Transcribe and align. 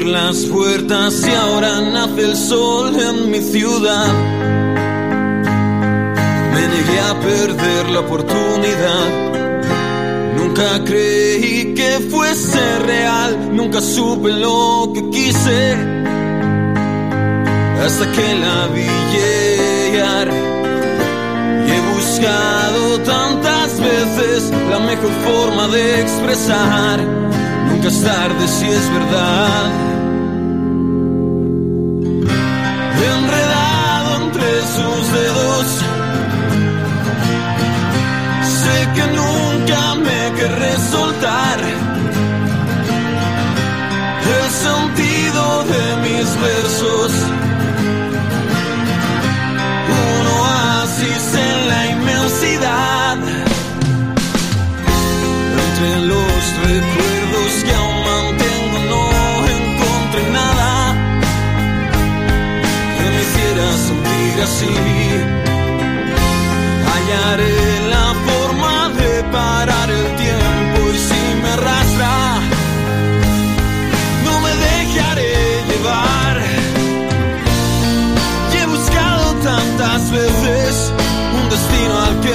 las 0.00 0.46
puertas 0.46 1.22
y 1.26 1.34
ahora 1.34 1.80
nace 1.80 2.22
el 2.22 2.36
sol 2.36 2.96
en 2.98 3.30
mi 3.30 3.40
ciudad. 3.40 4.12
Me 6.54 6.62
negué 6.68 7.00
a 7.00 7.20
perder 7.20 7.90
la 7.90 8.00
oportunidad. 8.00 9.08
Nunca 10.36 10.82
creí 10.84 11.74
que 11.74 12.08
fuese 12.10 12.78
real, 12.80 13.54
nunca 13.54 13.80
supe 13.80 14.32
lo 14.32 14.90
que 14.94 15.10
quise. 15.10 15.74
Hasta 17.84 18.12
que 18.12 18.34
la 18.44 18.68
vi 18.68 18.88
llegar. 19.14 20.28
Y 21.66 21.70
he 21.70 21.80
buscado 21.94 22.98
tantas 23.00 23.78
veces 23.78 24.52
la 24.70 24.78
mejor 24.78 25.12
forma 25.26 25.68
de 25.68 26.00
expresar. 26.00 27.22
Nunca 27.82 27.96
es 27.96 28.46
si 28.46 28.66
es 28.66 28.92
verdad. 28.92 29.91
Así. 64.42 64.74
Hallaré 66.88 67.88
la 67.94 68.06
forma 68.26 68.88
de 69.00 69.10
parar 69.36 69.88
el 69.90 70.06
tiempo 70.24 70.80
y 70.94 70.98
si 71.08 71.22
me 71.42 71.48
arrastra, 71.56 72.14
no 74.24 74.34
me 74.44 74.52
dejaré 74.68 75.34
llevar. 75.68 76.36
Y 78.52 78.56
he 78.56 78.66
buscado 78.66 79.26
tantas 79.50 80.10
veces 80.10 80.92
un 81.38 81.44
destino 81.48 81.94
al 82.06 82.20
que 82.20 82.34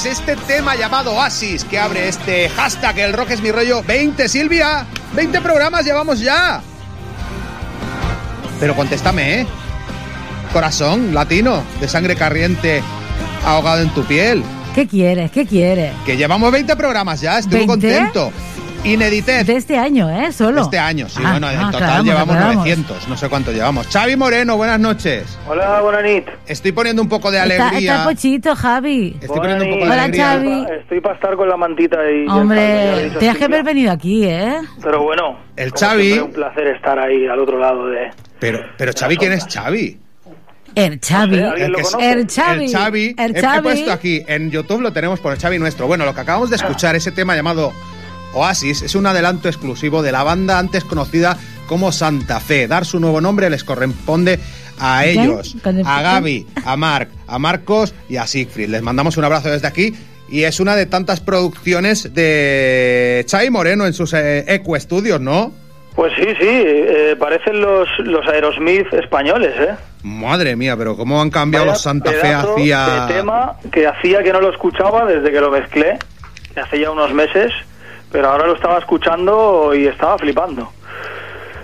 pues 0.00 0.16
este 0.20 0.36
tema 0.36 0.76
llamado 0.76 1.12
Oasis 1.12 1.64
que 1.64 1.76
abre 1.76 2.06
este 2.06 2.48
hashtag 2.50 3.00
El 3.00 3.12
Rock 3.12 3.30
es 3.30 3.42
mi 3.42 3.50
rollo 3.50 3.82
20, 3.82 4.28
Silvia. 4.28 4.86
20 5.14 5.40
programas 5.40 5.84
llevamos 5.84 6.20
ya. 6.20 6.60
Pero 8.60 8.76
contéstame, 8.76 9.40
¿eh? 9.40 9.46
Corazón 10.52 11.12
latino, 11.12 11.64
de 11.80 11.88
sangre 11.88 12.14
corriente, 12.14 12.80
ahogado 13.44 13.82
en 13.82 13.90
tu 13.90 14.04
piel. 14.04 14.44
¿Qué 14.72 14.86
quieres? 14.86 15.32
¿Qué 15.32 15.44
quieres? 15.46 15.92
Que 16.06 16.16
llevamos 16.16 16.52
20 16.52 16.76
programas 16.76 17.20
ya, 17.20 17.40
estoy 17.40 17.66
muy 17.66 17.66
¿20? 17.66 17.68
contento. 17.68 18.32
Inedité. 18.84 19.42
De 19.42 19.56
este 19.56 19.76
año, 19.76 20.08
¿eh? 20.08 20.32
Solo. 20.32 20.62
Este 20.62 20.78
año, 20.78 21.08
sí, 21.08 21.20
Ah, 21.24 21.32
bueno, 21.32 21.50
en 21.50 21.58
ah, 21.58 21.70
total 21.72 21.82
aclaramos, 21.82 22.06
llevamos 22.06 22.36
aclaramos. 22.36 22.64
900, 22.66 23.08
no 23.08 23.16
sé 23.16 23.28
cuánto 23.28 23.50
llevamos. 23.50 23.88
Xavi 23.88 24.14
Moreno, 24.14 24.56
buenas 24.56 24.78
noches. 24.78 25.24
Hola, 25.48 25.80
buenas 25.80 26.02
noches. 26.04 26.37
Estoy 26.48 26.72
poniendo 26.72 27.02
un 27.02 27.08
poco 27.08 27.30
de 27.30 27.38
Está, 27.42 27.68
alegría. 27.68 27.92
está 27.96 28.04
pochito, 28.08 28.56
Javi. 28.56 29.16
Estoy 29.20 29.38
poniendo 29.38 29.64
un 29.64 29.70
poco 29.70 29.84
de 29.84 29.90
Hola, 29.90 30.02
alegría. 30.04 30.24
Xavi. 30.26 30.66
Estoy 30.80 31.00
para 31.00 31.14
estar 31.14 31.36
con 31.36 31.48
la 31.48 31.56
mantita 31.56 31.98
ahí. 32.00 32.26
Hombre, 32.28 33.10
tenías 33.18 33.36
que 33.36 33.44
haber 33.44 33.62
venido 33.64 33.92
aquí, 33.92 34.24
¿eh? 34.24 34.56
Pero 34.82 35.02
bueno, 35.02 35.38
El 35.56 35.72
Xavi- 35.72 36.02
siempre, 36.02 36.22
un 36.22 36.32
placer 36.32 36.66
estar 36.68 36.98
ahí 36.98 37.26
al 37.26 37.38
otro 37.38 37.58
lado 37.58 37.86
de. 37.88 38.10
Pero, 38.38 38.60
pero 38.76 38.92
Xavi, 38.98 39.16
¿quién 39.16 39.32
es 39.32 39.46
Xavi? 39.46 39.98
El 40.74 41.00
Xavi. 41.00 41.36
No 41.36 41.42
sé, 41.42 41.44
¿alguien 41.50 41.70
lo 41.72 41.76
que 41.76 41.82
es- 41.82 41.90
conoce? 41.90 42.10
El 42.12 42.26
Xavi. 42.30 42.64
El 42.64 42.70
Xavi. 42.72 43.14
El 43.18 43.34
He- 43.34 43.38
He, 43.38 43.42
Xavi. 43.42 43.62
puesto 43.62 43.92
aquí, 43.92 44.22
en 44.26 44.50
YouTube 44.50 44.80
lo 44.80 44.92
tenemos 44.92 45.20
por 45.20 45.32
el 45.32 45.38
Xavi 45.38 45.58
nuestro. 45.58 45.86
Bueno, 45.86 46.04
lo 46.04 46.14
que 46.14 46.20
acabamos 46.20 46.50
de 46.50 46.56
escuchar, 46.56 46.94
ese 46.96 47.10
tema 47.12 47.34
llamado 47.36 47.72
Oasis, 48.34 48.82
es 48.82 48.94
un 48.94 49.06
adelanto 49.06 49.48
exclusivo 49.48 50.02
de 50.02 50.12
la 50.12 50.22
banda 50.22 50.58
antes 50.58 50.84
conocida 50.84 51.36
como 51.66 51.90
Santa 51.92 52.40
Fe. 52.40 52.68
Dar 52.68 52.84
su 52.84 53.00
nuevo 53.00 53.20
nombre 53.20 53.50
les 53.50 53.64
corresponde 53.64 54.38
a 54.80 55.04
ellos, 55.06 55.56
¿Con 55.62 55.78
el- 55.78 55.86
a 55.86 56.02
Gaby, 56.02 56.46
a 56.64 56.76
Marc, 56.76 57.10
a 57.26 57.38
Marcos 57.38 57.94
y 58.08 58.16
a 58.16 58.26
Siegfried. 58.26 58.68
Les 58.68 58.82
mandamos 58.82 59.16
un 59.16 59.24
abrazo 59.24 59.50
desde 59.50 59.66
aquí. 59.66 59.94
Y 60.30 60.44
es 60.44 60.60
una 60.60 60.76
de 60.76 60.84
tantas 60.84 61.20
producciones 61.20 62.12
de 62.12 63.24
Xavi 63.30 63.48
Moreno 63.50 63.86
en 63.86 63.94
sus 63.94 64.12
eh, 64.12 64.44
Eco 64.46 64.78
Studios, 64.78 65.20
¿no? 65.20 65.52
Pues 65.94 66.12
sí, 66.16 66.26
sí, 66.38 66.46
eh, 66.46 67.16
parecen 67.18 67.60
los, 67.60 67.88
los 68.04 68.26
Aerosmith 68.28 68.92
españoles, 68.92 69.52
¿eh? 69.58 69.74
Madre 70.02 70.54
mía, 70.54 70.76
pero 70.76 70.96
cómo 70.96 71.20
han 71.20 71.30
cambiado 71.30 71.64
Vaya 71.66 71.72
los 71.74 71.82
Santa 71.82 72.12
Fe 72.12 72.28
de 72.28 73.14
tema 73.14 73.54
que 73.72 73.86
hacía 73.86 74.22
que 74.22 74.32
no 74.32 74.40
lo 74.40 74.50
escuchaba 74.52 75.06
desde 75.06 75.32
que 75.32 75.40
lo 75.40 75.50
mezclé, 75.50 75.98
que 76.54 76.60
hace 76.60 76.78
ya 76.78 76.90
unos 76.90 77.12
meses, 77.12 77.50
pero 78.12 78.28
ahora 78.28 78.46
lo 78.46 78.54
estaba 78.54 78.78
escuchando 78.78 79.72
y 79.74 79.86
estaba 79.86 80.18
flipando. 80.18 80.70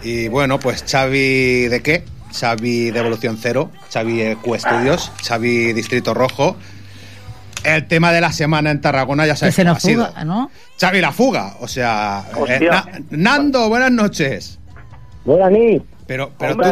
Y 0.03 0.29
bueno, 0.29 0.59
pues 0.59 0.85
Xavi 0.91 1.69
de 1.69 1.81
qué? 1.83 2.03
Xavi 2.39 2.91
de 2.91 2.99
Evolución 3.01 3.39
Cero, 3.41 3.71
Xavi 3.93 4.21
Eco 4.23 4.59
Studios, 4.59 5.13
Xavi 5.23 5.73
Distrito 5.73 6.13
Rojo. 6.15 6.57
El 7.65 7.87
tema 7.87 8.13
de 8.13 8.21
la 8.21 8.31
semana 8.33 8.71
en 8.71 8.81
Tarragona 8.83 9.25
ya 9.27 9.33
Que 9.33 9.39
sabes 9.39 9.55
se 9.55 9.63
cómo 9.63 9.75
nos 9.75 9.79
ha 9.85 9.87
sido. 9.89 10.07
fuga, 10.07 10.25
¿no? 10.25 10.51
Xavi 10.79 11.01
la 11.01 11.13
fuga, 11.13 11.55
o 11.61 11.69
sea, 11.69 12.25
eh. 12.49 12.69
Na- 12.71 12.87
Nando, 13.11 13.69
buenas 13.71 13.91
noches. 13.91 14.59
Buenas 15.25 15.51
noches. 15.51 15.83
Pero, 16.07 16.33
pero, 16.39 16.55
tú, 16.55 16.63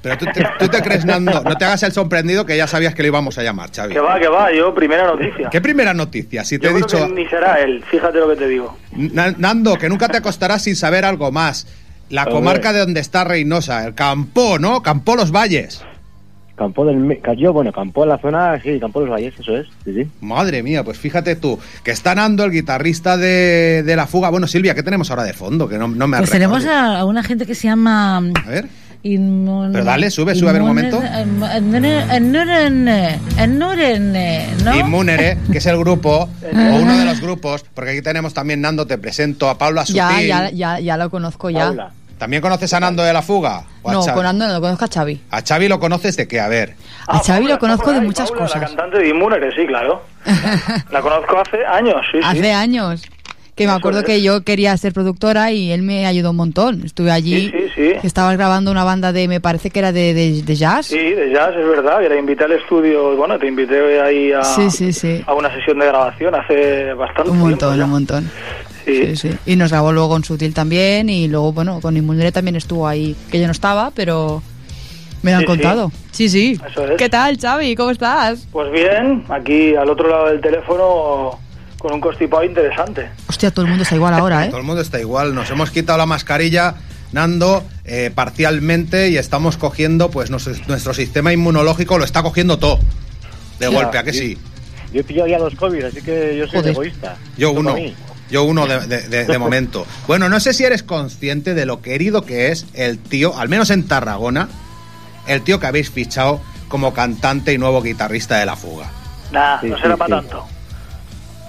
pero 0.00 0.16
tú, 0.16 0.26
te, 0.26 0.46
tú 0.60 0.68
te 0.68 0.80
crees, 0.80 1.04
Nando, 1.04 1.42
no 1.42 1.56
te 1.58 1.64
hagas 1.64 1.82
el 1.82 1.90
sorprendido 1.90 2.46
que 2.46 2.56
ya 2.56 2.68
sabías 2.68 2.94
que 2.94 3.02
lo 3.02 3.08
íbamos 3.08 3.36
a 3.36 3.42
llamar, 3.42 3.70
Xavi. 3.74 3.92
Que 3.92 3.98
va, 3.98 4.20
que 4.20 4.28
va, 4.28 4.52
yo 4.52 4.72
primera 4.72 5.04
noticia. 5.04 5.50
¿Qué 5.50 5.60
primera 5.60 5.92
noticia? 5.92 6.44
Si 6.44 6.56
te 6.60 6.66
Yo 6.66 6.70
he 6.70 6.74
creo 6.74 6.86
dicho, 6.86 7.06
que 7.08 7.20
ni 7.22 7.28
será 7.28 7.58
él, 7.60 7.82
fíjate 7.90 8.18
lo 8.18 8.28
que 8.28 8.36
te 8.36 8.46
digo. 8.46 8.78
Na- 8.92 9.34
Nando, 9.36 9.76
que 9.76 9.88
nunca 9.88 10.06
te 10.08 10.18
acostarás 10.18 10.62
sin 10.62 10.76
saber 10.76 11.04
algo 11.04 11.32
más. 11.32 11.66
La 12.10 12.26
comarca 12.26 12.72
de 12.72 12.80
donde 12.80 13.00
está 13.00 13.24
Reynosa, 13.24 13.84
el 13.86 13.94
Campó, 13.94 14.58
¿no? 14.58 14.82
Campó 14.82 15.16
Los 15.16 15.32
Valles. 15.32 15.82
Campo 16.54 16.86
del... 16.86 16.96
Me- 16.96 17.20
Yo, 17.36 17.52
bueno, 17.52 17.70
campo 17.70 18.04
en 18.04 18.08
la 18.08 18.18
zona, 18.18 18.58
sí, 18.62 18.80
campo 18.80 19.00
de 19.00 19.06
los 19.06 19.14
valles, 19.14 19.34
eso 19.38 19.54
es, 19.58 19.66
sí, 19.84 19.92
sí. 19.92 20.08
Madre 20.22 20.62
mía, 20.62 20.82
pues 20.84 20.96
fíjate 20.98 21.36
tú, 21.36 21.58
que 21.84 21.90
está 21.90 22.14
Nando, 22.14 22.44
el 22.44 22.50
guitarrista 22.50 23.18
de, 23.18 23.82
de 23.82 23.94
La 23.96 24.06
Fuga. 24.06 24.30
Bueno, 24.30 24.46
Silvia, 24.46 24.74
¿qué 24.74 24.82
tenemos 24.82 25.10
ahora 25.10 25.24
de 25.24 25.34
fondo? 25.34 25.68
Que 25.68 25.76
no, 25.76 25.86
no 25.86 26.06
me 26.06 26.16
Pues 26.16 26.30
tenemos 26.30 26.64
a, 26.64 27.00
a 27.00 27.04
una 27.04 27.22
gente 27.22 27.44
que 27.44 27.54
se 27.54 27.68
llama... 27.68 28.16
A 28.18 28.48
ver, 28.48 28.68
Pero 29.02 29.84
dale, 29.84 30.10
sube, 30.10 30.34
sube, 30.34 30.50
a 30.50 30.52
ver 30.52 30.62
un 30.62 30.68
momento. 30.68 31.00
¿no? 34.64 34.74
Inmunere, 34.76 35.38
que 35.50 35.58
es 35.58 35.66
el 35.66 35.78
grupo, 35.78 36.28
o 36.42 36.76
uno 36.76 36.98
de 36.98 37.04
los 37.04 37.20
grupos, 37.20 37.64
porque 37.74 37.92
aquí 37.92 38.02
tenemos 38.02 38.34
también, 38.34 38.60
Nando, 38.60 38.86
te 38.86 38.98
presento 38.98 39.48
a 39.48 39.58
Paula 39.58 39.84
Sutil. 39.86 39.96
Ya, 39.96 40.20
ya, 40.20 40.50
ya, 40.50 40.80
ya 40.80 40.96
lo 40.96 41.10
conozco 41.10 41.50
ya. 41.50 41.66
Paula. 41.66 41.90
¿También 42.18 42.40
conoces 42.40 42.72
a 42.72 42.80
Nando 42.80 43.02
de 43.02 43.12
la 43.12 43.20
Fuga? 43.20 43.64
¿O 43.82 43.90
a 43.90 43.92
No, 43.92 44.02
Xavi? 44.02 44.16
con 44.16 44.24
Ando 44.26 44.46
no 44.48 44.54
lo 44.54 44.60
conozco 44.62 44.86
a 44.86 44.88
Xavi. 44.88 45.20
A 45.30 45.42
Xavi 45.42 45.68
lo 45.68 45.78
conoces 45.78 46.16
de 46.16 46.26
qué, 46.26 46.40
a 46.40 46.48
ver. 46.48 46.74
A 47.06 47.18
Xavi 47.18 47.40
Paula, 47.40 47.54
lo 47.54 47.58
conozco 47.58 47.92
de 47.92 48.00
muchas 48.00 48.30
Paula, 48.30 48.46
La 48.46 48.52
cosas. 48.54 48.68
cantante 48.70 48.98
de 48.98 49.08
Inmúneres, 49.10 49.54
sí, 49.54 49.66
claro. 49.66 50.02
La 50.90 51.02
conozco 51.02 51.38
hace 51.38 51.64
años, 51.66 51.96
sí, 52.10 52.18
sí. 52.18 52.24
Hace 52.24 52.52
años. 52.52 53.02
Que 53.56 53.66
me 53.66 53.72
acuerdo 53.72 54.00
es. 54.00 54.04
que 54.04 54.22
yo 54.22 54.44
quería 54.44 54.76
ser 54.76 54.92
productora 54.92 55.50
y 55.50 55.72
él 55.72 55.82
me 55.82 56.06
ayudó 56.06 56.30
un 56.30 56.36
montón. 56.36 56.82
Estuve 56.84 57.10
allí, 57.10 57.46
Sí, 57.46 57.52
sí, 57.52 57.68
sí. 57.74 57.92
que 58.00 58.06
estabas 58.06 58.36
grabando 58.36 58.70
una 58.70 58.84
banda 58.84 59.12
de, 59.12 59.26
me 59.28 59.40
parece 59.40 59.70
que 59.70 59.78
era 59.78 59.92
de, 59.92 60.12
de- 60.14 60.42
de 60.42 60.54
jazz. 60.54 60.86
Sí, 60.86 60.98
de 60.98 61.30
jazz, 61.32 61.54
es 61.58 61.66
verdad, 61.66 62.00
que 62.00 62.08
te 62.10 62.18
invité 62.18 62.44
al 62.44 62.52
estudio, 62.52 63.16
bueno, 63.16 63.38
te 63.38 63.46
invité 63.48 64.00
ahí 64.00 64.30
a, 64.32 64.44
Sí, 64.44 64.70
sí, 64.70 64.92
sí. 64.92 65.22
a 65.26 65.32
una 65.34 65.50
sesión 65.54 65.78
de 65.78 65.86
grabación 65.86 66.34
hace 66.34 66.92
bastante 66.92 67.30
Un 67.30 67.38
montón, 67.38 67.82
un 67.82 67.90
montón. 67.90 68.30
Sí. 68.84 69.06
Sí, 69.06 69.16
sí. 69.16 69.30
Y 69.46 69.56
nos 69.56 69.70
grabó 69.72 69.90
luego 69.90 70.10
con 70.10 70.22
Sutil 70.22 70.52
también 70.54 71.08
y 71.08 71.26
luego, 71.26 71.52
bueno, 71.52 71.80
con 71.80 71.96
Inmunere 71.96 72.30
también 72.32 72.54
estuvo 72.56 72.86
ahí, 72.86 73.16
que 73.32 73.40
yo 73.40 73.46
no 73.46 73.52
estaba, 73.52 73.90
pero 73.92 74.42
me 75.22 75.32
lo 75.32 75.38
han 75.38 75.44
contado. 75.44 75.90
Sí, 76.12 76.28
sí. 76.28 76.60
Eso 76.70 76.86
es. 76.86 76.96
¿Qué 76.98 77.08
tal, 77.08 77.36
Xavi? 77.36 77.74
¿Cómo 77.74 77.90
estás? 77.90 78.46
Pues 78.52 78.70
bien, 78.70 79.24
aquí 79.30 79.74
al 79.74 79.90
otro 79.90 80.08
lado 80.08 80.26
del 80.28 80.40
teléfono 80.42 81.38
con 81.86 81.94
un 81.94 82.00
constipado 82.00 82.42
interesante. 82.42 83.08
Hostia, 83.28 83.52
todo 83.52 83.64
el 83.64 83.68
mundo 83.68 83.84
está 83.84 83.94
igual 83.94 84.12
ahora, 84.14 84.44
¿eh? 84.44 84.48
Todo 84.48 84.58
el 84.58 84.66
mundo 84.66 84.82
está 84.82 84.98
igual. 84.98 85.36
Nos 85.36 85.48
hemos 85.50 85.70
quitado 85.70 85.96
la 85.96 86.04
mascarilla, 86.06 86.74
Nando, 87.12 87.62
eh, 87.84 88.10
parcialmente 88.12 89.08
y 89.10 89.16
estamos 89.18 89.56
cogiendo, 89.56 90.10
pues 90.10 90.28
nuestro, 90.28 90.52
nuestro 90.66 90.92
sistema 90.94 91.32
inmunológico 91.32 91.96
lo 91.96 92.04
está 92.04 92.24
cogiendo 92.24 92.58
todo. 92.58 92.80
De 93.60 93.68
golpe, 93.68 93.98
¿a 93.98 94.02
que 94.02 94.12
sí. 94.12 94.18
sí? 94.34 94.38
Yo 94.92 95.00
he 95.00 95.04
pillado 95.04 95.28
ya 95.28 95.38
dos 95.38 95.54
COVID, 95.54 95.84
así 95.84 96.02
que 96.02 96.36
yo 96.36 96.46
soy 96.48 96.58
Joder. 96.58 96.72
egoísta. 96.72 97.16
Yo 97.38 97.52
uno. 97.52 97.76
Yo 98.32 98.42
uno 98.42 98.66
de, 98.66 98.84
de- 98.88 99.08
de- 99.08 99.24
de 99.24 99.38
momento. 99.38 99.86
Bueno, 100.08 100.28
no 100.28 100.40
sé 100.40 100.52
si 100.54 100.64
eres 100.64 100.82
consciente 100.82 101.54
de 101.54 101.66
lo 101.66 101.80
querido 101.82 102.22
que 102.22 102.48
es 102.50 102.66
el 102.74 102.98
tío, 102.98 103.38
al 103.38 103.48
menos 103.48 103.70
en 103.70 103.86
Tarragona, 103.86 104.48
el 105.28 105.42
tío 105.42 105.60
que 105.60 105.68
habéis 105.68 105.90
fichado 105.92 106.40
como 106.66 106.92
cantante 106.92 107.52
y 107.52 107.58
nuevo 107.58 107.80
guitarrista 107.80 108.38
de 108.38 108.46
La 108.46 108.56
Fuga. 108.56 108.90
Nah, 109.30 109.60
Sí, 109.60 109.68
no 109.68 109.76
será 109.78 109.94
sí. 109.94 109.98
para 110.00 110.16
tanto. 110.16 110.44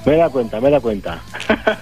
Me 0.05 0.15
da 0.15 0.29
cuenta, 0.29 0.61
me 0.61 0.69
da 0.69 0.79
cuenta. 0.79 1.19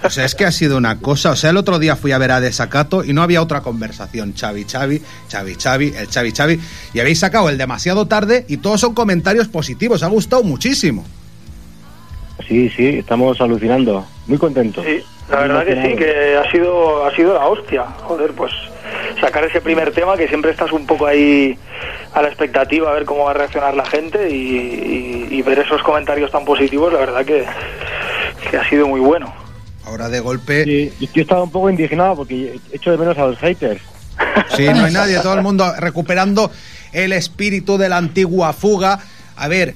O 0.02 0.10
sea, 0.10 0.24
es 0.24 0.34
que 0.34 0.44
ha 0.44 0.50
sido 0.50 0.76
una 0.76 0.98
cosa. 0.98 1.30
O 1.30 1.36
sea, 1.36 1.50
el 1.50 1.56
otro 1.56 1.78
día 1.78 1.94
fui 1.94 2.10
a 2.10 2.18
ver 2.18 2.32
a 2.32 2.40
Desacato 2.40 3.04
y 3.04 3.12
no 3.12 3.22
había 3.22 3.40
otra 3.40 3.60
conversación. 3.60 4.34
Xavi, 4.36 4.64
Xavi, 4.64 5.00
Xavi, 5.30 5.54
Xavi, 5.54 5.94
el 5.96 6.08
Xavi, 6.08 6.32
Xavi. 6.32 6.60
Y 6.92 6.98
habéis 7.00 7.20
sacado 7.20 7.48
el 7.50 7.56
demasiado 7.58 8.06
tarde 8.06 8.44
y 8.48 8.56
todos 8.56 8.80
son 8.80 8.94
comentarios 8.94 9.46
positivos. 9.46 10.02
Ha 10.02 10.08
gustado 10.08 10.42
muchísimo. 10.42 11.04
Sí, 12.48 12.68
sí, 12.70 12.98
estamos 12.98 13.40
alucinando. 13.40 14.04
Muy 14.26 14.38
contentos. 14.38 14.84
Sí, 14.84 15.00
la 15.30 15.40
verdad 15.40 15.64
que 15.64 15.82
sí, 15.82 15.94
que 15.96 16.36
ha 16.36 16.50
sido, 16.50 17.06
ha 17.06 17.14
sido 17.14 17.34
la 17.34 17.46
hostia. 17.46 17.84
Joder, 18.02 18.32
pues 18.32 18.50
sacar 19.20 19.44
ese 19.44 19.60
primer 19.60 19.92
tema 19.92 20.16
que 20.16 20.26
siempre 20.28 20.50
estás 20.50 20.72
un 20.72 20.84
poco 20.86 21.06
ahí 21.06 21.56
a 22.12 22.22
la 22.22 22.28
expectativa 22.28 22.90
a 22.90 22.94
ver 22.94 23.04
cómo 23.04 23.24
va 23.24 23.30
a 23.30 23.34
reaccionar 23.34 23.74
la 23.74 23.84
gente 23.84 24.30
y, 24.30 24.34
y- 24.34 25.28
y 25.30 25.42
ver 25.42 25.58
esos 25.60 25.82
comentarios 25.82 26.30
tan 26.30 26.44
positivos, 26.44 26.92
la 26.92 26.98
verdad 27.00 27.24
que, 27.24 27.44
que 28.50 28.56
ha 28.56 28.68
sido 28.68 28.86
muy 28.86 29.00
bueno. 29.00 29.32
Ahora 29.84 30.08
de 30.08 30.20
golpe. 30.20 30.64
Sí, 30.64 31.08
yo 31.14 31.22
estaba 31.22 31.42
un 31.42 31.50
poco 31.50 31.70
indignado 31.70 32.16
porque 32.16 32.58
echo 32.72 32.90
de 32.90 32.98
menos 32.98 33.16
a 33.18 33.26
los 33.26 33.38
haters. 33.38 33.80
Sí, 34.56 34.64
no 34.64 34.84
hay 34.84 34.92
nadie, 34.92 35.18
todo 35.20 35.34
el 35.34 35.42
mundo 35.42 35.72
recuperando 35.78 36.50
el 36.92 37.12
espíritu 37.12 37.78
de 37.78 37.88
la 37.88 37.98
antigua 37.98 38.52
fuga. 38.52 38.98
A 39.36 39.48
ver, 39.48 39.74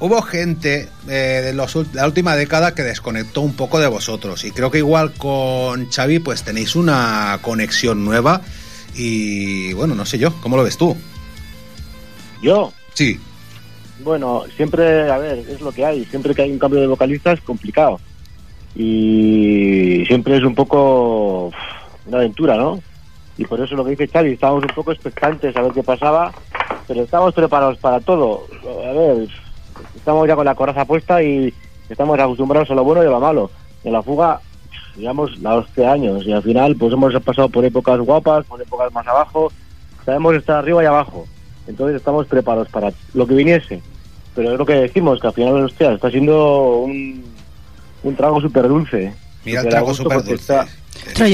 hubo 0.00 0.22
gente 0.22 0.88
eh, 1.08 1.42
de 1.44 1.52
los 1.52 1.76
la 1.92 2.06
última 2.06 2.34
década 2.34 2.74
que 2.74 2.82
desconectó 2.82 3.42
un 3.42 3.54
poco 3.54 3.78
de 3.78 3.88
vosotros 3.88 4.44
y 4.44 4.50
creo 4.50 4.70
que 4.70 4.78
igual 4.78 5.12
con 5.12 5.90
Xavi 5.90 6.20
pues 6.20 6.42
tenéis 6.42 6.74
una 6.74 7.38
conexión 7.42 8.04
nueva 8.04 8.40
y 8.94 9.72
bueno, 9.74 9.94
no 9.94 10.06
sé 10.06 10.18
yo, 10.18 10.32
¿cómo 10.40 10.56
lo 10.56 10.64
ves 10.64 10.78
tú? 10.78 10.96
Yo, 12.42 12.72
Sí, 12.94 13.20
bueno, 14.02 14.44
siempre, 14.56 15.10
a 15.10 15.18
ver, 15.18 15.38
es 15.38 15.60
lo 15.60 15.72
que 15.72 15.84
hay. 15.84 16.04
Siempre 16.06 16.34
que 16.34 16.42
hay 16.42 16.50
un 16.50 16.58
cambio 16.58 16.80
de 16.80 16.86
vocalista 16.86 17.32
es 17.32 17.40
complicado. 17.40 18.00
Y 18.74 20.04
siempre 20.06 20.36
es 20.36 20.44
un 20.44 20.54
poco 20.54 21.50
una 22.06 22.18
aventura, 22.18 22.56
¿no? 22.56 22.80
Y 23.38 23.44
por 23.44 23.60
eso 23.60 23.74
lo 23.74 23.84
que 23.84 23.90
dice 23.90 24.08
Xavi, 24.08 24.32
estábamos 24.32 24.64
un 24.64 24.74
poco 24.74 24.92
expectantes 24.92 25.56
a 25.56 25.62
ver 25.62 25.72
qué 25.72 25.82
pasaba, 25.82 26.32
pero 26.86 27.02
estamos 27.02 27.34
preparados 27.34 27.78
para 27.78 28.00
todo. 28.00 28.46
A 28.88 28.92
ver, 28.92 29.28
estamos 29.96 30.28
ya 30.28 30.36
con 30.36 30.44
la 30.44 30.54
coraza 30.54 30.84
puesta 30.84 31.22
y 31.22 31.52
estamos 31.88 32.18
acostumbrados 32.18 32.70
a 32.70 32.74
lo 32.74 32.84
bueno 32.84 33.02
y 33.02 33.06
a 33.06 33.10
lo 33.10 33.20
malo. 33.20 33.50
En 33.84 33.92
la 33.92 34.02
fuga 34.02 34.40
llevamos 34.96 35.38
la 35.40 35.56
11 35.56 35.86
años 35.86 36.26
y 36.26 36.32
al 36.32 36.42
final 36.42 36.76
pues 36.76 36.92
hemos 36.92 37.14
pasado 37.22 37.48
por 37.48 37.64
épocas 37.64 37.98
guapas, 38.00 38.44
por 38.44 38.60
épocas 38.60 38.92
más 38.92 39.06
abajo, 39.06 39.50
sabemos 40.04 40.34
estar 40.34 40.56
arriba 40.56 40.82
y 40.82 40.86
abajo. 40.86 41.26
Entonces 41.66 41.96
estamos 41.96 42.26
preparados 42.26 42.68
para 42.68 42.92
lo 43.14 43.26
que 43.26 43.34
viniese. 43.34 43.80
Pero 44.34 44.52
es 44.52 44.58
lo 44.58 44.66
que 44.66 44.74
decimos, 44.74 45.20
que 45.20 45.26
al 45.26 45.32
final, 45.34 45.64
hostia, 45.64 45.92
está 45.92 46.10
siendo 46.10 46.78
un, 46.78 47.22
un 48.02 48.16
trago 48.16 48.40
súper 48.40 48.68
dulce. 48.68 49.12
mira 49.44 49.60
el 49.62 49.68
trago 49.68 49.94
súper 49.94 50.22
dulce. 50.22 50.54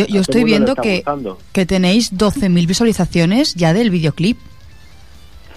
Yo, 0.08 0.20
estoy 0.20 0.44
viendo 0.44 0.74
que, 0.76 0.96
gustando. 0.96 1.38
que 1.52 1.66
tenéis 1.66 2.12
12.000 2.14 2.66
visualizaciones 2.66 3.54
ya 3.54 3.72
del 3.72 3.90
videoclip. 3.90 4.38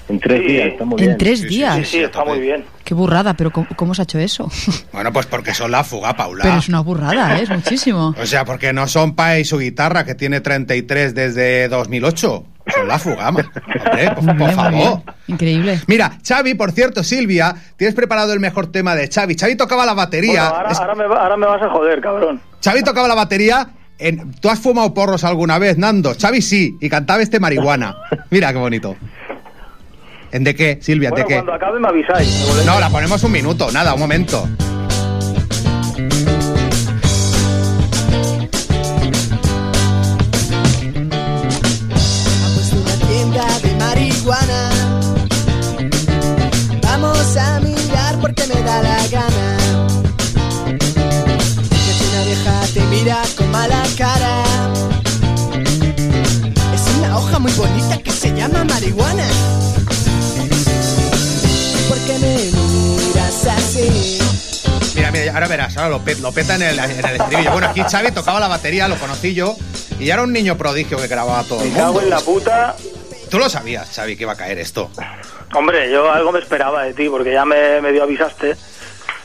En 0.10 0.20
tres 0.20 0.42
Sí. 0.42 0.48
días, 0.54 0.68
está 0.74 0.84
muy 0.84 1.00
en 1.00 1.06
bien. 1.06 1.18
tres 1.18 1.40
Sí, 1.40 1.44
sí, 1.44 1.50
días. 1.56 1.76
Sí, 1.78 1.86
sí, 1.86 1.98
a 2.00 2.06
está 2.08 2.26
muy 2.26 2.40
bien. 2.40 2.66
Qué 2.84 2.94
burrada, 2.94 3.34
pero 3.36 3.52
¿cómo, 3.52 3.68
cómo 3.78 3.94
se 3.94 4.02
ha 4.02 4.04
hecho 4.04 4.20
eso? 4.20 4.50
Bueno, 4.92 5.14
pues 5.14 5.26
porque 5.28 5.54
son 5.54 5.72
la 5.72 5.84
fuga, 5.86 6.16
Paula. 6.18 6.44
Pero 6.44 6.58
es 6.58 6.68
una 6.68 6.82
burrada, 6.82 7.40
¿eh? 7.40 7.44
es 7.44 7.50
muchísimo. 7.50 8.14
O 8.20 8.26
sea, 8.26 8.44
porque 8.44 8.74
no 8.74 8.88
son 8.88 9.16
Pa 9.16 9.40
y 9.40 9.46
su 9.46 9.58
guitarra 9.58 10.04
que 10.04 10.16
tiene 10.16 10.42
33 10.42 11.16
desde 11.16 11.70
2008. 11.70 12.44
Son 12.76 12.88
la 12.88 13.00
fuga, 13.00 13.32
ma. 13.32 13.40
Hombre, 14.18 14.36
por, 14.38 14.52
favor. 14.54 15.02
Increíble. 15.28 15.80
Mira, 15.88 16.12
Xavi, 16.28 16.54
por 16.56 16.72
cierto, 16.72 17.04
Silvia, 17.04 17.56
tienes 17.78 17.96
preparado 17.96 18.34
el 18.34 18.40
mejor 18.40 18.72
tema 18.72 18.96
de 18.96 19.08
Xavi. 19.08 19.36
Xavi 19.36 19.56
tocaba 19.56 19.86
la 19.86 19.94
Bueno, 19.94 20.06
batería. 20.06 20.48
ahora, 20.48 20.72
Es- 20.72 20.80
ahora 20.80 20.96
me, 20.96 21.08
va- 21.08 21.22
ahora 21.24 21.38
me 21.38 21.46
vas 21.48 21.62
a 21.62 21.70
joder, 21.70 22.02
cabrón. 22.02 22.42
Xavi 22.64 22.84
tocaba 22.84 23.08
la 23.08 23.16
batería. 23.16 23.70
En... 24.00 24.32
¿Tú 24.34 24.50
has 24.50 24.60
fumado 24.60 24.94
porros 24.94 25.24
alguna 25.24 25.60
vez, 25.60 25.78
Nando? 25.78 26.14
Xavi 26.20 26.42
sí, 26.42 26.76
y 26.82 26.90
cantaba 26.90 27.22
este 27.22 27.40
marihuana. 27.40 27.96
Mira 28.32 28.52
qué 28.52 28.58
bonito. 28.58 28.96
¿En 30.32 30.44
de 30.44 30.56
qué, 30.56 30.80
Silvia? 30.82 31.10
Bueno, 31.10 31.26
¿De 31.26 31.28
qué? 31.30 31.36
cuando 31.36 31.54
acabe 31.54 31.80
me 31.80 31.88
avisáis. 31.90 32.64
No, 32.66 32.80
la 32.80 32.90
ponemos 32.90 33.24
un 33.24 33.32
minuto, 33.32 33.70
nada, 33.72 33.94
un 33.94 34.00
momento. 34.00 34.48
Da 48.82 48.98
la 48.98 49.08
gana. 49.08 49.58
Que 50.70 51.94
si 51.94 52.06
una 52.14 52.24
vieja 52.26 52.62
te 52.74 52.82
mira 52.86 53.22
con 53.38 53.52
mala 53.52 53.84
cara. 53.98 54.44
Es 56.74 56.98
una 56.98 57.18
hoja 57.18 57.40
muy 57.40 57.52
bonita 57.54 57.98
que 58.00 58.12
se 58.12 58.34
llama 58.36 58.64
marihuana. 58.64 59.28
¿Por 61.88 61.98
qué 62.00 62.18
me 62.20 62.38
miras 63.08 63.46
así? 63.46 64.20
Mira, 64.96 65.12
mira, 65.12 65.34
ahora 65.34 65.48
verás, 65.48 65.78
ahora 65.78 65.90
lo, 65.90 66.00
pe- 66.04 66.16
lo 66.16 66.32
peta 66.32 66.56
en 66.56 66.62
el, 66.64 66.80
en 66.80 67.06
el 67.06 67.16
estribillo. 67.22 67.52
Bueno, 67.52 67.68
aquí 67.68 67.82
Xavi 67.82 68.12
tocaba 68.12 68.40
la 68.40 68.48
batería, 68.48 68.88
lo 68.88 68.98
conocí 68.98 69.34
yo, 69.34 69.56
y 70.00 70.06
ya 70.06 70.14
era 70.16 70.24
un 70.24 70.34
niño 70.34 70.58
prodigio 70.58 70.98
que 70.98 71.08
grababa 71.08 71.44
todo 71.44 71.62
el 71.64 71.70
Me 71.70 71.76
cago 71.78 71.94
mundo. 71.94 72.02
en 72.04 72.10
la 72.10 72.20
puta. 72.20 72.76
Tú 73.30 73.40
lo 73.40 73.50
sabías, 73.50 73.88
Xavi, 73.96 74.18
que 74.18 74.24
iba 74.24 74.34
a 74.34 74.36
caer 74.36 74.60
esto. 74.60 74.90
Hombre, 75.54 75.92
yo 75.92 76.12
algo 76.12 76.32
me 76.32 76.40
esperaba 76.40 76.84
de 76.84 76.94
ti, 76.94 77.10
porque 77.10 77.34
ya 77.34 77.46
me 77.46 77.82
medio 77.82 78.04
avisaste. 78.04 78.56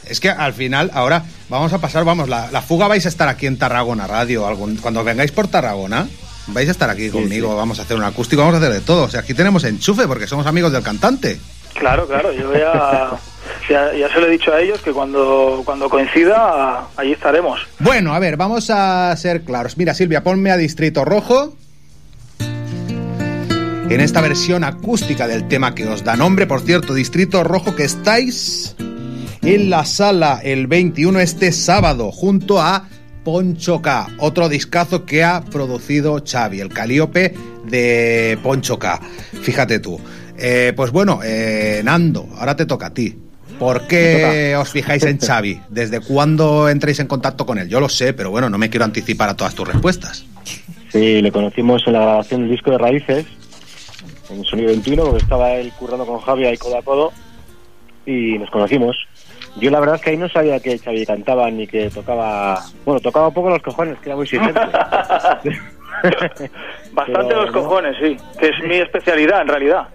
Es 0.05 0.21
que 0.21 0.31
al 0.31 0.53
final, 0.53 0.91
ahora 0.95 1.25
vamos 1.49 1.73
a 1.73 1.79
pasar, 1.79 2.05
vamos, 2.05 2.29
la, 2.29 2.51
la 2.51 2.63
fuga 2.63 2.89
vais 2.89 3.07
a 3.07 3.09
estar 3.09 3.29
aquí 3.29 3.47
en 3.47 3.59
Tarragona 3.59 4.07
Radio. 4.07 4.47
Algún, 4.47 4.77
cuando 4.77 5.03
vengáis 5.05 5.33
por 5.33 5.49
Tarragona, 5.49 6.07
vais 6.49 6.69
a 6.69 6.73
estar 6.73 6.91
aquí 6.91 7.11
conmigo, 7.11 7.57
vamos 7.57 7.79
a 7.79 7.83
hacer 7.83 7.97
un 7.97 8.05
acústico, 8.05 8.43
vamos 8.43 8.55
a 8.55 8.59
hacer 8.59 8.73
de 8.73 8.81
todo. 8.81 9.05
O 9.05 9.09
sea, 9.09 9.21
aquí 9.21 9.35
tenemos 9.35 9.65
enchufe 9.65 10.07
porque 10.07 10.27
somos 10.27 10.47
amigos 10.47 10.73
del 10.73 10.83
cantante. 10.83 11.41
Claro, 11.75 12.07
claro, 12.07 12.33
yo 12.33 12.53
ya, 12.55 13.11
ya, 13.69 13.95
ya 13.95 14.09
se 14.13 14.21
lo 14.21 14.27
he 14.27 14.31
dicho 14.31 14.53
a 14.53 14.61
ellos 14.61 14.81
que 14.81 14.93
cuando, 14.93 15.63
cuando 15.65 15.89
coincida, 15.89 16.87
allí 16.97 17.13
estaremos. 17.13 17.61
Bueno, 17.81 18.15
a 18.15 18.19
ver, 18.19 18.37
vamos 18.37 18.71
a 18.71 19.15
ser 19.17 19.43
claros. 19.43 19.77
Mira, 19.77 19.95
Silvia, 19.95 20.23
ponme 20.23 20.51
a 20.51 20.57
Distrito 20.57 21.05
Rojo. 21.05 21.57
En 23.89 24.01
esta 24.01 24.21
versión 24.21 24.65
acústica 24.65 25.29
del 25.29 25.47
tema 25.47 25.75
que 25.75 25.87
os 25.87 26.03
da 26.03 26.17
nombre, 26.17 26.47
por 26.47 26.61
cierto, 26.61 26.93
Distrito 26.93 27.45
Rojo, 27.45 27.77
que 27.77 27.85
estáis 27.85 28.75
en 29.43 29.71
la 29.71 29.85
sala 29.85 30.41
el 30.43 30.67
21 30.67 31.21
este 31.21 31.53
sábado, 31.53 32.11
junto 32.11 32.61
a 32.61 32.89
Poncho 33.23 33.83
K, 33.83 34.09
otro 34.19 34.49
discazo 34.49 35.05
que 35.05 35.23
ha 35.23 35.45
producido 35.45 36.21
Xavi, 36.25 36.61
el 36.61 36.71
calíope 36.71 37.35
de 37.65 38.37
Poncho 38.43 38.77
K. 38.79 39.01
Fíjate 39.43 39.79
tú. 39.79 40.01
Eh, 40.37 40.73
pues 40.75 40.91
bueno, 40.91 41.21
eh, 41.25 41.81
Nando, 41.85 42.29
ahora 42.39 42.57
te 42.57 42.67
toca 42.67 42.87
a 42.87 42.95
ti. 42.95 43.17
¿Por 43.57 43.87
qué 43.87 44.57
os 44.59 44.69
fijáis 44.69 45.05
en 45.05 45.19
Xavi? 45.19 45.61
¿Desde 45.71 46.01
cuándo 46.01 46.69
entráis 46.69 46.99
en 46.99 47.07
contacto 47.07 47.47
con 47.47 47.59
él? 47.59 47.69
Yo 47.69 47.81
lo 47.81 47.89
sé, 47.89 48.13
pero 48.13 48.31
bueno, 48.31 48.51
no 48.51 48.59
me 48.59 48.69
quiero 48.69 48.85
anticipar 48.85 49.29
a 49.29 49.35
todas 49.35 49.55
tus 49.55 49.67
respuestas. 49.67 50.27
Sí, 50.91 51.23
le 51.23 51.31
conocimos 51.31 51.83
en 51.87 51.95
la 51.95 52.01
grabación 52.01 52.43
del 52.43 52.51
disco 52.51 52.73
de 52.73 52.79
Raíces, 52.79 53.27
en 54.31 54.45
Sonido 54.45 54.69
21, 54.69 55.03
porque 55.05 55.19
estaba 55.23 55.53
él 55.53 55.73
currando 55.79 56.07
con 56.07 56.21
Javi 56.21 56.45
ahí 56.47 56.57
codo 56.57 56.79
a 56.79 56.83
codo, 56.83 57.13
y 58.05 58.39
nos 58.39 58.51
conocimos. 58.51 58.97
Yo 59.57 59.71
la 59.71 59.81
verdad 59.81 59.97
es 59.97 60.03
que 60.03 60.11
ahí 60.11 60.17
no 60.19 60.29
sabía 60.29 60.61
que 60.61 60.79
Xavi 60.79 61.07
cantaba 61.07 61.51
ni 61.51 61.67
que 61.67 61.89
tocaba... 61.91 62.61
Bueno, 62.85 63.01
tocaba 63.01 63.29
un 63.29 63.35
poco 63.35 63.49
los 63.49 63.63
cojones, 63.63 63.99
que 64.01 64.11
era 64.11 64.17
muy 64.17 64.25
exigente. 64.25 64.61
Bastante 66.93 67.29
Pero 67.29 67.43
los 67.47 67.55
no. 67.55 67.63
cojones, 67.63 67.97
sí, 68.01 68.17
que 68.39 68.49
es 68.49 68.63
mi 68.65 68.77
especialidad 68.77 69.41
en 69.43 69.49
realidad. 69.49 69.89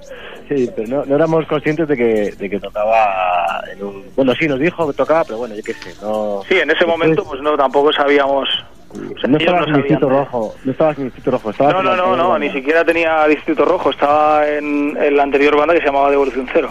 Sí, 0.50 0.70
pero 0.76 0.88
no, 0.88 1.06
no 1.06 1.16
éramos 1.16 1.46
conscientes 1.46 1.88
de 1.88 1.96
que, 1.96 2.32
de 2.32 2.50
que 2.50 2.60
tocaba 2.60 3.64
en 3.72 3.84
un... 3.84 4.04
Bueno, 4.16 4.34
sí, 4.36 4.48
nos 4.48 4.60
dijo 4.60 4.88
que 4.88 4.94
tocaba, 4.98 5.24
pero 5.24 5.38
bueno, 5.38 5.56
yo 5.56 5.62
qué 5.64 5.74
sé, 5.76 5.94
no... 6.02 6.42
Sí, 6.50 6.56
en 6.56 6.70
ese 6.72 6.80
Después- 6.80 6.88
momento 6.88 7.24
pues 7.24 7.42
no, 7.42 7.56
tampoco 7.56 7.94
sabíamos... 7.94 8.50
o 8.91 9.19
sea, 9.19 9.29
No 9.29 9.38
estabas 9.38 9.62
en 9.62 9.74
sabían 9.74 9.81
Distrito 9.81 10.10
Rojo, 10.10 10.55
no 10.63 10.71
estabas 10.71 10.98
en 10.98 11.03
Distrito 11.05 11.31
Rojo, 11.31 11.50
estabas 11.51 11.74
No, 11.74 11.79
en 11.79 11.86
no, 11.86 11.95
no, 11.95 12.15
no, 12.17 12.39
ni 12.39 12.50
siquiera 12.51 12.83
tenía 12.83 13.25
Distrito 13.27 13.65
Rojo, 13.65 13.89
estaba 13.91 14.48
en, 14.48 14.98
en 15.01 15.15
la 15.17 15.24
anterior 15.24 15.55
banda 15.57 15.74
que 15.74 15.79
se 15.81 15.86
llamaba 15.88 16.10
Devolución 16.12 16.48
Cero. 16.53 16.69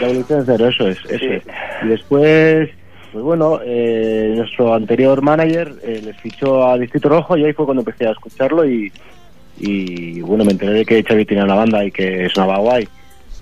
La 0.00 0.06
evolución 0.08 0.42
cero, 0.46 0.68
eso 0.68 0.86
es, 0.88 0.98
eso 1.06 1.18
Sí. 1.18 1.26
es. 1.26 1.42
Y 1.82 1.88
después, 1.88 2.68
pues 3.12 3.24
bueno, 3.24 3.58
eh, 3.64 4.34
nuestro 4.36 4.72
anterior 4.74 5.20
manager 5.22 5.72
eh, 5.82 6.00
les 6.04 6.16
fichó 6.20 6.64
a 6.68 6.78
Distrito 6.78 7.08
Rojo 7.08 7.36
y 7.36 7.44
ahí 7.44 7.52
fue 7.52 7.64
cuando 7.64 7.80
empecé 7.80 8.06
a 8.06 8.12
escucharlo 8.12 8.64
y, 8.64 8.92
y 9.58 10.20
bueno, 10.20 10.44
me 10.44 10.52
enteré 10.52 10.72
de 10.72 10.84
que 10.84 11.02
Xavi 11.02 11.24
tenía 11.24 11.44
una 11.44 11.54
banda 11.56 11.84
y 11.84 11.90
que 11.90 12.28
sonaba 12.32 12.58
guay. 12.58 12.88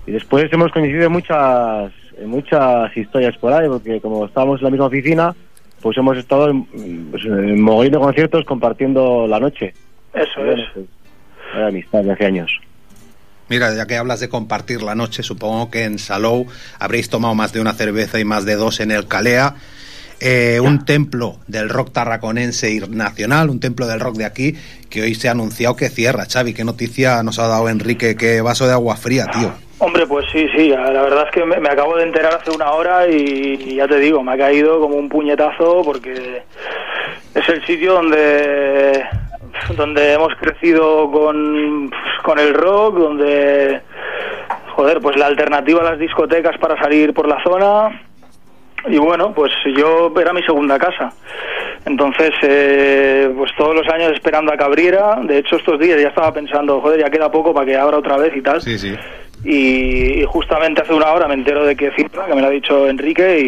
Y 0.07 0.11
después 0.11 0.51
hemos 0.51 0.71
coincidido 0.71 1.05
en 1.05 1.11
muchas, 1.11 1.91
en 2.17 2.29
muchas 2.29 2.95
historias 2.97 3.37
por 3.37 3.53
ahí, 3.53 3.67
porque 3.67 4.01
como 4.01 4.25
estábamos 4.25 4.59
en 4.59 4.63
la 4.65 4.71
misma 4.71 4.87
oficina, 4.87 5.35
pues 5.81 5.97
hemos 5.97 6.17
estado 6.17 6.49
en, 6.49 6.65
pues, 7.11 7.23
en 7.25 7.61
mogollón 7.61 7.93
de 7.93 7.99
conciertos 7.99 8.45
compartiendo 8.45 9.27
la 9.27 9.39
noche. 9.39 9.73
Eso 10.13 10.41
bueno, 10.43 10.61
es. 10.61 10.69
pues, 10.73 10.85
era 11.55 11.67
amistad 11.67 12.03
de 12.03 12.11
hace 12.11 12.25
años. 12.25 12.51
Mira, 13.49 13.73
ya 13.75 13.87
que 13.87 13.97
hablas 13.97 14.19
de 14.19 14.29
compartir 14.29 14.83
la 14.83 14.93
noche, 14.93 15.23
supongo 15.23 15.71
que 15.71 15.83
en 15.83 15.97
Salou 15.97 16.45
habréis 16.77 17.09
tomado 17.09 17.33
más 17.33 17.51
de 17.51 17.59
una 17.59 17.73
cerveza 17.73 18.19
y 18.19 18.25
más 18.25 18.45
de 18.45 18.55
dos 18.55 18.79
en 18.79 18.91
el 18.91 19.07
Calea. 19.07 19.55
Eh, 20.21 20.59
un 20.59 20.83
templo 20.83 21.39
del 21.47 21.69
rock 21.69 21.93
tarraconense 21.93 22.71
y 22.71 22.79
nacional, 22.79 23.49
un 23.49 23.59
templo 23.59 23.87
del 23.87 24.01
rock 24.01 24.17
de 24.17 24.25
aquí, 24.25 24.55
que 24.89 25.01
hoy 25.01 25.15
se 25.15 25.29
ha 25.29 25.31
anunciado 25.31 25.75
que 25.75 25.89
cierra. 25.89 26.25
Xavi, 26.31 26.53
¿qué 26.53 26.63
noticia 26.63 27.23
nos 27.23 27.39
ha 27.39 27.47
dado 27.47 27.69
Enrique? 27.69 28.15
¿Qué 28.15 28.41
vaso 28.41 28.67
de 28.67 28.73
agua 28.73 28.97
fría, 28.97 29.27
tío? 29.31 29.53
Hombre, 29.79 30.05
pues 30.05 30.25
sí, 30.31 30.47
sí, 30.55 30.69
la 30.69 31.01
verdad 31.01 31.25
es 31.27 31.31
que 31.31 31.45
me, 31.45 31.55
acabo 31.69 31.95
de 31.95 32.03
enterar 32.03 32.35
hace 32.35 32.51
una 32.51 32.71
hora 32.71 33.07
y, 33.07 33.75
ya 33.75 33.87
te 33.87 33.97
digo, 33.97 34.21
me 34.21 34.33
ha 34.33 34.37
caído 34.37 34.79
como 34.79 34.95
un 34.95 35.07
puñetazo 35.07 35.81
porque 35.85 36.43
es 37.33 37.49
el 37.49 37.65
sitio 37.65 37.93
donde 37.93 39.05
donde 39.75 40.13
hemos 40.13 40.33
crecido 40.35 41.09
con, 41.11 41.91
con 42.23 42.39
el 42.39 42.53
rock, 42.53 42.97
donde, 42.97 43.81
joder, 44.75 44.99
pues 44.99 45.17
la 45.17 45.27
alternativa 45.27 45.81
a 45.81 45.91
las 45.91 45.99
discotecas 45.99 46.57
para 46.57 46.77
salir 46.81 47.13
por 47.13 47.27
la 47.27 47.41
zona 47.43 48.01
y 48.87 48.97
bueno, 48.97 49.33
pues 49.33 49.51
yo 49.75 50.11
era 50.19 50.33
mi 50.33 50.43
segunda 50.43 50.77
casa. 50.77 51.11
Entonces, 51.85 52.31
eh, 52.41 53.31
pues 53.35 53.51
todos 53.57 53.75
los 53.75 53.87
años 53.87 54.11
esperando 54.13 54.53
a 54.53 54.57
que 54.57 54.63
abriera. 54.63 55.19
De 55.23 55.37
hecho, 55.37 55.55
estos 55.55 55.79
días 55.79 55.99
ya 56.01 56.09
estaba 56.09 56.33
pensando, 56.33 56.81
joder, 56.81 56.99
ya 56.99 57.09
queda 57.09 57.31
poco 57.31 57.53
para 57.53 57.65
que 57.65 57.77
abra 57.77 57.97
otra 57.97 58.17
vez 58.17 58.35
y 58.35 58.41
tal. 58.41 58.61
Sí, 58.61 58.77
sí. 58.77 58.95
Y, 59.43 60.21
y 60.21 60.25
justamente 60.25 60.81
hace 60.81 60.93
una 60.93 61.11
hora 61.11 61.27
me 61.27 61.33
entero 61.35 61.65
de 61.65 61.75
que 61.75 61.91
cierra, 61.91 62.25
que 62.27 62.35
me 62.35 62.41
lo 62.41 62.47
ha 62.47 62.51
dicho 62.51 62.87
Enrique, 62.89 63.39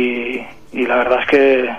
y, 0.73 0.79
y 0.79 0.85
la 0.85 0.95
verdad 0.97 1.19
es 1.21 1.27
que 1.27 1.69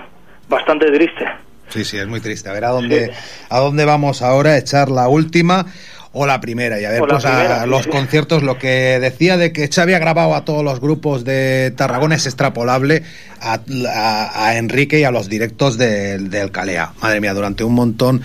bastante 0.47 0.91
triste. 0.91 1.25
Sí, 1.69 1.83
sí, 1.83 1.97
es 1.97 2.07
muy 2.07 2.19
triste. 2.19 2.49
A 2.49 2.53
ver 2.53 2.65
a 2.65 2.69
dónde, 2.69 3.11
a 3.49 3.59
dónde 3.59 3.85
vamos 3.85 4.21
ahora 4.21 4.51
a 4.51 4.57
echar 4.57 4.89
la 4.91 5.07
última 5.07 5.65
o 6.11 6.27
la 6.27 6.39
primera. 6.39 6.79
Y 6.79 6.85
a 6.85 6.91
ver, 6.91 6.99
pues 6.99 7.25
a 7.25 7.29
primera, 7.29 7.65
los 7.65 7.85
sí. 7.85 7.89
conciertos, 7.89 8.43
lo 8.43 8.59
que 8.59 8.99
decía 8.99 9.35
de 9.37 9.51
que 9.51 9.67
Xavi 9.67 9.95
ha 9.95 9.99
grabado 9.99 10.35
a 10.35 10.45
todos 10.45 10.63
los 10.63 10.79
grupos 10.79 11.23
de 11.25 11.73
Tarragona 11.75 12.13
es 12.13 12.27
extrapolable 12.27 13.01
a, 13.41 13.59
a- 13.91 14.45
a 14.47 14.57
Enrique 14.57 14.99
y 14.99 15.03
a 15.05 15.09
los 15.11 15.27
directos 15.27 15.79
del, 15.79 16.29
del 16.29 16.51
Calea. 16.51 16.91
Madre 17.01 17.19
mía, 17.19 17.33
durante 17.33 17.63
un 17.63 17.73
montón, 17.73 18.21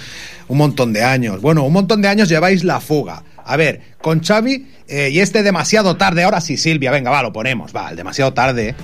un 0.49 0.59
montón 0.59 0.93
de 0.93 1.03
años. 1.03 1.41
Bueno, 1.41 1.63
un 1.65 1.73
montón 1.73 2.03
de 2.03 2.09
años 2.09 2.29
lleváis 2.29 2.63
la 2.65 2.81
fuga. 2.81 3.23
A 3.49 3.57
ver, 3.57 3.81
con 4.03 4.23
Xavi 4.23 4.67
eh, 4.89 5.09
y 5.11 5.21
este 5.21 5.43
demasiado 5.43 5.97
tarde. 5.97 6.23
Ahora 6.23 6.43
sí, 6.43 6.59
Silvia, 6.59 6.91
venga, 6.91 7.11
va, 7.11 7.23
lo 7.23 7.33
ponemos. 7.33 7.75
Va, 7.75 7.95
demasiado 7.95 8.35
tarde. 8.35 8.75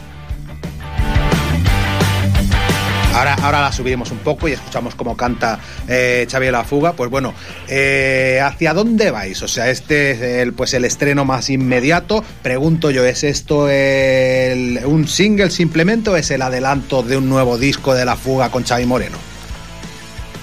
Ahora, 3.14 3.34
ahora 3.42 3.60
la 3.60 3.72
subiremos 3.72 4.10
un 4.10 4.18
poco 4.18 4.48
y 4.48 4.52
escuchamos 4.52 4.94
cómo 4.94 5.18
canta 5.18 5.60
eh, 5.86 6.26
Xavi 6.30 6.50
la 6.50 6.64
Fuga. 6.64 6.94
Pues 6.94 7.10
bueno, 7.10 7.34
eh, 7.68 8.40
¿hacia 8.42 8.72
dónde 8.72 9.10
vais? 9.10 9.42
O 9.42 9.48
sea, 9.48 9.68
este 9.68 10.12
es 10.12 10.22
el, 10.22 10.54
pues 10.54 10.72
el 10.72 10.86
estreno 10.86 11.26
más 11.26 11.50
inmediato. 11.50 12.24
Pregunto 12.42 12.90
yo, 12.90 13.04
¿es 13.04 13.22
esto 13.22 13.64
un 13.66 15.06
single 15.06 15.50
simplemente 15.50 16.08
o 16.08 16.16
es 16.16 16.30
el 16.30 16.40
adelanto 16.40 17.02
de 17.02 17.18
un 17.18 17.28
nuevo 17.28 17.58
disco 17.58 17.94
de 17.94 18.06
la 18.06 18.16
Fuga 18.16 18.48
con 18.48 18.64
Xavi 18.64 18.86
Moreno? 18.86 19.18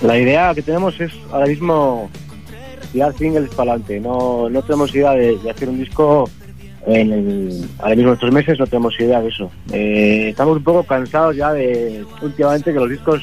La 0.04 0.16
idea 0.16 0.54
que 0.54 0.62
tenemos 0.62 1.00
es 1.02 1.12
ahora 1.32 1.48
mismo 1.48 2.10
tirar 2.92 3.14
singles 3.18 3.50
para 3.56 3.72
adelante. 3.74 4.00
No, 4.00 4.50
no 4.50 4.62
tenemos 4.62 4.94
idea 4.94 5.12
de, 5.12 5.38
de 5.38 5.50
hacer 5.50 5.70
un 5.70 5.80
disco 5.80 6.30
en 6.88 7.12
el, 7.14 7.66
ahora 7.80 7.96
mismo 7.96 8.14
estos 8.14 8.32
meses, 8.32 8.60
no 8.60 8.66
tenemos 8.68 9.00
idea 9.00 9.22
de 9.22 9.30
eso. 9.30 9.52
Eh, 9.72 10.30
estamos 10.30 10.58
un 10.58 10.64
poco 10.64 10.84
cansados 10.84 11.36
ya 11.36 11.54
de 11.54 12.04
últimamente 12.22 12.74
que 12.74 12.80
los 12.80 12.90
discos 12.90 13.22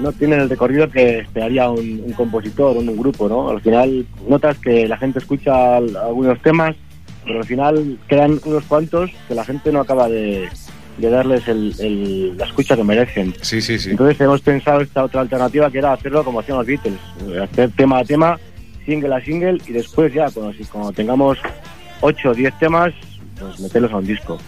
no 0.00 0.10
tienen 0.12 0.40
el 0.40 0.48
recorrido 0.48 0.88
que 0.90 1.18
esperaría 1.18 1.68
un, 1.68 2.02
un 2.06 2.12
compositor, 2.14 2.76
un, 2.76 2.96
grupo, 2.96 3.28
¿no? 3.28 3.50
Al 3.50 3.60
final 3.60 4.06
notas 4.26 4.56
que 4.58 4.88
la 4.88 4.96
gente 4.96 5.18
escucha 5.18 5.76
al- 5.76 5.94
algunos 5.96 6.40
temas, 6.40 6.74
pero 7.26 7.40
al 7.40 7.44
final 7.44 7.98
quedan 8.08 8.40
unos 8.46 8.64
cuantos 8.64 9.10
que 9.28 9.34
la 9.34 9.44
gente 9.44 9.70
no 9.70 9.80
acaba 9.80 10.08
de, 10.08 10.48
de 10.96 11.10
darles 11.10 11.46
el- 11.46 11.74
el- 11.78 12.38
la 12.38 12.46
escucha 12.46 12.74
que 12.74 12.84
merecen. 12.84 13.34
Sí, 13.42 13.60
sí, 13.60 13.78
sí. 13.78 13.90
Entonces 13.90 14.18
hemos 14.18 14.40
pensado 14.40 14.80
esta 14.80 15.04
otra 15.04 15.20
alternativa 15.20 15.70
que 15.70 15.76
era 15.78 15.92
hacerlo 15.92 16.24
como 16.24 16.40
hacían 16.40 16.56
los 16.56 16.66
Beatles, 16.66 16.98
eh, 17.28 17.40
hacer 17.42 17.70
tema 17.72 17.98
a 17.98 18.04
tema, 18.04 18.40
single 18.84 19.14
a 19.14 19.20
single 19.20 19.60
y 19.66 19.72
después 19.72 20.12
ya, 20.12 20.30
cuando, 20.30 20.52
cuando 20.70 20.92
tengamos 20.92 21.38
8 22.00 22.30
o 22.30 22.34
10 22.34 22.58
temas, 22.58 22.92
pues 23.38 23.60
meterlos 23.60 23.92
a 23.92 23.96
un 23.96 24.06
disco. 24.06 24.38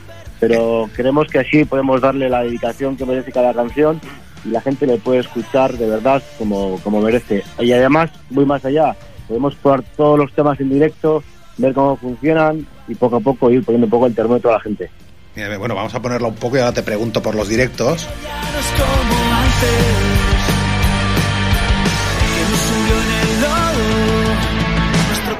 Pero 0.41 0.89
creemos 0.95 1.29
que 1.29 1.39
así 1.39 1.65
podemos 1.65 2.01
darle 2.01 2.29
la 2.29 2.43
dedicación 2.43 2.97
que 2.97 3.07
merece 3.07 3.33
cada 3.33 3.55
canción 3.55 4.01
y 4.45 4.49
la 4.49 4.61
gente 4.61 4.87
le 4.87 4.99
puede 4.99 5.21
escuchar 5.21 5.77
de 5.77 5.89
verdad 5.89 6.23
como, 6.39 6.79
como 6.83 7.01
merece. 7.01 7.43
Y 7.61 7.73
además, 7.73 8.11
voy 8.31 8.45
más 8.45 8.65
allá, 8.65 8.95
podemos 9.27 9.55
probar 9.57 9.83
todos 9.97 10.19
los 10.19 10.33
temas 10.33 10.61
en 10.61 10.71
directo, 10.71 11.23
ver 11.57 11.73
cómo 11.73 11.97
funcionan 11.97 12.67
y 12.89 12.95
poco 12.95 13.17
a 13.17 13.21
poco 13.21 13.51
ir 13.51 13.65
poniendo 13.65 13.87
un 13.87 13.91
poco 13.91 14.07
el 14.07 14.15
termómetro 14.15 14.51
a 14.51 14.55
la 14.55 14.61
gente. 14.61 14.91
Mira, 15.35 15.57
Bueno, 15.59 15.75
vamos 15.75 15.95
a 15.95 16.01
ponerlo 16.01 16.29
un 16.29 16.35
poco 16.37 16.57
y 16.57 16.61
ahora 16.61 16.73
te 16.73 16.83
pregunto 16.83 17.21
por 17.23 17.35
los 17.35 17.49
directos. 17.49 18.09
Ya 18.23 18.53
no 18.53 18.59
es 18.59 18.67
como 18.73 19.35
antes 19.35 20.14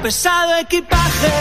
Pesado 0.01 0.55
equipaje 0.57 1.31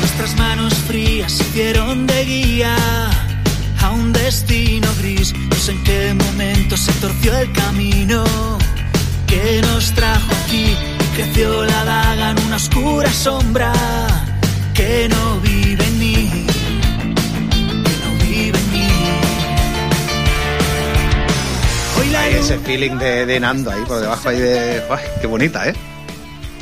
Nuestras 0.00 0.36
manos 0.36 0.74
frías 0.86 1.32
hicieron 1.40 2.06
de 2.06 2.24
guía 2.24 2.76
a 3.82 3.90
un 3.90 4.12
destino 4.12 4.88
gris. 4.98 5.32
No 5.34 5.56
sé 5.56 5.72
en 5.72 5.84
qué 5.84 6.14
momento 6.14 6.76
se 6.76 6.92
torció 6.94 7.36
el 7.38 7.50
camino 7.52 8.24
que 9.26 9.62
nos 9.62 9.92
trajo 9.92 10.32
aquí 10.44 10.95
creció 11.16 11.64
la 11.64 11.84
daga 11.84 12.30
en 12.30 12.38
una 12.46 12.56
oscura 12.56 13.10
sombra 13.10 13.72
que 14.74 15.08
no 15.08 15.40
vive 15.40 15.82
en 15.84 15.98
mí. 15.98 16.46
Que 17.54 18.04
no 18.04 18.24
vive 18.24 18.58
en 18.58 18.72
mí. 18.72 18.88
Hoy 21.98 22.10
la 22.10 22.20
Hay 22.20 22.34
ese 22.34 22.58
feeling 22.58 22.98
de, 22.98 23.24
de 23.26 23.40
Nando 23.40 23.70
ahí 23.70 23.82
por 23.88 24.00
debajo 24.00 24.28
ahí 24.28 24.38
de... 24.38 24.82
¡Ay, 24.90 25.04
qué 25.20 25.26
bonita, 25.26 25.66
¿eh? 25.68 25.74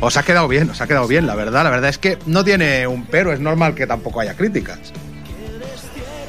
Os 0.00 0.16
ha 0.16 0.22
quedado 0.22 0.46
bien, 0.48 0.70
os 0.70 0.80
ha 0.80 0.86
quedado 0.86 1.08
bien, 1.08 1.26
la 1.26 1.34
verdad. 1.34 1.64
La 1.64 1.70
verdad 1.70 1.90
es 1.90 1.98
que 1.98 2.18
no 2.26 2.44
tiene 2.44 2.86
un 2.86 3.06
pero, 3.06 3.32
es 3.32 3.40
normal 3.40 3.74
que 3.74 3.86
tampoco 3.86 4.20
haya 4.20 4.34
críticas. 4.34 4.78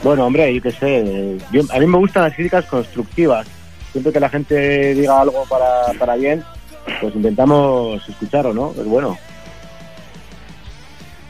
Bueno, 0.03 0.25
hombre, 0.25 0.53
yo 0.53 0.61
qué 0.61 0.71
sé. 0.71 1.37
yo- 1.51 1.63
a 1.71 1.79
mí 1.79 1.85
me 1.87 1.97
gustan 1.97 2.23
las 2.23 2.33
críticas 2.33 2.65
constructivas. 2.65 3.45
Siempre 3.91 4.11
que 4.11 4.19
la 4.19 4.29
gente 4.29 4.93
diga 4.93 5.21
algo 5.21 5.45
para, 5.49 5.97
para 5.97 6.15
bien, 6.15 6.43
pues 7.01 7.15
intentamos 7.15 8.07
escucharlo, 8.07 8.53
¿no? 8.53 8.71
Es 8.71 8.85
bueno. 8.85 9.17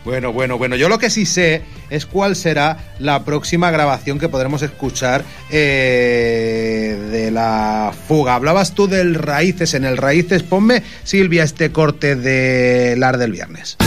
Bueno, 0.03 0.31
bueno, 0.31 0.59
bueno. 0.59 0.75
Yo 0.75 0.87
lo 0.87 0.99
que 0.99 1.09
sí 1.09 1.25
sé 1.25 1.63
es 1.89 2.05
cuál 2.05 2.35
será 2.35 2.77
la 2.99 3.23
próxima 3.23 3.71
grabación 3.71 4.19
que 4.19 4.29
podremos 4.29 4.61
escuchar 4.61 5.23
eh, 5.49 6.97
de 7.11 7.31
la 7.31 7.91
fuga. 8.07 8.35
Hablabas 8.35 8.73
tú 8.75 8.87
del 8.87 9.15
Raíces. 9.15 9.73
En 9.73 9.83
el 9.83 9.97
Raíces, 9.97 10.43
ponme, 10.43 10.83
Silvia, 11.03 11.43
este 11.43 11.71
corte 11.71 12.15
de 12.15 12.95
Lar 12.97 13.17
del 13.17 13.31
Viernes. 13.31 13.77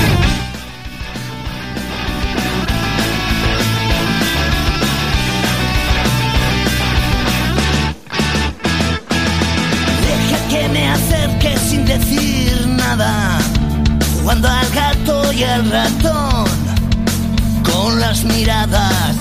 Miradas. 18.48 19.16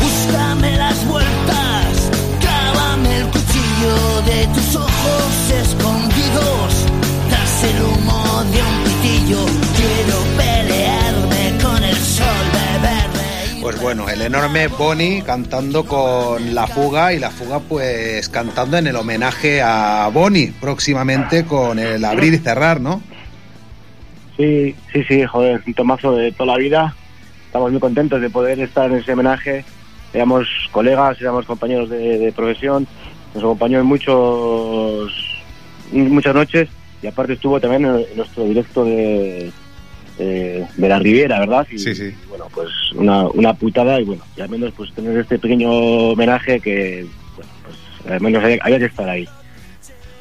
Búscame 0.00 0.76
las 0.78 1.06
vueltas, 1.06 2.10
clávame 2.40 3.18
el 3.18 3.26
cuchillo 3.26 4.22
de 4.24 4.46
tus 4.54 4.76
ojos 4.76 5.50
escondidos, 5.62 6.86
tras 7.28 7.64
el 7.64 7.82
humo 7.82 8.44
de 8.52 8.62
un 8.62 8.84
pitillo. 8.84 9.44
Quiero 9.76 10.16
pelearme 10.38 11.62
con 11.62 11.84
el 11.84 11.96
sol 11.96 12.26
de 12.52 12.78
verde. 12.80 13.58
y 13.58 13.60
Pues 13.60 13.80
bueno, 13.82 14.08
el 14.08 14.22
enorme 14.22 14.68
Bonnie 14.68 15.22
cantando 15.22 15.84
con 15.84 16.54
La 16.54 16.66
Fuga 16.66 17.12
y 17.12 17.18
La 17.18 17.30
Fuga 17.30 17.60
pues 17.60 18.30
cantando 18.30 18.78
en 18.78 18.86
el 18.86 18.96
homenaje 18.96 19.60
a 19.60 20.08
Bonnie 20.10 20.54
próximamente 20.58 21.44
con 21.44 21.78
el 21.78 22.02
abrir 22.02 22.32
y 22.32 22.38
cerrar, 22.38 22.80
¿no? 22.80 23.02
Sí, 24.38 24.74
sí, 24.90 25.04
sí, 25.04 25.22
joder, 25.24 25.62
un 25.66 25.74
tomazo 25.74 26.16
de 26.16 26.32
toda 26.32 26.54
la 26.54 26.58
vida. 26.58 26.96
Estamos 27.54 27.70
muy 27.70 27.80
contentos 27.80 28.20
de 28.20 28.30
poder 28.30 28.58
estar 28.58 28.90
en 28.90 28.96
ese 28.96 29.12
homenaje. 29.12 29.64
Éramos 30.12 30.48
colegas, 30.72 31.20
éramos 31.20 31.46
compañeros 31.46 31.88
de, 31.88 32.18
de 32.18 32.32
profesión, 32.32 32.84
nos 33.32 33.44
acompañó 33.44 33.78
en 33.78 33.86
muchos, 33.86 35.12
muchas 35.92 36.34
noches 36.34 36.68
y 37.00 37.06
aparte 37.06 37.34
estuvo 37.34 37.60
también 37.60 37.84
en, 37.84 38.04
en 38.10 38.16
nuestro 38.16 38.42
directo 38.42 38.84
de, 38.84 39.52
de, 40.18 40.66
de 40.76 40.88
la 40.88 40.98
Riviera, 40.98 41.38
¿verdad? 41.38 41.64
Y, 41.70 41.78
Sí, 41.78 41.94
sí. 41.94 42.12
Bueno, 42.28 42.46
pues 42.52 42.70
una, 42.96 43.28
una 43.28 43.54
putada 43.54 44.00
y 44.00 44.04
bueno, 44.04 44.24
y 44.36 44.40
al 44.40 44.48
menos 44.48 44.72
pues 44.76 44.92
tener 44.92 45.16
este 45.16 45.38
pequeño 45.38 45.70
homenaje 45.70 46.58
que, 46.58 47.06
bueno, 47.36 47.52
pues 47.62 48.12
al 48.12 48.20
menos 48.20 48.42
había, 48.42 48.58
había 48.62 48.80
que 48.80 48.86
estar 48.86 49.08
ahí. 49.08 49.28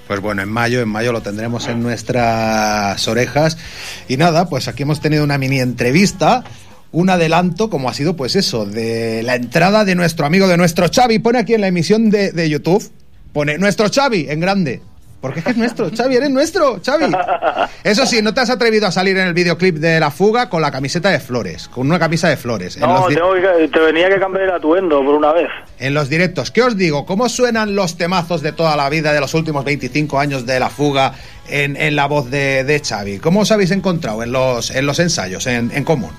Pues 0.07 0.19
bueno, 0.19 0.43
en 0.43 0.49
mayo, 0.49 0.81
en 0.81 0.89
mayo 0.89 1.11
lo 1.11 1.21
tendremos 1.21 1.67
en 1.67 1.81
nuestras 1.81 3.07
orejas. 3.07 3.57
Y 4.07 4.17
nada, 4.17 4.47
pues 4.49 4.67
aquí 4.67 4.83
hemos 4.83 4.99
tenido 4.99 5.23
una 5.23 5.39
mini 5.39 5.59
entrevista, 5.59 6.43
un 6.93 7.09
adelanto, 7.09 7.69
como 7.69 7.89
ha 7.89 7.93
sido, 7.93 8.15
pues 8.15 8.35
eso, 8.37 8.65
de 8.65 9.21
la 9.23 9.35
entrada 9.35 9.83
de 9.83 9.95
nuestro 9.95 10.25
amigo, 10.25 10.47
de 10.47 10.55
nuestro 10.57 10.87
Xavi. 10.89 11.19
Pone 11.19 11.39
aquí 11.39 11.53
en 11.53 11.61
la 11.61 11.67
emisión 11.67 12.09
de, 12.09 12.31
de 12.31 12.49
YouTube, 12.49 12.89
pone 13.33 13.57
nuestro 13.57 13.87
Xavi 13.93 14.27
en 14.29 14.39
grande. 14.39 14.81
Porque 15.19 15.39
es 15.39 15.45
que 15.45 15.51
es 15.51 15.57
nuestro, 15.57 15.89
Xavi, 15.95 16.17
eres 16.17 16.29
nuestro, 16.29 16.81
Xavi. 16.85 17.05
Eso 17.85 18.05
sí, 18.05 18.21
no 18.21 18.33
te 18.33 18.41
has 18.41 18.49
atrevido 18.49 18.87
a 18.87 18.91
salir 18.91 19.17
en 19.17 19.25
el 19.27 19.33
videoclip 19.33 19.77
de 19.77 19.97
la 19.99 20.11
fuga 20.11 20.49
con 20.49 20.61
la 20.61 20.69
camiseta 20.69 21.09
de 21.11 21.19
flores, 21.21 21.69
con 21.69 21.87
una 21.87 21.97
camisa 21.97 22.27
de 22.27 22.35
flores. 22.35 22.75
En 22.75 22.81
No, 22.81 22.93
los 22.99 23.07
di- 23.09 23.15
tengo 23.15 23.33
que, 23.33 23.67
te 23.69 23.79
venía 23.79 24.09
que 24.09 24.19
cambiar 24.19 24.43
el 24.43 24.51
atuendo 24.51 24.97
por 25.03 25.15
una 25.15 25.31
vez. 25.31 25.47
en 25.79 25.93
los 25.93 26.09
directos. 26.09 26.51
¿Qué 26.51 26.61
os 26.61 26.75
digo? 26.75 27.05
¿Cómo 27.05 27.29
suenan 27.29 27.73
los 27.73 27.97
temazos 27.97 28.41
de 28.41 28.51
toda 28.51 28.75
la 28.75 28.89
vida, 28.89 29.13
de 29.13 29.21
los 29.21 29.33
últimos 29.33 29.63
25 29.63 30.19
años 30.19 30.45
de 30.45 30.59
la 30.59 30.69
fuga 30.69 31.13
en, 31.49 31.77
en 31.77 31.95
la 31.95 32.05
voz 32.07 32.29
de, 32.29 32.65
de 32.65 32.81
Xavi? 32.81 33.19
¿Cómo 33.19 33.39
os 33.39 33.51
habéis 33.53 33.71
encontrado 33.71 34.21
en 34.23 34.31
los, 34.33 34.71
en 34.71 34.85
los 34.85 34.99
ensayos, 34.99 35.47
en, 35.47 35.71
en 35.73 35.83
común? 35.85 36.11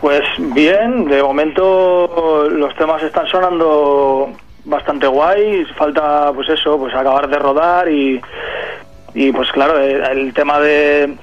Pues 0.00 0.22
bien, 0.38 1.06
de 1.06 1.22
momento 1.22 2.48
los 2.50 2.74
temas 2.76 3.02
están 3.02 3.26
sonando 3.28 4.32
bastante 4.64 5.06
guay, 5.06 5.64
falta 5.76 6.32
pues 6.34 6.48
eso, 6.48 6.78
pues 6.78 6.94
acabar 6.94 7.28
de 7.28 7.38
rodar 7.38 7.88
y, 7.90 8.20
y 9.14 9.32
pues 9.32 9.50
claro, 9.52 9.80
eh, 9.80 10.02
el 10.12 10.34
tema 10.34 10.60
de 10.60 11.16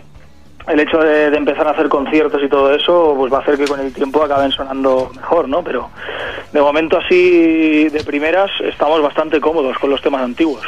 el 0.68 0.80
hecho 0.80 0.98
de, 0.98 1.30
de 1.30 1.38
empezar 1.38 1.68
a 1.68 1.72
hacer 1.72 1.90
conciertos 1.90 2.42
y 2.42 2.48
todo 2.48 2.74
eso, 2.74 3.14
pues 3.18 3.32
va 3.32 3.40
a 3.40 3.42
hacer 3.42 3.58
que 3.58 3.68
con 3.68 3.80
el 3.80 3.94
tiempo 3.94 4.24
acaben 4.24 4.52
sonando 4.52 5.12
mejor, 5.14 5.50
¿no? 5.50 5.62
Pero 5.64 5.90
de 6.54 6.62
momento 6.62 6.98
así 6.98 7.90
de 7.90 8.04
primeras 8.04 8.50
estamos 8.62 9.02
bastante 9.02 9.42
cómodos 9.42 9.78
con 9.78 9.90
los 9.90 10.02
temas 10.02 10.22
antiguos. 10.22 10.66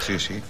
Sí, 0.00 0.18
sí. 0.18 0.42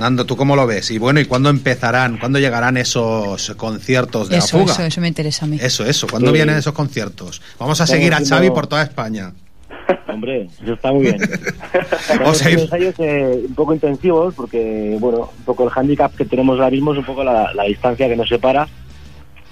Nando, 0.00 0.24
¿tú 0.24 0.34
cómo 0.36 0.56
lo 0.56 0.66
ves? 0.66 0.90
Y 0.90 0.98
bueno, 0.98 1.20
¿y 1.20 1.26
cuándo 1.26 1.50
empezarán, 1.50 2.16
cuándo 2.16 2.38
llegarán 2.38 2.76
esos 2.78 3.50
conciertos 3.56 4.30
de 4.30 4.38
Eso, 4.38 4.56
la 4.56 4.62
fuga? 4.62 4.72
eso, 4.74 4.82
eso 4.84 5.00
me 5.02 5.08
interesa 5.08 5.44
a 5.44 5.48
mí. 5.48 5.58
Eso, 5.60 5.84
eso. 5.84 6.06
¿Cuándo 6.08 6.30
Sí. 6.30 6.34
vienen 6.36 6.56
esos 6.56 6.72
conciertos? 6.72 7.42
Vamos 7.58 7.80
a 7.80 7.84
Estamos 7.84 8.00
seguir 8.02 8.14
a 8.14 8.24
Xavi 8.26 8.48
por 8.50 8.66
toda 8.66 8.82
España. 8.82 9.32
Hombre, 10.08 10.48
eso 10.62 10.72
está 10.72 10.90
muy 10.90 11.02
bien. 11.02 11.18
Vamos 11.20 11.30
a 11.70 11.78
ir- 11.78 12.00
Estamos 12.10 12.40
haciendo 12.40 12.62
ensayos 12.62 12.94
eh, 12.98 13.44
un 13.48 13.54
poco 13.54 13.74
intensivos 13.74 14.34
porque, 14.34 14.96
bueno, 14.98 15.30
un 15.38 15.44
poco 15.44 15.64
el 15.64 15.70
hándicap 15.70 16.14
que 16.16 16.24
tenemos 16.24 16.58
ahora 16.58 16.70
mismo 16.70 16.92
es 16.92 16.98
un 16.98 17.04
poco 17.04 17.22
la, 17.22 17.52
la 17.52 17.64
distancia 17.64 18.08
que 18.08 18.16
nos 18.16 18.28
separa. 18.28 18.66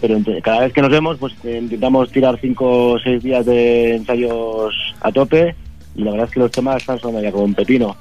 Pero 0.00 0.16
cada 0.42 0.60
vez 0.60 0.72
que 0.72 0.80
nos 0.80 0.90
vemos, 0.90 1.18
pues 1.18 1.34
eh, 1.44 1.58
intentamos 1.60 2.10
tirar 2.10 2.38
cinco 2.40 2.92
o 2.92 2.98
seis 3.00 3.22
días 3.22 3.44
de 3.44 3.96
ensayos 3.96 4.72
a 5.00 5.10
tope 5.12 5.54
y 5.96 6.04
la 6.04 6.12
verdad 6.12 6.26
es 6.28 6.32
que 6.32 6.40
los 6.40 6.50
temas 6.52 6.76
están 6.76 6.98
sonando 7.00 7.20
ya 7.20 7.32
como 7.32 7.44
un 7.44 7.54
pepino. 7.54 7.96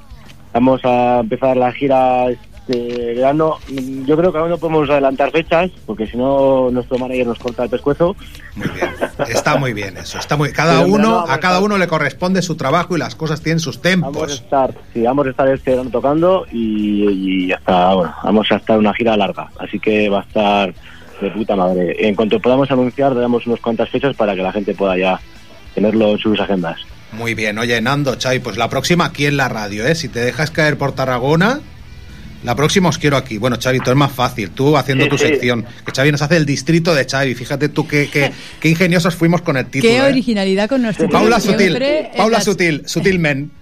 Vamos 0.58 0.80
a 0.82 1.20
empezar 1.20 1.56
la 1.56 1.70
gira 1.70 2.30
este 2.30 3.14
verano. 3.14 3.58
Yo 4.06 4.16
creo 4.16 4.32
que 4.32 4.38
aún 4.38 4.50
no 4.50 4.58
podemos 4.58 4.90
adelantar 4.90 5.30
fechas 5.30 5.70
porque 5.86 6.08
si 6.08 6.16
no 6.16 6.68
nuestro 6.72 6.98
manager 6.98 7.28
nos 7.28 7.38
corta 7.38 7.62
el 7.62 7.70
pescuezo. 7.70 8.16
Muy 8.56 8.66
bien. 8.70 8.90
Está 9.28 9.56
muy 9.56 9.72
bien 9.72 9.96
eso. 9.96 10.18
Está 10.18 10.36
muy. 10.36 10.50
Cada 10.50 10.84
uno, 10.84 11.20
a 11.28 11.38
cada 11.38 11.60
uno 11.60 11.78
le 11.78 11.86
corresponde 11.86 12.42
su 12.42 12.56
trabajo 12.56 12.96
y 12.96 12.98
las 12.98 13.14
cosas 13.14 13.40
tienen 13.40 13.60
sus 13.60 13.80
Vamos 13.80 13.86
a 13.86 14.10
tempos. 14.12 14.32
estar, 14.32 14.74
sí, 14.92 15.02
vamos 15.02 15.28
a 15.28 15.30
estar 15.30 15.48
este 15.48 15.70
verano 15.70 15.90
tocando 15.90 16.44
y, 16.50 17.46
y 17.46 17.52
hasta, 17.52 17.94
bueno, 17.94 18.14
vamos 18.24 18.50
a 18.50 18.56
estar 18.56 18.76
una 18.80 18.92
gira 18.94 19.16
larga, 19.16 19.50
así 19.60 19.78
que 19.78 20.08
va 20.08 20.18
a 20.18 20.22
estar 20.22 20.74
de 21.20 21.30
puta 21.30 21.54
madre. 21.54 21.94
En 22.08 22.16
cuanto 22.16 22.40
podamos 22.40 22.68
anunciar, 22.68 23.14
daremos 23.14 23.46
unas 23.46 23.60
cuantas 23.60 23.88
fechas 23.90 24.16
para 24.16 24.34
que 24.34 24.42
la 24.42 24.50
gente 24.50 24.74
pueda 24.74 24.98
ya 24.98 25.20
tenerlo 25.72 26.10
en 26.10 26.18
sus 26.18 26.40
agendas. 26.40 26.80
Muy 27.12 27.34
bien, 27.34 27.58
oye, 27.58 27.80
Nando, 27.80 28.16
Xavi, 28.20 28.38
pues 28.40 28.56
la 28.56 28.68
próxima 28.68 29.06
aquí 29.06 29.26
en 29.26 29.36
la 29.36 29.48
radio, 29.48 29.86
¿eh? 29.86 29.94
Si 29.94 30.08
te 30.08 30.20
dejas 30.20 30.50
caer 30.50 30.76
por 30.76 30.92
Tarragona, 30.94 31.60
la 32.44 32.54
próxima 32.54 32.90
os 32.90 32.98
quiero 32.98 33.16
aquí. 33.16 33.38
Bueno, 33.38 33.56
Xavi, 33.60 33.80
tú 33.80 33.90
es 33.90 33.96
más 33.96 34.12
fácil, 34.12 34.50
tú 34.50 34.76
haciendo 34.76 35.04
Sí, 35.04 35.10
tu 35.10 35.18
sí. 35.18 35.26
sección. 35.26 35.64
Que 35.86 35.92
Xavi 35.92 36.12
nos 36.12 36.20
hace 36.22 36.36
el 36.36 36.44
distrito 36.44 36.94
de 36.94 37.06
Xavi. 37.06 37.34
Fíjate 37.34 37.70
tú 37.70 37.88
qué, 37.88 38.08
qué, 38.12 38.30
qué 38.60 38.68
ingeniosos 38.68 39.14
fuimos 39.14 39.40
con 39.40 39.56
el 39.56 39.66
título. 39.66 39.90
Qué 39.90 39.96
¿eh? 39.98 40.02
originalidad 40.02 40.68
con 40.68 40.82
nuestro 40.82 41.08
Paula. 41.08 41.40
Sutil, 41.40 41.78
Paula 42.16 42.38
la- 42.38 42.44
Sutil, 42.44 42.82
Sutilmen. 42.86 43.52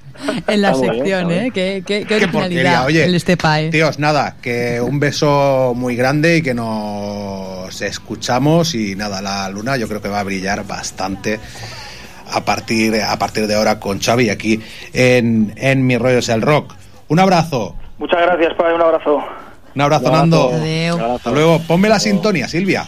En 0.47 0.63
la 0.63 0.71
Está 0.71 0.79
muy 0.79 0.89
bien, 1.03 1.29
sección, 1.29 1.31
¿eh? 1.31 1.51
Qué, 1.55 2.07
originalidad 2.17 2.87
oye. 2.87 3.05
el 3.05 3.15
Estepae. 3.15 3.69
Tíos, 3.71 3.99
nada, 3.99 4.37
que 4.41 4.81
un 4.81 4.99
beso 4.99 5.73
muy 5.77 5.95
grande 5.95 6.39
y 6.39 6.43
que 6.43 6.55
nos 6.55 7.81
escuchamos 7.83 8.75
y 8.75 8.97
nada, 8.97 9.21
la 9.21 9.49
luna 9.51 9.77
yo 9.77 9.87
creo 9.87 10.01
que 10.01 10.09
va 10.09 10.21
a 10.21 10.25
brillar 10.25 10.67
bastante 10.67 11.39
a 12.31 12.45
partir, 12.45 13.01
a 13.03 13.19
partir 13.19 13.47
de 13.47 13.55
ahora 13.55 13.79
con 13.81 14.01
Xavi 14.01 14.31
aquí 14.31 14.61
en, 14.93 15.53
en 15.57 15.87
Mi 15.87 15.99
Rollo 15.99 16.19
es 16.19 16.29
el 16.29 16.43
Rock. 16.43 16.75
Un 17.09 17.19
abrazo, 17.21 17.77
Muchas 17.99 18.21
gracias, 18.21 18.53
Padre, 18.55 18.75
un 18.75 18.83
abrazo. 18.83 19.25
un 19.75 19.81
abrazo. 19.81 20.11
Nando. 20.11 20.53
Hasta 21.15 21.31
luego, 21.31 21.61
ponme 21.67 21.89
la 21.89 21.99
sintonía, 21.99 22.47
Silvia. 22.49 22.87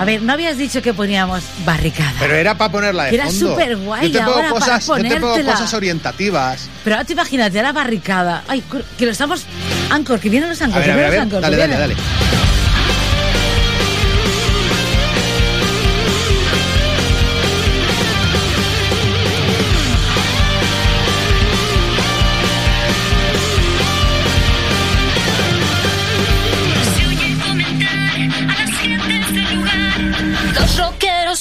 A 0.00 0.04
ver, 0.06 0.22
¿no 0.22 0.32
habías 0.32 0.56
dicho 0.56 0.80
que 0.80 0.94
poníamos 0.94 1.44
barricada? 1.64 2.14
Pero 2.18 2.34
era 2.34 2.54
para 2.56 2.72
ponerla 2.72 3.04
de 3.04 3.14
Era 3.16 3.26
fondo. 3.26 3.50
superguay, 3.50 4.10
Yo 4.10 4.18
te 4.18 4.24
pongo 4.24 4.36
ahora 4.38 4.48
para 4.48 4.60
cosas, 4.60 4.86
yo 4.86 4.94
te 4.96 5.02
pongo 5.02 5.20
ponértela. 5.28 5.52
cosas 5.52 5.74
orientativas. 5.74 6.68
Pero 6.82 6.96
ahora 6.96 7.06
te 7.06 7.12
imagínate, 7.12 7.62
la 7.62 7.72
barricada. 7.72 8.42
Ay, 8.48 8.64
que 8.98 9.04
lo 9.04 9.12
estamos... 9.12 9.44
Ancor, 9.90 10.18
que 10.18 10.30
vienen 10.30 10.48
los 10.48 10.60
A 10.62 10.64
Ancor, 10.64 10.78
ver, 10.80 10.86
que 10.86 10.92
a 10.92 10.96
ver, 10.96 11.04
a 11.04 11.10
vienen 11.10 11.28
ver. 11.28 11.38
los 11.38 11.38
Ancor. 11.38 11.40
Dale, 11.42 11.56
dale, 11.58 11.76
vienen. 11.76 11.96
dale. 11.96 12.59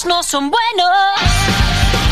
No 0.05 0.21
son 0.21 0.51
buenos. 0.51 2.08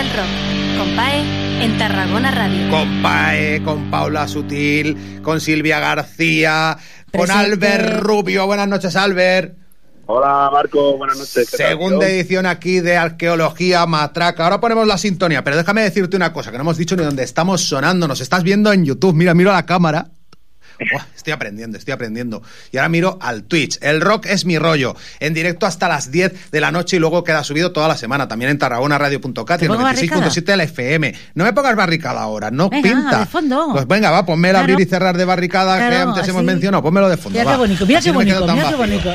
El 0.00 0.10
rock. 0.10 0.78
Con 0.78 0.96
PAE 0.96 1.64
en 1.64 1.76
Tarragona 1.76 2.30
Radio. 2.30 2.70
Con 2.70 3.02
Pae, 3.02 3.62
con 3.62 3.90
Paula 3.90 4.26
Sutil, 4.26 5.20
con 5.22 5.42
Silvia 5.42 5.78
García, 5.78 6.78
con. 7.12 7.30
Albert 7.30 8.00
Rubio. 8.00 8.46
Buenas 8.46 8.66
noches, 8.66 8.96
Albert. 8.96 9.58
Hola 10.06 10.48
Marco, 10.50 10.96
buenas 10.96 11.18
noches. 11.18 11.50
¿qué 11.50 11.56
tal, 11.58 11.68
Segunda 11.68 12.08
edición 12.08 12.46
aquí 12.46 12.80
de 12.80 12.96
Arqueología 12.96 13.84
Matraca. 13.84 14.44
Ahora 14.44 14.58
ponemos 14.58 14.86
la 14.86 14.96
sintonía, 14.96 15.44
pero 15.44 15.56
déjame 15.56 15.82
decirte 15.82 16.16
una 16.16 16.32
cosa, 16.32 16.50
que 16.50 16.56
no 16.56 16.62
hemos 16.62 16.78
dicho 16.78 16.96
ni 16.96 17.04
dónde 17.04 17.22
estamos 17.22 17.60
sonando. 17.60 18.08
Nos 18.08 18.22
estás 18.22 18.42
viendo 18.42 18.72
en 18.72 18.86
YouTube. 18.86 19.14
Mira, 19.14 19.34
miro 19.34 19.50
a 19.50 19.54
la 19.54 19.66
cámara. 19.66 20.12
Estoy 21.16 21.32
aprendiendo, 21.32 21.76
estoy 21.78 21.92
aprendiendo. 21.92 22.42
Y 22.72 22.78
ahora 22.78 22.88
miro 22.88 23.18
al 23.20 23.44
Twitch. 23.44 23.78
El 23.82 24.00
rock 24.00 24.26
es 24.26 24.44
mi 24.44 24.58
rollo. 24.58 24.96
En 25.20 25.34
directo 25.34 25.66
hasta 25.66 25.88
las 25.88 26.10
10 26.10 26.50
de 26.50 26.60
la 26.60 26.72
noche 26.72 26.96
y 26.96 26.98
luego 26.98 27.22
queda 27.24 27.44
subido 27.44 27.72
toda 27.72 27.88
la 27.88 27.96
semana. 27.96 28.26
También 28.28 28.50
en 28.50 28.58
tarragonaradio.cat 28.58 29.56
y 29.56 29.58
¿Te 29.60 29.64
el 29.66 29.70
pongo 29.70 29.82
96.7 29.88 30.44
de 30.44 30.56
la 30.56 30.64
FM. 30.64 31.14
No 31.34 31.44
me 31.44 31.52
pongas 31.52 31.76
barricada 31.76 32.22
ahora, 32.22 32.50
no 32.50 32.70
Venga, 32.70 32.82
pinta. 32.88 33.18
de 33.20 33.26
fondo. 33.26 33.68
Pues 33.72 33.86
venga, 33.86 34.10
va, 34.10 34.24
ponme 34.24 34.48
el 34.48 34.52
Claro. 34.54 34.72
abrir 34.72 34.86
y 34.86 34.88
cerrar 34.90 35.16
de 35.16 35.24
barricada 35.24 35.88
que 35.90 35.96
antes 35.96 36.26
hemos 36.28 36.42
mencionado. 36.42 36.82
Pónmelo 36.82 37.08
de 37.08 37.16
fondo. 37.16 37.38
Mira 37.38 37.44
va. 37.50 37.56
qué 37.56 37.58
bonito, 37.58 37.86
mira 37.86 37.98
Así 37.98 38.08
qué 38.08 38.12
no 38.12 38.18
bonito, 38.18 38.46
mira 38.52 38.68
qué 38.70 38.74
bonito. 38.76 39.14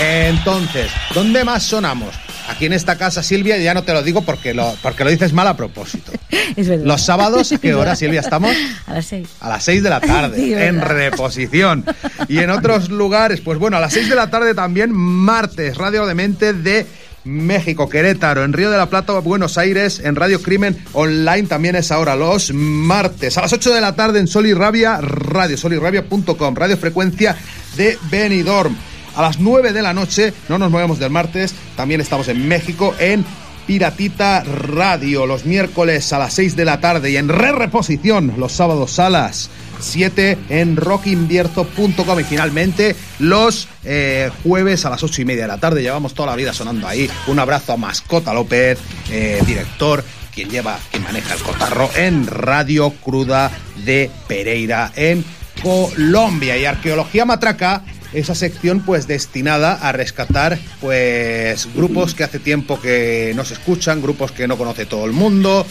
Entonces, 0.00 0.90
¿dónde 1.14 1.44
más 1.44 1.62
sonamos? 1.62 2.14
Aquí 2.48 2.66
en 2.66 2.72
esta 2.72 2.96
casa, 2.96 3.22
Silvia, 3.22 3.56
ya 3.58 3.74
no 3.74 3.82
te 3.82 3.92
lo 3.92 4.02
digo 4.02 4.22
porque 4.22 4.54
lo, 4.54 4.74
porque 4.82 5.04
lo 5.04 5.10
dices 5.10 5.32
mal 5.32 5.46
a 5.48 5.56
propósito. 5.56 6.12
Es 6.56 6.68
verdad. 6.68 6.86
Los 6.86 7.02
sábados, 7.02 7.52
¿a 7.52 7.58
qué 7.58 7.74
hora, 7.74 7.96
Silvia, 7.96 8.20
estamos? 8.20 8.54
A 8.86 8.94
las 8.94 9.06
seis. 9.06 9.28
A 9.40 9.48
las 9.48 9.64
6 9.64 9.82
de 9.82 9.90
la 9.90 10.00
tarde, 10.02 10.36
Sí, 10.36 10.54
en 10.54 10.80
reposición. 10.80 11.84
Y 12.28 12.38
en 12.38 12.50
otros 12.50 12.88
lugares, 12.88 13.40
pues 13.40 13.58
bueno, 13.58 13.76
a 13.76 13.80
las 13.80 13.92
6 13.92 14.08
de 14.08 14.14
la 14.14 14.30
tarde 14.30 14.54
también, 14.54 14.92
martes, 14.92 15.76
Radio 15.76 16.06
de 16.06 16.14
Mente 16.14 16.52
de 16.52 16.86
México, 17.24 17.88
Querétaro, 17.88 18.44
en 18.44 18.52
Río 18.52 18.70
de 18.70 18.76
la 18.78 18.86
Plata, 18.88 19.12
Buenos 19.18 19.58
Aires, 19.58 20.00
en 20.04 20.14
Radio 20.14 20.40
Crimen 20.40 20.78
Online 20.92 21.48
también 21.48 21.74
es 21.74 21.90
ahora, 21.90 22.14
los 22.14 22.52
martes. 22.54 23.36
A 23.36 23.42
las 23.42 23.52
8 23.52 23.74
de 23.74 23.80
la 23.80 23.96
tarde 23.96 24.20
en 24.20 24.28
Sol 24.28 24.46
y 24.46 24.54
Rabia, 24.54 24.98
radio, 25.00 25.56
solirrabia.com, 25.56 26.54
radio 26.54 26.76
frecuencia 26.76 27.36
de 27.76 27.98
Benidorm. 28.10 28.76
A 29.16 29.22
las 29.22 29.38
9 29.40 29.72
de 29.72 29.80
la 29.82 29.94
noche, 29.94 30.34
no 30.48 30.58
nos 30.58 30.70
movemos 30.70 30.98
del 30.98 31.10
martes, 31.10 31.54
también 31.74 32.02
estamos 32.02 32.28
en 32.28 32.46
México, 32.46 32.94
en 32.98 33.24
Piratita 33.66 34.44
Radio, 34.44 35.26
los 35.26 35.46
miércoles 35.46 36.12
a 36.12 36.18
las 36.18 36.34
6 36.34 36.54
de 36.54 36.64
la 36.66 36.80
tarde 36.80 37.10
y 37.10 37.16
en 37.16 37.28
re 37.28 37.50
reposición 37.50 38.34
los 38.36 38.52
sábados 38.52 38.98
a 38.98 39.08
las 39.08 39.50
7 39.80 40.38
en 40.50 40.76
rockinvierto.com 40.76 42.20
y 42.20 42.24
finalmente 42.24 42.94
los 43.18 43.68
eh, 43.84 44.30
jueves 44.42 44.84
a 44.84 44.90
las 44.90 45.02
8 45.02 45.22
y 45.22 45.24
media 45.24 45.42
de 45.42 45.48
la 45.48 45.58
tarde. 45.58 45.82
Llevamos 45.82 46.14
toda 46.14 46.30
la 46.30 46.36
vida 46.36 46.52
sonando 46.52 46.86
ahí. 46.86 47.10
Un 47.26 47.38
abrazo 47.38 47.72
a 47.72 47.76
Mascota 47.76 48.34
López, 48.34 48.78
eh, 49.10 49.42
director, 49.46 50.04
quien 50.34 50.50
lleva, 50.50 50.78
quien 50.90 51.02
maneja 51.02 51.34
el 51.34 51.40
cotarro 51.40 51.90
en 51.96 52.26
Radio 52.26 52.90
Cruda 52.90 53.50
de 53.84 54.10
Pereira 54.28 54.92
en 54.94 55.24
Colombia. 55.62 56.56
Y 56.56 56.66
Arqueología 56.66 57.24
Matraca 57.24 57.82
esa 58.16 58.34
sección 58.34 58.80
pues 58.80 59.06
destinada 59.06 59.74
a 59.74 59.92
rescatar 59.92 60.58
pues 60.80 61.68
grupos 61.74 62.14
que 62.14 62.24
hace 62.24 62.38
tiempo 62.38 62.80
que 62.80 63.32
no 63.36 63.44
se 63.44 63.54
escuchan, 63.54 64.00
grupos 64.00 64.32
que 64.32 64.48
no 64.48 64.56
conoce 64.56 64.86
todo 64.86 65.04
el 65.04 65.12
mundo, 65.12 65.66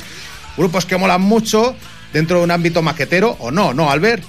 grupos 0.55 0.86
que 0.86 0.95
molan 0.95 1.21
mucho 1.21 1.75
dentro 2.13 2.38
de 2.38 2.43
un 2.43 2.51
ámbito 2.51 2.84
maquetero 2.84 3.36
o 3.39 3.49
no, 3.49 3.73
¿no, 3.73 3.89
Albert? 3.89 4.23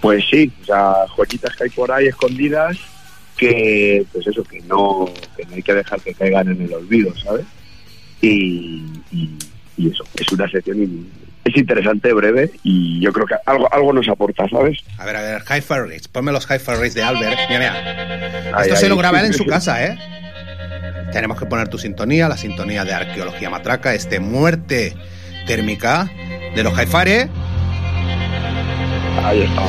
Pues 0.00 0.24
sí, 0.30 0.50
o 0.62 0.64
sea, 0.64 0.94
joyitas 1.14 1.54
que 1.56 1.64
hay 1.64 1.70
por 1.70 1.92
ahí 1.92 2.06
escondidas 2.06 2.78
que, 3.36 4.06
pues 4.10 4.26
eso, 4.26 4.42
que 4.42 4.60
no, 4.60 5.10
que 5.36 5.44
no 5.44 5.56
hay 5.56 5.62
que 5.62 5.74
dejar 5.74 6.00
que 6.00 6.14
caigan 6.14 6.48
en 6.48 6.62
el 6.62 6.72
olvido, 6.72 7.14
¿sabes? 7.18 7.44
Y, 8.22 8.82
y, 9.12 9.88
eso, 9.90 10.04
es 10.14 10.32
una 10.32 10.48
sección 10.48 11.06
es 11.44 11.56
interesante, 11.56 12.12
breve 12.12 12.50
y 12.62 13.00
yo 13.00 13.12
creo 13.12 13.26
que 13.26 13.34
algo, 13.46 13.72
algo 13.72 13.92
nos 13.92 14.08
aporta, 14.08 14.48
¿sabes? 14.48 14.78
A 14.98 15.04
ver, 15.04 15.16
a 15.16 15.22
ver, 15.22 15.42
Hi-Fi 15.42 15.74
Race, 15.74 16.08
ponme 16.10 16.32
los 16.32 16.44
Hi-Fi 16.50 16.72
Race 16.72 16.94
de 16.94 17.02
Albert. 17.02 17.38
Mira, 17.48 17.58
mira. 17.58 18.58
Ahí, 18.58 18.68
Esto 18.68 18.76
se 18.76 18.88
lo 18.88 18.96
graba 18.96 19.20
él 19.20 19.26
en 19.26 19.34
su 19.34 19.44
casa, 19.46 19.84
¿eh? 19.84 19.98
Tenemos 21.12 21.38
que 21.38 21.46
poner 21.46 21.68
tu 21.68 21.78
sintonía, 21.78 22.28
la 22.28 22.36
sintonía 22.36 22.84
de 22.84 22.92
Arqueología 22.92 23.50
Matraca, 23.50 23.94
este 23.94 24.20
muerte 24.20 24.96
térmica 25.46 26.10
de 26.54 26.62
los 26.62 26.72
Hi-Fi, 26.72 27.10
¿eh? 27.10 27.28
Ahí 29.22 29.42
está. 29.42 29.62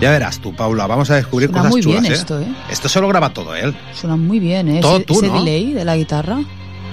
Ya 0.00 0.12
verás 0.12 0.40
tú, 0.40 0.54
Paula, 0.54 0.86
vamos 0.86 1.10
a 1.10 1.16
descubrir 1.16 1.48
Suena 1.48 1.60
cosas 1.60 1.72
muy 1.72 1.82
chulas, 1.82 2.00
bien 2.02 2.12
¿eh? 2.12 2.16
esto, 2.16 2.40
¿eh? 2.40 2.46
Esto 2.70 2.88
se 2.88 3.00
lo 3.00 3.08
graba 3.08 3.30
todo 3.30 3.54
él. 3.54 3.74
Suena 3.92 4.16
muy 4.16 4.38
bien, 4.38 4.68
¿eh? 4.68 4.80
Todo 4.80 4.96
ese 4.96 5.06
tú, 5.06 5.14
ese 5.14 5.26
¿no? 5.26 5.40
delay 5.40 5.72
de 5.72 5.84
la 5.84 5.96
guitarra. 5.96 6.38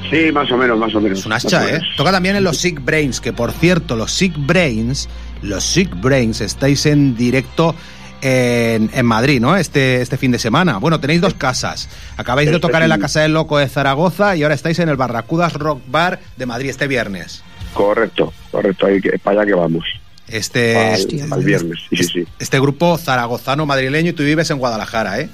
Sí, 0.10 0.32
más 0.32 0.52
o 0.52 0.58
menos, 0.58 0.78
más 0.78 0.94
o 0.96 1.02
menos. 1.02 1.20
Es 1.20 1.26
un 1.26 1.30
Más 1.30 1.46
hacha, 1.46 1.76
¿eh? 1.76 1.82
Toca 1.98 2.12
también 2.12 2.36
en 2.36 2.44
los 2.44 2.58
Sick 2.58 2.84
Brains, 2.84 3.20
que 3.20 3.34
por 3.34 3.52
cierto, 3.52 3.96
los 3.96 4.12
Sick 4.12 4.34
Brains, 4.38 5.10
los 5.42 5.64
Sick 5.64 6.00
Brains 6.00 6.42
estáis 6.42 6.86
en 6.86 7.16
directo 7.16 7.76
en, 8.22 8.90
en 8.94 9.06
Madrid, 9.06 9.40
¿no? 9.40 9.56
Este, 9.56 10.02
este 10.02 10.18
fin 10.18 10.32
de 10.32 10.40
semana. 10.40 10.78
Bueno, 10.78 11.00
tenéis 11.00 11.22
dos 11.22 11.34
casas. 11.34 11.90
Acabáis 12.18 12.52
de 12.52 12.60
tocar 12.60 12.82
en 12.84 12.90
la 12.90 12.98
Casa 12.98 13.22
del 13.22 13.34
Loco 13.34 13.58
de 13.58 13.68
Zaragoza 13.68 14.36
y 14.36 14.44
ahora 14.44 14.56
estáis 14.56 14.80
en 14.80 14.90
el 14.90 14.96
Barracudas 14.96 15.54
Rock 15.54 15.82
Bar 15.88 16.20
de 16.36 16.46
Madrid 16.46 16.70
este 16.70 16.88
viernes. 16.88 17.44
Correcto, 17.74 18.34
correcto, 18.52 18.88
ahí 18.88 19.02
que, 19.02 19.20
para 19.20 19.42
allá 19.42 19.48
que 19.48 19.54
vamos. 19.54 19.86
Este, 20.28 20.94
este, 20.94 21.22
el, 21.22 21.44
viernes, 21.44 21.78
sí, 21.88 21.98
sí, 21.98 22.04
sí. 22.04 22.28
este 22.40 22.60
grupo 22.60 22.98
zaragozano 22.98 23.68
madrileño 23.68 24.10
y 24.10 24.14
tú 24.14 24.24
vives 24.24 24.50
en 24.50 24.58
Guadalajara, 24.58 25.20
¿eh? 25.20 25.30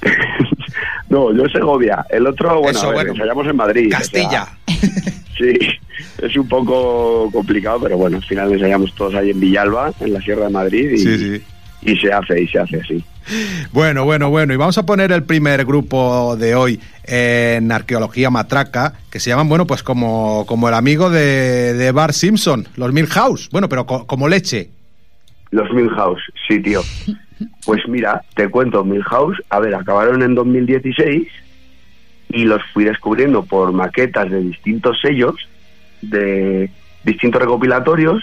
No, 1.10 1.34
yo 1.36 1.44
Segovia. 1.50 2.06
El 2.08 2.26
otro, 2.26 2.60
bueno, 2.60 2.70
Eso, 2.70 2.86
a 2.86 2.90
ver, 2.90 2.94
bueno. 2.94 3.10
ensayamos 3.12 3.46
en 3.46 3.56
Madrid. 3.56 3.86
o 3.86 3.90
sea, 3.90 3.98
Castilla. 3.98 4.48
sí, 5.38 5.52
es 6.22 6.36
un 6.36 6.48
poco 6.48 7.28
complicado, 7.32 7.80
pero 7.82 7.96
bueno, 7.98 8.16
al 8.18 8.24
final 8.24 8.52
ensayamos 8.52 8.94
todos 8.94 9.14
ahí 9.16 9.30
en 9.30 9.40
Villalba, 9.40 9.92
en 10.00 10.12
la 10.14 10.20
Sierra 10.22 10.44
de 10.44 10.50
Madrid, 10.50 10.90
y, 10.92 10.98
Sí, 10.98 11.18
sí. 11.18 11.42
y 11.82 11.96
se 11.96 12.12
hace, 12.12 12.40
y 12.42 12.46
se 12.48 12.58
hace 12.60 12.80
así. 12.80 13.04
Bueno, 13.72 14.04
bueno, 14.04 14.30
bueno. 14.30 14.54
Y 14.54 14.56
vamos 14.56 14.78
a 14.78 14.86
poner 14.86 15.12
el 15.12 15.24
primer 15.24 15.64
grupo 15.64 16.36
de 16.36 16.54
hoy 16.54 16.80
en 17.04 17.70
Arqueología 17.72 18.30
Matraca, 18.30 18.94
que 19.10 19.20
se 19.20 19.30
llaman, 19.30 19.48
bueno, 19.48 19.66
pues 19.66 19.82
como, 19.82 20.44
como 20.46 20.68
el 20.68 20.74
amigo 20.74 21.10
de, 21.10 21.74
de 21.74 21.92
Bart 21.92 22.14
Simpson, 22.14 22.66
los 22.76 22.92
Milhouse. 22.92 23.48
Bueno, 23.50 23.68
pero 23.68 23.84
co- 23.84 24.06
como 24.06 24.28
leche. 24.28 24.70
Los 25.50 25.68
Milhouse, 25.72 26.22
sí, 26.48 26.60
tío. 26.62 26.82
Pues 27.64 27.86
mira, 27.88 28.22
te 28.34 28.48
cuento, 28.48 28.84
Milhouse, 28.84 29.42
a 29.48 29.60
ver, 29.60 29.74
acabaron 29.74 30.22
en 30.22 30.34
2016 30.34 31.28
y 32.28 32.44
los 32.44 32.62
fui 32.72 32.84
descubriendo 32.84 33.44
por 33.44 33.72
maquetas 33.72 34.30
de 34.30 34.40
distintos 34.40 35.00
sellos, 35.00 35.48
de 36.02 36.70
distintos 37.04 37.40
recopilatorios, 37.40 38.22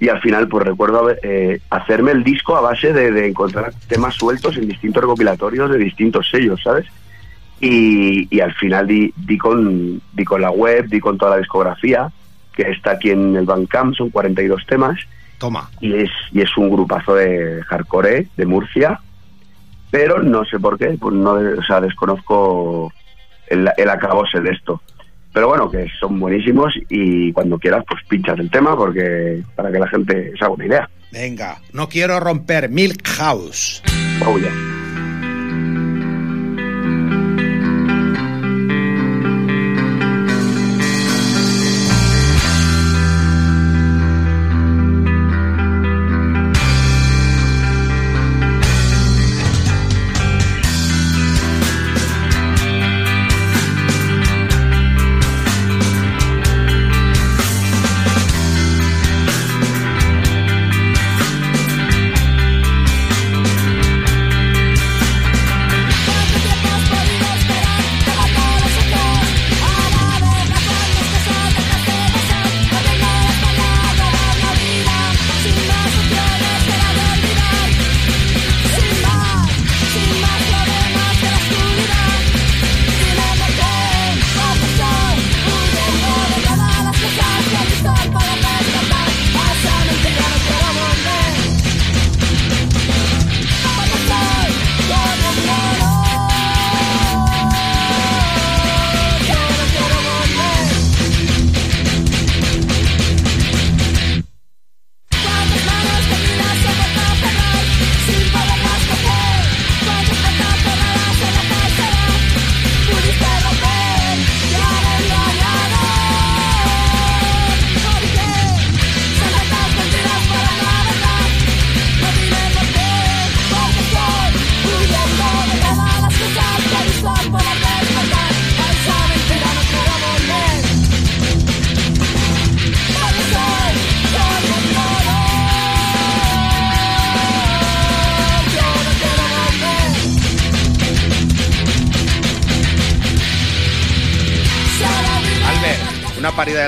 y 0.00 0.08
al 0.08 0.20
final, 0.20 0.48
pues 0.48 0.64
recuerdo 0.64 1.14
eh, 1.22 1.60
hacerme 1.70 2.10
el 2.10 2.24
disco 2.24 2.56
a 2.56 2.60
base 2.60 2.92
de, 2.92 3.26
encontrar 3.28 3.72
temas 3.86 4.14
sueltos 4.14 4.56
en 4.56 4.68
distintos 4.68 5.02
recopilatorios 5.02 5.70
de 5.70 5.78
distintos 5.78 6.28
sellos, 6.30 6.62
¿sabes? 6.62 6.86
Y, 7.60 8.40
al 8.40 8.52
final 8.54 8.86
di, 8.86 9.12
di, 9.16 9.38
con, 9.38 10.02
di 10.12 10.24
con 10.24 10.42
la 10.42 10.50
web, 10.50 10.88
di 10.88 11.00
con 11.00 11.16
toda 11.16 11.32
la 11.32 11.38
discografía, 11.38 12.10
que 12.54 12.62
está 12.70 12.92
aquí 12.92 13.10
en 13.10 13.36
el 13.36 13.46
Bandcamp, 13.46 13.94
son 13.94 14.10
42 14.10 14.66
temas, 14.66 14.98
Toma. 15.44 15.68
y 15.78 15.94
es, 15.94 16.10
y 16.32 16.40
es 16.40 16.56
un 16.56 16.70
grupazo 16.70 17.14
de 17.16 17.62
hardcore 17.64 18.28
de 18.34 18.46
Murcia, 18.46 18.98
pero 19.90 20.22
no 20.22 20.42
sé 20.46 20.58
por 20.58 20.78
qué, 20.78 20.96
pues 20.98 21.14
no, 21.14 21.32
o 21.32 21.62
sea, 21.66 21.82
desconozco 21.82 22.90
el, 23.48 23.70
el 23.76 23.90
acabose 23.90 24.40
de 24.40 24.52
esto. 24.52 24.80
Pero 25.34 25.48
bueno, 25.48 25.70
que 25.70 25.86
son 26.00 26.18
buenísimos 26.18 26.72
y 26.88 27.30
cuando 27.32 27.58
quieras, 27.58 27.84
pues 27.86 28.00
pinchas 28.08 28.38
el 28.38 28.50
tema 28.50 28.74
porque 28.74 29.42
para 29.54 29.70
que 29.70 29.78
la 29.78 29.88
gente 29.88 30.32
se 30.38 30.44
haga 30.44 30.54
una 30.54 30.66
idea. 30.66 30.90
Venga, 31.12 31.58
no 31.74 31.90
quiero 31.90 32.18
romper 32.20 32.70
Milhouse. 32.70 33.82
Oh, 34.24 34.38
yeah. 34.38 34.83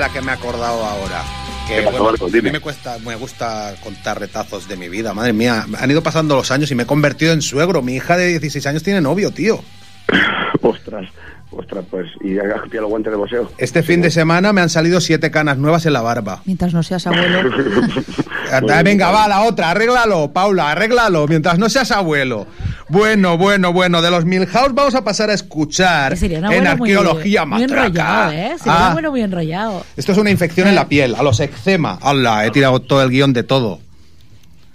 La 0.07 0.13
que 0.13 0.21
me 0.21 0.31
he 0.31 0.35
acordado 0.35 0.83
ahora. 0.85 1.23
Que, 1.67 1.77
¿Qué 1.77 1.81
pasó, 1.81 2.03
bueno, 2.03 2.25
a 2.25 2.29
mí 2.29 2.41
me, 2.51 2.59
cuesta, 2.59 2.97
me 2.99 3.15
gusta 3.15 3.75
contar 3.83 4.19
retazos 4.19 4.67
de 4.67 4.77
mi 4.77 4.87
vida. 4.87 5.13
Madre 5.13 5.33
mía, 5.33 5.65
han 5.77 5.91
ido 5.91 6.01
pasando 6.01 6.35
los 6.35 6.49
años 6.51 6.71
y 6.71 6.75
me 6.75 6.83
he 6.83 6.85
convertido 6.85 7.33
en 7.33 7.41
suegro. 7.41 7.81
Mi 7.81 7.95
hija 7.95 8.15
de 8.15 8.27
16 8.27 8.65
años 8.67 8.83
tiene 8.83 9.01
novio, 9.01 9.31
tío. 9.31 9.61
Ostras, 10.61 11.07
ostras, 11.51 11.85
pues. 11.89 12.07
Y 12.21 12.39
hagas 12.39 12.61
los 12.71 12.89
guantes 12.89 13.11
de 13.11 13.17
boxeo. 13.17 13.51
Este 13.57 13.83
fin 13.83 14.01
de 14.01 14.09
semana 14.11 14.53
me 14.53 14.61
han 14.61 14.69
salido 14.69 15.01
siete 15.01 15.29
canas 15.29 15.57
nuevas 15.57 15.85
en 15.85 15.93
la 15.93 16.01
barba. 16.01 16.41
Mientras 16.45 16.73
no 16.73 16.83
seas 16.83 17.05
abuelo. 17.07 17.49
Ah, 18.49 18.81
Venga, 18.81 19.11
va, 19.11 19.27
la 19.27 19.41
otra, 19.41 19.71
arréglalo, 19.71 20.31
Paula, 20.31 20.71
arréglalo, 20.71 21.27
mientras 21.27 21.59
no 21.59 21.67
seas 21.67 21.91
abuelo. 21.91 22.47
Bueno, 22.89 23.37
bueno, 23.37 23.73
bueno, 23.73 24.01
de 24.01 24.09
los 24.09 24.23
Milhouse 24.23 24.73
vamos 24.73 24.95
a 24.95 25.03
pasar 25.03 25.29
a 25.29 25.33
escuchar 25.33 26.15
sería 26.15 26.37
en 26.37 26.45
muy- 26.45 26.55
arqueología 26.67 27.45
muy, 27.45 27.61
matraca. 27.61 27.85
enrollado, 27.85 28.31
¿eh? 28.31 28.55
Sería 28.57 28.73
un 28.93 29.05
Ah, 29.07 29.09
muy 29.11 29.21
enrollado. 29.21 29.85
esto 29.97 30.11
es 30.13 30.17
una 30.17 30.29
infección 30.31 30.67
en 30.69 30.75
la 30.75 30.87
piel, 30.87 31.13
a 31.15 31.23
los 31.23 31.39
eczema. 31.41 31.99
Hola, 32.01 32.45
he 32.45 32.51
tirado 32.51 32.79
todo 32.81 33.03
el 33.03 33.09
guion 33.09 33.33
de 33.33 33.43
todo. 33.43 33.79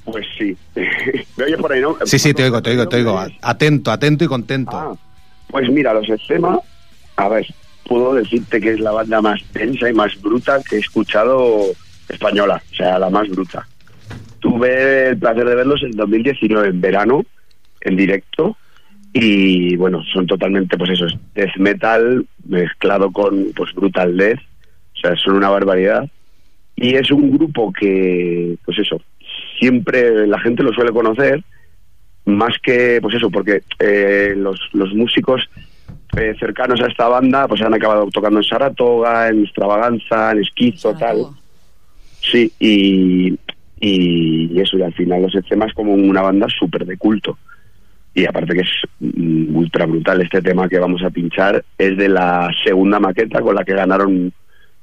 Pues 0.05 0.27
sí. 0.39 0.55
¿Me 1.37 1.45
oyes 1.45 1.59
por 1.59 1.73
ahí, 1.73 1.81
no? 1.81 1.97
Sí, 2.05 2.19
sí, 2.19 2.35
te 2.35 2.45
oigo, 2.45 2.61
te 2.61 2.71
oigo, 2.71 2.87
te 2.87 2.97
oigo. 2.97 3.19
Atento, 3.41 3.91
atento 3.91 4.25
y 4.25 4.27
contento. 4.29 4.77
Ah, 4.77 4.95
pues 5.49 5.71
mira, 5.71 5.95
los 5.95 6.07
Estema, 6.11 6.59
a 7.17 7.29
ver, 7.29 7.47
puedo 7.87 8.13
decirte 8.15 8.61
que 8.61 8.73
es 8.73 8.81
la 8.81 8.91
banda 8.91 9.23
más 9.23 9.41
tensa 9.55 9.89
y 9.89 9.95
más 9.95 10.21
bruta 10.21 10.59
que 10.69 10.77
he 10.77 10.81
escuchado 10.81 11.63
española, 12.11 12.63
o 12.73 12.75
sea, 12.75 12.99
la 12.99 13.09
más 13.09 13.27
bruta. 13.31 13.67
Tuve 14.41 15.09
el 15.09 15.19
placer 15.19 15.47
de 15.49 15.55
verlos 15.55 15.83
en 15.83 15.93
2019, 15.93 16.69
en 16.69 16.81
verano, 16.81 17.25
en 17.83 17.97
directo, 17.97 18.57
y 19.13 19.77
bueno, 19.77 20.03
son 20.13 20.27
totalmente, 20.27 20.79
pues 20.79 20.91
eso, 20.91 21.07
es 21.07 21.15
death 21.35 21.57
metal 21.59 22.27
mezclado 22.47 23.11
con, 23.11 23.53
pues, 23.55 23.73
brutal 23.75 24.17
death, 24.17 24.41
o 24.95 25.01
sea, 25.01 25.17
son 25.17 25.37
una 25.37 25.51
barbaridad. 25.51 26.09
Y 26.75 26.95
es 26.95 27.11
un 27.11 27.31
grupo 27.31 27.73
que, 27.73 28.57
pues 28.65 28.79
eso, 28.79 29.01
siempre 29.59 30.27
la 30.27 30.41
gente 30.41 30.63
lo 30.63 30.73
suele 30.73 30.91
conocer, 30.91 31.43
más 32.25 32.57
que, 32.63 32.99
pues 33.03 33.17
eso, 33.17 33.31
porque 33.31 33.63
eh, 33.79 34.35
los, 34.37 34.59
los 34.73 34.95
músicos 34.95 35.49
eh, 36.17 36.35
cercanos 36.39 36.81
a 36.81 36.87
esta 36.87 37.09
banda 37.09 37.49
pues 37.49 37.63
han 37.63 37.75
acabado 37.75 38.09
tocando 38.11 38.39
en 38.39 38.45
Saratoga, 38.45 39.29
en 39.29 39.45
Extravaganza, 39.45 40.33
en 40.33 40.39
Esquizo, 40.39 40.95
tal. 40.95 41.27
Sí, 42.21 42.53
y, 42.59 43.39
y 43.81 44.61
eso, 44.61 44.79
y 44.79 44.83
al 44.83 44.95
final 44.95 45.23
los 45.23 45.35
Eczema 45.35 45.67
es 45.67 45.75
como 45.75 45.93
una 45.93 46.23
banda 46.23 46.47
súper 46.49 46.87
de 46.87 46.97
culto. 46.97 47.37
Y 48.15 48.27
aparte 48.27 48.55
que 48.55 48.61
es 48.61 48.71
mm, 49.01 49.57
ultra 49.57 49.87
brutal 49.87 50.21
este 50.21 50.43
tema 50.43 50.69
que 50.69 50.79
vamos 50.79 51.03
a 51.03 51.11
pinchar, 51.11 51.65
es 51.79 51.97
de 51.97 52.09
la 52.09 52.51
segunda 52.65 53.01
maqueta 53.01 53.41
con 53.41 53.55
la 53.55 53.65
que 53.65 53.75
ganaron, 53.75 54.33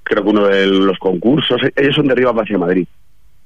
creo 0.03 0.23
que 0.23 0.29
uno 0.29 0.47
de 0.47 0.65
los 0.65 0.97
concursos, 0.97 1.61
ellos 1.75 1.95
son 1.95 2.07
de 2.07 2.13
Arriba 2.13 2.33
hacia 2.35 2.57
Madrid, 2.57 2.87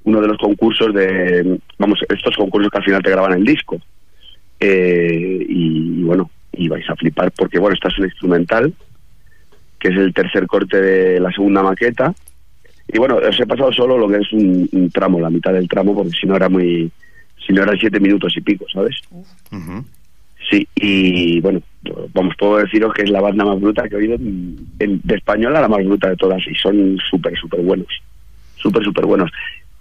uno 0.04 0.20
de 0.20 0.28
los 0.28 0.38
concursos 0.38 0.94
de, 0.94 1.58
vamos, 1.78 2.00
estos 2.08 2.36
concursos 2.36 2.70
que 2.70 2.78
al 2.78 2.84
final 2.84 3.02
te 3.02 3.10
graban 3.10 3.32
el 3.32 3.44
disco. 3.44 3.80
Eh, 4.60 5.44
y, 5.48 6.02
bueno, 6.02 6.30
y 6.52 6.68
vais 6.68 6.88
a 6.88 6.96
flipar 6.96 7.32
porque, 7.32 7.58
bueno, 7.58 7.74
esta 7.74 7.88
es 7.88 7.98
un 7.98 8.04
instrumental, 8.06 8.72
que 9.78 9.88
es 9.88 9.96
el 9.96 10.14
tercer 10.14 10.46
corte 10.46 10.80
de 10.80 11.20
la 11.20 11.30
segunda 11.30 11.62
maqueta. 11.62 12.14
Y 12.88 12.98
bueno, 12.98 13.16
os 13.16 13.38
he 13.38 13.46
pasado 13.46 13.72
solo 13.72 13.98
lo 13.98 14.08
que 14.08 14.18
es 14.18 14.32
un, 14.32 14.68
un 14.72 14.90
tramo, 14.90 15.20
la 15.20 15.30
mitad 15.30 15.52
del 15.52 15.68
tramo, 15.68 15.94
porque 15.94 16.12
si 16.18 16.26
no 16.26 16.36
era 16.36 16.48
muy, 16.48 16.90
si 17.46 17.52
no 17.52 17.62
eran 17.62 17.78
siete 17.78 18.00
minutos 18.00 18.32
y 18.36 18.40
pico, 18.40 18.64
¿sabes? 18.72 18.96
Sí, 20.50 20.68
y 20.74 21.40
bueno, 21.40 21.60
vamos, 22.12 22.34
puedo 22.38 22.58
deciros 22.58 22.92
que 22.92 23.02
es 23.02 23.10
la 23.10 23.20
banda 23.22 23.44
más 23.44 23.58
bruta 23.60 23.88
que 23.88 23.94
he 23.94 23.98
oído 23.98 24.14
en- 24.14 24.58
en- 24.78 25.00
de 25.02 25.14
española, 25.16 25.60
la 25.60 25.68
más 25.68 25.84
bruta 25.84 26.10
de 26.10 26.16
todas, 26.16 26.40
y 26.46 26.54
son 26.56 26.98
súper, 27.10 27.34
súper 27.38 27.60
buenos, 27.62 27.88
súper, 28.56 28.84
súper 28.84 29.06
buenos. 29.06 29.30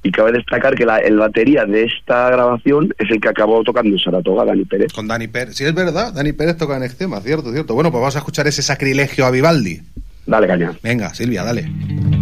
Y 0.06 0.12
cabe 0.12 0.34
destacar 0.34 0.76
que 0.76 0.86
la, 0.86 0.98
el 0.98 1.18
batería 1.18 1.66
de 1.66 1.84
esta 1.84 2.30
grabación 2.30 2.94
es 2.98 3.10
el 3.10 3.22
que 3.22 3.30
acabó 3.30 3.64
tocando 3.64 3.90
en 3.96 4.00
Saratoga, 4.00 4.44
Dani 4.46 4.66
Pérez. 4.66 4.92
Con 4.94 5.08
Dani 5.08 5.28
Pérez. 5.28 5.56
Sí, 5.56 5.64
es 5.64 5.74
verdad, 5.74 6.14
Dani 6.14 6.34
Pérez 6.34 6.58
toca 6.58 6.76
en 6.78 6.84
Eczema, 6.84 7.22
cierto, 7.22 7.52
cierto. 7.54 7.74
Bueno, 7.74 7.90
pues 7.92 8.02
vamos 8.02 8.16
a 8.16 8.20
escuchar 8.20 8.48
ese 8.48 8.62
sacrilegio 8.62 9.26
a 9.26 9.32
Vivaldi. 9.32 9.80
Dale, 10.26 10.48
caña. 10.48 10.72
Venga, 10.82 11.14
Silvia, 11.14 11.44
dale. 11.44 12.13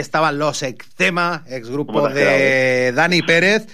Ahí 0.00 0.02
estaban 0.02 0.38
los 0.38 0.62
Eczema, 0.62 1.44
ex 1.48 1.68
grupo 1.68 1.92
¿Cómo 1.92 2.08
te 2.08 2.22
has 2.22 2.38
de 2.38 2.92
Dani 2.92 3.22
Pérez. 3.22 3.66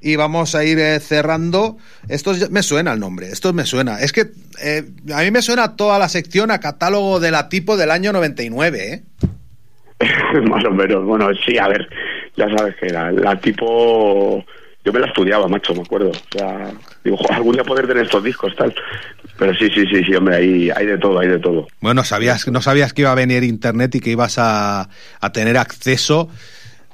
Y 0.00 0.16
vamos 0.16 0.54
a 0.54 0.64
ir 0.64 0.78
eh, 0.78 1.00
cerrando. 1.00 1.76
Esto 2.08 2.32
me 2.50 2.62
suena 2.62 2.92
el 2.92 3.00
nombre, 3.00 3.28
esto 3.28 3.52
me 3.52 3.64
suena. 3.64 4.00
Es 4.00 4.12
que 4.12 4.30
eh, 4.62 4.84
a 5.12 5.22
mí 5.22 5.30
me 5.30 5.42
suena 5.42 5.76
toda 5.76 5.98
la 5.98 6.08
sección 6.08 6.50
a 6.50 6.60
catálogo 6.60 7.18
de 7.18 7.32
la 7.32 7.48
tipo 7.48 7.76
del 7.76 7.90
año 7.90 8.12
99, 8.12 8.92
¿eh? 8.92 9.02
Más 10.48 10.64
o 10.64 10.70
menos. 10.70 11.04
Bueno, 11.04 11.28
sí, 11.44 11.58
a 11.58 11.68
ver, 11.68 11.88
ya 12.36 12.46
sabes 12.56 12.76
que 12.76 12.90
la, 12.90 13.10
la 13.10 13.40
tipo. 13.40 14.44
Yo 14.84 14.92
me 14.92 15.00
la 15.00 15.06
estudiaba, 15.08 15.48
macho, 15.48 15.74
me 15.74 15.82
acuerdo. 15.82 16.10
O 16.10 16.38
sea, 16.38 16.70
digo, 17.04 17.16
"Jo, 17.16 17.32
algún 17.32 17.54
día 17.54 17.64
poder 17.64 17.86
tener 17.86 18.04
estos 18.04 18.22
discos, 18.24 18.54
tal. 18.56 18.74
Pero 19.38 19.54
sí, 19.54 19.68
sí, 19.74 19.84
sí, 19.86 20.02
sí, 20.04 20.14
hombre, 20.14 20.36
hay, 20.36 20.70
hay 20.70 20.86
de 20.86 20.98
todo, 20.98 21.18
hay 21.18 21.28
de 21.28 21.38
todo. 21.38 21.66
Bueno, 21.80 22.04
sabías, 22.04 22.46
no 22.48 22.62
sabías 22.62 22.92
que 22.92 23.02
iba 23.02 23.12
a 23.12 23.14
venir 23.16 23.44
internet 23.44 23.94
y 23.96 24.00
que 24.00 24.10
ibas 24.10 24.38
a, 24.38 24.88
a 25.20 25.32
tener 25.32 25.58
acceso 25.58 26.28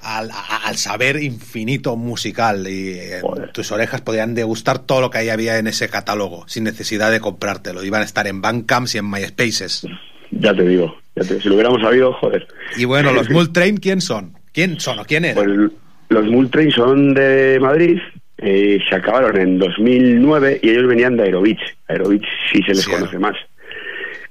al, 0.03 0.31
al 0.65 0.77
saber 0.77 1.23
infinito 1.23 1.97
musical 1.97 2.67
y 2.69 2.91
eh, 2.99 3.23
tus 3.53 3.71
orejas 3.73 4.01
podían 4.03 4.35
degustar 4.35 4.79
todo 4.81 5.01
lo 5.01 5.11
que 5.11 5.19
ahí 5.19 5.29
había 5.31 5.57
en 5.59 5.67
ese 5.67 5.89
catálogo 5.89 6.45
sin 6.49 6.65
necesidad 6.65 7.11
de 7.11 7.21
comprártelo. 7.21 7.83
Iban 7.85 8.03
a 8.03 8.05
estar 8.05 8.27
en 8.27 8.43
Bandcamps 8.43 8.95
y 8.95 8.99
en 8.99 9.09
MySpaces. 9.11 9.87
Ya 10.31 10.53
te 10.55 10.67
digo, 10.67 10.95
ya 11.17 11.23
te- 11.27 11.41
si 11.41 11.49
lo 11.49 11.55
hubiéramos 11.55 11.81
sabido, 11.81 12.13
joder. 12.15 12.47
Y 12.77 12.85
bueno, 12.87 13.13
los 13.13 13.31
Multrain, 13.31 13.77
¿quién 13.79 14.01
son? 14.01 14.37
¿Quién 14.53 14.79
son 14.81 14.99
o 14.99 15.05
quién 15.05 15.25
eran? 15.25 15.45
Pues 15.45 15.71
los 16.09 16.27
Multrain 16.27 16.71
son 16.71 17.15
de 17.15 17.59
Madrid, 17.61 17.99
eh, 18.39 18.79
se 18.89 18.95
acabaron 18.95 19.37
en 19.41 19.59
2009 19.59 20.61
y 20.63 20.71
ellos 20.71 20.87
venían 20.87 21.17
de 21.17 21.25
Aerobeach. 21.25 21.61
Aerobeach 21.89 22.25
sí 22.53 22.61
se 22.63 22.75
les 22.75 22.87
conoce 22.89 23.19
más. 23.19 23.37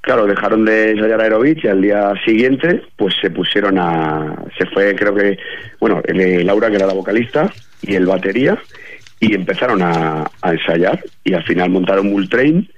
Claro, 0.01 0.25
dejaron 0.27 0.65
de 0.65 0.91
ensayar 0.91 1.21
Aerobeach 1.21 1.63
y 1.63 1.67
al 1.69 1.81
día 1.81 2.12
siguiente 2.25 2.81
pues 2.97 3.15
se 3.21 3.29
pusieron 3.29 3.77
a... 3.79 4.36
Se 4.57 4.65
fue 4.67 4.93
creo 4.95 5.15
que, 5.15 5.38
bueno, 5.79 6.01
el- 6.05 6.19
eh, 6.19 6.43
Laura 6.43 6.69
que 6.69 6.75
era 6.75 6.88
la 6.88 6.93
vocalista 6.93 7.51
y 7.81 7.95
el 7.95 8.05
batería 8.05 8.57
y 9.21 9.33
empezaron 9.33 9.81
a, 9.81 10.29
a 10.41 10.51
ensayar 10.51 11.01
y 11.23 11.33
al 11.33 11.43
final 11.43 11.69
montaron 11.69 12.07
Multrain 12.12 12.69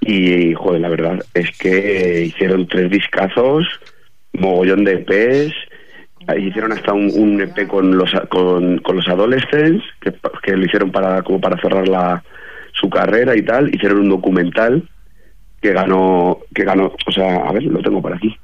y 0.00 0.52
joder, 0.54 0.80
la 0.80 0.88
verdad 0.88 1.18
es 1.34 1.56
que 1.58 2.24
hicieron 2.26 2.66
tres 2.66 2.90
discazos, 2.90 3.64
mogollón 4.32 4.84
de 4.84 4.92
EPs, 5.06 5.54
hicieron 6.36 6.72
hasta 6.72 6.92
un, 6.92 7.40
EP 7.40 7.66
con 7.66 7.96
los 7.96 8.12
con, 8.28 8.78
con 8.78 8.96
los 8.96 9.08
adolescents 9.08 9.84
que, 10.00 10.12
que 10.42 10.56
lo 10.56 10.64
hicieron 10.64 10.90
para 10.90 11.22
como 11.22 11.40
para 11.40 11.60
cerrar 11.60 11.88
la 11.88 12.22
su 12.72 12.88
carrera 12.90 13.36
y 13.36 13.42
tal, 13.42 13.74
hicieron 13.74 14.00
un 14.00 14.10
documental 14.10 14.88
que 15.60 15.72
ganó 15.72 16.38
que 16.54 16.64
ganó, 16.64 16.92
o 17.06 17.12
sea, 17.12 17.36
a 17.36 17.52
ver, 17.52 17.64
lo 17.64 17.80
tengo 17.80 18.00
por 18.02 18.14
aquí. 18.14 18.36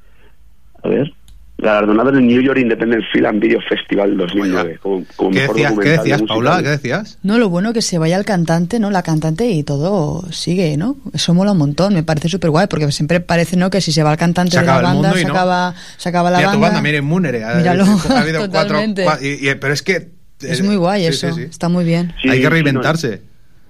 A 0.83 0.87
ver, 0.89 1.13
galardonado 1.57 2.09
en 2.09 2.15
el 2.17 2.27
New 2.27 2.41
York 2.41 2.59
Independent 2.59 3.03
Film 3.13 3.25
and 3.27 3.41
Video 3.41 3.59
Festival 3.67 4.17
2009 4.17 4.79
como, 4.81 5.05
como 5.15 5.31
¿Qué 5.31 5.39
mejor 5.39 5.55
decías, 5.55 5.73
¿qué 5.81 5.89
decías 5.89 6.21
musical. 6.21 6.27
Paula? 6.27 6.63
¿Qué 6.63 6.69
decías? 6.69 7.17
No, 7.23 7.37
lo 7.37 7.49
bueno 7.49 7.71
que 7.73 7.81
se 7.81 7.97
vaya 7.97 8.17
el 8.17 8.25
cantante, 8.25 8.79
¿no? 8.79 8.91
La 8.91 9.03
cantante 9.03 9.45
y 9.49 9.63
todo 9.63 10.29
sigue, 10.31 10.75
¿no? 10.77 10.97
Eso 11.13 11.33
mola 11.33 11.53
un 11.53 11.57
montón, 11.57 11.93
me 11.93 12.03
parece 12.03 12.27
súper 12.29 12.49
guay, 12.49 12.67
porque 12.67 12.91
siempre 12.91 13.21
parece, 13.21 13.55
¿no? 13.55 13.69
Que 13.69 13.79
si 13.81 13.91
se 13.93 14.03
va 14.03 14.11
el 14.11 14.17
cantante 14.17 14.51
Se 14.51 14.59
de 14.59 14.65
la 14.65 14.81
banda, 14.81 15.13
se, 15.13 15.23
no. 15.23 15.31
acaba, 15.33 15.75
se 15.97 16.09
acaba 16.09 16.29
la 16.29 16.37
Mira 16.39 16.51
tu 16.51 16.59
banda. 16.59 16.67
banda, 16.67 16.81
miren 16.81 17.05
Munere. 17.05 17.43
ha- 17.43 17.55
Míralo, 17.55 17.85
ha 18.09 18.19
habido 18.19 18.39
cuatro, 18.49 18.51
totalmente. 18.67 19.05
cua- 19.05 19.19
y- 19.21 19.49
y- 19.49 19.55
pero 19.55 19.73
es 19.73 19.81
que... 19.81 20.09
Es 20.41 20.61
muy 20.61 20.75
guay 20.75 21.03
sí, 21.03 21.07
eso, 21.07 21.29
sí, 21.33 21.41
sí. 21.43 21.47
está 21.49 21.69
muy 21.69 21.85
bien. 21.85 22.13
Hay 22.29 22.41
que 22.41 22.49
reinventarse. 22.49 23.21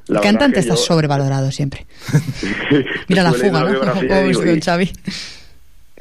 El 0.10 0.20
cantante 0.22 0.60
está 0.60 0.76
sobrevalorado 0.76 1.52
siempre. 1.52 1.86
Mira 3.08 3.24
la 3.24 3.34
fuga, 3.34 3.60
¿no? 3.62 3.74
la 3.84 3.92
Como 3.94 4.02
digo, 4.28 4.42
Xavi. 4.64 4.92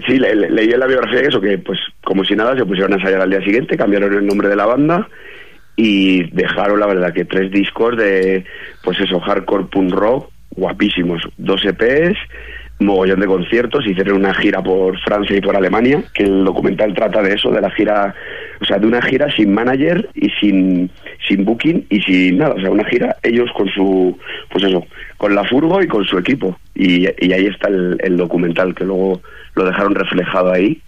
Sí, 0.07 0.19
le- 0.19 0.35
le- 0.35 0.51
leí 0.51 0.71
en 0.73 0.81
la 0.81 0.87
biografía 0.87 1.21
eso, 1.21 1.41
que 1.41 1.59
pues 1.59 1.79
como 2.03 2.25
si 2.25 2.35
nada 2.35 2.57
se 2.57 2.65
pusieron 2.67 2.93
a 2.93 2.97
ensayar 2.97 3.21
al 3.21 3.31
día 3.31 3.43
siguiente, 3.43 3.77
cambiaron 3.77 4.13
el 4.13 4.27
nombre 4.27 4.49
de 4.49 4.57
la 4.57 4.67
banda 4.67 5.09
y 5.77 6.25
dejaron 6.31 6.81
la 6.81 6.87
verdad 6.87 7.13
que 7.13 7.25
tres 7.25 7.51
discos 7.51 7.97
de 7.97 8.45
pues 8.83 8.99
eso, 9.01 9.21
hardcore 9.21 9.67
punk 9.67 9.93
rock, 9.93 10.31
guapísimos, 10.57 11.23
dos 11.37 11.65
EPs, 11.65 12.19
mogollón 12.81 13.21
de 13.21 13.27
conciertos, 13.27 13.87
hicieron 13.87 14.17
una 14.17 14.35
gira 14.35 14.61
por 14.63 14.99
Francia 15.01 15.37
y 15.37 15.41
por 15.41 15.57
Alemania, 15.57 16.03
que 16.13 16.25
el 16.25 16.45
documental 16.45 16.93
trata 16.93 17.23
de 17.23 17.35
eso, 17.35 17.51
de 17.53 17.61
la 17.61 17.71
gira, 17.71 18.15
o 18.61 18.65
sea, 18.65 18.79
de 18.79 18.87
una 18.87 19.01
gira 19.01 19.31
sin 19.35 19.55
manager 19.55 20.09
y 20.15 20.29
sin, 20.41 20.91
sin 21.29 21.45
booking 21.45 21.87
y 21.89 22.01
sin 22.03 22.39
nada, 22.39 22.55
o 22.55 22.61
sea, 22.61 22.71
una 22.71 22.85
gira 22.85 23.17
ellos 23.23 23.49
con 23.57 23.69
su, 23.69 24.19
pues 24.51 24.65
eso, 24.65 24.85
con 25.19 25.37
la 25.37 25.45
furgo 25.45 25.81
y 25.83 25.87
con 25.87 26.05
su 26.05 26.19
equipo. 26.19 26.59
Y, 26.75 27.07
ahí 27.33 27.47
está 27.47 27.69
el 27.69 28.17
documental, 28.17 28.75
que 28.75 28.85
luego 28.85 29.21
lo 29.55 29.65
dejaron 29.65 29.95
reflejado 29.95 30.53
ahí, 30.53 30.81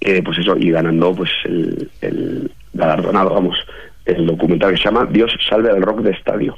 eh, 0.00 0.22
pues 0.22 0.38
eso, 0.38 0.56
y 0.56 0.70
ganando 0.70 1.14
pues 1.14 1.30
el, 1.44 1.90
el 2.00 2.50
galardonado, 2.74 3.34
vamos, 3.34 3.56
el 4.04 4.26
documental 4.26 4.72
que 4.72 4.78
se 4.78 4.84
llama 4.84 5.06
Dios 5.10 5.32
salve 5.48 5.70
al 5.70 5.82
rock 5.82 6.00
de 6.00 6.10
estadio. 6.12 6.56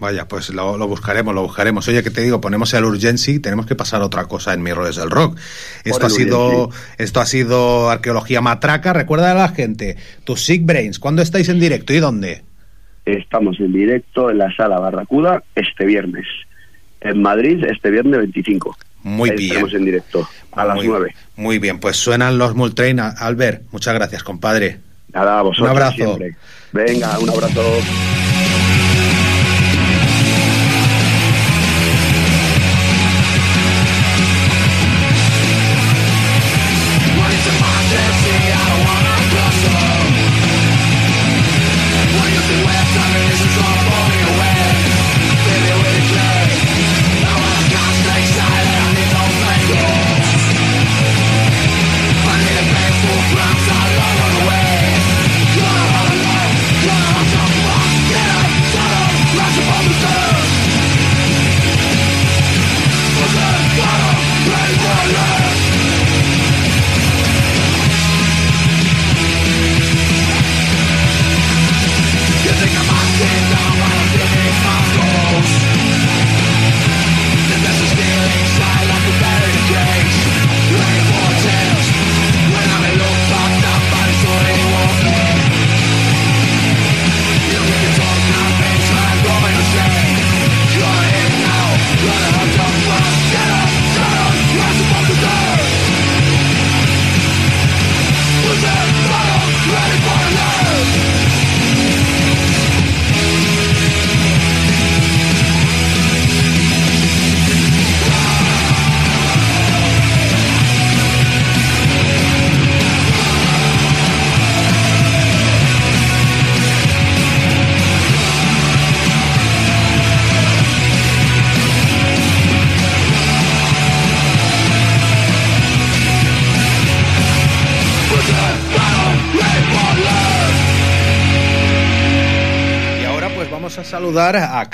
Vaya, 0.00 0.28
pues 0.28 0.50
lo, 0.50 0.76
lo 0.76 0.86
buscaremos, 0.86 1.34
lo 1.34 1.42
buscaremos. 1.42 1.88
Oye, 1.88 2.04
que 2.04 2.10
te 2.10 2.22
digo, 2.22 2.40
ponemos 2.40 2.72
el 2.74 2.84
Urgency, 2.84 3.40
tenemos 3.40 3.66
que 3.66 3.74
pasar 3.74 4.00
a 4.00 4.06
otra 4.06 4.26
cosa 4.26 4.54
en 4.54 4.62
Mis 4.62 4.74
Roles 4.74 4.96
del 4.96 5.10
Rock. 5.10 5.38
Esto 5.84 6.06
ha 6.06 6.10
sido, 6.10 6.66
Urgency. 6.66 6.94
esto 6.98 7.20
ha 7.20 7.26
sido 7.26 7.90
arqueología 7.90 8.40
matraca. 8.40 8.92
Recuerda 8.92 9.32
a 9.32 9.34
la 9.34 9.48
gente, 9.48 9.96
tus 10.22 10.44
Sick 10.44 10.64
Brains, 10.64 11.00
¿cuándo 11.00 11.20
estáis 11.20 11.48
en 11.48 11.58
directo 11.58 11.92
y 11.92 11.98
dónde? 11.98 12.42
Estamos 13.06 13.58
en 13.58 13.72
directo 13.72 14.30
en 14.30 14.38
la 14.38 14.54
sala 14.54 14.78
Barracuda 14.78 15.42
este 15.56 15.84
viernes. 15.84 16.26
En 17.00 17.20
Madrid 17.20 17.64
este 17.64 17.90
viernes 17.90 18.18
25. 18.18 18.76
Muy 19.02 19.30
Ahí 19.30 19.36
bien. 19.36 19.48
Estaremos 19.50 19.74
en 19.74 19.84
directo 19.84 20.28
a 20.52 20.64
las 20.64 20.76
Muy- 20.76 20.86
9. 20.88 21.14
Muy 21.36 21.58
bien, 21.58 21.78
pues 21.78 21.96
suenan 21.96 22.36
los 22.38 22.54
Multrain. 22.54 22.98
Albert, 23.00 23.62
muchas 23.70 23.94
gracias, 23.94 24.22
compadre. 24.22 24.80
Nada, 25.12 25.38
a 25.38 25.42
vosotros 25.42 25.70
Un 25.70 25.76
abrazo. 25.76 25.94
siempre. 25.96 26.36
Venga, 26.72 27.18
un 27.18 27.30
abrazo. 27.30 27.62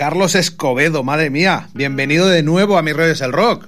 Carlos 0.04 0.34
Escobedo, 0.34 1.02
madre 1.02 1.30
mía. 1.30 1.70
Bienvenido 1.72 2.28
de 2.28 2.42
nuevo 2.42 2.76
a 2.76 2.82
Mis 2.82 2.94
Rollos 2.94 3.20
del 3.20 3.32
Rock. 3.32 3.66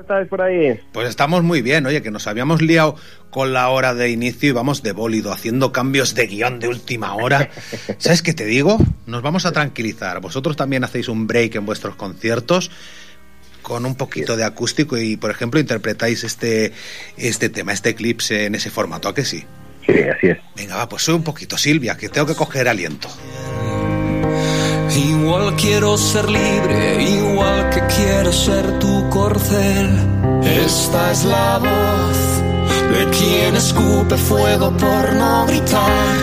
estáis 0.00 0.28
por 0.28 0.40
ahí? 0.40 0.78
Pues 0.92 1.08
estamos 1.08 1.42
muy 1.42 1.60
bien, 1.60 1.84
oye, 1.86 2.02
que 2.02 2.12
nos 2.12 2.28
habíamos 2.28 2.62
liado 2.62 2.94
con 3.30 3.52
la 3.52 3.68
hora 3.68 3.94
de 3.94 4.10
inicio 4.10 4.50
y 4.50 4.52
vamos 4.52 4.84
de 4.84 4.92
bólido, 4.92 5.32
haciendo 5.32 5.72
cambios 5.72 6.14
de 6.14 6.28
guion 6.28 6.60
de 6.60 6.68
última 6.68 7.16
hora. 7.16 7.50
¿Sabes 7.98 8.22
qué 8.22 8.32
te 8.32 8.44
digo? 8.44 8.78
Nos 9.06 9.22
vamos 9.22 9.44
a 9.44 9.50
tranquilizar. 9.50 10.20
Vosotros 10.20 10.56
también 10.56 10.84
hacéis 10.84 11.08
un 11.08 11.26
break 11.26 11.56
en 11.56 11.66
vuestros 11.66 11.96
conciertos 11.96 12.70
con 13.60 13.86
un 13.86 13.96
poquito 13.96 14.36
de 14.36 14.44
acústico 14.44 14.96
y, 14.98 15.16
por 15.16 15.32
ejemplo, 15.32 15.58
interpretáis 15.58 16.22
este, 16.22 16.70
este 17.16 17.48
tema, 17.48 17.72
este 17.72 17.88
eclipse 17.88 18.44
en 18.44 18.54
ese 18.54 18.70
formato, 18.70 19.08
¿a 19.08 19.14
que 19.16 19.24
sí? 19.24 19.44
Sí, 19.84 19.94
así 20.00 20.28
es. 20.28 20.38
Venga, 20.54 20.76
va, 20.76 20.88
pues 20.88 21.02
soy 21.02 21.16
un 21.16 21.24
poquito, 21.24 21.58
Silvia, 21.58 21.96
que 21.96 22.08
tengo 22.08 22.28
que 22.28 22.36
coger 22.36 22.68
aliento. 22.68 23.08
Igual 24.96 25.56
quiero 25.56 25.98
ser 25.98 26.30
libre, 26.30 27.02
igual 27.02 27.70
que 27.70 27.80
quiero 27.96 28.32
ser 28.32 28.78
tu 28.78 29.08
corcel. 29.10 29.90
Esta 30.44 31.10
es 31.10 31.24
la 31.24 31.58
voz 31.58 32.34
de 32.92 33.10
quien 33.10 33.56
escupe 33.56 34.16
fuego 34.16 34.70
por 34.76 35.12
no 35.14 35.46
gritar, 35.46 36.22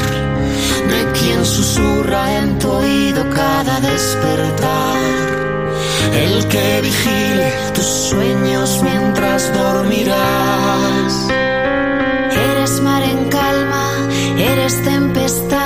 de 0.89 1.11
quien 1.19 1.45
susurra 1.45 2.37
en 2.37 2.59
tu 2.59 2.71
oído 2.71 3.29
cada 3.29 3.79
despertar. 3.81 4.99
El 6.13 6.47
que 6.47 6.81
vigile 6.81 7.53
tus 7.73 7.85
sueños 7.85 8.79
mientras 8.83 9.53
dormirás. 9.53 11.27
Eres 12.51 12.81
mar 12.81 13.03
en 13.03 13.29
calma, 13.29 14.07
eres 14.37 14.81
tempestad, 14.83 15.60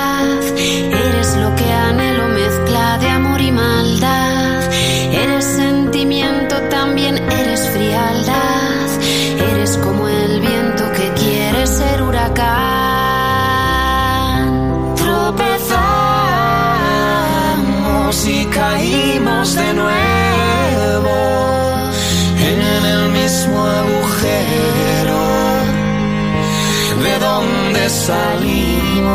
salimos. 28.06 29.10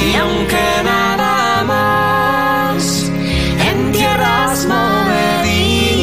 Y 0.00 0.16
aunque 0.16 0.66
nada 0.84 1.64
más 1.64 2.80
en 3.68 3.78
tierras 3.92 4.66
movedizas, 4.66 5.94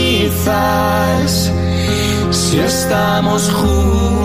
si 2.32 2.60
estamos 2.60 3.41
juntos, 3.51 4.22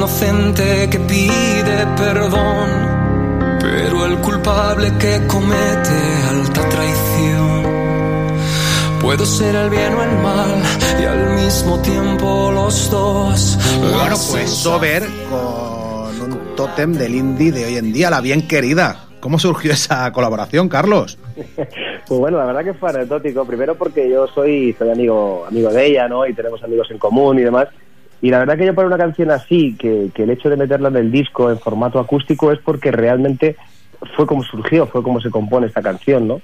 inocente 0.00 0.88
que 0.90 0.98
pide 1.00 1.86
perdón, 1.94 3.58
pero 3.60 4.06
el 4.06 4.16
culpable 4.20 4.90
que 4.98 5.20
comete 5.26 5.98
alta 6.30 6.66
traición. 6.70 7.62
Puedo 8.98 9.26
ser 9.26 9.54
el 9.54 9.68
bien 9.68 9.92
o 9.92 10.02
el 10.02 10.16
mal 10.22 10.62
y 10.98 11.04
al 11.04 11.42
mismo 11.42 11.78
tiempo 11.82 12.50
los 12.50 12.90
dos. 12.90 13.58
Bueno, 13.78 14.16
pues 14.30 14.48
Sober 14.48 15.02
con 15.28 16.22
un 16.22 16.56
tótem 16.56 16.94
del 16.94 17.14
indie 17.14 17.52
de 17.52 17.66
hoy 17.66 17.76
en 17.76 17.92
día, 17.92 18.08
la 18.08 18.22
bien 18.22 18.48
querida. 18.48 19.04
¿Cómo 19.20 19.38
surgió 19.38 19.72
esa 19.72 20.10
colaboración, 20.12 20.70
Carlos? 20.70 21.18
Pues 22.08 22.18
bueno, 22.18 22.38
la 22.38 22.46
verdad 22.46 22.64
que 22.64 22.74
fue 22.74 22.90
anecdótico. 22.90 23.44
Primero 23.44 23.76
porque 23.76 24.10
yo 24.10 24.26
soy, 24.26 24.72
soy 24.76 24.90
amigo, 24.90 25.44
amigo 25.46 25.70
de 25.70 25.86
ella, 25.86 26.08
¿no? 26.08 26.26
Y 26.26 26.34
tenemos 26.34 26.60
amigos 26.64 26.90
en 26.90 26.98
común 26.98 27.38
y 27.38 27.42
demás. 27.42 27.68
Y 28.22 28.30
la 28.30 28.38
verdad 28.38 28.58
que 28.58 28.66
yo 28.66 28.74
para 28.74 28.88
una 28.88 28.98
canción 28.98 29.30
así, 29.30 29.74
que, 29.76 30.10
que 30.14 30.24
el 30.24 30.30
hecho 30.30 30.50
de 30.50 30.56
meterla 30.56 30.88
en 30.88 30.96
el 30.96 31.10
disco 31.10 31.50
en 31.50 31.58
formato 31.58 31.98
acústico 31.98 32.52
es 32.52 32.58
porque 32.58 32.90
realmente 32.90 33.56
fue 34.14 34.26
como 34.26 34.42
surgió, 34.42 34.86
fue 34.86 35.02
como 35.02 35.20
se 35.20 35.30
compone 35.30 35.66
esta 35.66 35.82
canción, 35.82 36.28
¿no? 36.28 36.40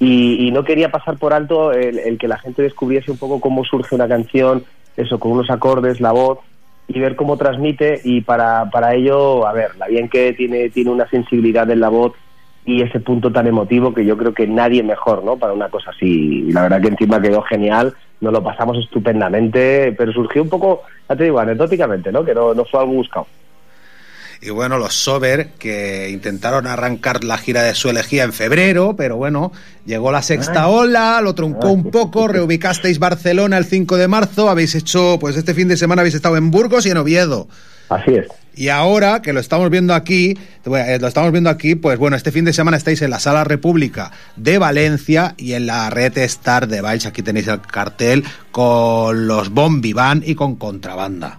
Y, 0.00 0.50
no 0.52 0.64
quería 0.64 0.90
pasar 0.90 1.18
por 1.18 1.34
alto 1.34 1.72
el, 1.72 1.98
el 1.98 2.18
que 2.18 2.28
la 2.28 2.38
gente 2.38 2.62
descubriese 2.62 3.10
un 3.10 3.18
poco 3.18 3.40
cómo 3.40 3.64
surge 3.64 3.94
una 3.94 4.08
canción, 4.08 4.64
eso, 4.96 5.18
con 5.18 5.32
unos 5.32 5.50
acordes, 5.50 6.00
la 6.00 6.12
voz, 6.12 6.38
y 6.86 6.98
ver 6.98 7.16
cómo 7.16 7.36
transmite. 7.36 8.00
Y 8.04 8.20
para, 8.22 8.70
para 8.70 8.94
ello, 8.94 9.46
a 9.46 9.52
ver, 9.52 9.76
la 9.76 9.88
bien 9.88 10.08
que 10.08 10.32
tiene, 10.32 10.70
tiene 10.70 10.90
una 10.90 11.08
sensibilidad 11.08 11.68
en 11.70 11.80
la 11.80 11.88
voz 11.88 12.12
y 12.64 12.82
ese 12.82 13.00
punto 13.00 13.32
tan 13.32 13.46
emotivo 13.46 13.94
que 13.94 14.04
yo 14.04 14.16
creo 14.16 14.34
que 14.34 14.46
nadie 14.46 14.82
mejor, 14.82 15.24
¿no? 15.24 15.36
Para 15.36 15.52
una 15.52 15.68
cosa 15.68 15.90
así. 15.90 16.44
Y 16.48 16.52
la 16.52 16.62
verdad 16.62 16.80
que 16.80 16.88
encima 16.88 17.20
quedó 17.20 17.42
genial, 17.42 17.94
nos 18.20 18.32
lo 18.32 18.42
pasamos 18.42 18.76
estupendamente, 18.78 19.94
pero 19.96 20.12
surgió 20.12 20.42
un 20.42 20.48
poco, 20.48 20.82
ya 21.08 21.16
te 21.16 21.24
digo, 21.24 21.38
anecdóticamente, 21.38 22.10
¿no? 22.10 22.24
Que 22.24 22.34
no, 22.34 22.54
no 22.54 22.64
fue 22.64 22.80
algo 22.80 22.94
buscado. 22.94 23.26
Y 24.40 24.50
bueno, 24.50 24.78
los 24.78 24.94
Sober 24.94 25.50
que 25.58 26.10
intentaron 26.10 26.68
arrancar 26.68 27.24
la 27.24 27.38
gira 27.38 27.64
de 27.64 27.74
su 27.74 27.90
elegía 27.90 28.22
en 28.22 28.32
febrero, 28.32 28.94
pero 28.96 29.16
bueno, 29.16 29.50
llegó 29.84 30.12
la 30.12 30.22
sexta 30.22 30.66
Ay. 30.66 30.72
ola, 30.72 31.20
lo 31.20 31.34
truncó 31.34 31.72
un 31.72 31.90
poco, 31.90 32.28
reubicasteis 32.28 33.00
Barcelona 33.00 33.58
el 33.58 33.64
5 33.64 33.96
de 33.96 34.06
marzo, 34.06 34.48
habéis 34.48 34.76
hecho, 34.76 35.18
pues 35.20 35.36
este 35.36 35.54
fin 35.54 35.66
de 35.66 35.76
semana 35.76 36.02
habéis 36.02 36.14
estado 36.14 36.36
en 36.36 36.52
Burgos 36.52 36.86
y 36.86 36.90
en 36.90 36.98
Oviedo. 36.98 37.48
Así 37.88 38.12
es. 38.14 38.28
Y 38.58 38.70
ahora 38.70 39.22
que 39.22 39.32
lo 39.32 39.38
estamos 39.38 39.70
viendo 39.70 39.94
aquí, 39.94 40.36
eh, 40.66 40.98
lo 41.00 41.06
estamos 41.06 41.30
viendo 41.30 41.48
aquí, 41.48 41.76
pues 41.76 41.96
bueno, 41.96 42.16
este 42.16 42.32
fin 42.32 42.44
de 42.44 42.52
semana 42.52 42.76
estáis 42.76 43.00
en 43.02 43.10
la 43.10 43.20
Sala 43.20 43.44
República 43.44 44.10
de 44.34 44.58
Valencia 44.58 45.34
y 45.36 45.52
en 45.52 45.66
la 45.66 45.90
Red 45.90 46.18
Star 46.18 46.66
de 46.66 46.80
Valls. 46.80 47.06
Aquí 47.06 47.22
tenéis 47.22 47.46
el 47.46 47.60
cartel 47.60 48.24
con 48.50 49.28
los 49.28 49.50
Bombi 49.50 49.92
Van 49.92 50.24
y 50.26 50.34
con 50.34 50.56
Contrabanda. 50.56 51.38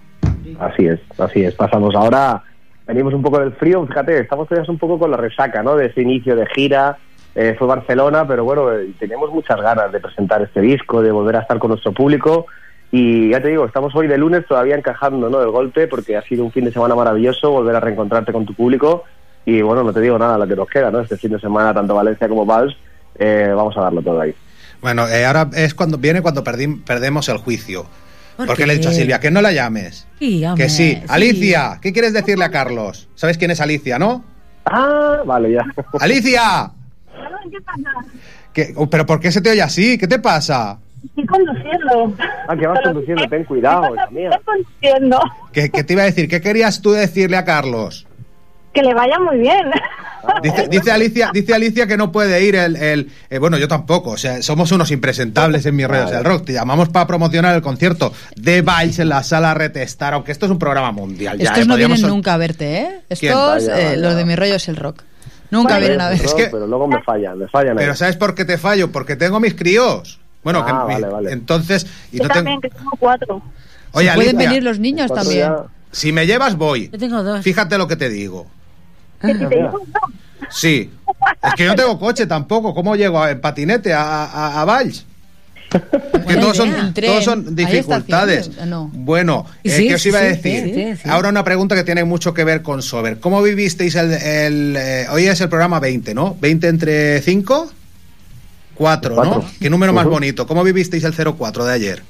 Así 0.58 0.86
es, 0.86 0.98
así 1.18 1.44
es. 1.44 1.54
Pasamos 1.56 1.94
ahora, 1.94 2.42
venimos 2.86 3.12
un 3.12 3.20
poco 3.20 3.38
del 3.38 3.52
frío, 3.52 3.86
fíjate, 3.86 4.20
estamos 4.20 4.48
todavía 4.48 4.70
un 4.72 4.78
poco 4.78 4.98
con 4.98 5.10
la 5.10 5.18
resaca, 5.18 5.62
¿no? 5.62 5.76
De 5.76 5.88
ese 5.88 6.00
inicio 6.00 6.34
de 6.34 6.46
gira. 6.46 6.96
Eh, 7.34 7.54
fue 7.58 7.68
Barcelona, 7.68 8.26
pero 8.26 8.44
bueno, 8.44 8.72
eh, 8.72 8.94
tenemos 8.98 9.30
muchas 9.30 9.60
ganas 9.60 9.92
de 9.92 10.00
presentar 10.00 10.40
este 10.40 10.62
disco, 10.62 11.02
de 11.02 11.12
volver 11.12 11.36
a 11.36 11.40
estar 11.40 11.58
con 11.58 11.68
nuestro 11.68 11.92
público. 11.92 12.46
Y 12.92 13.30
ya 13.30 13.40
te 13.40 13.48
digo, 13.48 13.66
estamos 13.66 13.94
hoy 13.94 14.08
de 14.08 14.18
lunes 14.18 14.44
todavía 14.48 14.74
encajando, 14.76 15.30
¿no? 15.30 15.40
El 15.42 15.50
golpe, 15.50 15.86
porque 15.86 16.16
ha 16.16 16.22
sido 16.22 16.44
un 16.44 16.50
fin 16.52 16.64
de 16.64 16.72
semana 16.72 16.94
maravilloso, 16.94 17.50
volver 17.50 17.76
a 17.76 17.80
reencontrarte 17.80 18.32
con 18.32 18.44
tu 18.44 18.54
público. 18.54 19.04
Y 19.46 19.62
bueno, 19.62 19.82
no 19.84 19.92
te 19.92 20.00
digo 20.00 20.18
nada, 20.18 20.36
lo 20.38 20.46
que 20.46 20.56
nos 20.56 20.68
queda, 20.68 20.90
¿no? 20.90 21.00
Este 21.00 21.16
fin 21.16 21.30
de 21.30 21.40
semana, 21.40 21.72
tanto 21.72 21.94
Valencia 21.94 22.28
como 22.28 22.44
Vals, 22.44 22.76
eh, 23.18 23.52
vamos 23.54 23.76
a 23.76 23.82
darlo 23.82 24.02
todo 24.02 24.20
ahí. 24.20 24.34
Bueno, 24.80 25.06
eh, 25.08 25.24
ahora 25.24 25.48
es 25.54 25.74
cuando 25.74 25.98
viene 25.98 26.20
cuando 26.20 26.42
perdim- 26.42 26.82
perdemos 26.84 27.28
el 27.28 27.36
juicio. 27.38 27.86
¿Por 28.36 28.46
Porque 28.46 28.62
qué? 28.62 28.66
le 28.66 28.72
he 28.72 28.76
dicho 28.78 28.88
a 28.88 28.92
Silvia 28.92 29.20
que 29.20 29.30
no 29.30 29.40
la 29.42 29.52
llames. 29.52 30.06
Sí, 30.18 30.44
hombre, 30.44 30.64
que 30.64 30.70
sí. 30.70 31.00
Alicia, 31.08 31.78
¿qué 31.82 31.92
quieres 31.92 32.12
decirle 32.12 32.44
a 32.46 32.50
Carlos? 32.50 33.08
¿Sabes 33.14 33.36
quién 33.38 33.50
es 33.50 33.60
Alicia, 33.60 33.98
no? 33.98 34.24
Ah, 34.64 35.18
vale, 35.26 35.52
ya. 35.52 35.64
¡Alicia! 36.00 36.70
¿Qué 37.50 37.60
pasa? 37.60 38.06
¿Qué- 38.54 38.72
oh, 38.76 38.88
¿Pero 38.88 39.04
por 39.06 39.20
qué 39.20 39.30
se 39.30 39.40
te 39.42 39.50
oye 39.50 39.62
así? 39.62 39.98
¿Qué 39.98 40.06
te 40.08 40.18
pasa? 40.18 40.78
Estoy 41.04 41.26
conduciendo. 41.26 42.14
Ah, 42.48 42.56
que 42.56 42.66
vas 42.66 42.80
conduciendo, 42.82 43.26
ten 43.28 43.44
cuidado, 43.44 43.94
hija 43.94 44.06
mía. 44.10 44.30
Estoy 44.30 44.44
conduciendo. 44.44 45.20
¿Qué, 45.52 45.70
qué 45.70 45.84
te 45.84 45.92
iba 45.94 46.02
a 46.02 46.06
decir? 46.06 46.28
¿Qué 46.28 46.40
querías 46.40 46.82
tú 46.82 46.92
decirle 46.92 47.36
a 47.36 47.44
Carlos? 47.44 48.06
Que 48.74 48.82
le 48.82 48.94
vaya 48.94 49.18
muy 49.18 49.38
bien. 49.38 49.70
Dice, 50.42 50.68
dice 50.68 50.92
Alicia, 50.92 51.30
dice 51.32 51.54
Alicia 51.54 51.86
que 51.86 51.96
no 51.96 52.12
puede 52.12 52.44
ir 52.44 52.54
el, 52.54 52.76
el- 52.76 53.10
eh, 53.30 53.38
bueno, 53.38 53.56
yo 53.56 53.66
tampoco, 53.68 54.10
o 54.10 54.16
sea, 54.18 54.42
somos 54.42 54.70
unos 54.70 54.90
impresentables 54.90 55.64
en 55.64 55.74
mis 55.74 55.88
redes 55.88 56.10
del 56.10 56.22
rock. 56.24 56.44
Te 56.44 56.52
llamamos 56.52 56.90
para 56.90 57.06
promocionar 57.06 57.54
el 57.56 57.62
concierto 57.62 58.12
de 58.36 58.60
Valls 58.60 58.98
en 58.98 59.08
la 59.08 59.22
sala 59.22 59.54
Retestar, 59.54 60.12
aunque 60.12 60.30
esto 60.30 60.44
es 60.44 60.52
un 60.52 60.58
programa 60.58 60.92
mundial. 60.92 61.38
ya, 61.38 61.44
Estos 61.44 61.60
eh, 61.60 61.64
no 61.66 61.72
podríamos 61.72 61.96
vienen 61.96 62.10
sol- 62.10 62.10
nunca 62.18 62.34
a 62.34 62.36
verte, 62.36 62.76
¿eh? 62.80 63.00
Estos, 63.08 63.30
Vaya, 63.34 63.80
eh, 63.80 63.84
vaya. 63.86 63.96
los 63.96 64.14
de 64.14 64.24
mi 64.26 64.36
rollo 64.36 64.54
es 64.56 64.68
el 64.68 64.76
rock. 64.76 65.02
Nunca 65.50 65.78
vienen 65.78 66.02
a 66.02 66.10
ver. 66.10 66.18
pero- 66.18 66.28
Es 66.28 66.34
que- 66.34 66.50
pero 66.50 66.66
luego 66.66 66.86
me 66.86 67.02
fallan, 67.02 67.38
me 67.38 67.48
fallan. 67.48 67.70
ahí. 67.78 67.84
Pero 67.84 67.96
¿sabes 67.96 68.16
por 68.16 68.34
qué 68.34 68.44
te 68.44 68.58
fallo? 68.58 68.92
Porque 68.92 69.16
tengo 69.16 69.40
mis 69.40 69.54
críos. 69.54 70.20
Bueno, 70.42 70.60
Ah, 70.60 70.66
que 70.66 70.72
vale, 70.94 71.06
vale. 71.08 71.32
entonces 71.32 71.86
y 72.12 72.18
Yo 72.18 72.24
no 72.24 72.28
tengo- 72.28 72.34
también, 72.34 72.60
que 72.60 72.70
tengo 72.70 72.90
cuatro. 72.98 73.42
Oye, 73.92 74.10
Pueden 74.14 74.36
Alicia, 74.36 74.48
venir 74.48 74.62
los 74.62 74.78
niños 74.78 75.08
Cuatro 75.08 75.24
también. 75.24 75.48
ya- 75.48 75.64
si 75.92 76.12
me 76.12 76.26
llevas 76.26 76.56
voy. 76.56 76.88
Yo 76.92 76.98
tengo 76.98 77.22
dos. 77.22 77.42
Fíjate 77.42 77.76
lo 77.76 77.86
que 77.88 77.96
te 77.96 78.08
digo. 78.08 78.46
Que 79.20 79.32
si 79.34 79.38
te 79.38 79.48
digo, 79.48 79.72
no. 79.72 80.46
Sí. 80.50 80.90
Es 81.42 81.54
que 81.54 81.64
yo 81.64 81.70
no 81.70 81.76
tengo 81.76 81.98
coche 81.98 82.26
tampoco. 82.26 82.74
¿Cómo 82.74 82.96
llego 82.96 83.26
en 83.26 83.40
patinete 83.40 83.92
a, 83.92 84.24
a, 84.24 84.60
a 84.62 84.64
Valls? 84.64 85.04
Que 86.26 86.36
todos 86.36 86.56
son, 86.56 86.94
todos 86.94 87.24
son 87.24 87.54
tren. 87.54 87.66
¿Hay 87.68 87.76
dificultades. 87.76 88.50
No. 88.66 88.90
Bueno, 88.92 89.46
eh, 89.62 89.70
Sí, 89.70 89.88
¿qué 89.88 89.94
os 89.94 90.06
iba 90.06 90.18
a 90.18 90.22
sí, 90.22 90.28
decir? 90.28 90.64
sí, 90.64 90.74
sí, 90.74 90.96
sí. 91.02 91.08
Ahora 91.08 91.28
una 91.28 91.44
pregunta 91.44 91.74
que 91.76 91.84
tiene 91.84 92.02
mucho 92.04 92.34
que 92.34 92.42
ver 92.44 92.62
con 92.62 92.82
Sober. 92.82 93.20
¿Cómo 93.20 93.40
vivisteis 93.42 93.94
el... 93.94 94.12
el, 94.12 94.76
eh, 94.76 95.06
hoy 95.10 95.26
es 95.26 95.40
el 95.40 95.48
programa 95.48 95.78
20, 95.78 96.12
¿no? 96.14 96.36
¿20 96.40 96.64
entre 96.68 97.22
5? 97.22 97.72
4, 98.80 99.14
¿no? 99.14 99.22
Cuatro. 99.22 99.44
¿Qué 99.60 99.68
número 99.68 99.92
más 99.92 100.06
bonito? 100.06 100.46
¿Cómo 100.46 100.64
vivisteis 100.64 101.04
el 101.04 101.12
04 101.14 101.66
de 101.66 101.72
ayer? 101.74 102.02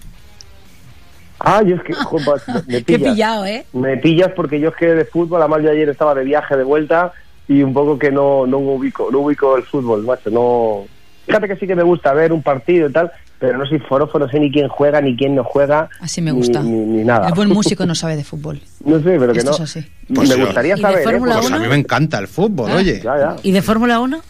Ah, 1.41 1.62
yo 1.66 1.75
es 1.75 1.83
que, 1.83 1.93
me, 1.95 2.62
me 2.79 2.85
Qué 2.85 2.97
pillas. 2.99 3.12
pillado, 3.12 3.45
¿eh? 3.45 3.66
Me 3.73 3.97
pillas 3.97 4.31
porque 4.37 4.61
yo 4.61 4.68
es 4.68 4.77
que 4.77 4.87
de 4.87 5.05
fútbol, 5.05 5.41
además 5.43 5.62
yo 5.64 5.71
ayer 5.73 5.89
estaba 5.89 6.14
de 6.14 6.23
viaje 6.23 6.57
de 6.57 6.62
vuelta 6.62 7.12
y 7.49 7.64
un 7.64 7.75
poco 7.75 7.99
que 7.99 8.12
no, 8.12 8.47
no 8.47 8.59
ubico, 8.59 9.09
no 9.11 9.18
ubico 9.18 9.57
el 9.57 9.64
fútbol, 9.64 10.05
macho, 10.05 10.31
no... 10.31 10.85
Fíjate 11.27 11.49
que 11.49 11.57
sí 11.57 11.66
que 11.66 11.75
me 11.75 11.83
gusta 11.83 12.12
ver 12.12 12.33
un 12.33 12.43
partido 12.43 12.89
y 12.89 12.93
tal, 12.93 13.11
pero 13.41 13.59
no 13.59 13.66
soy 13.66 13.81
forofo, 13.81 14.18
no 14.21 14.29
sé 14.29 14.39
ni 14.39 14.53
quién 14.53 14.68
juega, 14.68 15.01
ni 15.01 15.16
quién 15.16 15.35
no 15.35 15.43
juega. 15.43 15.89
Así 16.01 16.21
me 16.23 16.31
gusta. 16.31 16.61
Ni, 16.62 16.71
ni 16.71 17.05
nada. 17.05 17.27
El 17.29 17.35
buen 17.35 17.49
músico 17.59 17.85
no 17.87 17.95
sabe 17.97 18.14
de 18.16 18.23
fútbol. 18.25 18.61
No 18.85 18.99
sé, 18.99 19.16
pero 19.18 19.33
que 19.33 19.39
Esto 19.39 19.51
no. 19.51 19.57
es 19.57 19.62
así. 19.62 19.85
Pues 20.14 20.29
me 20.37 20.45
gustaría 20.45 20.75
¿Y 20.75 20.77
de 20.77 20.83
saber, 20.83 21.14
¿eh? 21.14 21.18
Pues 21.18 21.53
a 21.53 21.59
mí 21.59 21.66
me 21.68 21.75
encanta 21.77 22.18
el 22.18 22.29
fútbol, 22.29 22.71
Ah. 22.71 22.77
oye. 22.77 23.01
Ya, 23.03 23.18
ya. 23.18 23.37
¿Y 23.43 23.51
de 23.53 23.62
Fórmula 23.62 23.99
1? 24.01 24.21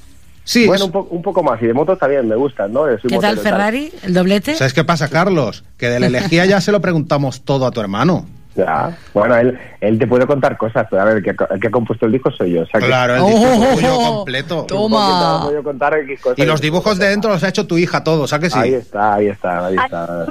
Sí, 0.51 0.67
Bueno, 0.67 0.83
es- 0.83 0.87
un, 0.87 0.93
po- 0.93 1.07
un 1.13 1.23
poco 1.23 1.45
más. 1.45 1.63
Y 1.63 1.67
de 1.67 1.73
motos 1.75 1.97
también 1.97 2.27
me 2.27 2.35
gustan, 2.35 2.73
¿no? 2.73 2.81
Soy 3.01 3.09
¿Qué 3.09 3.19
tal 3.19 3.39
Ferrari? 3.39 3.93
¿El 4.03 4.15
doblete? 4.15 4.57
¿sabes 4.57 4.73
qué 4.75 4.83
pasa, 4.83 5.07
Carlos? 5.09 5.63
Que 5.77 5.89
de 5.89 6.01
la 6.01 6.07
elegía 6.09 6.45
ya 6.45 6.61
se 6.61 6.73
lo 6.73 6.81
preguntamos 6.81 7.43
todo 7.45 7.67
a 7.67 7.71
tu 7.71 7.81
hermano. 7.81 8.27
Ya. 8.57 8.99
Bueno, 9.15 9.37
él, 9.37 9.57
él 9.81 9.97
te 9.97 10.09
puede 10.09 10.27
contar 10.27 10.59
cosas, 10.59 10.85
pero 10.91 11.01
a 11.03 11.05
ver, 11.05 11.19
el 11.19 11.23
que, 11.23 11.31
el 11.55 11.61
que 11.61 11.69
ha 11.69 11.71
compuesto 11.71 12.05
el 12.07 12.13
disco 12.13 12.33
soy 12.33 12.55
yo. 12.55 12.63
O 12.63 12.67
sea 12.67 12.81
que- 12.81 12.87
Claro, 12.87 13.15
el 13.15 13.21
Oh, 13.23 13.27
disco 13.29 13.47
oh, 13.47 13.75
tuyo 13.77 13.95
oh, 13.97 14.17
completo. 14.17 14.65
Toma. 14.65 15.43
Puedo 15.45 15.63
contar 15.63 15.95
cosas. 16.21 16.37
Y 16.37 16.45
los 16.45 16.61
dibujos 16.61 16.99
de 16.99 17.09
dentro 17.11 17.31
los 17.31 17.43
ha 17.45 17.49
hecho 17.49 17.69
tu 17.69 17.79
hija 17.79 18.03
todos, 18.03 18.33
¿a 18.33 18.41
que 18.41 18.51
sí? 18.51 18.59
Ahí 18.59 18.75
está, 18.75 19.15
ahí 19.15 19.29
está, 19.29 19.67
ahí 19.67 19.77
está. 19.77 20.27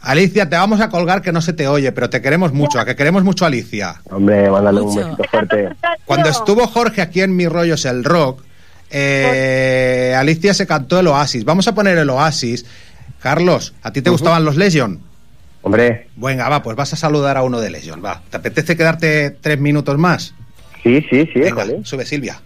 Alicia, 0.00 0.48
te 0.48 0.56
vamos 0.56 0.80
a 0.80 0.88
colgar 0.90 1.22
que 1.22 1.32
no 1.32 1.40
se 1.40 1.52
te 1.52 1.66
oye, 1.68 1.90
pero 1.92 2.10
te 2.10 2.20
queremos 2.20 2.52
mucho, 2.52 2.78
a 2.80 2.84
que 2.84 2.94
queremos 2.96 3.24
mucho 3.24 3.44
a 3.44 3.48
Alicia. 3.48 4.00
Hombre, 4.10 4.50
mándale 4.50 4.80
un 4.80 4.94
besito 4.94 5.24
fuerte. 5.30 5.68
Cuando 6.04 6.28
estuvo 6.28 6.66
Jorge 6.66 7.02
aquí 7.02 7.22
en 7.22 7.34
Mi 7.34 7.46
Rollo 7.48 7.74
es 7.74 7.84
el 7.86 8.04
Rock, 8.04 8.42
eh, 8.98 10.14
Alicia 10.16 10.54
se 10.54 10.66
cantó 10.66 10.98
el 11.00 11.06
Oasis. 11.08 11.44
Vamos 11.44 11.68
a 11.68 11.74
poner 11.74 11.98
el 11.98 12.08
Oasis. 12.10 12.64
Carlos, 13.20 13.74
¿a 13.82 13.92
ti 13.92 14.02
te 14.02 14.10
gustaban 14.10 14.44
los 14.44 14.56
Legion? 14.56 15.00
Hombre, 15.62 16.08
Venga, 16.16 16.48
va, 16.48 16.62
pues 16.62 16.76
vas 16.76 16.92
a 16.92 16.96
saludar 16.96 17.36
a 17.36 17.42
uno 17.42 17.60
de 17.60 17.70
Legion, 17.70 18.02
va. 18.04 18.22
¿Te 18.30 18.36
apetece 18.36 18.76
quedarte 18.76 19.30
tres 19.30 19.58
minutos 19.58 19.98
más? 19.98 20.32
sí, 20.82 21.04
sí, 21.10 21.28
sí, 21.32 21.40
Venga, 21.40 21.66
sube 21.82 22.06
Silvia. 22.06 22.40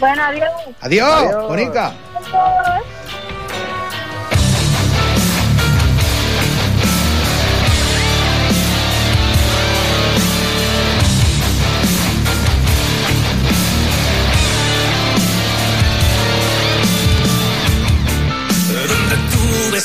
Bueno, 0.00 0.22
adiós. 0.24 0.48
Adiós, 0.80 1.08
Adiós. 1.08 1.48
Bonica. 1.48 1.92
donde 2.14 2.80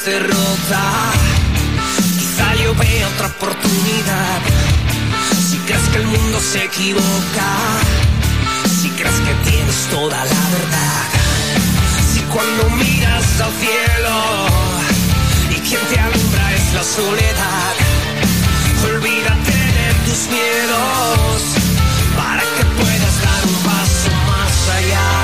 derrota. 0.10 0.82
Quizá 2.18 2.56
yo 2.56 2.74
vea 2.76 3.08
otra 3.14 3.28
oportunidad. 3.28 4.40
Si 5.48 5.58
crees 5.66 5.88
que 5.92 5.98
el 5.98 6.08
mundo 6.08 6.40
se 6.52 6.64
equivoca, 6.66 7.50
si 8.82 8.90
crees 8.98 9.20
que 9.26 9.34
tienes 9.50 9.80
toda 9.92 10.18
la 10.34 10.44
verdad, 10.58 11.06
si 12.12 12.22
cuando 12.34 12.70
miras 12.82 13.28
al 13.46 13.54
cielo 13.64 14.16
y 15.56 15.58
quien 15.68 15.82
te 15.90 16.00
alumbra 16.00 16.46
es 16.56 16.74
la 16.74 16.84
soledad, 16.84 17.74
olvídate 18.92 19.58
de 19.78 19.88
tus 20.06 20.22
miedos 20.36 21.38
para 22.18 22.44
que 22.56 22.64
puedas 22.80 23.16
dar 23.26 23.42
un 23.52 23.58
paso 23.70 24.12
más 24.30 24.56
allá. 24.78 25.19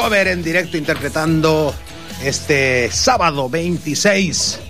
Sober 0.00 0.28
en 0.28 0.44
directo 0.44 0.76
interpretando 0.76 1.74
este 2.22 2.88
sábado 2.92 3.50
26. 3.50 4.60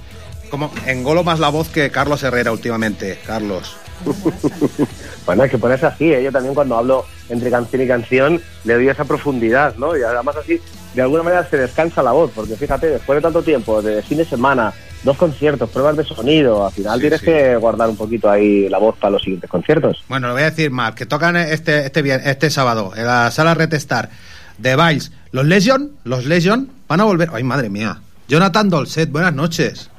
Como 0.48 0.72
engolo 0.86 1.22
más 1.22 1.38
la 1.38 1.50
voz 1.50 1.68
que 1.68 1.90
Carlos 1.90 2.22
Herrera 2.22 2.50
últimamente, 2.50 3.18
Carlos. 3.26 3.76
Bueno, 5.26 5.42
hay 5.42 5.50
que 5.50 5.58
ponerse 5.58 5.84
así, 5.84 6.10
¿eh? 6.10 6.22
yo 6.24 6.32
también 6.32 6.54
cuando 6.54 6.78
hablo 6.78 7.04
entre 7.28 7.50
canción 7.50 7.82
y 7.82 7.86
canción 7.86 8.40
le 8.64 8.72
doy 8.72 8.88
esa 8.88 9.04
profundidad, 9.04 9.74
¿no? 9.76 9.94
Y 9.94 10.02
además 10.02 10.36
así, 10.36 10.58
de 10.94 11.02
alguna 11.02 11.22
manera 11.22 11.46
se 11.50 11.58
descansa 11.58 12.02
la 12.02 12.12
voz, 12.12 12.30
porque 12.34 12.56
fíjate, 12.56 12.86
después 12.86 13.18
de 13.18 13.20
tanto 13.20 13.42
tiempo, 13.42 13.82
de 13.82 14.02
fin 14.02 14.16
de 14.16 14.24
semana, 14.24 14.72
dos 15.04 15.18
conciertos, 15.18 15.68
pruebas 15.68 15.98
de 15.98 16.04
sonido, 16.04 16.64
al 16.64 16.72
final 16.72 16.94
Sí, 16.94 17.00
tienes 17.02 17.20
sí. 17.20 17.26
que 17.26 17.56
guardar 17.56 17.90
un 17.90 17.98
poquito 17.98 18.30
ahí 18.30 18.70
la 18.70 18.78
voz 18.78 18.96
para 18.96 19.10
los 19.10 19.22
siguientes 19.22 19.50
conciertos. 19.50 20.02
Bueno, 20.08 20.28
lo 20.28 20.32
voy 20.32 20.44
a 20.44 20.48
decir 20.48 20.70
más, 20.70 20.94
que 20.94 21.04
tocan 21.04 21.36
este, 21.36 21.84
este, 21.84 22.30
este 22.30 22.48
sábado 22.48 22.92
en 22.96 23.04
la 23.04 23.30
sala 23.30 23.52
Retestar 23.52 24.08
de 24.56 24.76
Vice. 24.76 25.10
Los 25.30 25.44
Legion, 25.44 25.92
los 26.04 26.24
Legion 26.24 26.70
van 26.88 27.00
a 27.00 27.04
volver. 27.04 27.28
Ay, 27.32 27.44
madre 27.44 27.68
mía. 27.68 28.00
Jonathan 28.28 28.68
Dolcet, 28.68 29.10
buenas 29.10 29.34
noches. 29.34 29.90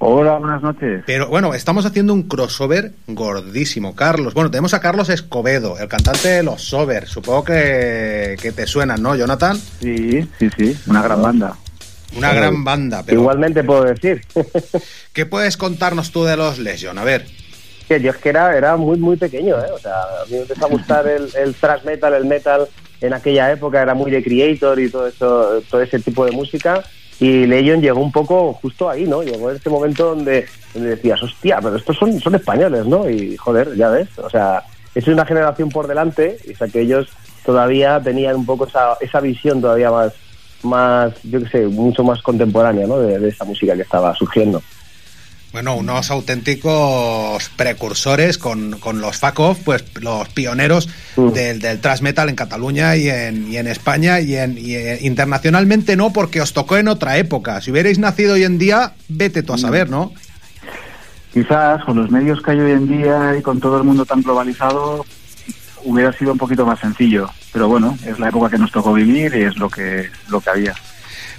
Hola, 0.00 0.38
buenas 0.38 0.62
noches. 0.62 1.02
Pero 1.06 1.28
bueno, 1.28 1.54
estamos 1.54 1.84
haciendo 1.84 2.12
un 2.14 2.24
crossover 2.24 2.92
gordísimo, 3.08 3.96
Carlos. 3.96 4.34
Bueno, 4.34 4.50
tenemos 4.50 4.74
a 4.74 4.80
Carlos 4.80 5.08
Escobedo, 5.08 5.76
el 5.78 5.88
cantante 5.88 6.28
de 6.28 6.42
los 6.44 6.62
Sober. 6.62 7.08
Supongo 7.08 7.44
que, 7.44 8.36
que 8.40 8.52
te 8.52 8.66
suenan, 8.66 9.02
¿no, 9.02 9.16
Jonathan? 9.16 9.56
Sí, 9.80 10.28
sí, 10.38 10.50
sí, 10.56 10.78
una 10.86 11.02
gran 11.02 11.22
banda. 11.22 11.56
Una 12.16 12.32
gran 12.32 12.64
banda, 12.64 13.02
pero 13.04 13.20
Igualmente 13.20 13.62
puedo 13.62 13.84
decir 13.84 14.22
¿qué 15.12 15.26
puedes 15.26 15.58
contarnos 15.58 16.10
tú 16.10 16.24
de 16.24 16.36
los 16.36 16.58
Legion? 16.58 16.96
A 16.98 17.04
ver. 17.04 17.26
que 17.86 18.00
yo 18.00 18.10
es 18.12 18.16
que 18.16 18.30
era, 18.30 18.56
era 18.56 18.76
muy, 18.76 18.98
muy 18.98 19.16
pequeño, 19.16 19.56
¿eh? 19.58 19.70
O 19.74 19.78
sea, 19.78 20.00
a 20.22 20.24
mí 20.26 20.32
me 20.32 20.42
empezó 20.42 20.66
a 20.66 20.68
gustar 20.68 21.06
el, 21.06 21.28
el 21.36 21.54
thrash 21.54 21.84
metal, 21.84 22.14
el 22.14 22.24
metal 22.24 22.68
en 23.00 23.12
aquella 23.12 23.50
época, 23.52 23.82
era 23.82 23.94
muy 23.94 24.10
de 24.10 24.22
Creator 24.22 24.80
y 24.80 24.90
todo 24.90 25.06
eso, 25.06 25.62
todo 25.70 25.80
ese 25.80 25.98
tipo 26.00 26.24
de 26.24 26.32
música. 26.32 26.82
Y 27.20 27.46
Legion 27.46 27.80
llegó 27.80 28.00
un 28.00 28.12
poco 28.12 28.52
justo 28.54 28.88
ahí, 28.88 29.04
¿no? 29.04 29.22
Llegó 29.22 29.50
ese 29.50 29.70
momento 29.70 30.14
donde, 30.14 30.46
donde 30.72 30.90
decías, 30.90 31.20
hostia, 31.22 31.58
pero 31.60 31.76
estos 31.76 31.96
son, 31.96 32.18
son 32.20 32.36
españoles, 32.36 32.86
¿no? 32.86 33.08
Y 33.10 33.36
joder, 33.36 33.74
ya 33.76 33.88
ves, 33.88 34.08
o 34.18 34.30
sea, 34.30 34.62
es 34.94 35.06
una 35.08 35.26
generación 35.26 35.68
por 35.68 35.88
delante, 35.88 36.38
y 36.46 36.52
o 36.52 36.56
sea 36.56 36.68
que 36.68 36.80
ellos 36.80 37.08
todavía 37.44 38.00
tenían 38.00 38.36
un 38.36 38.46
poco 38.46 38.66
esa, 38.66 38.96
esa 39.00 39.20
visión 39.20 39.60
todavía 39.60 39.90
más, 39.90 40.12
más, 40.62 41.12
yo 41.24 41.40
qué 41.40 41.48
sé, 41.48 41.66
mucho 41.66 42.04
más 42.04 42.22
contemporánea, 42.22 42.86
¿no? 42.86 42.98
De, 42.98 43.18
de 43.18 43.28
esa 43.28 43.44
música 43.44 43.74
que 43.74 43.82
estaba 43.82 44.14
surgiendo. 44.14 44.62
Bueno, 45.52 45.76
unos 45.76 46.10
auténticos 46.10 47.50
precursores 47.56 48.36
con, 48.36 48.78
con 48.78 49.00
los 49.00 49.20
Off, 49.22 49.58
pues 49.64 49.84
los 50.00 50.28
pioneros 50.28 50.88
Mm. 51.18 51.32
del, 51.32 51.58
del 51.58 51.80
thrash 51.80 52.00
metal 52.00 52.28
en 52.28 52.36
Cataluña 52.36 52.94
y 52.96 53.08
en, 53.10 53.50
y 53.50 53.56
en 53.56 53.66
España 53.66 54.20
y, 54.20 54.36
en, 54.36 54.56
y, 54.56 54.74
eh, 54.76 54.98
internacionalmente 55.02 55.96
no, 55.96 56.12
porque 56.12 56.40
os 56.40 56.52
tocó 56.52 56.76
en 56.76 56.86
otra 56.86 57.18
época. 57.18 57.60
Si 57.60 57.72
hubierais 57.72 57.98
nacido 57.98 58.34
hoy 58.34 58.44
en 58.44 58.56
día, 58.58 58.92
vete 59.08 59.42
tú 59.42 59.52
a 59.52 59.58
saber, 59.58 59.90
¿no? 59.90 60.12
Quizás 61.32 61.84
con 61.84 61.96
los 61.96 62.10
medios 62.10 62.40
que 62.40 62.52
hay 62.52 62.60
hoy 62.60 62.72
en 62.72 62.86
día 62.88 63.34
y 63.36 63.42
con 63.42 63.58
todo 63.60 63.78
el 63.78 63.84
mundo 63.84 64.04
tan 64.04 64.22
globalizado 64.22 65.04
hubiera 65.84 66.12
sido 66.12 66.32
un 66.32 66.38
poquito 66.38 66.64
más 66.64 66.78
sencillo. 66.78 67.28
Pero 67.52 67.68
bueno, 67.68 67.98
es 68.06 68.18
la 68.18 68.28
época 68.28 68.48
que 68.50 68.58
nos 68.58 68.70
tocó 68.70 68.92
vivir 68.92 69.34
y 69.34 69.42
es 69.42 69.56
lo 69.56 69.68
que, 69.68 70.08
lo 70.28 70.40
que 70.40 70.50
había. 70.50 70.74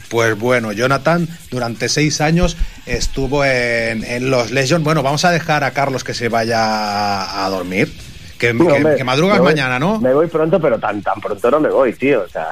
Pues 0.10 0.38
bueno, 0.38 0.72
Jonathan 0.72 1.28
durante 1.51 1.88
seis 1.89 2.20
años 2.22 2.57
estuvo 2.86 3.45
en, 3.45 4.03
en 4.03 4.30
los 4.32 4.51
Legion. 4.51 4.84
Bueno, 4.84 5.03
vamos 5.03 5.24
a 5.26 5.32
dejar 5.32 5.64
a 5.64 5.72
Carlos 5.72 6.03
que 6.03 6.14
se 6.14 6.30
vaya 6.30 7.45
a, 7.45 7.49
dormir. 7.49 7.93
Que, 8.39 8.51
Sí, 8.53 8.57
que- 8.57 8.64
hombre, 8.64 8.95
que 8.95 9.03
madrugas 9.03 9.38
voy- 9.39 9.47
mañana, 9.53 9.78
¿no? 9.80 9.99
Me 9.99 10.14
voy 10.14 10.28
pronto, 10.28 10.60
pero 10.62 10.80
tan 10.80 11.01
tan 11.01 11.20
pronto 11.20 11.51
no 11.51 11.60
me 11.60 11.70
voy, 11.70 11.93
tío. 11.93 12.22
O 12.24 12.28
sea. 12.30 12.47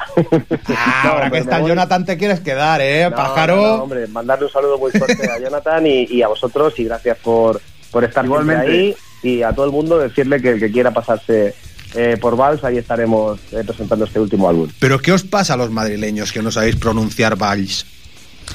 Ah, 0.75 1.01
No, 1.05 1.09
ahora 1.11 1.31
que 1.31 1.37
está. 1.39 1.59
Jonathan 1.61 2.05
te 2.05 2.17
quieres 2.17 2.41
quedar, 2.41 2.81
¿eh? 2.81 3.07
No, 3.09 3.15
Pájaro. 3.15 3.55
no, 3.55 3.61
no, 3.77 3.83
hombre, 3.83 4.07
mandarle 4.07 4.45
un 4.45 4.51
saludo 4.51 4.77
muy 4.77 4.91
fuerte 4.91 5.29
a 5.31 5.39
Jonathan 5.39 5.87
y, 5.87 6.03
y 6.11 6.21
a 6.21 6.27
vosotros 6.27 6.73
y 6.77 6.83
gracias 6.83 7.17
por, 7.19 7.61
por 7.89 8.03
estar 8.03 8.25
Igualmente. 8.25 8.67
ahí 8.69 8.95
y 9.23 9.41
a 9.43 9.51
todo 9.53 9.65
el 9.65 9.71
mundo 9.71 9.97
decirle 9.97 10.41
que 10.41 10.49
el 10.51 10.59
que 10.59 10.71
quiera 10.71 10.91
pasarse 10.91 11.55
eh, 11.97 12.15
por 12.17 12.37
Vals, 12.37 12.63
ahí 12.63 12.77
estaremos 12.77 13.39
eh, 13.51 13.63
presentando 13.65 14.05
este 14.05 14.19
último 14.19 14.47
álbum. 14.47 14.69
Pero 14.79 14.99
¿qué 14.99 15.11
os 15.11 15.23
pasa 15.23 15.55
a 15.55 15.57
los 15.57 15.71
madrileños 15.71 16.31
que 16.31 16.41
no 16.43 16.51
sabéis 16.51 16.75
pronunciar 16.75 17.35
Valls? 17.35 17.85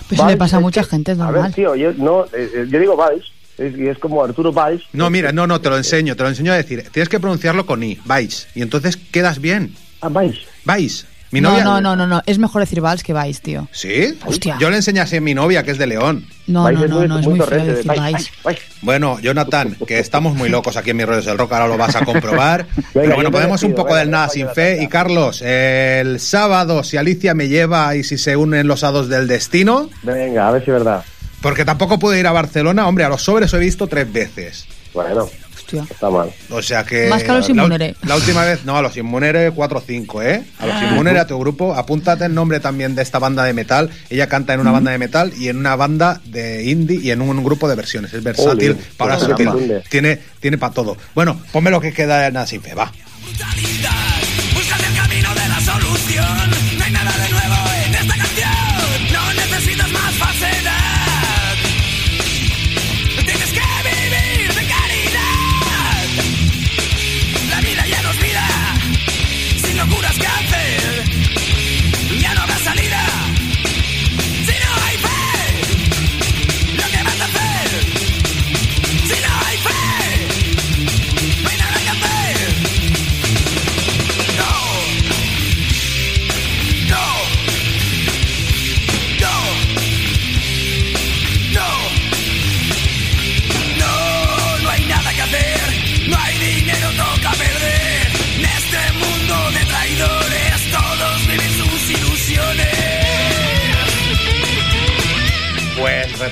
Pues 0.09 0.24
le 0.24 0.36
pasa 0.36 0.59
a 0.59 0.61
mucha 0.61 0.84
gente, 0.84 1.12
es 1.12 1.18
A 1.18 1.26
ver, 1.26 1.34
normal. 1.34 1.55
tío, 1.55 1.74
yo, 1.74 1.93
no, 1.95 2.24
eh, 2.32 2.66
yo 2.70 2.78
digo 2.78 2.97
Vals, 2.97 3.24
es, 3.59 3.76
y 3.76 3.88
es 3.88 3.99
como 3.99 4.22
Arturo 4.24 4.53
Valls. 4.53 4.84
No, 4.93 5.11
mira, 5.11 5.32
no, 5.32 5.47
no, 5.47 5.61
te 5.61 5.68
lo 5.68 5.76
enseño, 5.76 6.16
te 6.16 6.22
lo 6.22 6.28
enseño 6.28 6.53
a 6.53 6.57
decir. 6.57 6.84
Tienes 6.93 7.09
que 7.09 7.20
pronunciarlo 7.20 7.66
con 7.66 7.82
I, 7.82 7.99
Vais. 8.05 8.47
Y 8.55 8.62
entonces 8.62 8.97
quedas 8.97 9.40
bien. 9.40 9.74
Ah, 10.01 10.09
Vais. 10.09 10.36
Vais. 10.64 11.07
Mi 11.33 11.41
No, 11.41 11.51
novia. 11.51 11.64
no, 11.64 11.80
no, 11.80 11.97
no, 11.97 12.07
no. 12.07 12.22
Es 12.26 12.39
mejor 12.39 12.61
decir 12.61 12.80
Vals 12.80 13.03
que 13.03 13.12
vais, 13.12 13.41
tío. 13.41 13.66
¿Sí? 13.72 14.16
Hostia. 14.24 14.57
Yo 14.61 14.70
le 14.70 14.76
enseñé 14.76 15.01
así 15.01 15.16
a 15.16 15.20
mi 15.20 15.35
novia, 15.35 15.62
que 15.64 15.70
es 15.72 15.78
de 15.78 15.87
León. 15.87 16.26
No, 16.47 16.70
no, 16.70 16.87
no, 16.87 17.07
no, 17.09 17.18
es 17.18 17.26
muy 17.26 17.41
feo 17.41 17.64
decir 17.64 17.87
vais. 17.87 18.30
Bueno, 18.83 19.18
Jonathan, 19.20 19.76
que 19.87 19.99
estamos 19.99 20.35
muy 20.37 20.49
locos 20.51 20.76
aquí 20.76 20.91
en 20.91 20.99
Mis 20.99 21.07
Rollos 21.07 21.24
del 21.24 21.39
Rock, 21.39 21.53
ahora 21.55 21.68
lo 21.68 21.78
vas 21.78 21.97
a 21.97 22.05
comprobar. 22.05 22.66
Pero 22.93 23.14
bueno, 23.14 23.30
podemos 23.30 23.62
un 23.62 23.74
poco 23.74 23.95
del 23.97 24.11
nada 24.11 24.28
sin 24.28 24.49
fe. 24.51 24.83
Y 24.83 24.89
Carlos, 24.89 25.41
el 25.43 26.20
sábado, 26.20 26.85
si 26.85 26.97
Alicia 26.99 27.35
me 27.35 27.49
lleva 27.49 27.97
y 27.97 28.05
si 28.05 28.18
se 28.18 28.37
unen 28.37 28.66
los 28.68 28.85
hados 28.85 29.09
del 29.09 29.26
destino, 29.26 29.89
Venga, 30.03 30.49
a 30.49 30.53
ver 30.53 30.64
si 30.64 30.70
es 30.70 30.74
verdad. 30.74 31.03
porque 31.41 31.64
tampoco 31.64 31.99
puedo 31.99 32.16
ir 32.18 32.26
a 32.26 32.33
Barcelona, 32.33 32.87
hombre, 32.87 33.05
a 33.05 33.09
los 33.09 33.22
sobres 33.22 33.53
he 33.55 33.59
visto 33.59 33.87
tres 33.87 34.12
veces. 34.12 34.66
Bueno, 34.93 35.30
Hostia. 35.81 35.95
está 35.95 36.11
mal. 36.11 36.31
O 36.51 36.62
sea 36.62 36.85
que. 36.85 37.09
Más 37.09 37.23
que 37.23 37.31
a 37.31 37.35
los 37.35 37.49
la- 37.49 37.53
Inmunere. 37.55 37.95
La, 38.03 38.16
última 38.16 38.45
vez, 38.45 38.64
no, 38.64 38.77
a 38.77 38.83
los 38.83 38.97
Inmunere 38.97 39.51
4 39.51 39.79
o 39.79 39.83
5, 39.83 40.23
¿eh? 40.23 40.43
A 40.59 40.66
los 40.66 40.75
Ah. 40.77 40.85
Inmunere, 40.91 41.18
a 41.18 41.27
tu 41.27 41.39
grupo, 41.39 41.75
apúntate 41.75 42.25
el 42.25 42.35
nombre 42.35 42.61
también 42.61 42.95
de 42.95 43.03
esta 43.03 43.18
banda 43.18 43.45
de 43.45 43.53
metal. 43.53 43.91
Ella 44.11 44.29
canta 44.29 44.55
en 44.55 44.61
una 44.61 44.73
banda 44.73 44.91
de 44.91 44.99
metal 44.99 45.33
y 45.39 45.49
en 45.49 45.57
una 45.57 45.77
banda 45.77 46.20
de 46.25 46.64
indie 46.64 47.01
y 47.03 47.11
en 47.11 47.20
un, 47.20 47.43
grupo 47.43 47.68
de 47.68 47.75
versiones. 47.75 48.12
Es 48.12 48.23
versátil, 48.23 48.73
Ole, 48.73 48.81
para 48.97 49.16
pues 49.16 49.29
caramba. 49.29 49.83
Tiene, 49.89 50.18
tiene 50.41 50.59
para 50.59 50.73
todo. 50.73 50.97
Bueno, 51.14 51.41
ponme 51.51 51.70
lo 51.70 51.81
que 51.81 51.93
queda 51.93 52.23
de 52.23 52.33
nada 52.33 52.47
sin 52.47 52.62
fe, 52.62 52.75
va. 52.75 52.93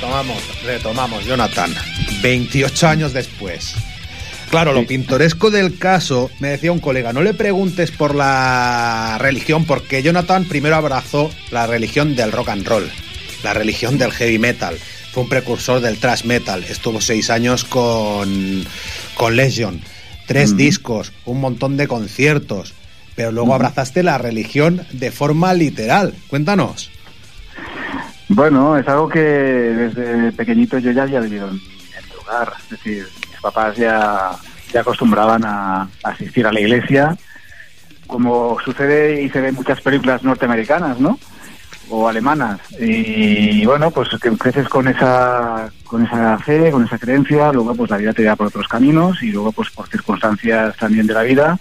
Retomamos, 0.00 0.62
retomamos, 0.64 1.26
Jonathan. 1.26 1.74
28 2.22 2.88
años 2.88 3.12
después. 3.12 3.74
Claro, 4.48 4.72
lo 4.72 4.86
pintoresco 4.86 5.50
del 5.50 5.76
caso, 5.76 6.30
me 6.40 6.48
decía 6.48 6.72
un 6.72 6.80
colega, 6.80 7.12
no 7.12 7.22
le 7.22 7.34
preguntes 7.34 7.90
por 7.90 8.14
la 8.14 9.18
religión, 9.20 9.66
porque 9.66 10.02
Jonathan 10.02 10.46
primero 10.46 10.76
abrazó 10.76 11.30
la 11.50 11.66
religión 11.66 12.16
del 12.16 12.32
rock 12.32 12.48
and 12.48 12.66
roll, 12.66 12.90
la 13.44 13.52
religión 13.52 13.98
del 13.98 14.10
heavy 14.10 14.38
metal. 14.38 14.78
Fue 15.12 15.24
un 15.24 15.28
precursor 15.28 15.82
del 15.82 15.98
thrash 15.98 16.24
metal. 16.24 16.64
Estuvo 16.64 17.02
seis 17.02 17.28
años 17.28 17.64
con, 17.64 18.64
con 19.14 19.36
Legion, 19.36 19.82
tres 20.26 20.56
discos, 20.56 21.12
un 21.26 21.40
montón 21.40 21.76
de 21.76 21.86
conciertos. 21.86 22.72
Pero 23.16 23.32
luego 23.32 23.54
abrazaste 23.54 24.02
la 24.02 24.16
religión 24.16 24.86
de 24.92 25.10
forma 25.10 25.52
literal. 25.52 26.14
Cuéntanos. 26.28 26.89
Bueno, 28.32 28.78
es 28.78 28.86
algo 28.86 29.08
que 29.08 29.18
desde 29.18 30.30
pequeñito 30.30 30.78
yo 30.78 30.92
ya 30.92 31.02
había 31.02 31.18
vivido 31.18 31.48
en, 31.48 31.54
mi 31.54 32.14
hogar. 32.22 32.52
Es 32.62 32.70
decir, 32.70 33.04
mis 33.28 33.40
papás 33.40 33.76
ya, 33.76 34.30
ya 34.72 34.80
acostumbraban 34.82 35.44
a, 35.44 35.82
a 35.82 35.88
asistir 36.10 36.46
a 36.46 36.52
la 36.52 36.60
iglesia, 36.60 37.16
como 38.06 38.56
sucede 38.64 39.20
y 39.20 39.30
se 39.30 39.40
ve 39.40 39.48
en 39.48 39.56
muchas 39.56 39.80
películas 39.80 40.22
norteamericanas, 40.22 41.00
¿no? 41.00 41.18
O 41.88 42.08
alemanas. 42.08 42.60
Y, 42.78 43.66
bueno, 43.66 43.90
pues 43.90 44.08
que 44.22 44.30
creces 44.38 44.68
con 44.68 44.86
esa, 44.86 45.68
con 45.82 46.06
esa 46.06 46.38
fe, 46.38 46.70
con 46.70 46.84
esa 46.84 46.98
creencia, 46.98 47.52
luego 47.52 47.74
pues 47.74 47.90
la 47.90 47.96
vida 47.96 48.12
te 48.12 48.22
da 48.22 48.36
por 48.36 48.46
otros 48.46 48.68
caminos 48.68 49.20
y 49.24 49.32
luego 49.32 49.50
pues 49.50 49.70
por 49.70 49.88
circunstancias 49.88 50.76
también 50.76 51.08
de 51.08 51.14
la 51.14 51.22
vida 51.22 51.58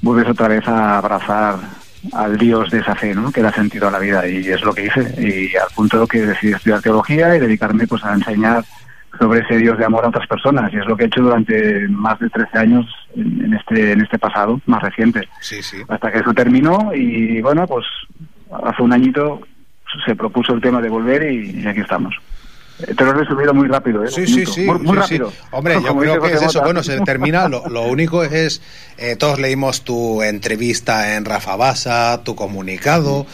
vuelves 0.00 0.30
otra 0.30 0.48
vez 0.48 0.66
a 0.66 0.96
abrazar 0.96 1.58
al 2.12 2.36
Dios 2.38 2.70
de 2.70 2.78
esa 2.80 2.94
fe, 2.94 3.14
¿no? 3.14 3.30
Que 3.32 3.42
da 3.42 3.52
sentido 3.52 3.88
a 3.88 3.90
la 3.90 3.98
vida 3.98 4.26
y 4.26 4.38
es 4.48 4.62
lo 4.62 4.72
que 4.72 4.86
hice 4.86 5.14
y 5.20 5.56
al 5.56 5.68
punto 5.74 6.06
que 6.06 6.20
decidí 6.26 6.52
estudiar 6.52 6.80
teología 6.80 7.36
y 7.36 7.40
dedicarme 7.40 7.86
pues 7.86 8.04
a 8.04 8.14
enseñar 8.14 8.64
sobre 9.18 9.40
ese 9.40 9.56
Dios 9.56 9.78
de 9.78 9.84
amor 9.84 10.04
a 10.04 10.08
otras 10.08 10.26
personas 10.28 10.72
y 10.72 10.76
es 10.76 10.86
lo 10.86 10.96
que 10.96 11.04
he 11.04 11.06
hecho 11.06 11.22
durante 11.22 11.88
más 11.88 12.18
de 12.20 12.28
13 12.30 12.58
años 12.58 12.86
en, 13.16 13.52
este 13.54 13.92
en 13.92 14.00
este 14.00 14.18
pasado 14.18 14.60
más 14.66 14.82
reciente 14.82 15.28
Sí, 15.40 15.62
sí. 15.62 15.78
hasta 15.88 16.12
que 16.12 16.18
eso 16.18 16.32
terminó 16.34 16.92
y 16.94 17.40
bueno 17.40 17.66
pues 17.66 17.84
hace 18.64 18.82
un 18.82 18.92
añito 18.92 19.40
se 20.06 20.14
propuso 20.14 20.52
el 20.54 20.60
tema 20.60 20.80
de 20.80 20.88
volver 20.90 21.32
y, 21.32 21.62
y 21.62 21.66
aquí 21.66 21.80
estamos 21.80 22.14
te 22.78 23.04
lo 23.04 23.10
he 23.10 23.14
resumido 23.14 23.52
muy 23.54 23.66
rápido 23.68 24.04
¿eh? 24.04 24.08
Sí, 24.10 24.26
sí, 24.26 24.46
sí. 24.46 24.62
muy, 24.62 24.78
muy 24.78 24.94
sí, 24.96 25.00
rápido 25.02 25.30
sí. 25.30 25.36
Hombre, 25.50 25.74
yo 25.74 25.88
Como 25.88 26.00
creo 26.00 26.22
que 26.22 26.32
es 26.34 26.42
eso. 26.42 26.62
Bueno, 26.62 26.82
se 26.82 27.00
termina. 27.00 27.48
Lo, 27.48 27.68
lo 27.68 27.82
único 27.82 28.22
es. 28.24 28.60
eh, 28.98 29.16
todos 29.16 29.38
leímos 29.40 29.82
tu 29.82 30.22
entrevista 30.22 31.16
en 31.16 31.24
Rafa 31.24 31.56
Basa, 31.56 32.20
tu 32.24 32.34
comunicado 32.36 33.26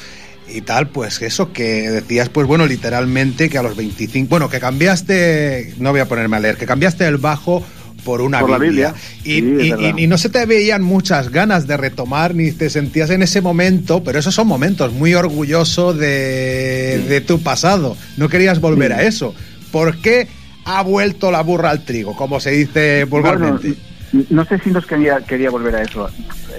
y 0.48 0.60
tal. 0.62 0.88
Pues 0.88 1.20
eso 1.22 1.52
que 1.52 1.90
decías, 1.90 2.28
pues 2.28 2.46
bueno, 2.46 2.66
literalmente 2.66 3.48
que 3.50 3.58
a 3.58 3.62
los 3.62 3.76
25. 3.76 4.28
Bueno, 4.28 4.48
que 4.48 4.60
cambiaste. 4.60 5.74
No 5.78 5.90
voy 5.90 6.00
a 6.00 6.06
ponerme 6.08 6.36
a 6.36 6.40
leer. 6.40 6.56
Que 6.56 6.66
cambiaste 6.66 7.06
el 7.06 7.18
bajo 7.18 7.62
por 8.04 8.20
una 8.20 8.40
Por 8.40 8.50
la 8.50 8.58
Biblia. 8.58 8.94
Y, 9.24 9.24
Sí, 9.24 9.38
es 9.58 9.64
y- 9.66 9.70
verdad. 9.70 9.94
y- 9.96 10.02
y 10.04 10.06
no 10.06 10.18
se 10.18 10.28
te 10.28 10.44
veían 10.46 10.82
muchas 10.82 11.30
ganas 11.30 11.66
de 11.66 11.76
retomar, 11.76 12.34
ni 12.34 12.52
te 12.52 12.70
sentías 12.70 13.10
en 13.10 13.22
ese 13.22 13.40
momento, 13.40 14.04
pero 14.04 14.18
esos 14.18 14.34
son 14.34 14.46
momentos 14.46 14.92
muy 14.92 15.14
orgulloso 15.14 15.92
de, 15.94 17.02
de 17.08 17.20
tu 17.20 17.40
pasado. 17.42 17.96
No 18.16 18.28
querías 18.28 18.60
volver 18.60 18.92
a 18.92 19.02
eso. 19.02 19.34
¿Por 19.72 19.96
qué 20.00 20.28
ha 20.66 20.82
vuelto 20.82 21.30
la 21.30 21.42
burra 21.42 21.70
al 21.70 21.84
trigo, 21.84 22.14
como 22.16 22.40
se 22.40 22.50
dice 22.52 23.04
vulgarmente? 23.04 23.68
Bueno, 23.68 23.93
no 24.30 24.44
sé 24.44 24.58
si 24.58 24.70
nos 24.70 24.86
quería, 24.86 25.20
quería 25.20 25.50
volver 25.50 25.76
a 25.76 25.82
eso. 25.82 26.08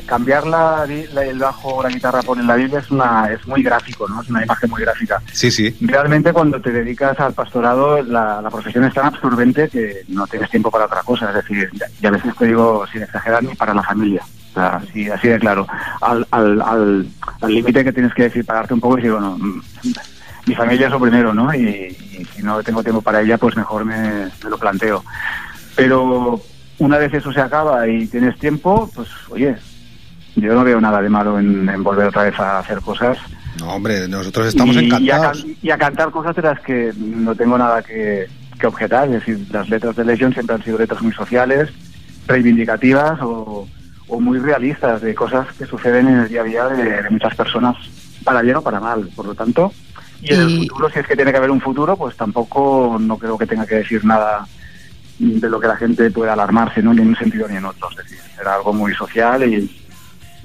Cambiar 0.06 0.46
la, 0.46 0.86
la- 1.14 1.24
el 1.24 1.40
bajo 1.40 1.76
o 1.76 1.84
la 1.84 1.90
guitarra 1.90 2.22
por 2.22 2.38
en 2.38 2.48
la 2.48 2.56
Biblia 2.56 2.80
es, 2.80 2.92
una, 2.92 3.32
es 3.32 3.46
muy 3.48 3.64
gráfico, 3.64 4.08
¿no? 4.08 4.22
Es 4.22 4.30
una 4.30 4.44
imagen 4.44 4.70
muy 4.70 4.82
gráfica. 4.82 5.22
sí, 5.32 5.50
sí. 5.52 5.76
Realmente 5.82 6.34
cuando 6.34 6.60
te 6.62 6.72
dedicas 6.72 7.20
al 7.20 7.34
pastorado, 7.34 8.02
la, 8.04 8.42
la 8.42 8.50
profesión 8.50 8.84
es 8.84 8.94
tan 8.94 9.06
absorbente 9.08 9.70
que 9.70 10.04
no 10.10 10.28
tienes 10.28 10.50
tiempo 10.50 10.70
para 10.70 10.86
otra 10.86 11.02
cosa. 11.04 11.30
Es 11.30 11.36
decir, 11.36 11.70
y 12.02 12.06
a 12.06 12.12
veces 12.12 12.36
te 12.38 12.46
digo, 12.48 12.86
sin 12.92 13.04
exagerar, 13.04 13.44
ni 13.44 13.56
para 13.56 13.74
la 13.74 13.84
familia. 13.84 14.22
O 14.52 14.54
sea, 14.54 14.68
así, 14.78 15.10
así 15.10 15.28
de 15.28 15.40
claro. 15.40 15.68
Al 16.02 16.26
al- 16.32 16.62
al- 16.62 17.08
al 17.42 17.54
límite 17.54 17.84
que 17.84 17.94
tienes 17.94 18.14
que 18.14 18.24
decir, 18.24 18.46
pagarte 18.46 18.74
un 18.74 18.80
poco 18.82 18.96
y 18.98 19.02
decir, 19.02 19.12
bueno, 19.14 19.38
mm, 19.38 19.62
mi 20.48 20.56
familia 20.56 20.86
es 20.88 20.92
lo 20.92 21.00
primero, 21.00 21.34
¿no? 21.34 21.54
Y, 21.54 21.68
y 21.68 22.26
si 22.36 22.44
no 22.44 22.62
tengo 22.64 22.84
tiempo 22.84 23.02
para 23.02 23.22
ella, 23.22 23.38
pues 23.38 23.56
mejor 23.58 23.84
me, 23.86 24.26
me 24.44 24.50
lo 24.50 24.58
planteo. 24.58 25.04
Pero 25.76 26.42
una 26.80 26.98
vez 26.98 27.14
eso 27.14 27.32
se 27.32 27.42
acaba 27.42 27.88
y 27.88 28.08
tienes 28.08 28.38
tiempo, 28.38 28.90
pues 28.94 29.08
oye, 29.30 29.56
yo 30.36 30.54
no 30.54 30.64
veo 30.64 30.82
nada 30.82 31.02
de 31.02 31.10
malo 31.10 31.40
en, 31.40 31.68
en 31.70 31.84
volver 31.84 32.08
otra 32.08 32.24
vez 32.24 32.40
a 32.40 32.60
hacer 32.60 32.82
cosas. 32.82 33.18
No, 33.60 33.74
hombre, 33.74 34.08
nosotros 34.08 34.48
estamos 34.48 34.76
y, 34.76 34.80
y 34.80 34.82
a, 34.82 34.98
encantados. 34.98 35.46
y 35.62 35.70
a 35.70 35.78
cantar 35.78 36.12
cosas 36.12 36.36
de 36.36 36.42
las 36.42 36.60
que 36.60 36.92
no 36.98 37.34
tengo 37.36 37.58
nada 37.58 37.82
que, 37.82 38.28
que 38.60 38.68
objetar. 38.68 39.06
Es 39.08 39.14
decir, 39.26 39.48
las 39.52 39.70
letras 39.70 39.96
de 39.96 40.04
Legion 40.04 40.34
siempre 40.34 40.56
han 40.56 40.64
sido 40.64 40.78
letras 40.78 41.02
muy 41.02 41.14
sociales, 41.14 41.70
reivindicativas 42.28 43.22
o, 43.22 43.68
o 44.08 44.20
muy 44.20 44.40
realistas 44.40 45.02
de 45.02 45.16
cosas 45.16 45.48
que 45.58 45.66
suceden 45.66 46.08
en 46.08 46.20
el 46.20 46.28
día 46.28 46.42
a 46.42 46.46
día 46.46 46.66
de, 46.68 47.04
de 47.04 47.10
muchas 47.10 47.34
personas, 47.36 47.78
para 48.26 48.42
bien 48.42 48.58
o 48.58 48.62
para 48.62 48.82
mal. 48.82 49.08
Por 49.16 49.28
lo 49.28 49.36
tanto, 49.36 49.72
y 50.22 50.34
en 50.34 50.42
el 50.42 50.58
futuro, 50.60 50.90
si 50.90 51.00
es 51.00 51.08
que 51.08 51.16
tiene 51.16 51.32
que 51.32 51.38
haber 51.38 51.52
un 51.52 51.62
futuro, 51.62 51.96
pues 51.96 52.18
tampoco 52.18 52.98
no 53.00 53.18
creo 53.18 53.38
que 53.38 53.48
tenga 53.48 53.66
que 53.66 53.76
decir 53.76 54.04
nada 54.04 54.46
de 55.20 55.50
lo 55.50 55.60
que 55.60 55.68
la 55.68 55.78
gente 55.78 56.10
pueda 56.12 56.34
alarmarse, 56.34 56.82
¿no? 56.82 56.94
ni 56.94 57.02
en 57.02 57.10
un 57.10 57.16
sentido 57.16 57.48
ni 57.48 57.58
en 57.58 57.66
otro. 57.66 57.90
Es 57.92 57.98
decir, 57.98 58.20
será 58.36 58.56
algo 58.56 58.74
muy 58.74 58.94
social 58.94 59.44
y 59.44 59.70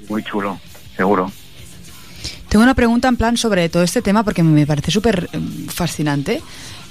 muy 0.09 0.23
chulo, 0.23 0.59
seguro. 0.95 1.31
Tengo 2.49 2.63
una 2.63 2.73
pregunta 2.73 3.07
en 3.07 3.15
plan 3.15 3.37
sobre 3.37 3.69
todo 3.69 3.83
este 3.83 4.01
tema 4.01 4.23
porque 4.23 4.43
me 4.43 4.67
parece 4.67 4.91
súper 4.91 5.29
eh, 5.31 5.39
fascinante. 5.69 6.41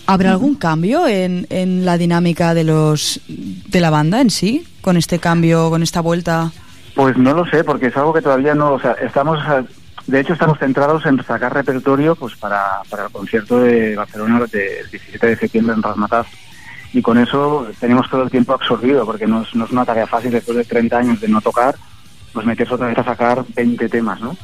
¿Habrá 0.07 0.31
algún 0.31 0.55
cambio 0.55 1.07
en, 1.07 1.47
en 1.51 1.85
la 1.85 1.99
dinámica 1.99 2.55
de 2.55 2.64
los 2.64 3.20
de 3.28 3.81
la 3.81 3.91
banda 3.91 4.20
en 4.20 4.31
sí? 4.31 4.66
Con 4.81 4.97
este 4.97 5.18
cambio, 5.18 5.70
con 5.70 5.83
esta 5.83 6.01
vuelta. 6.01 6.51
Pues 6.95 7.16
no 7.16 7.35
lo 7.35 7.47
sé, 7.47 7.62
porque 7.62 7.87
es 7.87 7.97
algo 7.97 8.12
que 8.12 8.22
todavía 8.22 8.55
no, 8.55 8.72
o 8.72 8.81
sea, 8.81 8.93
estamos, 8.93 9.39
de 10.07 10.20
hecho 10.20 10.33
estamos 10.33 10.59
centrados 10.59 11.07
en 11.07 11.22
sacar 11.22 11.55
repertorio 11.55 12.16
pues 12.16 12.35
para, 12.37 12.81
para 12.89 13.05
el 13.05 13.11
concierto 13.11 13.61
de 13.61 13.95
Barcelona 13.95 14.41
del 14.51 14.91
17 14.91 15.26
de 15.26 15.37
septiembre 15.37 15.74
en 15.74 15.83
Razmataz. 15.83 16.26
Y 16.93 17.03
con 17.03 17.18
eso 17.18 17.68
tenemos 17.78 18.09
todo 18.11 18.22
el 18.22 18.30
tiempo 18.30 18.53
absorbido, 18.53 19.05
porque 19.07 19.26
no 19.26 19.43
es, 19.43 19.55
no 19.55 19.64
es 19.64 19.70
una 19.70 19.84
tarea 19.84 20.07
fácil 20.07 20.32
después 20.32 20.57
de 20.57 20.64
30 20.64 20.99
años 20.99 21.20
de 21.20 21.28
no 21.28 21.41
tocar, 21.41 21.74
pues 22.32 22.45
meterse 22.47 22.74
otra 22.74 22.88
vez 22.88 22.99
a 22.99 23.05
sacar 23.05 23.45
20 23.55 23.88
temas, 23.88 24.20
¿no? 24.20 24.36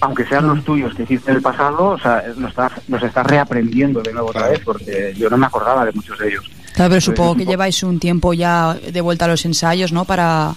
Aunque 0.00 0.26
sean 0.26 0.46
los 0.46 0.62
tuyos 0.64 0.94
que 0.94 1.02
hiciste 1.04 1.30
en 1.30 1.38
el 1.38 1.42
pasado, 1.42 1.86
o 1.88 1.98
sea, 1.98 2.22
los 2.36 2.50
estás, 2.50 2.72
los 2.88 3.02
estás 3.02 3.26
reaprendiendo 3.26 4.00
de 4.02 4.12
nuevo 4.12 4.28
otra 4.28 4.48
vez, 4.48 4.60
porque 4.64 5.12
yo 5.16 5.28
no 5.30 5.36
me 5.36 5.46
acordaba 5.46 5.84
de 5.84 5.92
muchos 5.92 6.18
de 6.18 6.28
ellos. 6.28 6.44
Claro, 6.46 6.60
pero 6.74 6.84
Entonces, 6.84 7.04
supongo 7.04 7.34
que 7.36 7.46
lleváis 7.46 7.82
un 7.82 7.98
tiempo 7.98 8.32
ya 8.34 8.74
de 8.74 9.00
vuelta 9.00 9.24
a 9.24 9.28
los 9.28 9.44
ensayos, 9.44 9.90
¿no? 9.92 10.04
Para... 10.04 10.54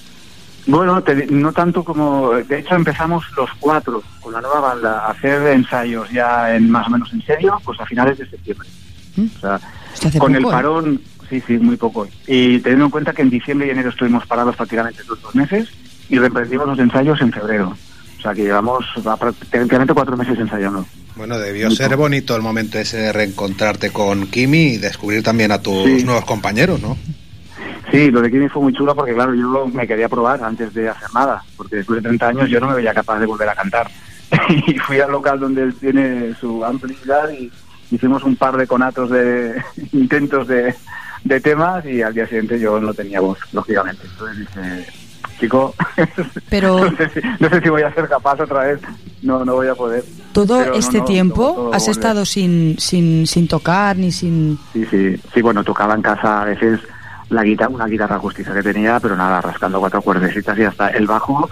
Bueno, 0.67 1.01
te- 1.01 1.25
no 1.25 1.51
tanto 1.53 1.83
como... 1.83 2.33
De 2.33 2.59
hecho, 2.59 2.75
empezamos 2.75 3.23
los 3.35 3.49
cuatro 3.59 4.03
con 4.19 4.33
la 4.33 4.41
nueva 4.41 4.59
banda 4.59 4.99
a 5.07 5.11
hacer 5.11 5.41
ensayos 5.47 6.07
ya 6.11 6.55
en 6.55 6.69
más 6.69 6.85
o 6.87 6.91
menos 6.91 7.11
en 7.13 7.23
serio, 7.25 7.59
pues 7.65 7.79
a 7.79 7.85
finales 7.87 8.19
de 8.19 8.29
septiembre. 8.29 8.67
O 9.17 9.39
sea, 9.39 9.59
con 10.19 10.19
poco, 10.19 10.27
el 10.27 10.45
¿eh? 10.45 10.47
parón, 10.51 11.01
sí, 11.31 11.41
sí, 11.47 11.57
muy 11.57 11.77
poco. 11.77 12.07
Y 12.27 12.59
teniendo 12.59 12.85
en 12.85 12.91
cuenta 12.91 13.13
que 13.13 13.21
en 13.23 13.29
diciembre 13.31 13.67
y 13.67 13.71
enero 13.71 13.89
estuvimos 13.89 14.27
parados 14.27 14.55
prácticamente 14.55 15.01
los 15.07 15.19
dos 15.21 15.33
meses 15.33 15.69
y 16.09 16.19
reemprendimos 16.19 16.67
los 16.67 16.77
ensayos 16.77 17.19
en 17.21 17.31
febrero. 17.31 17.73
O 18.19 18.21
sea, 18.21 18.33
que 18.35 18.43
llevamos 18.43 18.85
va, 19.07 19.17
prácticamente 19.17 19.93
cuatro 19.95 20.15
meses 20.15 20.37
ensayando. 20.37 20.85
Bueno, 21.15 21.39
debió 21.39 21.71
ser 21.71 21.95
bonito 21.97 22.35
el 22.35 22.41
momento 22.41 22.77
ese 22.77 22.97
de 22.97 23.13
reencontrarte 23.13 23.91
con 23.91 24.27
Kimi 24.27 24.73
y 24.73 24.77
descubrir 24.77 25.23
también 25.23 25.51
a 25.51 25.61
tus 25.61 25.83
Sí. 25.85 26.03
nuevos 26.03 26.25
compañeros, 26.25 26.79
¿no? 26.81 26.97
Sí, 27.91 28.11
lo 28.11 28.21
de 28.21 28.29
Kimi 28.31 28.47
fue 28.47 28.61
muy 28.61 28.73
chulo 28.73 28.95
porque, 28.95 29.13
claro, 29.13 29.33
yo 29.33 29.67
me 29.67 29.87
quería 29.87 30.07
probar 30.07 30.43
antes 30.43 30.73
de 30.73 30.87
hacer 30.89 31.09
nada, 31.13 31.43
porque 31.57 31.77
después 31.77 31.97
de 31.97 32.09
30 32.09 32.27
años 32.27 32.49
yo 32.49 32.59
no 32.59 32.67
me 32.69 32.75
veía 32.75 32.93
capaz 32.93 33.19
de 33.19 33.25
volver 33.25 33.49
a 33.49 33.55
cantar. 33.55 33.89
y 34.67 34.77
fui 34.79 34.99
al 34.99 35.11
local 35.11 35.39
donde 35.39 35.63
él 35.63 35.73
tiene 35.75 36.33
su 36.39 36.63
amplicidad 36.63 37.29
y 37.31 37.51
hicimos 37.93 38.23
un 38.23 38.37
par 38.37 38.55
de 38.55 38.67
conatos 38.67 39.09
de 39.09 39.61
intentos 39.91 40.47
de, 40.47 40.73
de 41.23 41.39
temas 41.41 41.85
y 41.85 42.01
al 42.01 42.13
día 42.13 42.25
siguiente 42.27 42.59
yo 42.59 42.79
no 42.79 42.93
tenía 42.93 43.19
voz, 43.19 43.37
lógicamente. 43.53 44.03
Entonces 44.11 44.39
dije, 44.39 44.85
chico, 45.39 45.75
Pero 46.49 46.89
no, 46.91 46.97
sé 46.97 47.09
si, 47.09 47.19
no 47.39 47.49
sé 47.49 47.61
si 47.61 47.69
voy 47.69 47.81
a 47.83 47.93
ser 47.93 48.07
capaz 48.07 48.39
otra 48.39 48.63
vez, 48.63 48.79
no, 49.21 49.43
no 49.45 49.55
voy 49.55 49.67
a 49.67 49.75
poder. 49.75 50.03
todo 50.33 50.57
Pero 50.59 50.73
este 50.75 50.99
no, 50.99 51.05
tiempo 51.05 51.53
todo- 51.53 51.73
has 51.73 51.83
volver. 51.83 51.91
estado 51.97 52.25
sin, 52.25 52.77
sin, 52.79 53.27
sin 53.27 53.47
tocar 53.47 53.97
ni 53.97 54.11
sin... 54.11 54.57
Sí, 54.73 54.85
sí, 54.89 55.15
sí, 55.33 55.41
bueno, 55.41 55.63
tocaba 55.63 55.93
en 55.95 56.01
casa 56.01 56.41
a 56.41 56.45
veces 56.45 56.79
la 57.29 57.43
guitarra, 57.43 57.69
una 57.69 57.85
guitarra 57.87 58.17
acústica 58.17 58.53
que 58.53 58.63
tenía, 58.63 58.99
pero 58.99 59.15
nada, 59.15 59.39
rascando 59.41 59.79
cuatro 59.79 60.01
cuerdecitas 60.01 60.57
y 60.57 60.63
hasta 60.63 60.89
el 60.89 61.07
bajo 61.07 61.49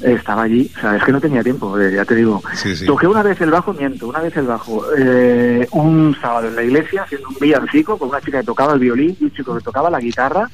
estaba 0.00 0.42
allí, 0.42 0.70
o 0.76 0.80
sea, 0.80 0.96
es 0.96 1.04
que 1.04 1.12
no 1.12 1.20
tenía 1.20 1.42
tiempo, 1.42 1.78
eh, 1.78 1.92
ya 1.94 2.04
te 2.04 2.14
digo. 2.14 2.42
Toqué 2.86 3.06
una 3.06 3.22
vez 3.22 3.40
el 3.40 3.50
bajo, 3.50 3.72
miento, 3.72 4.08
una 4.08 4.20
vez 4.20 4.36
el 4.36 4.46
bajo, 4.46 4.84
eh, 4.96 5.66
un 5.72 6.14
sábado 6.20 6.48
en 6.48 6.56
la 6.56 6.62
iglesia 6.62 7.02
haciendo 7.02 7.28
un 7.28 7.36
villancico 7.40 7.98
con 7.98 8.10
una 8.10 8.20
chica 8.20 8.40
que 8.40 8.46
tocaba 8.46 8.74
el 8.74 8.80
violín 8.80 9.16
y 9.20 9.24
un 9.24 9.32
chico 9.32 9.56
que 9.56 9.64
tocaba 9.64 9.90
la 9.90 10.00
guitarra 10.00 10.48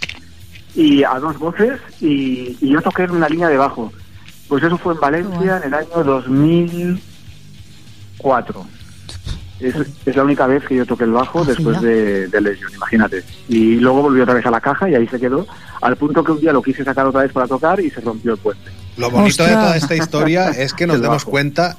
y 0.74 1.04
a 1.04 1.18
dos 1.20 1.38
voces 1.38 1.78
y, 2.00 2.56
y 2.60 2.70
yo 2.70 2.80
toqué 2.80 3.02
en 3.04 3.12
una 3.12 3.28
línea 3.28 3.48
de 3.48 3.56
bajo. 3.56 3.92
Pues 4.48 4.62
eso 4.62 4.76
fue 4.78 4.94
en 4.94 5.00
Valencia 5.00 5.58
en 5.58 5.64
el 5.64 5.74
año 5.74 6.04
2004. 6.04 8.66
Es, 9.64 9.74
es 10.04 10.16
la 10.16 10.24
única 10.24 10.46
vez 10.46 10.62
que 10.64 10.76
yo 10.76 10.84
toqué 10.84 11.04
el 11.04 11.12
bajo 11.12 11.44
después 11.44 11.80
de, 11.80 12.28
de 12.28 12.40
Legion, 12.40 12.70
imagínate. 12.74 13.22
Y 13.48 13.76
luego 13.76 14.02
volví 14.02 14.20
otra 14.20 14.34
vez 14.34 14.44
a 14.44 14.50
la 14.50 14.60
caja 14.60 14.90
y 14.90 14.94
ahí 14.94 15.08
se 15.08 15.18
quedó, 15.18 15.46
al 15.80 15.96
punto 15.96 16.22
que 16.22 16.32
un 16.32 16.40
día 16.40 16.52
lo 16.52 16.62
quise 16.62 16.84
sacar 16.84 17.06
otra 17.06 17.22
vez 17.22 17.32
para 17.32 17.46
tocar 17.46 17.80
y 17.80 17.90
se 17.90 18.00
rompió 18.00 18.32
el 18.32 18.38
puente. 18.38 18.70
Lo 18.96 19.10
bonito 19.10 19.42
de 19.44 19.52
toda 19.52 19.76
esta 19.76 19.96
historia 19.96 20.48
es 20.56 20.74
que 20.74 20.86
nos 20.86 21.00
demos 21.00 21.24
cuenta 21.24 21.76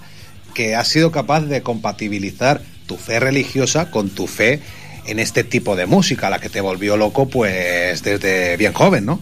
que 0.53 0.75
has 0.75 0.87
sido 0.87 1.11
capaz 1.11 1.41
de 1.41 1.61
compatibilizar 1.61 2.61
tu 2.87 2.97
fe 2.97 3.19
religiosa 3.19 3.91
con 3.91 4.09
tu 4.09 4.25
fe 4.25 4.61
en 5.05 5.19
este 5.19 5.43
tipo 5.43 5.75
de 5.75 5.85
música, 5.85 6.29
la 6.29 6.39
que 6.39 6.49
te 6.49 6.61
volvió 6.61 6.97
loco 6.97 7.27
pues 7.27 8.01
desde 8.01 8.57
bien 8.57 8.73
joven, 8.73 9.05
¿no? 9.05 9.19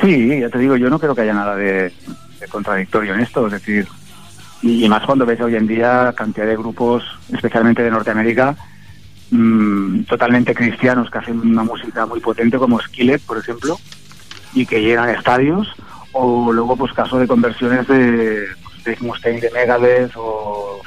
Sí, 0.00 0.40
ya 0.40 0.48
te 0.48 0.58
digo, 0.58 0.76
yo 0.76 0.88
no 0.88 1.00
creo 1.00 1.14
que 1.14 1.22
haya 1.22 1.34
nada 1.34 1.56
de, 1.56 1.92
de 2.40 2.48
contradictorio 2.48 3.14
en 3.14 3.20
esto, 3.20 3.46
es 3.46 3.52
decir, 3.52 3.88
y, 4.62 4.88
más 4.88 5.04
cuando 5.04 5.26
ves 5.26 5.40
hoy 5.40 5.54
en 5.56 5.66
día 5.66 6.12
cantidad 6.16 6.46
de 6.46 6.56
grupos, 6.56 7.04
especialmente 7.32 7.82
de 7.82 7.90
Norteamérica, 7.90 8.56
mm, 9.30 10.02
totalmente 10.02 10.54
cristianos 10.54 11.10
que 11.10 11.18
hacen 11.18 11.40
una 11.40 11.62
música 11.62 12.06
muy 12.06 12.20
potente 12.20 12.58
como 12.58 12.80
Skillet, 12.80 13.20
por 13.20 13.38
ejemplo, 13.38 13.78
y 14.54 14.66
que 14.66 14.82
llenan 14.82 15.10
estadios, 15.10 15.68
o 16.12 16.52
luego 16.52 16.76
pues 16.76 16.92
caso 16.92 17.18
de 17.18 17.28
conversiones 17.28 17.86
de 17.86 18.46
pues, 18.62 18.84
Dave 18.84 18.98
Mustaine 19.00 19.40
de 19.40 19.50
Megadeth, 19.50 20.12
o, 20.16 20.80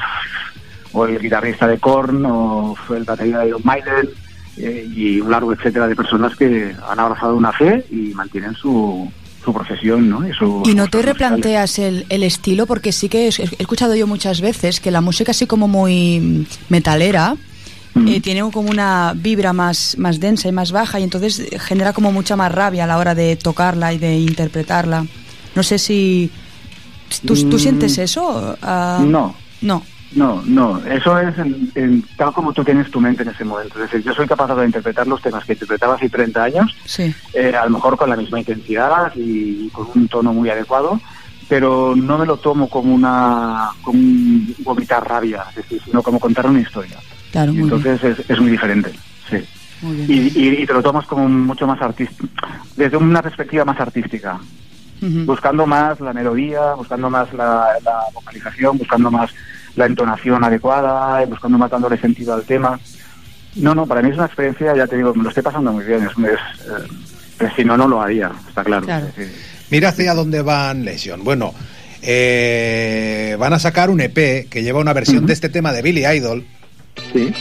o 0.94 1.06
el 1.06 1.20
guitarrista 1.20 1.68
de 1.68 1.78
Korn, 1.78 2.26
o 2.26 2.76
el 2.90 3.04
batería 3.04 3.40
de 3.40 3.48
Iron 3.48 3.62
Maiden, 3.64 4.10
eh, 4.58 4.86
y 4.94 5.22
un 5.22 5.32
largo 5.32 5.54
etcétera 5.54 5.88
de 5.88 5.96
personas 5.96 6.36
que 6.36 6.76
han 6.90 7.00
abrazado 7.00 7.38
una 7.38 7.54
fe 7.54 7.86
y 7.90 8.14
mantienen 8.14 8.54
su, 8.54 9.10
su 9.44 9.54
profesión, 9.54 10.10
¿no? 10.10 10.28
Y, 10.28 10.34
su, 10.34 10.64
¿Y 10.66 10.76
no 10.76 10.88
te 10.88 11.02
replanteas 11.02 11.80
el, 11.80 12.06
el 12.10 12.24
estilo? 12.24 12.66
Porque 12.68 12.92
sí 12.92 13.10
que 13.10 13.26
he 13.28 13.30
he 13.30 13.50
escuchado 13.60 13.96
yo 13.96 14.06
muchas 14.08 14.40
veces 14.42 14.80
que 14.80 14.92
la 14.92 15.02
música 15.02 15.32
así 15.32 15.48
como 15.48 15.68
muy 15.68 16.20
mm, 16.20 16.46
metalera 16.70 17.36
eh, 18.08 18.22
tiene 18.22 18.42
como 18.52 18.70
una 18.70 19.14
vibra 19.16 19.52
más, 19.52 19.98
más 19.98 20.20
densa 20.20 20.48
y 20.48 20.52
más 20.52 20.72
baja 20.72 21.00
y 21.00 21.04
entonces 21.04 21.42
genera 21.60 21.92
como 21.92 22.12
mucha 22.12 22.36
más 22.38 22.52
rabia 22.52 22.86
a 22.86 22.88
la 22.88 22.98
hora 22.98 23.16
de 23.16 23.36
tocarla 23.36 23.92
y 23.94 23.98
de 23.98 24.16
interpretarla. 24.20 25.06
No 25.56 25.64
sé 25.64 25.78
si... 25.80 26.30
¿Tú, 27.26 27.34
tú 27.50 27.58
Mm, 27.58 27.60
sientes 27.60 27.98
eso? 27.98 28.58
Ah, 28.62 29.04
No. 29.06 29.36
No. 29.62 29.84
No, 30.14 30.42
no, 30.46 30.78
eso 30.86 31.18
es 31.20 31.38
en- 31.38 31.72
en 31.76 32.04
tal 32.18 32.34
como 32.34 32.52
tú 32.52 32.64
tienes 32.66 32.92
tu 32.92 33.00
mente 33.00 33.24
en 33.24 33.30
ese 33.30 33.46
momento. 33.46 33.76
Es 33.76 33.90
decir, 33.92 34.04
yo 34.06 34.14
soy 34.14 34.28
capaz 34.28 34.54
de 34.54 34.66
interpretar 34.66 35.08
los 35.08 35.22
temas 35.22 35.46
que 35.46 35.54
interpretaba 35.54 35.96
hace 35.96 36.10
30 36.10 36.44
años, 36.44 36.76
Sí. 36.86 37.14
eh, 37.34 37.54
a 37.56 37.64
lo 37.66 37.72
mejor 37.72 37.96
con 37.98 38.10
la 38.10 38.18
misma 38.18 38.40
intensidad 38.40 39.14
y 39.16 39.70
con 39.70 39.88
un 39.96 40.08
tono 40.10 40.34
muy 40.34 40.50
adecuado, 40.50 41.00
pero 41.48 41.96
no 41.96 42.18
me 42.18 42.26
lo 42.26 42.38
tomo 42.38 42.70
como 42.70 42.94
una 42.94 43.70
como 43.84 43.98
un 44.00 44.54
vomitar 44.60 45.08
rabia, 45.08 45.44
es 45.52 45.56
decir, 45.58 45.82
sino 45.86 46.02
como 46.04 46.20
contar 46.20 46.46
una 46.48 46.60
historia. 46.60 46.98
Claro, 47.32 47.54
bien. 47.54 47.64
entonces 47.64 48.04
es, 48.04 48.30
es 48.30 48.40
muy 48.40 48.52
diferente, 48.52 48.92
sí. 49.30 49.38
Muy 49.82 49.96
bien. 49.96 50.12
Y, 50.12 50.40
y- 50.40 50.62
y 50.62 50.66
te 50.68 50.74
lo 50.74 50.84
tomas 50.84 51.08
como 51.08 51.28
mucho 51.28 51.66
más 51.66 51.82
artístico, 51.82 52.28
desde 52.76 52.98
una 52.98 53.22
perspectiva 53.22 53.64
más 53.66 53.80
artística, 53.80 54.38
buscando 55.26 55.66
más 55.66 56.00
la 56.00 56.14
melodía, 56.14 56.74
buscando 56.76 57.10
más 57.10 57.34
la, 57.34 57.70
la 57.84 58.02
vocalización, 58.14 58.78
buscando 58.78 59.10
más 59.10 59.32
la 59.76 59.86
entonación 59.86 60.44
adecuada, 60.44 61.24
buscando 61.26 61.58
más 61.58 61.72
dándole 61.72 61.98
sentido 61.98 62.34
al 62.34 62.44
tema. 62.44 62.80
No, 63.56 63.76
no, 63.76 63.86
para 63.86 64.02
mí 64.02 64.10
es 64.10 64.16
una 64.16 64.26
experiencia, 64.26 64.76
ya 64.76 64.88
te 64.88 64.98
digo, 64.98 65.14
me 65.14 65.24
lo 65.24 65.30
estoy 65.30 65.44
pasando 65.44 65.72
muy 65.74 65.84
bien. 65.84 66.04
Es, 66.04 66.12
es, 66.18 67.42
eh, 67.42 67.50
si 67.56 67.66
no, 67.66 67.76
no 67.76 67.88
lo 67.88 68.02
haría, 68.02 68.32
está 68.48 68.64
claro. 68.64 68.88
Es 68.88 69.16
decir, 69.16 69.32
Mira 69.72 69.90
hacia 69.90 70.14
dónde 70.14 70.42
van 70.42 70.84
Legion. 70.84 71.24
Bueno, 71.24 71.54
eh, 72.02 73.36
van 73.40 73.54
a 73.54 73.60
sacar 73.60 73.90
un 73.90 74.02
EP 74.02 74.50
que 74.50 74.64
lleva 74.64 74.80
una 74.80 74.94
versión 74.94 75.26
de 75.26 75.34
este 75.34 75.48
tema 75.48 75.72
de 75.72 75.82
Billy 75.82 76.06
Idol. 76.06 76.46
Sí. 77.14 77.34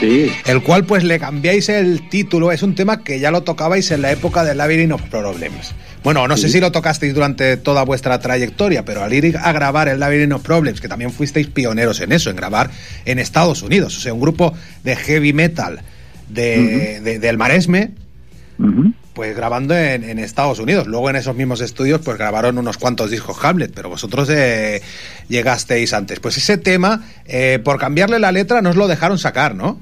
Sí. 0.00 0.32
El 0.46 0.62
cual 0.62 0.86
pues 0.86 1.04
le 1.04 1.18
cambiáis 1.18 1.68
el 1.68 2.08
título. 2.08 2.52
Es 2.52 2.62
un 2.62 2.74
tema 2.74 3.04
que 3.04 3.20
ya 3.20 3.30
lo 3.30 3.42
tocabais 3.42 3.90
en 3.90 4.00
la 4.00 4.12
época 4.12 4.44
del 4.44 4.56
Labyrinth 4.56 4.92
of 4.92 5.02
Problems. 5.10 5.74
Bueno, 6.02 6.26
no 6.26 6.36
sé 6.36 6.48
si 6.48 6.60
lo 6.60 6.72
tocasteis 6.72 7.12
durante 7.14 7.56
toda 7.58 7.84
vuestra 7.84 8.18
trayectoria, 8.20 8.84
pero 8.84 9.02
al 9.04 9.12
ir 9.12 9.36
a 9.36 9.52
grabar 9.52 9.88
el 9.88 10.00
Labyrinth 10.00 10.32
of 10.32 10.42
Problems, 10.42 10.80
que 10.80 10.88
también 10.88 11.12
fuisteis 11.12 11.46
pioneros 11.48 12.00
en 12.00 12.12
eso, 12.12 12.30
en 12.30 12.36
grabar 12.36 12.70
en 13.04 13.18
Estados 13.18 13.62
Unidos, 13.62 13.96
o 13.98 14.00
sea, 14.00 14.14
un 14.14 14.20
grupo 14.20 14.54
de 14.82 14.96
heavy 14.96 15.32
metal 15.34 15.82
de, 16.28 17.00
de- 17.02 17.18
del 17.18 17.36
Maresme, 17.36 17.90
pues 19.14 19.34
grabando 19.36 19.76
en, 19.76 20.04
en 20.04 20.18
Estados 20.18 20.58
Unidos. 20.58 20.86
Luego 20.86 21.10
en 21.10 21.16
esos 21.16 21.34
mismos 21.36 21.60
estudios 21.60 22.00
pues 22.02 22.16
grabaron 22.16 22.56
unos 22.58 22.78
cuantos 22.78 23.10
discos 23.10 23.36
Hamlet, 23.42 23.72
pero 23.74 23.88
vosotros 23.90 24.28
eh, 24.30 24.80
llegasteis 25.28 25.92
antes. 25.92 26.20
Pues 26.20 26.36
ese 26.38 26.56
tema, 26.58 27.04
eh, 27.26 27.58
por 27.62 27.78
cambiarle 27.78 28.18
la 28.18 28.32
letra, 28.32 28.62
nos 28.62 28.76
lo 28.76 28.86
dejaron 28.88 29.18
sacar, 29.18 29.54
¿no? 29.54 29.80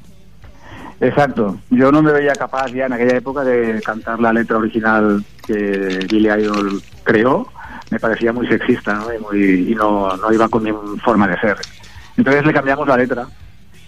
Exacto. 1.00 1.58
Yo 1.70 1.92
no 1.92 2.02
me 2.02 2.12
veía 2.12 2.32
capaz 2.32 2.72
ya 2.72 2.86
en 2.86 2.92
aquella 2.92 3.16
época 3.16 3.44
de 3.44 3.80
cantar 3.82 4.18
la 4.18 4.32
letra 4.32 4.56
original 4.56 5.24
que 5.46 6.06
Billy 6.10 6.28
Idol 6.28 6.82
creó. 7.04 7.46
Me 7.90 8.00
parecía 8.00 8.32
muy 8.32 8.46
sexista 8.48 8.94
¿no? 8.94 9.14
y, 9.14 9.18
muy- 9.18 9.72
y 9.72 9.74
no, 9.74 10.16
no 10.16 10.32
iba 10.32 10.48
con 10.48 10.62
mi 10.64 10.72
forma 11.04 11.28
de 11.28 11.38
ser. 11.40 11.56
Entonces 12.16 12.44
le 12.44 12.52
cambiamos 12.52 12.86
la 12.88 12.96
letra. 12.96 13.26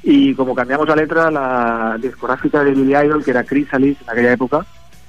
Y 0.03 0.35
como 0.35 0.55
cambiamos 0.55 0.89
la 0.89 0.97
letra, 0.97 1.31
la 1.31 1.99
discográfica 2.01 2.65
de 2.65 2.71
Billy 2.71 2.95
Idol, 2.97 3.23
que 3.25 3.33
era 3.33 3.45
Chrysalis 3.45 3.99
en 4.03 4.11
aquella 4.11 4.33
época, 4.33 4.65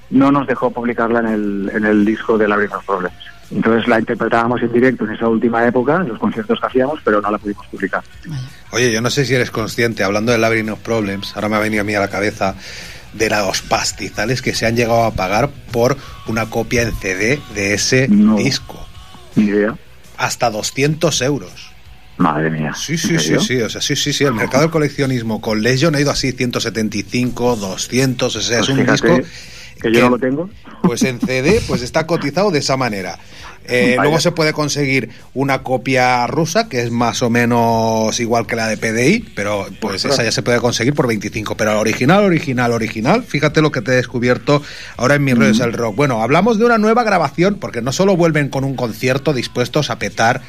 no 0.10 0.32
nos 0.32 0.46
dejó 0.48 0.72
publicarla 0.72 1.20
en 1.20 1.28
el, 1.28 1.72
en 1.74 1.86
el 1.86 2.04
disco 2.04 2.38
de 2.38 2.48
Labyrinth 2.48 2.74
of 2.74 2.86
Problems. 2.86 3.16
Entonces 3.54 3.88
la 3.88 4.00
interpretábamos 4.00 4.62
en 4.62 4.72
directo 4.72 5.06
en 5.06 5.12
esa 5.12 5.28
última 5.28 5.66
época, 5.66 5.98
en 5.98 6.08
los 6.08 6.20
conciertos 6.20 6.60
que 6.60 6.68
hacíamos, 6.68 7.00
pero 7.04 7.22
no 7.22 7.30
la 7.30 7.38
pudimos 7.38 7.68
publicar. 7.68 8.04
Oye, 8.72 8.92
yo 8.92 9.02
no 9.02 9.10
sé 9.10 9.26
si 9.26 9.36
eres 9.36 9.52
consciente, 9.52 10.04
hablando 10.04 10.32
del 10.32 10.42
Labyrinth 10.42 10.70
of 10.70 10.80
Problems, 10.80 11.36
ahora 11.36 11.50
me 11.50 11.58
ha 11.58 11.60
venido 11.60 11.82
a 11.82 11.84
mí 11.84 11.94
a 11.94 12.00
la 12.00 12.10
cabeza, 12.10 12.56
de 13.14 13.30
los 13.30 13.62
pastizales 13.62 14.42
que 14.42 14.56
se 14.56 14.66
han 14.66 14.76
llegado 14.76 15.04
a 15.04 15.12
pagar 15.12 15.50
por 15.72 15.98
una 16.28 16.50
copia 16.50 16.84
en 16.84 16.96
CD 16.96 17.42
de 17.54 17.74
ese 17.74 18.08
disco. 18.08 18.88
Ni 19.36 19.46
idea. 19.46 19.76
Hasta 20.18 20.50
200 20.50 21.22
euros. 21.22 21.72
Madre 22.18 22.50
mía. 22.52 22.74
Sí, 22.76 22.94
¿En 22.94 22.98
sí, 23.00 23.20
sí, 23.20 23.40
sí, 23.40 23.62
o 23.62 23.70
sea, 23.70 23.82
sí, 23.82 23.96
sí, 23.96 24.14
sí, 24.14 24.24
el 24.24 24.34
mercado 24.34 24.64
del 24.64 24.72
coleccionismo 24.72 25.42
con 25.42 25.62
Legion 25.62 25.96
ha 25.96 26.00
ido 26.00 26.12
así 26.12 26.32
175, 26.32 27.56
200, 27.56 28.36
o 28.36 28.42
sea, 28.42 28.58
Pues 28.60 28.70
es 28.70 28.70
un 28.70 28.80
fíjate 28.80 29.08
disco 29.08 29.30
que 29.82 29.92
yo 29.92 30.02
no 30.02 30.10
lo 30.12 30.20
tengo. 30.20 30.50
Pues 30.84 31.04
en 31.04 31.20
CD 31.20 31.62
pues 31.68 31.82
está 31.82 32.06
cotizado 32.08 32.52
de 32.52 32.60
esa 32.60 32.78
manera. 32.78 33.18
Eh, 33.66 33.96
luego 34.00 34.20
se 34.20 34.32
puede 34.32 34.54
conseguir 34.54 35.10
una 35.34 35.62
copia 35.62 36.26
rusa 36.28 36.68
que 36.68 36.82
es 36.82 36.92
más 36.92 37.22
o 37.22 37.30
menos 37.30 38.20
igual 38.20 38.48
que 38.48 38.56
la 38.56 38.68
de 38.68 38.76
PDI, 38.76 39.32
pero 39.36 39.68
pues 39.80 40.04
esa 40.04 40.24
ya 40.24 40.32
se 40.32 40.42
puede 40.42 40.60
conseguir 40.60 40.94
por 40.94 41.08
25. 41.08 41.56
Pero 41.56 41.74
la 41.74 41.80
original, 41.80 42.24
original, 42.24 42.72
original, 42.72 43.24
fíjate 43.24 43.62
lo 43.62 43.72
que 43.72 43.82
te 43.82 43.92
he 43.92 43.96
descubierto 43.96 44.62
ahora 44.98 45.16
en 45.16 45.24
mi 45.24 45.34
rollo 45.34 45.52
es 45.52 45.60
el 45.60 45.74
rock. 45.74 45.96
Bueno, 45.96 46.22
hablamos 46.22 46.58
de 46.58 46.66
una 46.66 46.78
nueva 46.78 47.04
grabación 47.04 47.56
porque 47.56 47.82
no 47.82 47.92
solo 47.92 48.18
vuelven 48.18 48.50
con 48.50 48.64
un 48.64 48.76
concierto 48.76 49.34
dispuestos 49.34 49.90
a 49.90 50.00
petar 50.00 50.42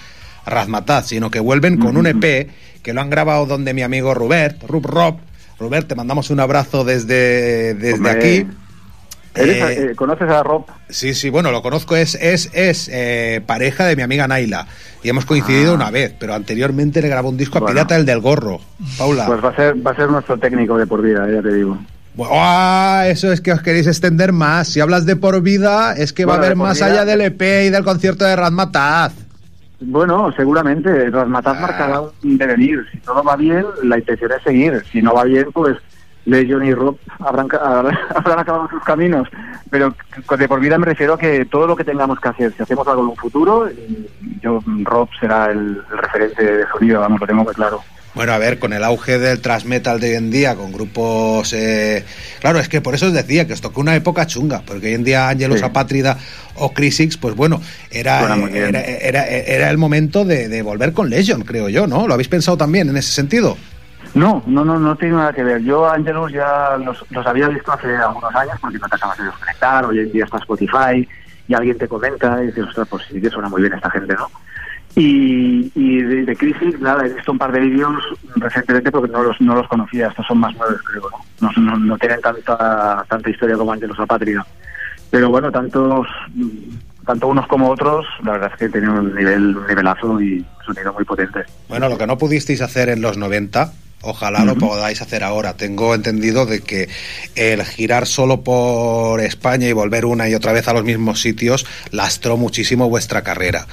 Razmataz, 0.46 1.08
sino 1.08 1.30
que 1.30 1.38
vuelven 1.38 1.78
con 1.78 1.96
un 1.96 2.06
EP 2.06 2.50
que 2.82 2.92
lo 2.92 3.00
han 3.00 3.10
grabado 3.10 3.46
donde 3.46 3.74
mi 3.74 3.82
amigo 3.82 4.14
Rubert, 4.14 4.62
Rub 4.64 4.86
Rob. 4.86 5.16
Rubert, 5.60 5.86
te 5.86 5.94
mandamos 5.94 6.30
un 6.30 6.40
abrazo 6.40 6.82
desde, 6.82 7.74
desde 7.74 7.94
Hombre, 7.94 8.10
aquí. 8.10 8.46
¿Eres, 9.34 9.56
Eh, 9.62 9.90
eh, 9.92 9.94
¿Conoces 9.94 10.28
a 10.28 10.42
Rob? 10.42 10.66
Sí, 10.90 11.14
sí, 11.14 11.30
bueno, 11.30 11.50
lo 11.52 11.62
conozco, 11.62 11.96
es, 11.96 12.16
es, 12.16 12.50
es 12.52 12.90
eh, 12.92 13.40
pareja 13.46 13.84
de 13.86 13.96
mi 13.96 14.02
amiga 14.02 14.28
Naila. 14.28 14.66
Y 15.02 15.08
hemos 15.08 15.24
coincidido 15.24 15.72
Ah. 15.72 15.76
una 15.76 15.90
vez, 15.90 16.14
pero 16.18 16.34
anteriormente 16.34 17.00
le 17.00 17.08
grabó 17.08 17.30
un 17.30 17.36
disco 17.38 17.58
a. 17.58 17.66
Pirata 17.66 17.96
el 17.96 18.04
del 18.04 18.20
Gorro. 18.20 18.60
Paula. 18.98 19.26
Pues 19.26 19.42
va 19.42 19.48
a 19.48 19.56
ser, 19.56 19.86
va 19.86 19.92
a 19.92 19.96
ser 19.96 20.10
nuestro 20.10 20.38
técnico 20.38 20.76
de 20.76 20.86
por 20.86 21.00
vida, 21.02 21.26
ya 21.32 21.40
te 21.42 21.54
digo. 21.54 21.78
¡Buah! 22.14 23.08
Eso 23.08 23.32
es 23.32 23.40
que 23.40 23.52
os 23.52 23.62
queréis 23.62 23.86
extender 23.86 24.32
más. 24.32 24.68
Si 24.68 24.80
hablas 24.80 25.06
de 25.06 25.16
por 25.16 25.40
vida, 25.40 25.94
es 25.96 26.12
que 26.12 26.26
va 26.26 26.34
a 26.34 26.36
haber 26.36 26.54
más 26.56 26.76
vida- 26.76 26.86
allá 26.86 27.04
del 27.06 27.22
EP 27.22 27.64
y 27.66 27.70
del 27.70 27.84
concierto 27.84 28.24
de 28.26 28.36
Razmataz. 28.36 29.14
Bueno, 29.80 30.30
seguramente. 30.36 31.08
Rasmataz 31.10 31.56
Ah. 31.56 31.60
marcará 31.60 32.00
un 32.02 32.36
devenir. 32.38 32.80
Si 32.92 32.98
todo 32.98 33.24
va 33.24 33.34
bien, 33.36 33.64
la 33.82 33.98
intención 33.98 34.30
es 34.36 34.42
seguir. 34.44 34.82
Si 34.92 35.00
no 35.02 35.14
va 35.14 35.24
bien, 35.24 35.46
pues 35.52 35.76
Legion 36.24 36.64
y 36.64 36.72
Rob 36.72 36.96
habrán, 37.18 37.48
habrán, 38.14 38.38
acabado 38.38 38.68
sus 38.70 38.82
caminos. 38.84 39.28
Pero 39.70 39.94
de 40.38 40.48
por 40.48 40.60
vida 40.60 40.78
me 40.78 40.86
refiero 40.86 41.14
a 41.14 41.18
que 41.18 41.44
todo 41.46 41.66
lo 41.66 41.76
que 41.76 41.84
tengamos 41.84 42.20
que 42.20 42.28
hacer, 42.28 42.52
si 42.56 42.62
hacemos 42.62 42.86
algo 42.86 43.02
en 43.02 43.08
un 43.08 43.16
futuro, 43.16 43.68
yo 44.40 44.60
Rob 44.84 45.08
será 45.18 45.50
el, 45.50 45.82
el 45.90 45.98
referente 45.98 46.44
de 46.44 46.64
sonido, 46.68 47.00
vamos, 47.00 47.20
lo 47.20 47.26
tengo 47.26 47.44
muy 47.44 47.54
claro. 47.54 47.82
Bueno, 48.14 48.32
a 48.34 48.38
ver, 48.38 48.58
con 48.58 48.74
el 48.74 48.84
auge 48.84 49.18
del 49.18 49.40
thrash 49.40 49.64
metal 49.64 49.98
de 49.98 50.10
hoy 50.10 50.16
en 50.16 50.30
día, 50.30 50.54
con 50.54 50.70
grupos... 50.70 51.50
eh, 51.54 52.04
Claro, 52.40 52.58
es 52.58 52.68
que 52.68 52.82
por 52.82 52.94
eso 52.94 53.06
os 53.06 53.14
decía 53.14 53.46
que 53.46 53.54
os 53.54 53.62
tocó 53.62 53.80
una 53.80 53.96
época 53.96 54.26
chunga, 54.26 54.60
porque 54.66 54.88
hoy 54.88 54.94
en 54.94 55.04
día 55.04 55.30
Angelus 55.30 55.60
Sí. 55.60 55.64
Apátrida 55.64 56.18
o 56.56 56.74
Crisix, 56.74 57.16
pues 57.16 57.34
bueno, 57.34 57.62
era, 57.90 58.36
era, 58.52 58.82
era, 58.82 59.26
era 59.26 59.70
el 59.70 59.78
momento 59.78 60.26
de, 60.26 60.48
de 60.48 60.60
volver 60.60 60.92
con 60.92 61.08
Legion, 61.08 61.40
creo 61.42 61.70
yo, 61.70 61.86
¿no? 61.86 62.06
¿Lo 62.06 62.12
habéis 62.12 62.28
pensado 62.28 62.58
también 62.58 62.90
en 62.90 62.98
ese 62.98 63.12
sentido? 63.12 63.56
No, 64.14 64.42
no, 64.46 64.64
no, 64.64 64.78
no 64.78 64.94
tiene 64.96 65.16
nada 65.16 65.32
que 65.32 65.42
ver. 65.42 65.62
Yo 65.62 65.86
a 65.86 65.94
Angelus 65.94 66.32
ya 66.32 66.76
los, 66.76 67.04
los 67.10 67.26
había 67.26 67.48
visto 67.48 67.72
hace 67.72 67.96
algunos 67.96 68.34
años 68.34 68.56
porque 68.60 68.78
no 68.78 68.88
te 68.88 68.96
acabas 68.96 69.18
de 69.18 69.24
desconectar, 69.24 69.84
hoy 69.86 70.00
en 70.00 70.12
día 70.12 70.24
está 70.24 70.36
Spotify 70.38 71.08
y 71.48 71.54
alguien 71.54 71.78
te 71.78 71.88
comenta 71.88 72.42
y 72.42 72.46
dices, 72.46 72.66
ostras, 72.68 72.88
pues 72.88 73.04
sí 73.10 73.20
que 73.20 73.30
suena 73.30 73.48
muy 73.48 73.62
bien 73.62 73.72
esta 73.72 73.90
gente, 73.90 74.14
¿no? 74.14 74.30
Y, 74.94 75.72
y 75.74 76.02
de, 76.02 76.24
de 76.26 76.36
Crisis, 76.36 76.78
nada, 76.78 77.06
he 77.06 77.14
visto 77.14 77.32
un 77.32 77.38
par 77.38 77.50
de 77.50 77.60
vídeos 77.60 77.94
recientemente 78.36 78.92
porque 78.92 79.10
no 79.10 79.22
los, 79.22 79.40
no 79.40 79.54
los 79.54 79.66
conocía, 79.66 80.08
estos 80.08 80.26
son 80.26 80.38
más 80.38 80.54
nuevos, 80.54 80.82
creo, 80.82 81.08
¿no? 81.40 81.50
No, 81.50 81.62
no, 81.62 81.78
no 81.78 81.98
tienen 81.98 82.20
tanta, 82.20 83.02
tanta 83.08 83.30
historia 83.30 83.56
como 83.56 83.72
Angelus 83.72 83.98
Apátrida. 83.98 84.46
Pero 85.10 85.30
bueno, 85.30 85.50
tantos, 85.50 86.06
tanto 87.06 87.28
unos 87.28 87.46
como 87.46 87.70
otros, 87.70 88.06
la 88.22 88.32
verdad 88.32 88.50
es 88.52 88.58
que 88.58 88.68
tienen 88.68 88.90
un 88.90 89.14
nivel, 89.14 89.56
un 89.56 89.66
nivelazo 89.66 90.20
y 90.20 90.44
sonido 90.64 90.92
muy 90.92 91.04
potente. 91.04 91.40
Bueno, 91.68 91.88
lo 91.88 91.96
que 91.96 92.06
no 92.06 92.18
pudisteis 92.18 92.60
hacer 92.60 92.90
en 92.90 93.00
los 93.00 93.16
90, 93.16 93.72
ojalá 94.02 94.44
lo 94.44 94.56
podáis 94.56 95.00
hacer 95.02 95.24
ahora. 95.24 95.54
Tengo 95.56 95.94
entendido 95.94 96.46
de 96.46 96.60
que 96.60 96.88
el 97.34 97.64
girar 97.64 98.06
solo 98.06 98.42
por 98.42 99.20
España 99.20 99.68
y 99.68 99.72
volver 99.72 100.04
una 100.04 100.28
y 100.28 100.34
otra 100.34 100.52
vez 100.52 100.68
a 100.68 100.72
los 100.72 100.84
mismos 100.84 101.20
sitios 101.20 101.66
lastró 101.90 102.36
muchísimo 102.36 102.88
vuestra 102.88 103.22
carrera. 103.22 103.66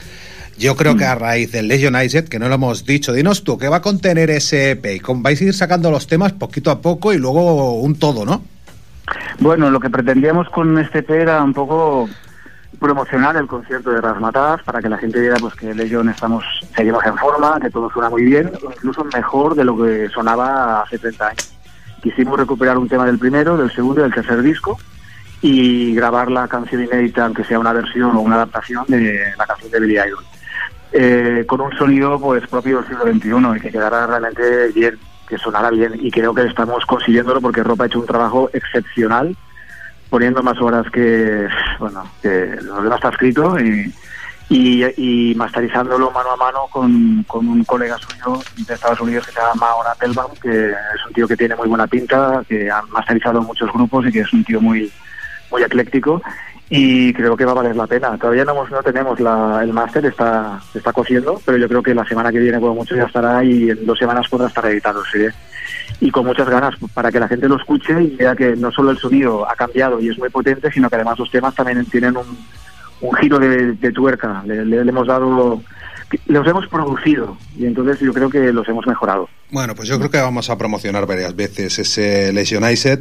Yo 0.57 0.75
creo 0.75 0.97
que 0.97 1.05
a 1.05 1.15
raíz 1.15 1.53
del 1.53 1.69
Legionized, 1.69 2.27
que 2.27 2.37
no 2.37 2.49
lo 2.49 2.55
hemos 2.55 2.85
dicho, 2.85 3.13
dinos 3.13 3.45
tú, 3.45 3.57
¿qué 3.57 3.69
va 3.69 3.77
a 3.77 3.81
contener 3.81 4.29
ese 4.29 4.71
EP? 4.71 4.85
Y 4.95 4.99
con- 4.99 5.23
vais 5.23 5.39
a 5.39 5.45
ir 5.45 5.53
sacando 5.53 5.89
los 5.89 6.05
temas 6.07 6.33
poquito 6.33 6.69
a 6.69 6.81
poco 6.81 7.13
y 7.13 7.17
luego 7.17 7.79
un 7.79 7.95
todo, 7.95 8.25
¿no? 8.25 8.43
Bueno, 9.39 9.69
lo 9.69 9.79
que 9.79 9.89
pretendíamos 9.89 10.49
con 10.49 10.77
este 10.77 10.99
EP 10.99 11.11
era 11.11 11.41
un 11.41 11.53
poco 11.53 12.09
promocionar 12.77 13.35
el 13.37 13.47
concierto 13.47 13.91
de 13.91 14.01
Rasmataz 14.01 14.63
para 14.63 14.81
que 14.81 14.89
la 14.89 14.97
gente 14.97 15.19
viera 15.19 15.37
pues 15.37 15.55
que 15.55 15.73
Legion 15.73 16.09
estamos 16.09 16.43
seguimos 16.75 17.05
en 17.05 17.17
forma, 17.17 17.59
que 17.59 17.69
todo 17.69 17.89
suena 17.89 18.09
muy 18.09 18.23
bien, 18.23 18.51
incluso 18.75 19.03
mejor 19.05 19.55
de 19.55 19.65
lo 19.65 19.77
que 19.77 20.09
sonaba 20.09 20.81
hace 20.81 20.99
30 20.99 21.27
años. 21.27 21.53
Quisimos 22.01 22.39
recuperar 22.39 22.77
un 22.77 22.87
tema 22.87 23.05
del 23.05 23.19
primero, 23.19 23.57
del 23.57 23.71
segundo 23.71 24.01
y 24.01 24.03
del 24.03 24.13
tercer 24.13 24.41
disco 24.41 24.77
y 25.41 25.93
grabar 25.95 26.29
la 26.29 26.47
canción 26.47 26.83
inédita, 26.83 27.25
aunque 27.25 27.43
sea 27.43 27.59
una 27.59 27.73
versión 27.73 28.15
o 28.15 28.21
una 28.21 28.35
adaptación 28.35 28.85
de 28.87 29.33
la 29.37 29.45
canción 29.45 29.71
de 29.71 29.79
Billy 29.79 29.95
Idol. 29.95 30.23
Eh, 30.91 31.45
con 31.47 31.61
un 31.61 31.71
sonido 31.73 32.19
pues 32.19 32.47
propio 32.47 32.81
del 32.81 32.87
siglo 32.87 33.03
XXI 33.03 33.57
y 33.57 33.61
que 33.61 33.71
quedara 33.71 34.07
realmente 34.07 34.69
bien, 34.69 34.97
que 35.27 35.37
sonara 35.37 35.69
bien 35.69 35.93
y 35.99 36.09
creo 36.09 36.33
que 36.33 36.45
estamos 36.45 36.85
consiguiéndolo 36.85 37.41
porque 37.41 37.63
Ropa 37.63 37.83
ha 37.83 37.87
hecho 37.87 37.99
un 37.99 38.07
trabajo 38.07 38.49
excepcional 38.53 39.35
poniendo 40.09 40.41
más 40.43 40.59
horas 40.59 40.85
que 40.91 41.47
bueno 41.79 42.03
que 42.21 42.57
lo 42.61 42.81
demás 42.81 42.97
está 42.97 43.09
escrito 43.09 43.59
y, 43.59 43.93
y, 44.49 44.83
y 44.97 45.35
masterizándolo 45.35 46.11
mano 46.11 46.31
a 46.31 46.35
mano 46.35 46.59
con, 46.71 47.23
con 47.23 47.47
un 47.47 47.63
colega 47.63 47.97
suyo 47.97 48.41
de 48.55 48.73
Estados 48.73 49.01
Unidos 49.01 49.25
que 49.27 49.33
se 49.33 49.39
llama 49.39 49.53
Maor 49.55 49.87
Applebaum 49.87 50.31
que 50.41 50.71
es 50.71 51.05
un 51.07 51.13
tío 51.13 51.27
que 51.27 51.37
tiene 51.37 51.55
muy 51.55 51.67
buena 51.67 51.87
pinta 51.87 52.43
que 52.47 52.69
ha 52.69 52.81
masterizado 52.83 53.41
muchos 53.41 53.71
grupos 53.71 54.07
y 54.07 54.11
que 54.11 54.21
es 54.21 54.33
un 54.33 54.43
tío 54.43 54.59
muy 54.59 54.91
muy 55.51 55.63
ecléctico 55.63 56.21
y 56.69 57.11
creo 57.13 57.35
que 57.35 57.45
va 57.45 57.51
a 57.51 57.55
valer 57.55 57.75
la 57.75 57.87
pena. 57.87 58.17
Todavía 58.17 58.45
no, 58.45 58.51
hemos- 58.51 58.69
no 58.71 58.83
tenemos 58.83 59.19
la, 59.19 59.61
el 59.63 59.73
máster, 59.73 60.05
está, 60.05 60.59
está 60.73 60.93
cosiendo, 60.93 61.41
pero 61.45 61.57
yo 61.57 61.67
creo 61.67 61.81
que 61.81 61.95
la 61.95 62.05
semana 62.05 62.31
que 62.31 62.39
viene, 62.39 62.59
como 62.59 62.75
mucho, 62.75 62.95
ya 62.95 63.05
estará 63.05 63.43
y 63.43 63.69
en 63.71 63.85
dos 63.85 63.97
semanas 63.97 64.27
podrá 64.29 64.47
estar 64.47 64.65
editado 64.67 65.01
el 65.01 65.05
CD. 65.11 65.33
Y 66.01 66.11
con 66.11 66.25
muchas 66.25 66.47
ganas 66.49 66.75
para 66.93 67.11
que 67.11 67.19
la 67.19 67.27
gente 67.27 67.49
lo 67.49 67.57
escuche 67.57 68.01
y 68.03 68.15
vea 68.15 68.35
que 68.35 68.55
no 68.55 68.71
solo 68.71 68.91
el 68.91 68.97
sonido 68.97 69.49
ha 69.49 69.55
cambiado 69.55 69.99
y 69.99 70.09
es 70.09 70.17
muy 70.17 70.29
potente, 70.29 70.71
sino 70.71 70.89
que 70.89 70.95
además 70.95 71.19
los 71.19 71.29
temas 71.31 71.53
también 71.55 71.83
tienen 71.85 72.15
un, 72.15 72.37
un 73.01 73.13
giro 73.15 73.39
de, 73.39 73.73
de 73.73 73.91
tuerca. 73.91 74.43
Le- 74.45 74.63
le 74.65 74.77
hemos 74.81 75.07
dado, 75.07 75.61
los 76.27 76.47
hemos 76.47 76.67
producido 76.67 77.37
y 77.57 77.65
entonces 77.65 77.99
yo 77.99 78.13
creo 78.13 78.29
que 78.29 78.51
los 78.53 78.67
hemos 78.67 78.85
mejorado. 78.87 79.29
Bueno, 79.51 79.73
pues 79.73 79.89
yo 79.89 79.97
creo 79.97 80.11
que 80.11 80.19
vamos 80.19 80.51
a 80.51 80.57
promocionar 80.59 81.07
varias 81.07 81.35
veces 81.35 81.79
ese 81.79 82.31
Legionized 82.31 82.99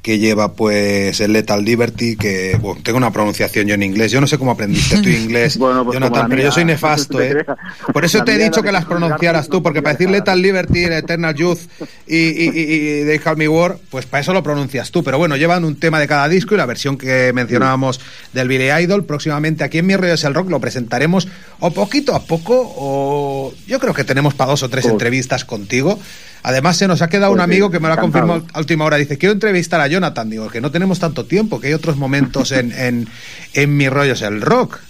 que 0.00 0.18
lleva 0.18 0.54
pues 0.54 1.20
el 1.20 1.34
Lethal 1.34 1.64
Liberty, 1.64 2.16
que 2.16 2.56
bueno, 2.60 2.80
tengo 2.82 2.96
una 2.96 3.12
pronunciación 3.12 3.66
yo 3.66 3.74
en 3.74 3.82
inglés. 3.82 4.10
Yo 4.10 4.20
no 4.20 4.26
sé 4.26 4.38
cómo 4.38 4.52
aprendiste 4.52 5.02
tú 5.02 5.08
inglés, 5.10 5.58
Bueno, 5.58 5.84
pues 5.84 5.94
Jonathan, 5.94 6.28
pero 6.28 6.36
mía, 6.38 6.46
yo 6.46 6.52
soy 6.52 6.64
nefasto, 6.64 7.20
¿eh? 7.20 7.44
Por 7.92 8.04
eso 8.04 8.24
te 8.24 8.32
he 8.32 8.38
dicho 8.38 8.60
la 8.60 8.66
que 8.66 8.72
las 8.72 8.84
pronunciaras 8.86 9.48
tú, 9.48 9.62
porque 9.62 9.82
para 9.82 9.94
decir 9.94 10.10
Lethal 10.10 10.40
Liberty, 10.40 10.84
Eternal 10.84 11.34
Youth 11.34 11.60
y, 12.06 12.16
y, 12.16 12.50
y, 12.54 13.00
y 13.02 13.04
They 13.04 13.18
Call 13.18 13.36
Me 13.36 13.46
War, 13.46 13.76
pues 13.90 14.06
para 14.06 14.22
eso 14.22 14.32
lo 14.32 14.42
pronuncias 14.42 14.90
tú. 14.90 15.04
Pero 15.04 15.18
bueno, 15.18 15.36
llevan 15.36 15.64
un 15.64 15.78
tema 15.78 16.00
de 16.00 16.08
cada 16.08 16.26
disco 16.28 16.54
y 16.54 16.58
la 16.58 16.66
versión 16.66 16.96
que 16.96 17.32
mencionábamos 17.34 18.00
del 18.32 18.48
Billy 18.48 18.70
Idol, 18.70 19.04
próximamente 19.04 19.62
aquí 19.62 19.78
en 19.78 19.86
Mi 19.86 19.94
Rollo 19.94 20.14
es 20.14 20.24
el 20.24 20.34
Rock 20.34 20.50
lo 20.50 20.58
presentaremos 20.58 21.28
o 21.60 21.70
poquito 21.70 22.14
a 22.14 22.24
poco 22.24 22.41
o 22.48 23.54
yo 23.66 23.78
creo 23.78 23.94
que 23.94 24.04
tenemos 24.04 24.34
para 24.34 24.50
dos 24.50 24.62
o 24.62 24.68
tres 24.68 24.86
entrevistas 24.86 25.44
contigo. 25.44 25.98
Además, 26.42 26.76
se 26.76 26.88
nos 26.88 27.02
ha 27.02 27.08
quedado 27.08 27.30
un 27.30 27.38
Pues 27.38 27.44
amigo 27.44 27.70
que 27.70 27.78
me 27.78 27.88
lo 27.88 27.94
ha 27.94 27.98
confirmado 27.98 28.44
a 28.52 28.58
última 28.58 28.84
hora. 28.84 28.96
Dice, 28.96 29.16
quiero 29.16 29.32
entrevistar 29.32 29.80
a 29.80 29.86
Jonathan. 29.86 30.28
Digo, 30.28 30.48
que 30.48 30.60
no 30.60 30.70
tenemos 30.72 30.98
tanto 30.98 31.24
tiempo, 31.24 31.60
que 31.60 31.68
hay 31.68 31.74
otros 31.74 31.96
momentos 31.96 32.50
en, 32.50 32.72
en, 32.76 33.08
en 33.54 33.76
mi 33.76 33.88
rollo 33.88 34.14
es 34.14 34.22
el 34.22 34.40
rock. 34.40 34.80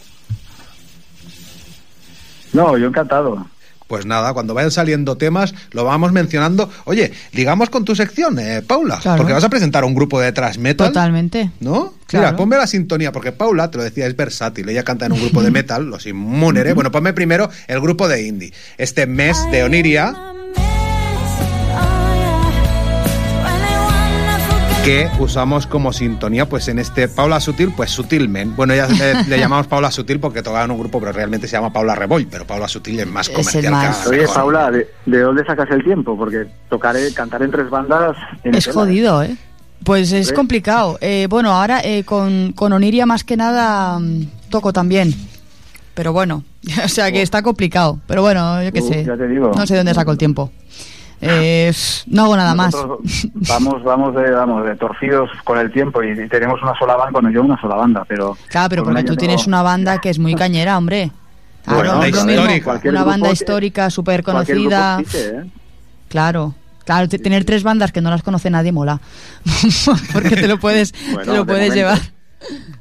No, 2.52 2.76
yo 2.78 2.88
encantado. 2.88 3.46
Pues 3.92 4.06
nada, 4.06 4.32
cuando 4.32 4.54
vayan 4.54 4.70
saliendo 4.70 5.18
temas, 5.18 5.52
lo 5.72 5.84
vamos 5.84 6.12
mencionando. 6.12 6.70
Oye, 6.86 7.12
digamos 7.34 7.68
con 7.68 7.84
tu 7.84 7.94
sección, 7.94 8.38
eh, 8.38 8.62
Paula, 8.66 8.98
Claro. 9.02 9.18
porque 9.18 9.34
vas 9.34 9.44
a 9.44 9.50
presentar 9.50 9.84
un 9.84 9.94
grupo 9.94 10.18
de 10.18 10.32
thrash 10.32 10.56
metal. 10.56 10.86
Totalmente. 10.88 11.50
¿No? 11.60 11.92
Claro. 12.06 12.28
Mira, 12.28 12.36
ponme 12.38 12.56
la 12.56 12.66
sintonía, 12.66 13.12
porque 13.12 13.32
Paula, 13.32 13.70
te 13.70 13.76
lo 13.76 13.84
decía, 13.84 14.06
es 14.06 14.16
versátil. 14.16 14.66
Ella 14.70 14.82
canta 14.82 15.04
en 15.04 15.12
un 15.12 15.20
grupo 15.20 15.42
de 15.42 15.50
metal, 15.50 15.84
los 15.90 16.06
Inmunere. 16.06 16.72
Bueno, 16.72 16.90
ponme 16.90 17.12
primero 17.12 17.50
el 17.68 17.82
grupo 17.82 18.08
de 18.08 18.22
indie. 18.26 18.54
Este 18.78 19.06
mes 19.06 19.36
de 19.50 19.62
Oniria, 19.62 20.16
que 24.84 25.08
usamos 25.20 25.68
como 25.68 25.92
sintonía 25.92 26.48
pues 26.48 26.66
en 26.66 26.80
este 26.80 27.06
Paula 27.06 27.38
Sutil, 27.38 27.72
pues 27.76 27.90
Sutilmen. 27.92 28.56
Bueno, 28.56 28.74
ya 28.74 28.88
le, 28.88 29.22
le 29.28 29.38
llamamos 29.38 29.68
Paula 29.68 29.92
Sutil 29.92 30.18
porque 30.18 30.42
tocaba 30.42 30.64
en 30.64 30.72
un 30.72 30.78
grupo, 30.78 30.98
pero 30.98 31.12
realmente 31.12 31.46
se 31.46 31.52
llama 31.52 31.72
Paula 31.72 31.94
Reboy, 31.94 32.26
pero 32.26 32.44
Paula 32.46 32.66
Sutil 32.66 32.98
es 32.98 33.06
más 33.06 33.28
Es 33.28 33.36
el 33.36 33.36
comercial. 33.36 33.62
que 33.62 33.70
más- 33.70 34.06
a- 34.06 34.10
Oye, 34.10 34.18
mejor. 34.22 34.34
Paula, 34.34 34.70
¿de, 34.72 34.88
de 35.06 35.20
dónde 35.20 35.44
sacas 35.44 35.70
el 35.70 35.84
tiempo? 35.84 36.16
Porque 36.16 36.46
tocar, 36.68 36.96
eh, 36.96 37.12
cantar 37.14 37.42
en 37.42 37.52
tres 37.52 37.70
bandas... 37.70 38.16
Es 38.42 38.66
¿eh? 38.66 38.72
jodido, 38.72 39.22
¿eh? 39.22 39.36
Pues 39.84 40.10
es 40.12 40.30
¿Eh? 40.30 40.34
complicado. 40.34 40.98
Eh, 41.00 41.28
bueno, 41.30 41.52
ahora 41.52 41.80
eh, 41.84 42.02
con, 42.04 42.52
con 42.52 42.72
Oniria 42.72 43.06
más 43.06 43.22
que 43.22 43.36
nada 43.36 44.00
mm, 44.00 44.26
toco 44.50 44.72
también. 44.72 45.14
Pero 45.94 46.12
bueno, 46.12 46.42
o 46.84 46.88
sea 46.88 47.12
que 47.12 47.22
está 47.22 47.42
complicado. 47.42 48.00
Pero 48.08 48.22
bueno, 48.22 48.60
yo 48.64 48.72
qué 48.72 48.80
Uh, 48.80 48.88
sé. 48.88 49.04
ya 49.04 49.16
te 49.16 49.28
digo. 49.28 49.52
No 49.54 49.64
sé 49.64 49.76
dónde 49.76 49.94
saco 49.94 50.10
el 50.10 50.18
tiempo. 50.18 50.50
Eh, 51.24 51.72
no 52.08 52.24
hago 52.24 52.36
nada 52.36 52.54
más. 52.54 52.74
Vamos, 53.48 53.82
vamos 53.84 54.14
de, 54.14 54.30
vamos 54.32 54.64
de 54.66 54.74
torcidos 54.76 55.30
con 55.44 55.56
el 55.58 55.70
tiempo 55.72 56.02
y, 56.02 56.10
y 56.20 56.28
tenemos 56.28 56.60
una 56.62 56.76
sola 56.78 56.96
banda, 56.96 57.12
bueno, 57.12 57.30
yo 57.30 57.42
una 57.42 57.60
sola 57.60 57.76
banda, 57.76 58.04
pero... 58.08 58.36
Claro, 58.48 58.68
pero 58.70 58.84
porque 58.84 59.04
tú 59.04 59.16
tienes 59.16 59.36
tengo- 59.44 59.48
una 59.48 59.62
banda 59.62 59.98
que 60.00 60.10
es 60.10 60.18
muy 60.18 60.34
cañera, 60.36 60.76
hombre. 60.76 61.12
Bueno, 61.64 61.94
no 61.94 62.00
mismo. 62.02 62.64
cualquier 62.64 62.92
Una 62.92 63.04
banda 63.04 63.30
histórica, 63.30 63.88
súper 63.88 64.24
conocida. 64.24 65.00
¿eh? 65.14 65.44
Claro. 66.08 66.54
Claro, 66.84 67.08
te- 67.08 67.20
tener 67.20 67.44
tres 67.44 67.62
bandas 67.62 67.92
que 67.92 68.00
no 68.00 68.10
las 68.10 68.24
conoce 68.24 68.50
nadie 68.50 68.72
mola. 68.72 69.00
Porque 70.12 70.30
te 70.30 70.48
lo 70.48 70.58
puedes, 70.58 70.92
Bueno, 71.12 71.20
te 71.20 71.26
lo 71.38 71.44
de 71.44 71.44
puedes 71.44 71.68
momento. 71.68 71.74
llevar. 71.76 71.98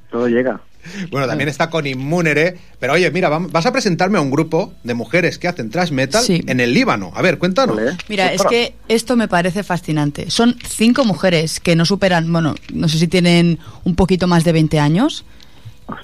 Todo 0.09 0.27
llega. 0.27 0.59
Bueno, 1.09 1.27
también 1.27 1.49
está 1.49 1.69
con 1.69 1.85
Inmunere. 1.87 2.57
Pero 2.79 2.93
oye, 2.93 3.09
mira, 3.11 3.29
vas 3.29 3.65
a 3.65 3.71
presentarme 3.71 4.17
a 4.17 4.21
un 4.21 4.31
grupo 4.31 4.73
de 4.83 4.93
mujeres 4.93 5.37
que 5.37 5.47
hacen 5.47 5.69
thrash 5.69 5.91
metal 5.91 6.23
Sí. 6.23 6.41
en 6.47 6.59
el 6.59 6.73
Líbano. 6.73 7.11
A 7.15 7.21
ver, 7.21 7.37
cuéntanos. 7.37 7.77
Mira, 8.09 8.33
es 8.33 8.43
que 8.43 8.73
esto 8.87 9.15
me 9.15 9.27
parece 9.27 9.63
fascinante. 9.63 10.29
Son 10.31 10.55
cinco 10.67 11.05
mujeres 11.05 11.59
que 11.59 11.75
no 11.75 11.85
superan, 11.85 12.31
bueno, 12.31 12.55
no 12.73 12.87
sé 12.87 12.97
si 12.99 13.07
tienen 13.07 13.59
un 13.83 13.95
poquito 13.95 14.27
más 14.27 14.43
de 14.43 14.51
20 14.51 14.79
años. 14.79 15.25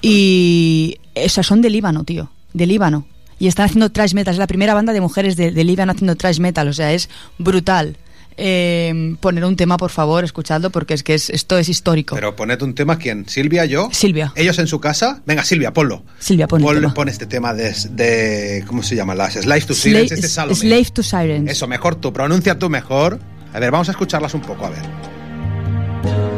Y 0.02 0.98
esas 1.14 1.46
son 1.46 1.60
de 1.62 1.70
Líbano, 1.70 2.04
tío. 2.04 2.30
De 2.52 2.66
Líbano. 2.66 3.06
Y 3.38 3.46
están 3.46 3.66
haciendo 3.66 3.90
thrash 3.90 4.14
metal. 4.14 4.34
Es 4.34 4.38
la 4.38 4.46
primera 4.46 4.74
banda 4.74 4.92
de 4.92 5.00
mujeres 5.00 5.36
de, 5.36 5.50
de 5.52 5.64
Líbano 5.64 5.92
haciendo 5.92 6.16
thrash 6.16 6.40
metal. 6.40 6.68
O 6.68 6.72
sea, 6.72 6.92
es 6.92 7.08
brutal. 7.38 7.96
Eh, 8.40 9.16
poner 9.20 9.44
un 9.44 9.56
tema, 9.56 9.76
por 9.76 9.90
favor, 9.90 10.22
escuchadlo, 10.24 10.70
porque 10.70 10.94
es 10.94 11.02
que 11.02 11.14
es- 11.14 11.28
esto 11.28 11.58
es 11.58 11.68
histórico. 11.68 12.14
Pero 12.14 12.36
poned 12.36 12.62
un 12.62 12.72
tema, 12.74 12.96
¿quién? 12.96 13.28
¿Silvia, 13.28 13.64
yo? 13.64 13.88
Silvia. 13.92 14.32
¿Ellos 14.36 14.58
en 14.60 14.68
su 14.68 14.78
casa? 14.80 15.20
Venga, 15.26 15.42
Silvia, 15.44 15.72
ponlo. 15.72 16.04
Silvia, 16.20 16.46
pon 16.46 16.60
el 16.62 16.82
Pon, 16.82 16.94
pon 16.94 17.08
este 17.08 17.26
tema 17.26 17.52
de, 17.52 17.74
de- 17.90 18.64
¿Cómo 18.66 18.82
se 18.84 18.94
llama? 18.94 19.14
Las 19.16 19.34
Slave 19.34 19.60
to 19.62 19.74
Slave, 19.74 20.08
Silence. 20.08 20.14
Este 20.14 20.26
es. 20.26 20.58
Slave 20.58 20.86
to 20.94 21.02
Sirens. 21.02 21.50
Eso, 21.50 21.66
mejor 21.66 21.96
tú, 21.96 22.12
pronuncia 22.12 22.58
tú 22.58 22.70
mejor. 22.70 23.18
A 23.52 23.58
ver, 23.58 23.70
vamos 23.72 23.88
a 23.88 23.90
escucharlas 23.92 24.32
un 24.34 24.42
poco, 24.42 24.66
a 24.66 24.70
ver. 24.70 26.37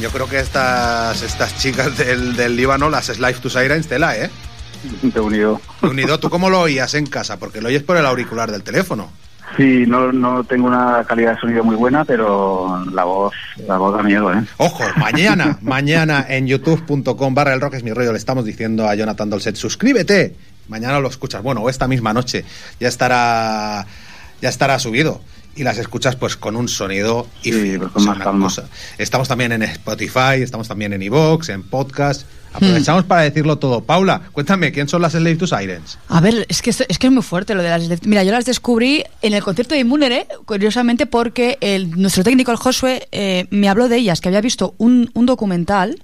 Yo 0.00 0.10
creo 0.10 0.28
que 0.28 0.40
estas, 0.40 1.22
estas 1.22 1.56
chicas 1.58 1.96
del, 1.96 2.36
del 2.36 2.56
Líbano, 2.56 2.90
las 2.90 3.06
Slave 3.06 3.34
to 3.34 3.50
Sirens, 3.50 3.86
tela, 3.86 4.16
¿eh? 4.16 4.30
Te 5.12 5.20
unido. 5.20 5.60
Unido, 5.82 6.18
¿tú 6.18 6.30
cómo 6.30 6.48
lo 6.48 6.60
oías 6.60 6.94
en 6.94 7.06
casa? 7.06 7.38
Porque 7.38 7.60
lo 7.60 7.68
oyes 7.68 7.82
por 7.82 7.96
el 7.96 8.06
auricular 8.06 8.50
del 8.50 8.62
teléfono. 8.62 9.10
Sí, 9.56 9.84
no, 9.86 10.12
no 10.12 10.44
tengo 10.44 10.68
una 10.68 11.04
calidad 11.04 11.34
de 11.34 11.40
sonido 11.40 11.64
muy 11.64 11.76
buena, 11.76 12.04
pero 12.04 12.84
la 12.92 13.04
voz, 13.04 13.34
la 13.66 13.76
voz 13.76 13.96
da 13.96 14.02
miedo, 14.02 14.32
¿eh? 14.32 14.42
Ojo, 14.58 14.84
mañana, 14.96 15.58
mañana 15.60 16.24
en 16.28 16.46
youtube.com 16.46 17.34
barra 17.34 17.52
el 17.52 17.60
rock 17.60 17.74
es 17.74 17.82
mi 17.82 17.92
rollo, 17.92 18.12
le 18.12 18.18
estamos 18.18 18.44
diciendo 18.44 18.88
a 18.88 18.94
Jonathan 18.94 19.28
Dolcet, 19.28 19.56
suscríbete. 19.56 20.36
Mañana 20.68 21.00
lo 21.00 21.08
escuchas, 21.08 21.42
bueno, 21.42 21.62
o 21.62 21.68
esta 21.68 21.88
misma 21.88 22.12
noche 22.12 22.44
ya 22.78 22.86
estará, 22.86 23.84
ya 24.40 24.48
estará 24.48 24.78
subido. 24.78 25.20
Y 25.56 25.62
las 25.64 25.78
escuchas 25.78 26.16
pues 26.16 26.36
con 26.36 26.56
un 26.56 26.68
sonido 26.68 27.26
y 27.42 27.52
Sí, 27.52 27.74
pues 27.78 27.90
con 27.92 28.04
más 28.04 28.16
una 28.16 28.24
calma. 28.24 28.46
cosa. 28.46 28.64
Estamos 28.98 29.28
también 29.28 29.52
en 29.52 29.62
Spotify, 29.62 30.40
estamos 30.42 30.68
también 30.68 30.92
en 30.92 31.02
iVoox, 31.02 31.48
en 31.50 31.62
podcast. 31.62 32.22
Hmm. 32.22 32.56
Aprovechamos 32.56 33.04
para 33.04 33.22
decirlo 33.22 33.58
todo. 33.58 33.82
Paula, 33.82 34.22
cuéntame, 34.32 34.72
¿quién 34.72 34.88
son 34.88 35.02
las 35.02 35.12
Slave 35.12 35.36
to 35.36 35.46
Sirens? 35.46 35.98
A 36.08 36.20
ver, 36.20 36.46
es 36.48 36.62
que, 36.62 36.70
esto- 36.70 36.84
es 36.88 36.98
que 36.98 37.06
es 37.06 37.12
muy 37.12 37.22
fuerte 37.22 37.54
lo 37.54 37.62
de 37.62 37.68
las... 37.68 38.02
Mira, 38.06 38.24
yo 38.24 38.32
las 38.32 38.44
descubrí 38.44 39.04
en 39.22 39.34
el 39.34 39.42
concierto 39.42 39.74
de 39.74 39.80
Inmunere, 39.82 40.26
curiosamente 40.46 41.06
porque 41.06 41.58
el, 41.60 41.90
nuestro 42.00 42.24
técnico, 42.24 42.50
el 42.50 42.56
Josué, 42.56 43.06
eh, 43.12 43.46
me 43.50 43.68
habló 43.68 43.88
de 43.88 43.98
ellas, 43.98 44.20
que 44.20 44.28
había 44.28 44.40
visto 44.40 44.74
un, 44.78 45.10
un 45.14 45.26
documental 45.26 46.02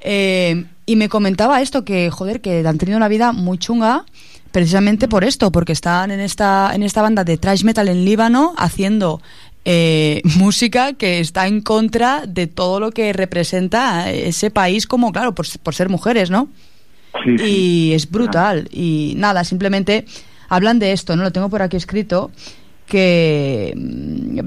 eh, 0.00 0.64
y 0.86 0.96
me 0.96 1.08
comentaba 1.08 1.60
esto, 1.60 1.84
que, 1.84 2.10
joder, 2.10 2.40
que 2.40 2.66
han 2.66 2.78
tenido 2.78 2.96
una 2.96 3.08
vida 3.08 3.32
muy 3.32 3.58
chunga 3.58 4.04
precisamente 4.52 5.08
por 5.08 5.24
esto, 5.24 5.50
porque 5.50 5.72
están 5.72 6.10
en 6.10 6.20
esta, 6.20 6.72
en 6.74 6.82
esta 6.82 7.02
banda 7.02 7.24
de 7.24 7.38
thrash 7.38 7.64
metal 7.64 7.88
en 7.88 8.04
Líbano 8.04 8.54
haciendo 8.56 9.20
eh, 9.64 10.20
música 10.36 10.92
que 10.92 11.20
está 11.20 11.46
en 11.46 11.62
contra 11.62 12.26
de 12.26 12.46
todo 12.46 12.78
lo 12.78 12.90
que 12.92 13.12
representa 13.12 14.10
ese 14.10 14.50
país 14.50 14.86
como, 14.86 15.10
claro, 15.12 15.34
por, 15.34 15.46
por 15.60 15.74
ser 15.74 15.88
mujeres, 15.88 16.30
¿no? 16.30 16.48
Sí, 17.24 17.38
sí. 17.38 17.44
y 17.44 17.92
es 17.92 18.10
brutal. 18.10 18.68
Y 18.70 19.14
nada, 19.16 19.44
simplemente 19.44 20.06
hablan 20.48 20.78
de 20.78 20.92
esto, 20.92 21.16
¿no? 21.16 21.22
Lo 21.22 21.32
tengo 21.32 21.48
por 21.48 21.62
aquí 21.62 21.76
escrito 21.76 22.30
que 22.86 23.72
mm, 23.76 24.38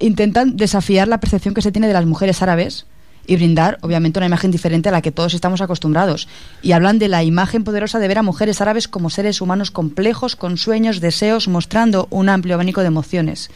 intentan 0.00 0.56
desafiar 0.56 1.08
la 1.08 1.20
percepción 1.20 1.54
que 1.54 1.62
se 1.62 1.72
tiene 1.72 1.86
de 1.86 1.94
las 1.94 2.04
mujeres 2.04 2.42
árabes 2.42 2.86
y 3.28 3.36
brindar, 3.36 3.78
obviamente, 3.82 4.18
una 4.18 4.26
imagen 4.26 4.50
diferente 4.50 4.88
a 4.88 4.92
la 4.92 5.02
que 5.02 5.12
todos 5.12 5.34
estamos 5.34 5.60
acostumbrados. 5.60 6.26
Y 6.62 6.72
hablan 6.72 6.98
de 6.98 7.06
la 7.06 7.22
imagen 7.22 7.62
poderosa 7.62 7.98
de 8.00 8.08
ver 8.08 8.18
a 8.18 8.22
mujeres 8.22 8.60
árabes 8.60 8.88
como 8.88 9.10
seres 9.10 9.40
humanos 9.40 9.70
complejos, 9.70 10.34
con 10.34 10.56
sueños, 10.56 11.00
deseos, 11.00 11.46
mostrando 11.46 12.08
un 12.10 12.28
amplio 12.30 12.54
abanico 12.54 12.80
de 12.80 12.86
emociones. 12.88 13.50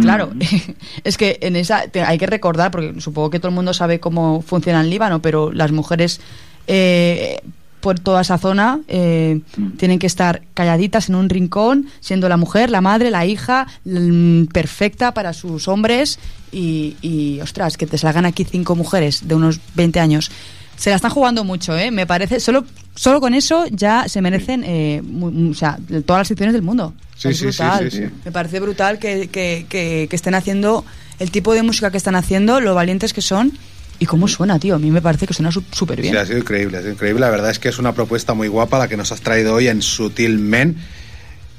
Claro, 0.00 0.30
es 1.04 1.18
que 1.18 1.38
en 1.42 1.56
esa 1.56 1.88
te- 1.88 2.02
hay 2.02 2.16
que 2.18 2.26
recordar, 2.26 2.70
porque 2.70 3.00
supongo 3.00 3.30
que 3.30 3.40
todo 3.40 3.48
el 3.48 3.54
mundo 3.56 3.74
sabe 3.74 4.00
cómo 4.00 4.40
funciona 4.42 4.80
en 4.80 4.88
Líbano, 4.90 5.20
pero 5.20 5.50
las 5.52 5.72
mujeres 5.72 6.20
eh, 6.68 7.40
por 7.80 7.98
toda 7.98 8.20
esa 8.20 8.38
zona 8.38 8.80
eh, 8.88 9.40
tienen 9.78 9.98
que 9.98 10.06
estar 10.06 10.42
calladitas 10.54 11.08
en 11.08 11.14
un 11.14 11.28
rincón, 11.28 11.86
siendo 12.00 12.28
la 12.28 12.36
mujer, 12.36 12.70
la 12.70 12.80
madre, 12.80 13.10
la 13.10 13.24
hija, 13.26 13.66
mm, 13.84 14.44
perfecta 14.46 15.12
para 15.14 15.32
sus 15.32 15.66
hombres 15.68 16.18
y, 16.52 16.96
y, 17.02 17.40
ostras, 17.40 17.76
que 17.76 17.86
te 17.86 17.96
salgan 17.98 18.26
aquí 18.26 18.44
cinco 18.44 18.76
mujeres 18.76 19.26
de 19.26 19.34
unos 19.34 19.60
20 19.74 19.98
años. 20.00 20.30
Se 20.76 20.88
la 20.90 20.96
están 20.96 21.10
jugando 21.10 21.44
mucho, 21.44 21.76
¿eh? 21.76 21.90
Me 21.90 22.06
parece, 22.06 22.40
solo, 22.40 22.64
solo 22.94 23.20
con 23.20 23.34
eso 23.34 23.66
ya 23.70 24.08
se 24.08 24.22
merecen 24.22 24.64
eh, 24.66 25.02
o 25.50 25.54
sea, 25.54 25.78
todas 26.06 26.20
las 26.20 26.28
secciones 26.28 26.54
del 26.54 26.62
mundo. 26.62 26.94
Sí, 27.16 27.28
es 27.28 27.42
brutal. 27.42 27.90
sí, 27.90 27.98
sí. 27.98 28.04
Me 28.24 28.32
parece 28.32 28.60
brutal 28.60 28.98
que, 28.98 29.28
que- 29.28 29.66
que- 29.68 30.06
que 30.08 30.16
estén 30.16 30.34
haciendo 30.34 30.84
el 31.18 31.30
tipo 31.30 31.52
de 31.52 31.62
música 31.62 31.90
que 31.90 31.98
están 31.98 32.14
haciendo, 32.16 32.60
lo 32.60 32.74
valientes 32.74 33.12
que 33.12 33.20
son 33.20 33.52
y 34.00 34.06
cómo 34.06 34.26
suena, 34.26 34.58
tío. 34.58 34.74
A 34.74 34.78
mí 34.80 34.90
me 34.90 35.00
parece 35.00 35.26
que 35.28 35.34
suena 35.34 35.52
su- 35.52 35.62
súper 35.70 36.00
bien. 36.00 36.12
Sí, 36.14 36.18
ha 36.18 36.26
sido 36.26 36.38
increíble, 36.38 36.78
ha 36.78 36.80
sido 36.80 36.92
increíble. 36.92 37.20
La 37.20 37.30
verdad 37.30 37.50
es 37.50 37.60
que 37.60 37.68
es 37.68 37.78
una 37.78 37.92
propuesta 37.92 38.34
muy 38.34 38.48
guapa 38.48 38.78
la 38.80 38.88
que 38.88 38.96
nos 38.96 39.12
has 39.12 39.20
traído 39.20 39.54
hoy 39.54 39.68
en 39.68 39.82
Sutil 39.82 40.38
Men. 40.40 40.76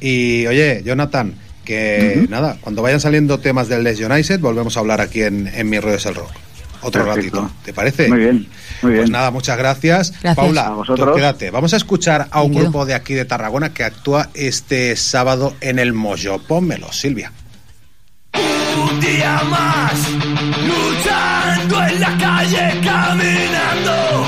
Y 0.02 0.48
oye, 0.48 0.82
Jonathan, 0.84 1.36
que 1.64 2.26
nada, 2.30 2.58
cuando 2.62 2.82
vayan 2.82 3.00
saliendo 3.00 3.40
temas 3.40 3.70
del 3.70 3.84
Les 3.84 4.00
United, 4.00 4.40
volvemos 4.40 4.76
a 4.76 4.80
hablar 4.82 5.00
aquí 5.00 5.22
en, 5.22 5.48
en 5.48 5.70
Mi 5.70 5.80
Rollo 5.80 5.96
es 5.96 6.06
el 6.08 6.16
Rock. 6.16 6.32
Otro 6.84 7.06
Perfecto. 7.06 7.42
ratito, 7.42 7.56
¿te 7.64 7.74
parece? 7.74 8.08
Muy 8.10 8.18
bien, 8.18 8.48
muy 8.82 8.94
bien. 8.94 9.04
Pues 9.04 9.12
nada, 9.12 9.30
muchas 9.30 9.56
gracias. 9.56 10.10
Gracias. 10.14 10.36
Paula, 10.36 10.64
A 10.66 10.70
tú 10.70 10.76
vosotros. 10.78 11.16
quédate. 11.16 11.52
Vamos 11.52 11.76
a 11.76 11.78
escuchar 11.78 12.28
a 12.32 12.42
un 12.42 12.56
grupo 12.56 12.88
de 12.88 12.96
aquí 12.96 13.14
de 13.14 13.24
Tarragona 13.26 13.72
que 13.72 13.84
actúa 13.84 14.32
este 14.34 14.96
sábado 14.96 15.54
en 15.62 15.78
el 15.78 15.94
Mojo. 15.94 16.42
Pónmelo, 16.48 16.92
Silvia. 16.92 17.32
Día 19.02 19.42
más, 19.50 20.00
luchando 20.70 21.84
en 21.88 22.00
la 22.00 22.18
calle, 22.18 22.82
caminando 22.84 24.28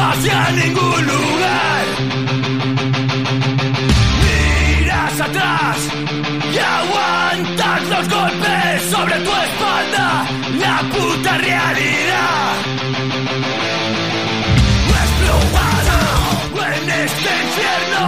hacia 0.00 0.50
ningún 0.52 1.06
lugar. 1.06 1.84
Miras 4.22 5.20
atrás 5.20 5.76
y 6.54 6.58
aguantas 6.58 7.82
los 7.92 8.08
golpes 8.08 8.82
sobre 8.90 9.14
tu 9.26 9.30
espalda, 9.30 10.26
la 10.58 10.76
puta 10.94 11.38
realidad. 11.38 12.54
Desplomado 14.94 15.98
en 16.72 16.90
este 17.04 17.30
infierno, 17.44 18.04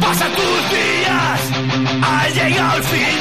pasan 0.00 0.32
tus 0.32 0.60
días, 0.76 1.40
ha 2.02 2.28
llegado 2.28 2.76
el 2.76 2.82
final. 2.84 3.17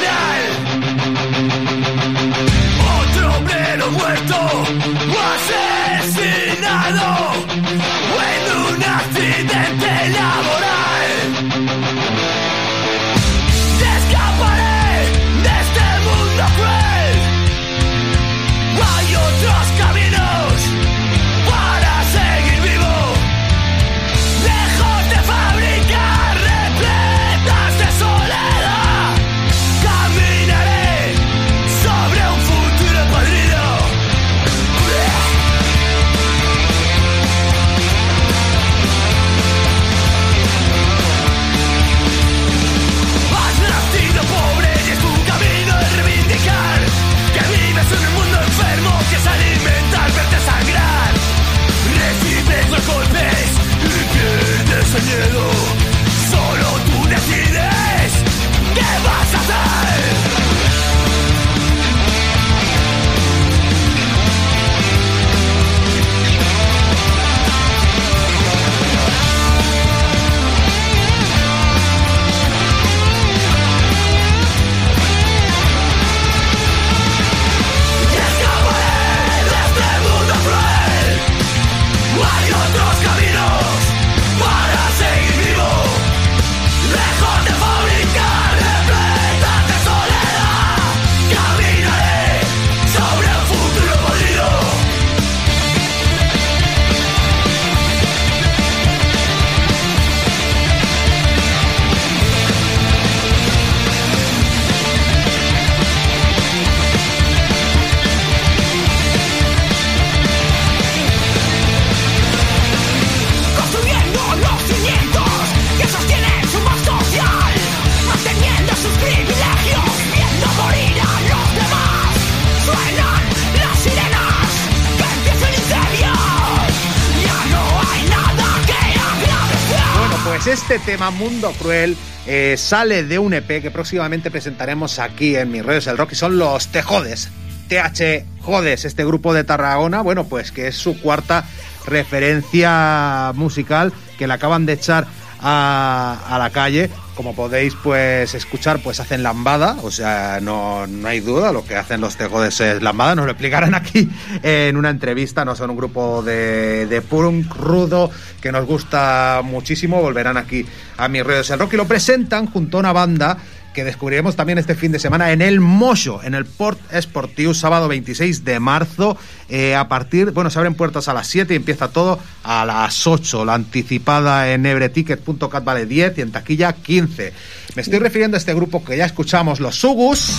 Este 130.48 130.80
tema, 130.80 131.12
Mundo 131.12 131.52
Cruel, 131.60 131.98
eh, 132.26 132.56
sale 132.58 133.04
de 133.04 133.20
un 133.20 133.34
EP 133.34 133.62
que 133.62 133.70
próximamente 133.70 134.32
presentaremos 134.32 134.98
aquí 135.00 135.36
en 135.36 135.52
Mis 135.52 135.66
Redes 135.66 135.88
el 135.88 135.98
Rock, 135.98 136.14
y 136.14 136.16
son 136.16 136.38
los 136.38 136.68
Tejodes. 136.70 137.30
TH 137.68 138.26
Jodes, 138.42 138.86
este 138.86 139.04
grupo 139.04 139.34
de 139.34 139.44
Tarragona, 139.44 140.02
bueno, 140.02 140.24
pues 140.26 140.54
que 140.54 140.68
es 140.68 140.76
su 140.76 141.02
cuarta 141.02 141.46
referencia 141.86 143.34
musical 143.36 143.92
que 144.18 144.28
le 144.28 144.34
acaban 144.34 144.66
de 144.66 144.74
echar 144.74 145.06
a 145.42 146.38
la 146.40 146.50
calle. 146.52 146.90
Como 147.18 147.34
podéis 147.34 147.74
pues 147.74 148.36
escuchar, 148.36 148.80
pues 148.84 149.00
hacen 149.00 149.24
lambada, 149.24 149.78
o 149.82 149.90
sea, 149.90 150.40
no, 150.40 150.86
no 150.86 151.08
hay 151.08 151.20
duda, 151.20 151.52
lo 151.52 151.66
que 151.66 151.76
hacen 151.76 152.00
los 152.00 152.16
tejodes 152.16 152.62
es 152.62 152.84
lambada, 152.84 153.16
nos 153.16 153.26
lo 153.26 153.32
explicarán 153.32 153.74
aquí 153.74 154.08
en 154.44 154.78
una 154.78 154.92
entrevista, 154.92 155.44
no 155.44 155.56
son 155.56 155.72
un 155.72 155.78
grupo 155.78 156.22
de, 156.22 156.86
de 156.86 157.02
punk 157.02 157.52
rudo 157.56 158.12
que 158.40 158.52
nos 158.52 158.68
gusta 158.68 159.42
muchísimo, 159.44 160.00
volverán 160.00 160.38
aquí 160.38 160.64
a 160.96 161.08
mis 161.08 161.26
redes. 161.26 161.50
El 161.50 161.58
rock 161.58 161.74
y 161.74 161.78
lo 161.78 161.88
presentan 161.88 162.46
junto 162.46 162.78
a 162.78 162.82
una 162.82 162.94
banda 162.94 163.38
que 163.78 163.84
descubriremos 163.84 164.36
también 164.36 164.58
este 164.58 164.74
fin 164.74 164.92
de 164.92 164.98
semana 164.98 165.32
en 165.32 165.40
el 165.40 165.60
Mocho, 165.60 166.24
en 166.24 166.34
el 166.34 166.46
Port 166.46 166.80
Sportiu, 167.00 167.54
sábado 167.54 167.88
26 167.88 168.44
de 168.44 168.60
marzo, 168.60 169.16
eh, 169.50 169.76
a 169.76 169.88
partir, 169.88 170.32
bueno, 170.32 170.50
se 170.50 170.58
abren 170.58 170.74
puertas 170.74 171.08
a 171.10 171.14
las 171.14 171.28
7 171.28 171.54
y 171.54 171.58
empieza 171.58 171.90
todo 171.90 172.20
a 172.44 172.66
las 172.66 173.06
8, 173.06 173.46
la 173.46 173.54
anticipada 173.54 174.52
en 174.52 174.66
ebreticket.cat 174.66 175.64
vale 175.64 175.86
10 175.86 176.18
y 176.18 176.22
en 176.22 176.32
taquilla 176.32 176.74
15. 176.74 177.34
Me 177.76 177.84
estoy 177.84 178.00
refiriendo 178.00 178.36
a 178.36 178.40
este 178.40 178.56
grupo 178.56 178.84
que 178.84 178.98
ya 178.98 179.06
escuchamos, 179.06 179.60
los 179.60 179.76
Sugus, 179.76 180.32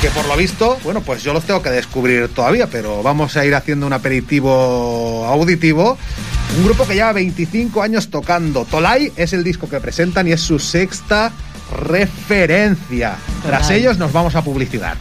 que 0.00 0.08
por 0.08 0.24
lo 0.24 0.34
visto, 0.34 0.78
bueno, 0.82 1.02
pues 1.02 1.22
yo 1.22 1.34
los 1.34 1.44
tengo 1.44 1.60
que 1.60 1.68
descubrir 1.68 2.28
todavía, 2.28 2.68
pero 2.68 3.02
vamos 3.02 3.36
a 3.36 3.44
ir 3.44 3.54
haciendo 3.54 3.86
un 3.86 3.92
aperitivo 3.92 5.26
auditivo. 5.26 5.98
Un 6.56 6.64
grupo 6.64 6.84
que 6.88 6.94
lleva 6.94 7.12
25 7.12 7.82
años 7.82 8.08
tocando. 8.08 8.64
Tolai 8.64 9.12
es 9.14 9.34
el 9.34 9.44
disco 9.44 9.68
que 9.68 9.78
presentan 9.78 10.26
y 10.26 10.32
es 10.32 10.40
su 10.40 10.58
sexta 10.58 11.32
referencia. 11.70 13.16
Tras 13.42 13.70
ellos 13.70 13.98
nos 13.98 14.12
vamos 14.12 14.34
a 14.34 14.42
publicidad. 14.42 14.96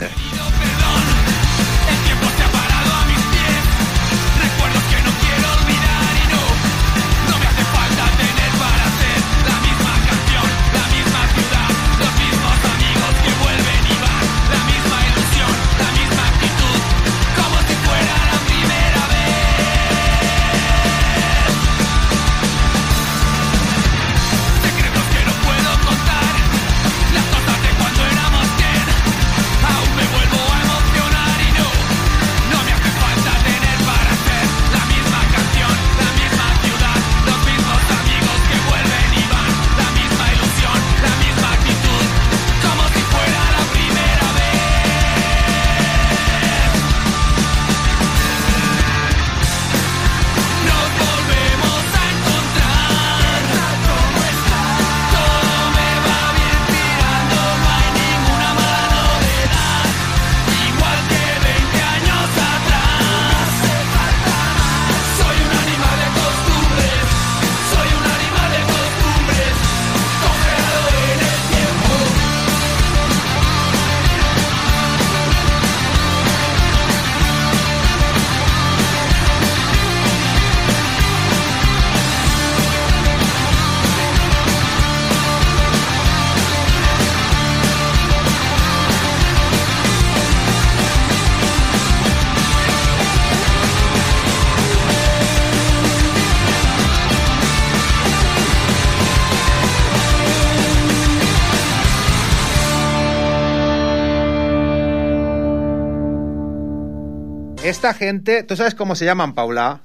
Esta 107.79 107.93
gente, 107.93 108.43
¿tú 108.43 108.57
sabes 108.57 108.75
cómo 108.75 108.93
se 108.93 109.05
llaman, 109.05 109.33
Paula? 109.33 109.79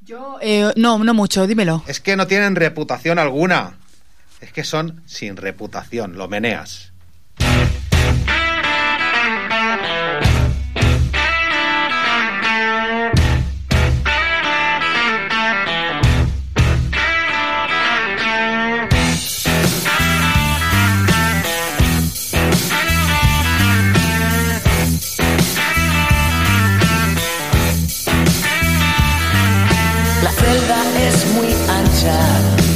Yo, 0.00 0.38
eh, 0.40 0.70
no, 0.76 0.96
no 1.02 1.12
mucho, 1.12 1.48
dímelo. 1.48 1.82
Es 1.88 1.98
que 1.98 2.14
no 2.14 2.28
tienen 2.28 2.54
reputación 2.54 3.18
alguna. 3.18 3.78
Es 4.40 4.52
que 4.52 4.62
son 4.62 5.02
sin 5.06 5.36
reputación, 5.36 6.16
lo 6.16 6.28
meneas. 6.28 6.92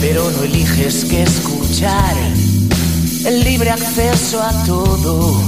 Pero 0.00 0.30
no 0.30 0.42
eliges 0.42 1.04
qué 1.04 1.22
escuchar. 1.22 2.14
El 3.24 3.42
libre 3.42 3.70
acceso 3.70 4.42
a 4.42 4.52
todo, 4.64 5.40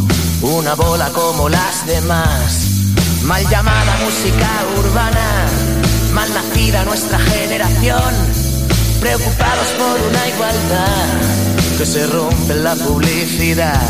una 0.43 0.75
bola 0.75 1.11
como 1.11 1.49
las 1.49 1.87
demás. 1.87 2.69
Mal 3.25 3.47
llamada 3.51 3.99
música 4.05 4.49
urbana, 4.79 5.47
mal 6.15 6.29
nacida 6.33 6.85
nuestra 6.85 7.19
generación. 7.19 8.15
Preocupados 9.01 9.69
por 9.79 10.09
una 10.09 10.29
igualdad 10.29 11.77
que 11.77 11.85
se 11.85 12.07
rompe 12.07 12.55
la 12.55 12.75
publicidad. 12.77 13.89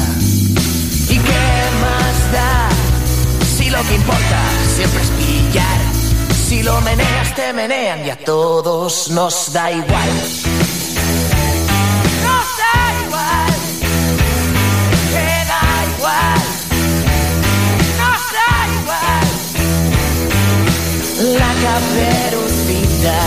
¿Y 1.08 1.18
qué 1.18 1.44
más 1.80 2.32
da? 2.32 2.68
Si 3.56 3.70
lo 3.70 3.80
que 3.84 3.94
importa 3.94 4.40
siempre 4.74 5.02
es 5.02 5.10
pillar. 5.10 5.85
Si 6.56 6.62
lo 6.62 6.80
meneas, 6.80 7.34
te 7.34 7.52
menean 7.52 8.06
y 8.06 8.08
a 8.08 8.16
todos 8.16 9.10
nos 9.10 9.52
da 9.52 9.70
igual. 9.70 10.08
Nos 12.24 12.46
da 12.62 12.76
igual. 13.04 13.52
Te 15.12 15.28
da 15.52 15.64
igual. 15.92 16.40
Nos 18.00 18.22
da 18.38 18.52
igual. 18.80 19.26
La 21.38 21.52
caperucita 21.66 23.18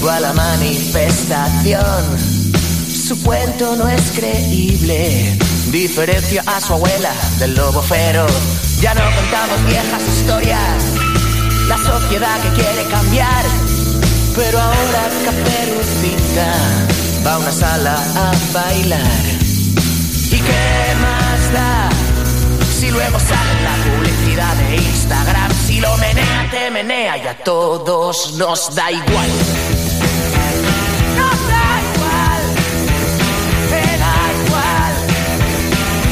fue 0.00 0.10
a 0.12 0.18
la 0.18 0.32
manifestación. 0.32 2.02
Su 3.06 3.14
cuento 3.22 3.76
no 3.76 3.88
es 3.88 4.10
creíble. 4.10 5.38
Diferencia 5.70 6.42
a 6.44 6.60
su 6.60 6.72
abuela 6.72 7.12
del 7.38 7.54
lobo 7.54 7.80
feroz. 7.80 8.32
Ya 8.80 8.92
no 8.92 9.04
contamos 9.14 9.64
viejas 9.66 10.02
historias. 10.08 11.05
La 11.68 11.78
sociedad 11.78 12.40
que 12.42 12.48
quiere 12.50 12.84
cambiar. 12.90 13.44
Pero 14.34 14.60
ahora 14.60 15.08
Caperucita 15.24 16.54
va 17.26 17.34
a 17.34 17.38
una 17.38 17.50
sala 17.52 17.94
a 17.94 18.32
bailar. 18.52 19.24
¿Y 20.26 20.38
qué 20.38 20.94
más 21.00 21.52
da? 21.52 21.88
Si 22.78 22.90
luego 22.90 23.18
sale 23.18 23.62
la 23.62 23.74
publicidad 23.96 24.54
de 24.54 24.76
Instagram, 24.76 25.50
si 25.66 25.80
lo 25.80 25.96
menea, 25.96 26.48
te 26.50 26.70
menea 26.70 27.16
y 27.16 27.26
a 27.26 27.38
todos 27.42 28.34
nos 28.34 28.74
da 28.74 28.92
igual. 28.92 29.30
Nos 31.16 31.48
da 31.48 31.80
igual, 31.94 32.42
te 33.70 33.82
da 33.98 34.16
igual, 34.44 34.94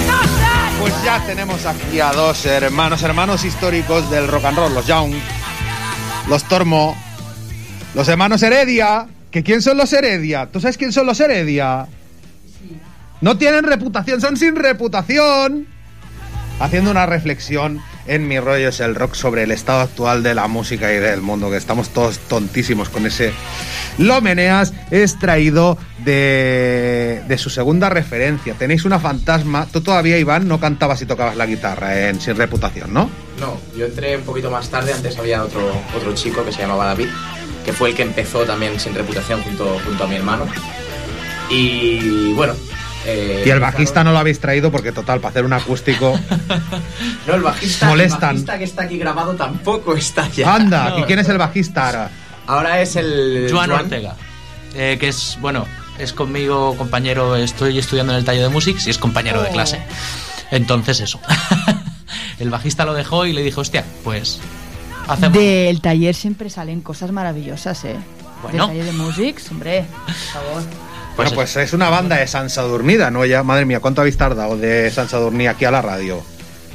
nos 0.06 0.40
da 0.40 0.70
igual. 0.72 0.80
Pues 0.80 0.94
ya 1.04 1.20
tenemos 1.26 1.66
aquí 1.66 2.00
a 2.00 2.12
dos 2.12 2.46
hermanos, 2.46 3.02
hermanos 3.02 3.44
históricos 3.44 4.08
del 4.10 4.26
rock 4.26 4.46
and 4.46 4.56
roll, 4.56 4.74
los 4.74 4.86
Young, 4.86 5.12
los 6.28 6.44
Tormo, 6.44 6.96
los 7.94 8.08
hermanos 8.08 8.42
Heredia. 8.42 9.06
¿Que 9.30 9.42
quién 9.42 9.62
son 9.62 9.76
los 9.76 9.92
Heredia? 9.92 10.46
¿Tú 10.52 10.60
sabes 10.60 10.76
quién 10.76 10.92
son 10.92 11.06
los 11.06 11.18
Heredia? 11.18 11.88
No 13.20 13.36
tienen 13.36 13.64
reputación, 13.64 14.20
son 14.20 14.36
sin 14.36 14.54
reputación. 14.54 15.66
Haciendo 16.60 16.92
una 16.92 17.06
reflexión 17.06 17.80
en 18.06 18.28
Mi 18.28 18.38
Rollo 18.38 18.68
es 18.68 18.80
el 18.80 18.94
Rock 18.94 19.14
sobre 19.14 19.44
el 19.44 19.50
estado 19.50 19.80
actual 19.80 20.22
de 20.22 20.34
la 20.34 20.48
música 20.48 20.92
y 20.92 20.96
del 20.96 21.20
mundo, 21.20 21.50
que 21.50 21.56
estamos 21.56 21.90
todos 21.90 22.18
tontísimos 22.18 22.88
con 22.88 23.06
ese 23.06 23.32
Lo 23.98 24.20
Meneas, 24.20 24.72
extraído 24.90 25.78
de, 26.04 27.22
de 27.26 27.38
su 27.38 27.50
segunda 27.50 27.88
referencia. 27.88 28.54
Tenéis 28.54 28.84
una 28.84 28.98
fantasma. 28.98 29.66
Tú 29.72 29.80
todavía, 29.80 30.18
Iván, 30.18 30.48
no 30.48 30.60
cantabas 30.60 31.00
y 31.02 31.06
tocabas 31.06 31.36
la 31.36 31.46
guitarra 31.46 32.08
en 32.08 32.20
Sin 32.20 32.36
Reputación, 32.36 32.92
¿no? 32.92 33.08
No, 33.40 33.58
yo 33.76 33.86
entré 33.86 34.16
un 34.16 34.24
poquito 34.24 34.50
más 34.50 34.68
tarde, 34.68 34.92
antes 34.92 35.18
había 35.18 35.42
otro, 35.42 35.70
otro 35.96 36.14
chico 36.14 36.44
que 36.44 36.52
se 36.52 36.62
llamaba 36.62 36.86
David, 36.86 37.08
que 37.64 37.72
fue 37.72 37.90
el 37.90 37.94
que 37.94 38.02
empezó 38.02 38.44
también 38.44 38.78
sin 38.78 38.94
reputación 38.94 39.42
junto, 39.42 39.78
junto 39.84 40.04
a 40.04 40.06
mi 40.06 40.16
hermano. 40.16 40.46
Y 41.50 42.32
bueno... 42.34 42.54
eh, 43.06 43.42
Y 43.46 43.50
el 43.50 43.60
bajista 43.60 44.02
no 44.04 44.12
lo 44.12 44.18
habéis 44.18 44.40
traído 44.40 44.70
porque, 44.70 44.92
total, 44.92 45.20
para 45.20 45.30
hacer 45.30 45.44
un 45.44 45.52
acústico. 45.52 46.18
No, 47.26 47.34
el 47.34 47.42
bajista, 47.42 47.86
Molestan. 47.86 48.20
el 48.22 48.34
bajista 48.36 48.58
que 48.58 48.64
está 48.64 48.82
aquí 48.82 48.98
grabado 48.98 49.34
tampoco 49.34 49.94
está 49.96 50.28
ya. 50.28 50.54
Anda, 50.54 50.90
No. 50.90 50.98
¿y 51.00 51.02
quién 51.04 51.18
es 51.18 51.28
el 51.28 51.38
bajista 51.38 51.86
ahora? 51.86 52.10
Ahora 52.46 52.80
es 52.82 52.96
el... 52.96 53.48
Joan 53.50 53.70
Ortega, 53.70 54.14
eh, 54.74 54.98
que 55.00 55.08
es, 55.08 55.38
bueno, 55.40 55.64
es 55.98 56.12
conmigo 56.12 56.76
compañero, 56.76 57.34
estoy 57.36 57.78
estudiando 57.78 58.12
en 58.12 58.18
el 58.18 58.24
taller 58.26 58.42
de 58.42 58.48
Musics 58.50 58.86
y 58.86 58.90
es 58.90 58.98
compañero 58.98 59.40
de 59.42 59.48
Oh. 59.48 59.52
clase. 59.52 59.80
Entonces 60.50 61.00
eso. 61.00 61.18
el 62.38 62.50
bajista 62.50 62.84
lo 62.84 62.92
dejó 62.92 63.24
y 63.24 63.32
le 63.32 63.42
dije, 63.42 63.58
hostia, 63.58 63.84
pues 64.04 64.40
hacemos... 65.08 65.38
Del 65.38 65.80
taller 65.80 66.14
siempre 66.14 66.50
salen 66.50 66.82
cosas 66.82 67.10
maravillosas, 67.10 67.82
¿eh? 67.86 67.96
Bueno. 68.42 68.68
Del 68.68 68.76
taller 68.76 68.92
de 68.92 68.98
Musics, 69.02 69.50
hombre, 69.50 69.86
por 70.04 70.14
favor. 70.14 70.62
Bueno, 71.16 71.30
pues 71.34 71.56
es 71.56 71.72
una 71.72 71.90
banda 71.90 72.16
de 72.16 72.26
Sansa 72.26 72.62
Dormida, 72.62 73.10
¿no? 73.10 73.24
Ya, 73.24 73.42
madre 73.44 73.64
mía, 73.64 73.78
¿cuánto 73.80 74.00
habéis 74.00 74.16
tardado 74.16 74.56
de 74.56 74.90
Sansa 74.90 75.18
Dormida 75.18 75.50
aquí 75.50 75.64
a 75.64 75.70
la 75.70 75.80
radio? 75.80 76.22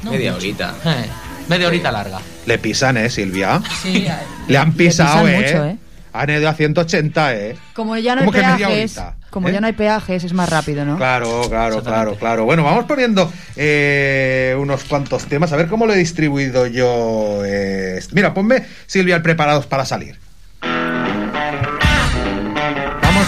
Media 0.02 0.34
horita. 0.34 0.74
Eh, 0.84 1.04
media 1.48 1.66
horita 1.68 1.92
larga. 1.92 2.20
Le 2.46 2.58
pisan, 2.58 2.96
¿eh, 2.96 3.10
Silvia? 3.10 3.60
Sí, 3.82 4.06
Le 4.48 4.56
han 4.56 4.68
le 4.70 4.74
pisado, 4.76 5.24
pisan 5.26 5.28
¿eh? 5.28 5.36
mucho, 5.42 5.64
¿eh? 5.66 5.76
Han 6.12 6.30
ido 6.30 6.48
a 6.48 6.54
180, 6.54 7.36
¿eh? 7.36 7.56
Como 7.74 7.96
ya 7.98 8.14
no 8.14 8.22
hay 8.22 8.26
¿Cómo 8.26 8.32
que 8.32 8.44
media 8.46 8.66
peajes, 8.66 8.96
horita? 8.98 9.16
como 9.28 9.48
¿Eh? 9.48 9.52
ya 9.52 9.60
no 9.60 9.66
hay 9.66 9.72
peajes, 9.74 10.24
es 10.24 10.32
más 10.32 10.48
rápido, 10.48 10.84
¿no? 10.86 10.96
Claro, 10.96 11.42
claro, 11.48 11.82
claro, 11.82 12.16
claro. 12.16 12.44
Bueno, 12.46 12.64
vamos 12.64 12.86
poniendo 12.86 13.30
eh, 13.56 14.56
unos 14.58 14.84
cuantos 14.84 15.26
temas. 15.26 15.52
A 15.52 15.56
ver 15.56 15.68
cómo 15.68 15.86
lo 15.86 15.92
he 15.92 15.98
distribuido 15.98 16.66
yo. 16.66 17.42
eh, 17.44 18.00
Mira, 18.12 18.32
ponme, 18.34 18.64
Silvia, 18.86 19.16
el 19.16 19.22
preparados 19.22 19.66
para 19.66 19.84
salir. 19.84 20.18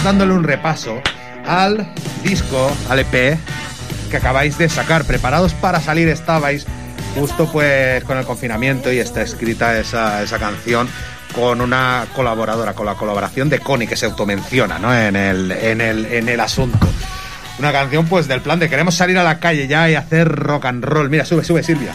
Dándole 0.03 0.33
un 0.33 0.43
repaso 0.43 1.01
al 1.47 1.87
disco, 2.23 2.71
al 2.89 2.99
EP 2.99 3.37
que 4.11 4.17
acabáis 4.17 4.57
de 4.57 4.67
sacar. 4.67 5.05
Preparados 5.05 5.53
para 5.53 5.79
salir 5.79 6.09
estabais 6.09 6.67
justo 7.15 7.49
pues 7.51 8.03
con 8.03 8.17
el 8.17 8.25
confinamiento 8.25 8.91
y 8.91 8.99
está 8.99 9.21
escrita 9.21 9.79
esa, 9.79 10.21
esa 10.21 10.39
canción 10.39 10.89
con 11.33 11.61
una 11.61 12.05
colaboradora, 12.15 12.73
con 12.73 12.85
la 12.85 12.95
colaboración 12.95 13.49
de 13.49 13.59
Connie, 13.59 13.87
que 13.87 13.95
se 13.95 14.05
automenciona 14.05 14.77
¿no? 14.77 14.95
en, 14.95 15.15
el, 15.15 15.51
en, 15.51 15.81
el, 15.81 16.05
en 16.05 16.29
el 16.29 16.39
asunto. 16.39 16.87
Una 17.59 17.71
canción 17.71 18.05
pues 18.05 18.27
del 18.27 18.41
plan 18.41 18.59
de 18.59 18.69
queremos 18.69 18.95
salir 18.95 19.17
a 19.17 19.23
la 19.23 19.39
calle 19.39 19.67
ya 19.67 19.89
y 19.89 19.95
hacer 19.95 20.27
rock 20.27 20.65
and 20.65 20.83
roll. 20.83 21.09
Mira, 21.09 21.23
sube, 21.25 21.43
sube 21.43 21.63
Silvia. 21.63 21.93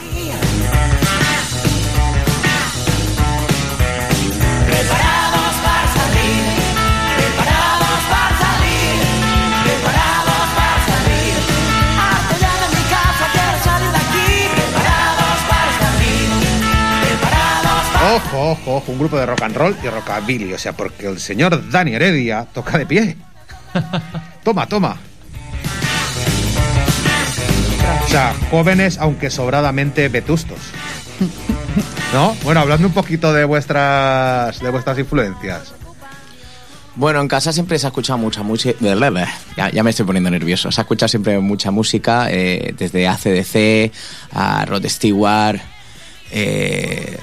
Ojo, 18.38 18.52
ojo, 18.52 18.76
ojo, 18.76 18.92
un 18.92 18.98
grupo 19.00 19.18
de 19.18 19.26
rock 19.26 19.42
and 19.42 19.56
roll 19.56 19.76
y 19.82 19.88
rockabilly. 19.88 20.52
O 20.52 20.58
sea, 20.58 20.72
porque 20.72 21.08
el 21.08 21.18
señor 21.18 21.70
Dani 21.70 21.94
Heredia 21.94 22.46
toca 22.52 22.78
de 22.78 22.86
pie. 22.86 23.16
Toma, 24.44 24.66
toma. 24.66 24.96
O 28.04 28.08
sea, 28.08 28.34
jóvenes 28.50 28.96
aunque 28.98 29.28
sobradamente 29.28 30.08
vetustos. 30.08 30.58
¿No? 32.14 32.34
Bueno, 32.44 32.60
hablando 32.60 32.86
un 32.86 32.94
poquito 32.94 33.32
de 33.32 33.44
vuestras 33.44 34.60
de 34.60 34.70
vuestras 34.70 34.98
influencias. 34.98 35.74
Bueno, 36.94 37.20
en 37.20 37.28
casa 37.28 37.52
siempre 37.52 37.78
se 37.78 37.86
ha 37.86 37.88
escuchado 37.88 38.18
mucha 38.18 38.42
música. 38.42 38.78
Ya, 39.56 39.70
ya 39.70 39.82
me 39.82 39.90
estoy 39.90 40.06
poniendo 40.06 40.30
nervioso. 40.30 40.70
Se 40.70 40.80
ha 40.80 40.82
escuchado 40.82 41.08
siempre 41.08 41.38
mucha 41.40 41.70
música, 41.70 42.28
eh, 42.30 42.72
desde 42.78 43.06
ACDC 43.08 43.92
a 44.32 44.64
Rod 44.64 44.86
Stewart, 44.86 45.60
eh, 46.30 47.18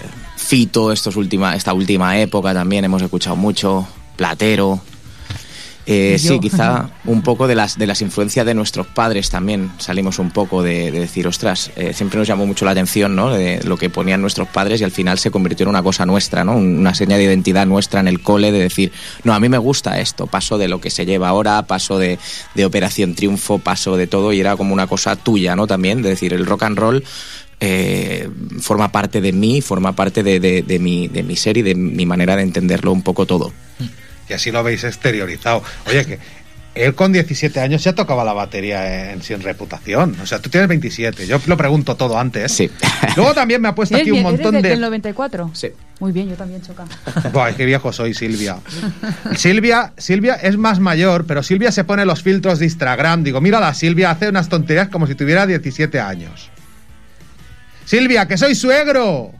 Fito, 0.45 0.91
estos 0.91 1.15
última, 1.15 1.55
esta 1.55 1.73
última 1.73 2.19
época 2.19 2.53
también 2.53 2.85
hemos 2.85 3.01
escuchado 3.01 3.35
mucho, 3.35 3.87
Platero. 4.15 4.79
Eh, 5.87 6.17
sí, 6.19 6.39
quizá 6.39 6.89
un 7.05 7.21
poco 7.21 7.47
de 7.47 7.53
las, 7.53 7.77
de 7.77 7.85
las 7.85 8.01
influencias 8.01 8.43
de 8.45 8.55
nuestros 8.55 8.87
padres 8.87 9.29
también 9.29 9.71
salimos 9.77 10.17
un 10.17 10.31
poco 10.31 10.63
de, 10.63 10.91
de 10.91 10.99
decir, 10.99 11.27
ostras, 11.27 11.71
eh, 11.75 11.93
siempre 11.93 12.17
nos 12.17 12.27
llamó 12.27 12.47
mucho 12.47 12.65
la 12.65 12.71
atención 12.71 13.15
¿no? 13.15 13.31
de 13.31 13.61
lo 13.63 13.77
que 13.77 13.91
ponían 13.91 14.19
nuestros 14.19 14.47
padres 14.47 14.81
y 14.81 14.83
al 14.83 14.91
final 14.91 15.19
se 15.19 15.29
convirtió 15.29 15.63
en 15.65 15.69
una 15.69 15.83
cosa 15.83 16.05
nuestra, 16.07 16.43
¿no? 16.43 16.57
una 16.57 16.95
seña 16.95 17.17
de 17.17 17.23
identidad 17.23 17.67
nuestra 17.67 17.99
en 17.99 18.07
el 18.07 18.21
cole 18.21 18.51
de 18.51 18.59
decir, 18.59 18.91
no, 19.23 19.33
a 19.33 19.39
mí 19.39 19.47
me 19.47 19.59
gusta 19.59 19.99
esto, 19.99 20.25
paso 20.25 20.57
de 20.57 20.67
lo 20.67 20.81
que 20.81 20.89
se 20.89 21.05
lleva 21.05 21.29
ahora, 21.29 21.61
paso 21.67 21.99
de, 21.99 22.17
de 22.55 22.65
Operación 22.65 23.13
Triunfo, 23.13 23.59
paso 23.59 23.95
de 23.95 24.07
todo 24.07 24.33
y 24.33 24.39
era 24.39 24.57
como 24.57 24.73
una 24.73 24.87
cosa 24.87 25.15
tuya, 25.15 25.55
¿no? 25.55 25.67
También, 25.67 26.01
de 26.01 26.09
decir, 26.09 26.33
el 26.33 26.47
rock 26.47 26.63
and 26.63 26.79
roll 26.79 27.03
eh, 27.59 28.29
forma 28.61 28.91
parte 28.91 29.21
de 29.21 29.31
mí, 29.31 29.61
forma 29.61 29.93
parte 29.93 30.23
de, 30.23 30.39
de- 30.39 30.61
de 30.61 30.79
mi, 30.79 31.07
de 31.07 31.23
mi 31.23 31.35
ser 31.35 31.57
y 31.57 31.61
de 31.61 31.75
mi 31.75 32.05
manera 32.05 32.35
de 32.35 32.43
entenderlo 32.43 32.91
un 32.91 33.01
poco 33.01 33.25
todo. 33.25 33.53
Y 34.29 34.33
así 34.33 34.51
lo 34.51 34.59
habéis 34.59 34.83
exteriorizado. 34.83 35.63
Oye, 35.87 36.05
que 36.05 36.19
él 36.73 36.93
con 36.93 37.13
17 37.13 37.57
años 37.61 37.83
ya 37.85 37.93
tocaba 37.93 38.25
la 38.25 38.33
batería 38.33 39.13
en 39.13 39.21
Sin 39.23 39.41
Reputación. 39.41 40.17
O 40.21 40.25
sea, 40.25 40.39
tú 40.41 40.49
tienes 40.49 40.67
27. 40.67 41.25
Yo 41.25 41.39
lo 41.45 41.55
pregunto 41.55 41.95
todo 41.95 42.19
antes. 42.19 42.51
Sí. 42.51 42.69
Luego 43.15 43.33
también 43.33 43.61
me 43.61 43.69
ha 43.69 43.75
puesto 43.75 43.95
aquí 43.95 44.09
¿Eres 44.09 44.19
un 44.21 44.27
eres 44.27 44.31
montón 44.41 44.55
de- 44.55 44.61
de... 44.61 44.69
del 44.69 44.81
94? 44.81 45.51
Sí. 45.53 45.69
Muy 46.01 46.11
bien, 46.11 46.27
yo 46.27 46.35
también, 46.35 46.61
choca. 46.61 46.83
Buah, 47.31 47.53
qué 47.55 47.63
viejo 47.65 47.93
soy, 47.93 48.13
Silvia. 48.13 48.57
Silvia, 49.37 49.93
Silvia 49.97 50.33
es 50.35 50.57
más 50.57 50.79
mayor, 50.79 51.25
pero 51.25 51.43
Silvia 51.43 51.71
se 51.71 51.83
pone 51.83 52.03
los 52.05 52.21
filtros 52.23 52.59
de 52.59 52.65
Instagram. 52.65 53.23
Digo, 53.23 53.39
mira 53.41 53.59
la 53.59 53.73
Silvia 53.73 54.11
hace 54.11 54.27
unas 54.29 54.49
tonterías 54.49 54.89
como 54.89 55.07
si 55.07 55.15
tuviera 55.15 55.47
17 55.47 55.99
años. 55.99 56.49
Silvia, 57.85 58.27
que 58.27 58.37
soy 58.37 58.55
suegro. 58.55 59.31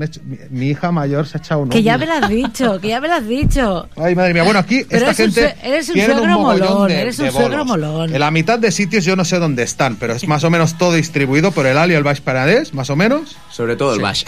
Me 0.00 0.06
he 0.06 0.08
hecho- 0.08 0.20
mi, 0.24 0.38
mi 0.48 0.68
hija 0.70 0.90
mayor 0.90 1.26
se 1.26 1.36
ha 1.36 1.40
echado 1.40 1.60
un 1.60 1.68
Que 1.68 1.82
ya 1.82 1.98
me 1.98 2.06
lo 2.06 2.14
has 2.14 2.26
dicho, 2.30 2.80
que 2.80 2.88
ya 2.88 3.02
me 3.02 3.08
lo 3.08 3.14
has 3.14 3.28
dicho. 3.28 3.86
Ay, 3.98 4.14
madre 4.14 4.32
mía. 4.32 4.44
Bueno, 4.44 4.58
aquí 4.58 4.82
Pero 4.88 5.10
esta 5.10 5.22
un 5.24 5.32
gente. 5.34 5.54
eres 5.62 5.88
un 5.90 5.94
suegro 5.94 6.38
molón, 6.38 6.90
eres 6.90 7.18
un 7.18 7.30
suegro 7.30 7.64
molón. 7.66 8.14
En 8.14 8.18
la 8.20 8.30
mitad 8.30 8.58
de 8.58 8.70
sitios 8.72 9.04
yo 9.04 9.14
no 9.14 9.26
sé 9.26 9.38
dónde 9.38 9.62
están, 9.62 9.96
pero 9.96 10.14
es 10.14 10.26
más 10.26 10.42
o 10.44 10.48
menos 10.48 10.78
todo 10.78 10.94
distribuido 10.94 11.52
por 11.52 11.66
el 11.66 11.76
Ali 11.76 11.92
y 11.92 11.96
el 11.96 12.02
Baix 12.02 12.22
Paradés, 12.22 12.72
más 12.72 12.88
o 12.88 12.96
menos. 12.96 13.36
Sobre 13.50 13.76
todo 13.76 13.94
el 13.94 14.00
Baix. 14.00 14.24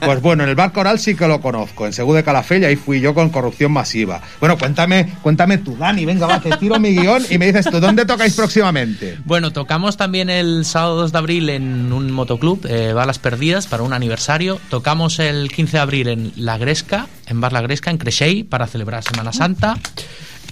Pues 0.00 0.22
bueno, 0.22 0.44
en 0.44 0.50
el 0.50 0.54
Bar 0.54 0.72
Coral 0.72 0.98
sí 1.00 1.14
que 1.16 1.26
lo 1.26 1.40
conozco. 1.40 1.86
En 1.86 1.92
Segú 1.92 2.14
de 2.14 2.22
Calafell 2.22 2.64
ahí 2.64 2.76
fui 2.76 3.00
yo 3.00 3.14
con 3.14 3.30
corrupción 3.30 3.72
masiva. 3.72 4.20
Bueno, 4.40 4.56
cuéntame, 4.56 5.14
cuéntame 5.22 5.58
tú, 5.58 5.76
Dani. 5.76 6.04
Venga, 6.04 6.26
va, 6.26 6.40
te 6.40 6.50
tiro 6.58 6.78
mi 6.78 6.94
guion 6.94 7.24
y 7.28 7.38
me 7.38 7.46
dices 7.46 7.66
tú, 7.70 7.80
¿dónde 7.80 8.04
tocáis 8.06 8.34
próximamente? 8.34 9.18
Bueno, 9.24 9.50
tocamos 9.52 9.96
también 9.96 10.30
el 10.30 10.64
sábado 10.64 10.96
2 10.96 11.12
de 11.12 11.18
abril 11.18 11.48
en 11.50 11.92
un 11.92 12.10
motoclub, 12.12 12.64
eh, 12.68 12.92
Balas 12.92 13.18
Perdidas, 13.18 13.66
para 13.66 13.82
un 13.82 13.92
aniversario. 13.92 14.27
Tocamos 14.68 15.20
el 15.20 15.50
15 15.50 15.78
de 15.78 15.80
abril 15.80 16.08
en 16.08 16.32
La 16.36 16.58
Gresca, 16.58 17.06
en 17.28 17.40
Bar 17.40 17.54
La 17.54 17.62
Gresca, 17.62 17.90
en 17.90 17.96
Creixell, 17.96 18.44
para 18.44 18.66
celebrar 18.66 19.02
Semana 19.02 19.32
Santa. 19.32 19.78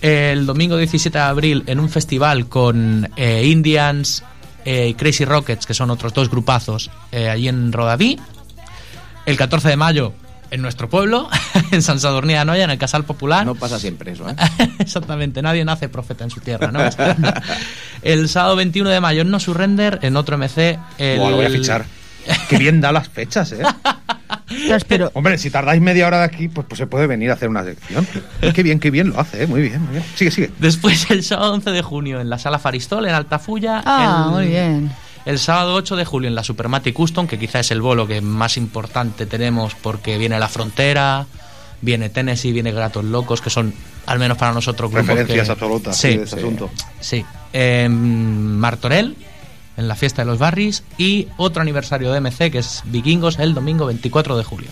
El 0.01 0.47
domingo 0.47 0.79
17 0.79 1.19
de 1.19 1.23
abril 1.23 1.63
en 1.67 1.79
un 1.79 1.91
festival 1.91 2.49
con 2.49 3.07
eh, 3.17 3.45
Indians 3.45 4.25
eh, 4.65 4.89
y 4.89 4.95
Crazy 4.95 5.27
Rockets, 5.27 5.67
que 5.67 5.75
son 5.75 5.91
otros 5.91 6.15
dos 6.15 6.31
grupazos, 6.31 6.91
eh, 7.13 7.29
allí 7.29 7.49
en 7.49 7.71
Rodaví. 7.71 8.19
El 9.27 9.37
14 9.37 9.69
de 9.69 9.77
mayo 9.77 10.15
en 10.51 10.63
nuestro 10.63 10.89
pueblo, 10.89 11.29
en 11.71 11.83
San 11.83 12.01
Sadurní 12.01 12.33
de 12.33 12.39
Anoia, 12.39 12.65
en 12.65 12.71
el 12.71 12.79
Casal 12.79 13.05
Popular. 13.05 13.45
No 13.45 13.57
pasa 13.57 13.79
siempre 13.79 14.13
eso, 14.13 14.27
¿eh? 14.27 14.37
Exactamente, 14.79 15.43
nadie 15.43 15.67
nace 15.67 15.91
profeta 15.91 16.25
en 16.25 16.31
su 16.31 16.41
tierra, 16.41 16.73
¿no? 16.73 16.81
el 18.03 18.31
sábado 18.31 18.57
21 18.57 18.89
de 18.89 19.01
mayo 19.03 19.21
en 19.21 19.31
No 19.31 19.39
Surrender, 19.39 19.99
en 20.01 20.17
otro 20.17 20.39
MC. 20.39 20.79
El... 20.97 21.19
Buah, 21.19 21.31
lo 21.31 21.37
voy 21.37 21.45
a 21.45 21.51
fichar. 21.51 21.85
Qué 22.49 22.57
bien 22.59 22.81
da 22.81 22.93
las 22.93 23.09
fechas, 23.09 23.53
¿eh? 23.53 23.63
pero... 24.89 25.11
Hombre, 25.15 25.39
si 25.39 25.51
tardáis 25.51 25.81
media 25.81 26.07
hora 26.07 26.19
de 26.19 26.25
aquí, 26.25 26.49
pues, 26.49 26.67
pues 26.69 26.79
se 26.79 26.87
puede 26.87 27.07
venir 27.07 27.31
a 27.31 27.35
hacer 27.35 27.49
una 27.49 27.65
sección. 27.65 28.07
Qué 28.55 28.63
bien, 28.63 28.79
qué 28.81 28.91
bien 28.91 29.11
lo 29.11 29.21
hace, 29.21 29.43
¿eh? 29.45 29.47
Muy 29.47 29.63
bien, 29.63 29.83
muy 29.83 29.93
bien. 29.93 30.05
Sigue, 30.15 30.31
sigue. 30.31 30.51
Después 30.59 31.11
el 31.11 31.23
sábado 31.23 31.53
11 31.55 31.71
de 31.71 31.83
junio 31.83 32.21
en 32.21 32.31
la 32.31 32.39
Sala 32.39 32.59
Faristol, 32.59 33.07
en 33.07 33.15
Altafulla. 33.15 33.83
Ah, 33.85 34.25
el- 34.27 34.33
muy 34.35 34.47
bien. 34.49 34.91
El 35.25 35.39
sábado 35.41 35.75
8 35.75 35.97
de 35.97 36.05
julio 36.05 36.29
en 36.29 36.37
la 36.37 36.45
Supermatic 36.45 36.95
Custom, 36.95 37.27
que 37.27 37.39
quizá 37.39 37.59
es 37.61 37.71
el 37.73 37.81
bolo 37.81 38.07
que 38.07 38.21
más 38.21 38.57
importante 38.57 39.27
tenemos 39.27 39.75
porque 39.75 40.19
viene 40.19 40.39
La 40.39 40.49
Frontera, 40.49 41.27
viene 41.83 42.09
Tennessee, 42.11 42.53
viene 42.53 42.71
Gratos 42.71 43.05
Locos, 43.05 43.41
que 43.41 43.51
son, 43.51 43.75
al 44.07 44.21
menos 44.21 44.39
para 44.39 44.53
nosotros, 44.53 44.89
grupos 44.91 45.09
Referencias 45.09 45.47
que- 45.47 45.53
absolutas 45.53 45.97
Sí, 45.97 46.17
de 46.17 46.23
este 46.25 46.37
asunto. 46.37 46.71
Sí. 47.01 47.25
Eh, 47.53 47.89
Martorell, 47.91 49.17
en 49.77 49.89
la 49.89 49.95
fiesta 49.95 50.23
de 50.23 50.27
los 50.27 50.39
barris. 50.39 50.83
Y 50.99 51.29
otro 51.37 51.63
aniversario 51.63 52.13
de 52.13 52.21
MC, 52.21 52.51
que 52.51 52.59
es 52.59 52.83
Vikingos, 52.87 53.39
el 53.39 53.55
domingo 53.55 53.87
24 53.87 54.37
de 54.37 54.45
julio. 54.45 54.69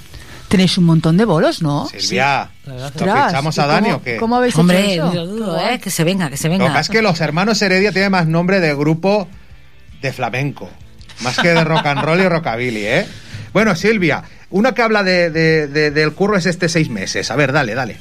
Tenéis 0.49 0.77
un 0.79 0.85
montón 0.85 1.17
de 1.17 1.25
bolos, 1.25 1.63
¿no? 1.63 1.87
Silvia, 1.89 2.51
¿lo 2.67 2.77
Ostras, 2.87 3.27
fichamos 3.29 3.57
¿y 3.57 3.61
a 3.61 3.67
Dani 3.67 3.87
cómo- 3.89 3.97
o 3.97 4.03
qué? 4.03 4.17
¿Cómo 4.19 4.37
habéis 4.37 4.57
Hombre, 4.57 4.93
hecho 4.95 5.07
eso? 5.07 5.15
lo 5.15 5.27
dudo, 5.27 5.59
¿eh? 5.59 5.81
Que 5.81 5.91
se 5.91 6.05
venga, 6.05 6.31
que 6.31 6.37
se 6.37 6.49
Lo 6.49 6.53
que 6.55 6.59
venga. 6.59 6.73
pasa 6.75 6.81
es 6.81 6.89
que 6.91 7.03
los 7.03 7.21
hermanos 7.21 7.61
Heredia 7.61 7.91
tienen 7.93 8.13
más 8.13 8.27
nombre 8.29 8.61
de 8.61 8.75
grupo 8.75 9.27
de 10.01 10.13
flamenco, 10.13 10.69
más 11.23 11.39
que 11.39 11.49
de 11.49 11.65
rock 11.65 11.87
and 11.87 12.03
roll 12.03 12.21
y 12.21 12.29
rockabilly, 12.29 12.87
¿eh? 12.87 13.07
Bueno, 13.53 13.75
Silvia, 13.75 14.23
una 14.51 14.73
que 14.75 14.83
habla 14.83 15.03
de, 15.03 15.31
de- 15.31 15.67
de- 15.67 15.91
del 15.91 16.13
curro 16.13 16.37
es 16.37 16.47
este 16.47 16.69
seis 16.69 16.89
meses. 16.91 17.31
A 17.33 17.37
ver, 17.37 17.51
dale, 17.51 17.75
dale. 17.75 17.97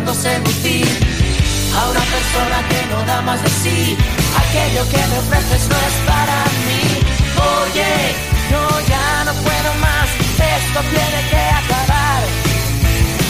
Intentando 0.00 0.14
seducir 0.14 0.86
a 1.76 1.90
una 1.90 2.00
persona 2.00 2.68
que 2.68 2.86
no 2.90 3.04
da 3.06 3.20
más 3.22 3.42
de 3.42 3.48
sí. 3.48 3.96
Aquello 4.36 4.88
que 4.88 4.96
me 4.96 5.18
ofreces 5.18 5.68
no 5.68 5.76
es 5.76 5.96
para 6.06 6.44
mí. 6.66 6.82
Oye, 7.60 7.92
no, 8.50 8.80
ya 8.88 9.24
no 9.24 9.32
puedo 9.34 9.74
más. 9.80 10.08
Esto 10.34 10.80
tiene 10.90 11.28
que 11.30 11.36
acabar. 11.36 12.22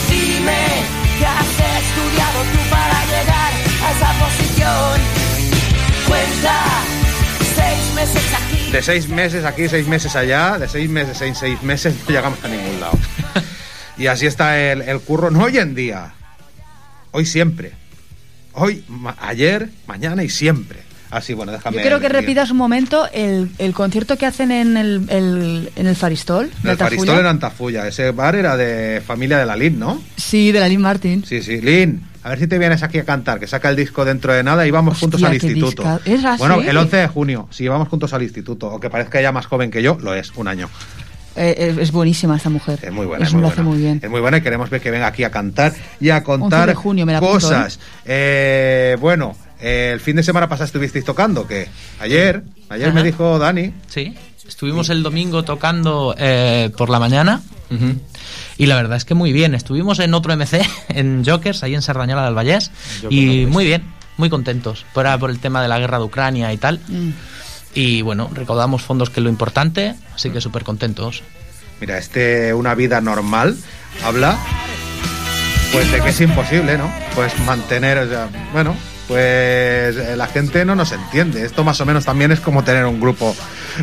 Dime 0.09 0.63
qué 1.19 1.25
has 1.25 1.53
estudiado 1.83 2.39
tú 2.51 2.59
para 2.69 3.05
llegar 3.05 3.51
a 3.83 3.91
esa 3.91 4.13
posición. 4.23 5.01
Cuenta 6.07 6.55
seis 7.55 7.93
meses 7.95 8.33
aquí. 8.33 8.71
De 8.71 8.81
seis 8.81 9.09
meses 9.09 9.45
aquí, 9.45 9.69
seis 9.69 9.87
meses 9.87 10.15
allá, 10.15 10.57
de 10.57 10.67
seis 10.67 10.89
meses 10.89 11.21
en 11.21 11.35
seis 11.35 11.61
meses 11.63 11.95
no 12.07 12.13
llegamos 12.13 12.43
a 12.43 12.47
ningún 12.47 12.79
lado. 12.79 12.97
Y 13.97 14.07
así 14.07 14.25
está 14.25 14.57
el, 14.57 14.81
el 14.81 14.99
curro, 15.01 15.29
no 15.29 15.43
hoy 15.43 15.59
en 15.59 15.75
día, 15.75 16.13
hoy 17.11 17.25
siempre. 17.25 17.71
Hoy, 18.53 18.83
ma- 18.89 19.15
ayer, 19.21 19.69
mañana 19.87 20.23
y 20.23 20.29
siempre. 20.29 20.79
Así, 21.09 21.33
bueno, 21.33 21.51
déjame. 21.51 21.75
Yo 21.77 21.81
quiero 21.81 21.97
que 21.99 22.07
decir. 22.07 22.21
repitas 22.21 22.51
un 22.51 22.57
momento 22.57 23.05
el, 23.13 23.49
el 23.57 23.73
concierto 23.73 24.17
que 24.17 24.25
hacen 24.25 24.49
en 24.51 24.77
el, 24.77 25.05
el- 25.09 25.69
en 25.75 25.87
el 25.87 25.95
Faristol. 25.95 26.49
de 26.63 26.71
El. 26.71 26.77
Faristol 26.77 27.19
en 27.19 27.25
Antafulla. 27.25 27.87
Ese 27.87 28.11
bar 28.11 28.35
era 28.35 28.55
de 28.55 29.01
familia 29.05 29.37
de 29.37 29.45
la 29.45 29.55
Lin, 29.57 29.77
¿no? 29.77 30.01
Sí, 30.15 30.51
de 30.53 30.59
la 30.61 30.67
Lynn 30.69 30.81
Martin. 30.81 31.25
Sí, 31.25 31.41
sí. 31.41 31.59
Lin, 31.59 32.01
a 32.23 32.29
ver 32.29 32.39
si 32.39 32.47
te 32.47 32.57
vienes 32.57 32.81
aquí 32.83 32.97
a 32.97 33.03
cantar, 33.03 33.39
que 33.41 33.47
saca 33.47 33.69
el 33.69 33.75
disco 33.75 34.05
dentro 34.05 34.31
de 34.33 34.41
nada 34.43 34.65
y 34.65 34.71
vamos 34.71 34.99
juntos 34.99 35.21
al 35.23 35.33
instituto. 35.33 35.83
disca- 35.83 36.01
¿Es 36.05 36.23
así? 36.23 36.39
Bueno, 36.39 36.61
el 36.61 36.77
11 36.77 36.95
de 36.97 37.07
junio, 37.09 37.47
si 37.51 37.67
vamos 37.67 37.89
juntos 37.89 38.13
al 38.13 38.23
instituto, 38.23 38.67
o 38.67 38.79
que 38.79 38.89
parezca 38.89 39.19
ella 39.19 39.33
más 39.33 39.45
joven 39.47 39.69
que 39.69 39.81
yo, 39.83 39.97
lo 40.01 40.13
es, 40.13 40.31
un 40.37 40.47
año. 40.47 40.69
Eh, 41.35 41.55
eh, 41.57 41.77
es 41.79 41.91
buenísima 41.91 42.35
esta 42.35 42.49
mujer. 42.49 42.79
Es 42.81 42.91
muy 42.91 43.05
buena, 43.05 43.23
Eso 43.25 43.29
es 43.29 43.33
muy 43.35 43.41
lo 43.41 43.47
buena. 43.47 43.61
hace 43.61 43.69
muy 43.69 43.77
bien. 43.77 43.99
Es 44.03 44.09
muy 44.09 44.19
buena 44.21 44.37
y 44.37 44.41
queremos 44.41 44.69
ver 44.69 44.81
que 44.81 44.91
venga 44.91 45.07
aquí 45.07 45.23
a 45.23 45.31
cantar 45.31 45.73
y 45.99 46.09
a 46.09 46.17
11 46.17 46.25
contar 46.25 46.67
de 46.67 46.75
junio, 46.75 47.05
me 47.05 47.13
la 47.13 47.19
apunto, 47.19 47.35
cosas. 47.35 47.79
Eh, 48.05 48.97
bueno, 48.99 49.35
eh, 49.59 49.91
el 49.93 49.99
fin 49.99 50.15
de 50.17 50.23
semana 50.23 50.49
pasado 50.49 50.65
estuvisteis 50.65 51.05
tocando, 51.05 51.47
que 51.47 51.67
ayer, 51.99 52.43
ayer 52.69 52.87
Ajá. 52.87 52.95
me 52.95 53.03
dijo 53.03 53.39
Dani. 53.39 53.73
Sí, 53.87 54.13
estuvimos 54.47 54.89
el 54.89 55.03
domingo 55.03 55.43
tocando 55.43 56.15
eh, 56.17 56.69
por 56.77 56.89
la 56.89 56.99
mañana. 56.99 57.41
Y 58.57 58.65
la 58.65 58.75
verdad 58.75 58.97
es 58.97 59.05
que 59.05 59.13
muy 59.13 59.31
bien. 59.31 59.55
Estuvimos 59.55 59.99
en 59.99 60.13
otro 60.13 60.35
MC, 60.35 60.61
en 60.89 61.23
Jokers, 61.25 61.63
ahí 61.63 61.73
en 61.73 61.81
Sardañola 61.81 62.25
del 62.25 62.35
Vallés. 62.35 62.69
Y 63.09 63.45
muy 63.45 63.63
bien, 63.65 63.83
muy 64.17 64.29
contentos. 64.29 64.85
Por, 64.93 65.07
por 65.19 65.29
el 65.29 65.39
tema 65.39 65.61
de 65.61 65.69
la 65.69 65.79
guerra 65.79 65.97
de 65.97 66.03
Ucrania 66.03 66.51
y 66.51 66.57
tal. 66.57 66.79
Mm. 66.89 67.11
Y 67.73 68.01
bueno, 68.01 68.29
recaudamos 68.33 68.81
fondos, 68.81 69.09
que 69.09 69.19
es 69.19 69.23
lo 69.23 69.29
importante. 69.29 69.95
Así 70.13 70.29
que 70.29 70.41
súper 70.41 70.63
contentos. 70.63 71.23
Mira, 71.79 71.97
este 71.97 72.53
Una 72.53 72.75
vida 72.75 73.01
normal 73.01 73.57
habla 74.03 74.37
pues 75.71 75.91
de 75.91 76.01
que 76.01 76.09
es 76.09 76.21
imposible, 76.21 76.77
¿no? 76.77 76.91
Pues 77.15 77.37
mantener, 77.39 77.97
o 77.99 78.09
sea, 78.09 78.27
bueno, 78.51 78.75
pues 79.07 79.95
eh, 79.97 80.15
la 80.17 80.27
gente 80.27 80.65
no 80.65 80.75
nos 80.75 80.91
entiende. 80.91 81.45
Esto 81.45 81.63
más 81.63 81.79
o 81.81 81.85
menos 81.85 82.05
también 82.05 82.31
es 82.31 82.39
como 82.39 82.63
tener 82.63 82.85
un 82.85 82.99
grupo 82.99 83.35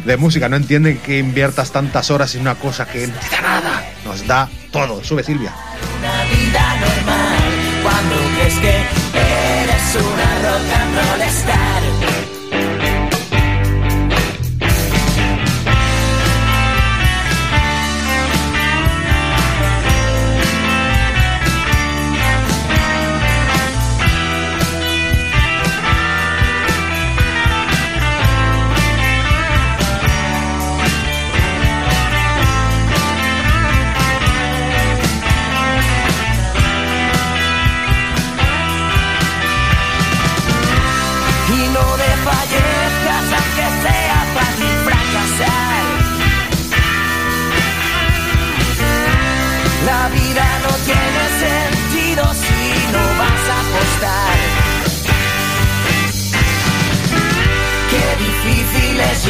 de 0.04 0.16
música. 0.16 0.48
No 0.48 0.56
entienden 0.56 0.98
que 0.98 1.18
inviertas 1.18 1.72
tantas 1.72 2.10
horas 2.10 2.34
en 2.34 2.42
una 2.42 2.56
cosa 2.56 2.86
que 2.86 3.06
no 3.06 3.14
te 3.14 3.30
da 3.30 3.40
nada. 3.40 3.84
Nos 4.04 4.26
da 4.26 4.48
todo. 4.70 5.02
Sube 5.02 5.22
Silvia. 5.22 5.54
Una 5.98 6.24
vida 6.24 6.76
normal 6.80 7.52
cuando 7.82 8.16
crees 8.36 8.58
que 8.58 8.76
eres 9.18 9.94
una 9.94 10.50
rock 10.50 10.72
and 10.74 10.94
roll 10.94 11.22
star. 11.28 11.67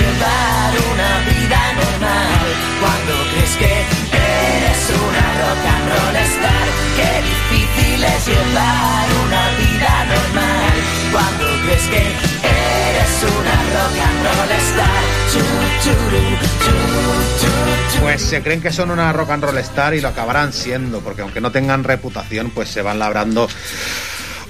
Llevar 0.08 0.72
una 0.92 1.10
vida 1.28 1.60
normal 1.82 2.46
cuando 2.80 3.12
crees 3.32 3.54
que 3.56 3.72
eres 4.16 4.80
una 5.06 5.24
rock 5.40 5.64
and 5.74 5.86
roll 5.92 6.16
star. 6.16 6.66
Qué 6.98 7.12
difícil 7.32 8.04
es 8.04 8.26
llevar 8.26 9.06
una 9.26 9.44
vida 9.60 9.92
normal 10.14 10.74
cuando 11.12 11.44
crees 11.64 11.86
que 11.92 12.02
eres 12.42 13.12
una 13.38 13.56
rock 13.76 13.96
and 14.08 14.20
roll 14.26 14.52
star. 14.68 15.04
Pues 18.00 18.22
se 18.22 18.42
creen 18.42 18.60
que 18.60 18.72
son 18.72 18.90
una 18.90 19.12
rock 19.12 19.30
and 19.30 19.44
roll 19.44 19.58
star 19.58 19.94
y 19.94 20.00
lo 20.00 20.08
acabarán 20.08 20.52
siendo, 20.52 21.00
porque 21.00 21.22
aunque 21.22 21.40
no 21.40 21.50
tengan 21.52 21.84
reputación, 21.84 22.50
pues 22.50 22.68
se 22.68 22.82
van 22.82 22.98
labrando 22.98 23.48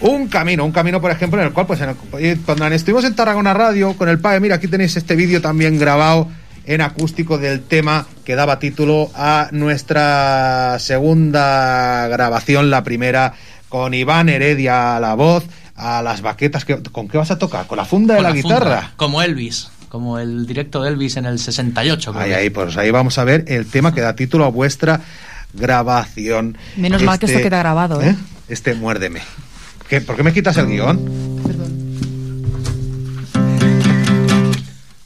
un 0.01 0.29
camino, 0.29 0.65
un 0.65 0.73
camino, 0.73 1.01
por 1.01 1.11
ejemplo, 1.11 1.41
en 1.41 1.47
el 1.49 1.53
cual, 1.53 1.67
pues, 1.67 1.81
en 1.81 1.91
el- 1.91 2.33
y 2.33 2.37
cuando 2.37 2.67
estuvimos 2.69 3.05
en 3.05 3.15
Tarragona 3.15 3.55
Radio 3.55 3.95
con 3.97 4.09
el 4.09 4.19
PAE, 4.19 4.41
mira, 4.41 4.57
aquí 4.57 4.69
tenéis 4.69 4.97
este 4.97 5.17
vídeo 5.17 5.41
también 5.41 5.79
grabado 5.79 6.29
en 6.67 6.81
acústico 6.83 7.39
del 7.39 7.63
tema 7.63 8.07
que 8.25 8.35
daba 8.37 8.59
título 8.59 9.11
a 9.15 9.49
nuestra 9.53 10.77
segunda 10.79 12.09
grabación, 12.09 12.71
la 12.71 12.85
primera 12.85 13.35
con 13.69 13.95
Iván 13.95 14.29
Heredia 14.29 14.97
a 14.97 15.01
la 15.01 15.15
voz, 15.15 15.45
a 15.77 16.03
las 16.03 16.21
baquetas. 16.23 16.65
que- 16.65 16.83
¿Con 16.83 17.09
qué 17.09 17.19
vas 17.19 17.31
a 17.31 17.39
tocar? 17.39 17.67
¿Con 17.67 17.79
la 17.79 17.85
funda 17.85 18.15
de 18.15 18.23
la, 18.23 18.31
la 18.31 18.35
funda, 18.41 18.57
guitarra? 18.59 18.93
como 18.97 19.23
Elvis. 19.23 19.71
Como 19.89 20.19
el 20.19 20.47
directo 20.47 20.83
de 20.83 20.91
Elvis 20.91 21.17
en 21.17 21.25
el 21.25 21.39
68. 21.39 22.13
creo 22.13 22.23
Ahí, 22.25 22.33
ahí, 22.33 22.51
pues 22.51 22.77
ahí 22.77 22.91
vamos 22.91 23.17
a 23.19 23.25
ver 23.25 23.45
el 23.49 23.65
tema 23.67 23.95
que 23.95 24.03
da 24.03 24.15
título 24.15 24.45
a 24.45 24.49
vuestra 24.51 25.01
grabación. 25.55 26.59
Menos 26.77 27.03
mal 27.03 27.19
que 27.19 27.27
esto 27.27 27.39
queda 27.41 27.59
grabado, 27.59 28.03
¿eh? 28.03 28.15
Este 28.49 28.75
muérdeme. 28.75 29.21
¿Qué? 29.89 30.03
¿Por 30.03 30.17
qué 30.17 30.23
me 30.23 30.35
quitas 30.35 30.55
el 30.59 30.67
guion? 30.67 31.01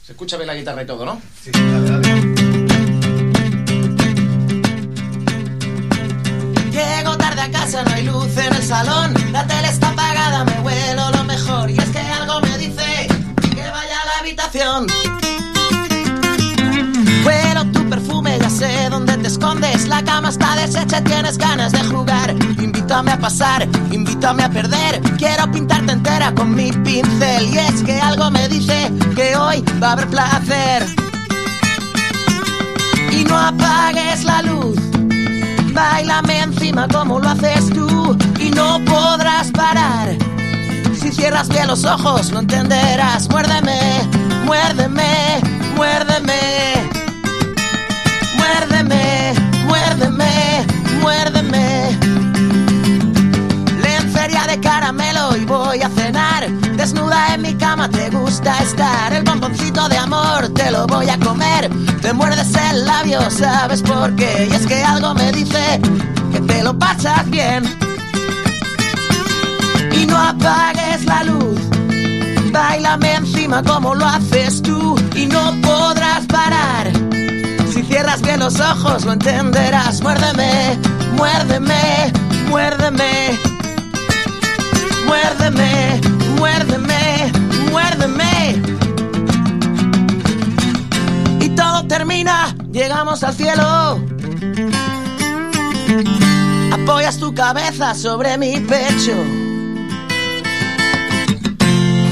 Se 0.05 0.11
escucha 0.11 0.35
bien 0.35 0.47
la 0.47 0.55
guitarra 0.55 0.83
y 0.83 0.85
todo, 0.85 1.05
¿no? 1.05 1.21
Llego 6.69 7.17
tarde 7.17 7.41
a 7.41 7.51
casa, 7.51 7.83
no 7.83 7.93
hay 7.93 8.03
luz 8.03 8.37
en 8.37 8.53
el 8.53 8.63
salón. 8.63 9.13
La 9.31 9.47
tele 9.47 9.69
está 9.69 9.89
apagada, 9.89 10.43
me 10.43 10.59
huelo 10.59 11.11
lo 11.11 11.23
mejor. 11.23 11.71
Y 11.71 11.77
es 11.77 11.89
que 11.89 11.99
algo 11.99 12.41
me 12.41 12.57
dice 12.57 13.07
que 13.39 13.69
vaya 13.69 14.01
a 14.01 14.05
la 14.05 14.19
habitación. 14.19 14.87
Sé 18.53 18.89
dónde 18.89 19.17
te 19.17 19.27
escondes. 19.27 19.87
La 19.87 20.03
cama 20.03 20.29
está 20.29 20.55
deshecha, 20.55 21.03
tienes 21.03 21.37
ganas 21.37 21.71
de 21.71 21.83
jugar. 21.85 22.31
Invítame 22.61 23.11
a 23.11 23.19
pasar, 23.19 23.67
invítame 23.91 24.43
a 24.43 24.49
perder. 24.49 25.01
Quiero 25.17 25.51
pintarte 25.51 25.91
entera 25.91 26.33
con 26.33 26.53
mi 26.55 26.71
pincel. 26.71 27.47
Y 27.51 27.57
es 27.57 27.83
que 27.83 27.99
algo 27.99 28.29
me 28.29 28.47
dice 28.47 28.91
que 29.15 29.35
hoy 29.35 29.63
va 29.81 29.89
a 29.89 29.91
haber 29.93 30.07
placer. 30.07 30.85
y 33.11 33.23
no 33.25 33.37
apagues 33.37 34.23
la 34.23 34.41
luz. 34.43 34.77
Bailame 35.73 36.39
encima 36.41 36.87
como 36.87 37.19
lo 37.19 37.29
haces 37.29 37.69
tú 37.69 38.15
y 38.39 38.49
no 38.51 38.79
podrás 38.85 39.51
parar. 39.51 40.15
Si 40.99 41.11
cierras 41.11 41.49
bien 41.49 41.67
los 41.67 41.83
ojos 41.85 42.31
no 42.31 42.39
entenderás. 42.39 43.29
Muérdeme, 43.29 43.79
muérdeme, 44.45 45.41
muérdeme. 45.75 46.72
Muérdeme, 48.83 49.33
muérdeme, 49.65 50.65
muérdeme. 50.99 51.97
Lencería 53.81 54.45
de 54.45 54.59
caramelo 54.59 55.37
y 55.37 55.45
voy 55.45 55.81
a 55.81 55.89
cenar. 55.89 56.49
Desnuda 56.75 57.33
en 57.33 57.43
mi 57.43 57.53
cama 57.55 57.87
te 57.87 58.09
gusta 58.09 58.59
estar. 58.59 59.13
El 59.13 59.23
bomboncito 59.23 59.87
de 59.87 59.97
amor 59.97 60.49
te 60.49 60.69
lo 60.69 60.85
voy 60.85 61.09
a 61.09 61.17
comer. 61.17 61.69
Te 62.01 62.11
muerdes 62.11 62.53
el 62.55 62.85
labio, 62.85 63.21
¿sabes 63.31 63.81
por 63.81 64.13
qué? 64.17 64.49
Y 64.51 64.53
es 64.53 64.67
que 64.67 64.83
algo 64.83 65.13
me 65.13 65.31
dice 65.31 65.79
que 66.33 66.41
te 66.41 66.61
lo 66.61 66.77
pasas 66.77 67.29
bien. 67.29 67.63
Y 69.93 70.05
no 70.05 70.17
apagues 70.17 71.05
la 71.05 71.23
luz. 71.23 71.59
Bailame 72.51 73.13
encima 73.13 73.63
como 73.63 73.95
lo 73.95 74.05
haces 74.05 74.61
tú 74.61 74.99
y 75.15 75.25
no 75.27 75.55
podrás 75.61 76.25
parar. 76.25 77.02
Cierras 77.87 78.21
bien 78.21 78.39
los 78.39 78.59
ojos 78.59 79.05
lo 79.05 79.13
entenderás. 79.13 80.01
Muérdeme, 80.01 80.77
muérdeme, 81.15 82.11
muérdeme. 82.49 83.53
Muérdeme, 85.05 86.01
muérdeme, 86.37 87.31
muérdeme. 87.71 88.61
Y 91.39 91.49
todo 91.49 91.85
termina, 91.87 92.55
llegamos 92.71 93.23
al 93.23 93.33
cielo. 93.35 93.99
Apoyas 96.71 97.17
tu 97.17 97.33
cabeza 97.33 97.93
sobre 97.93 98.37
mi 98.37 98.59
pecho. 98.59 99.13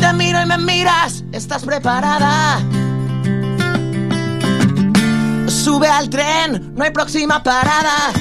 Te 0.01 0.13
miro 0.13 0.41
y 0.41 0.45
me 0.45 0.57
miras, 0.57 1.23
¿estás 1.31 1.63
preparada? 1.63 2.59
Sube 5.71 5.87
al 5.87 6.09
tren, 6.09 6.73
no 6.75 6.83
hay 6.83 6.91
próxima 6.91 7.41
parada. 7.41 8.11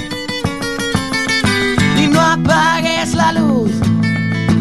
Y 1.97 2.07
no 2.07 2.21
apagues 2.21 3.13
la 3.13 3.33
luz. 3.33 3.71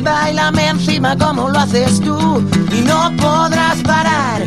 Bailame 0.02 0.66
encima 0.66 1.16
como 1.16 1.48
lo 1.50 1.60
haces 1.60 2.00
tú. 2.00 2.44
Y 2.72 2.80
no 2.80 3.12
podrás 3.16 3.78
parar. 3.84 4.42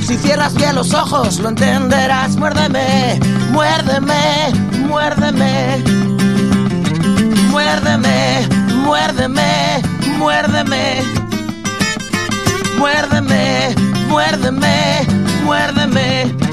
Si 0.00 0.16
cierras 0.16 0.54
bien 0.54 0.76
los 0.76 0.94
ojos, 0.94 1.40
lo 1.40 1.48
entenderás. 1.48 2.36
Muérdeme, 2.36 3.18
muérdeme, 3.50 4.52
muérdeme. 4.86 5.82
Muérdeme, 7.50 8.48
muérdeme, 8.84 9.82
muérdeme. 10.18 11.02
Muérdeme, 12.78 13.74
muérdeme, 14.08 15.04
muérdeme. 15.26 15.26
Muérdeme, 15.46 16.45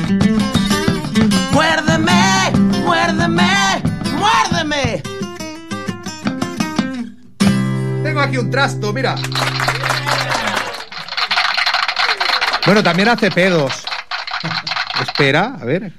muérdeme, 1.53 2.61
muérdeme. 2.83 5.03
Tengo 8.03 8.21
aquí 8.21 8.37
un 8.37 8.51
trasto, 8.51 8.91
mira. 8.91 9.15
Bueno, 12.65 12.83
también 12.83 13.09
hace 13.09 13.31
pedos. 13.31 13.83
Espera, 15.01 15.55
a 15.59 15.65
ver. 15.65 15.91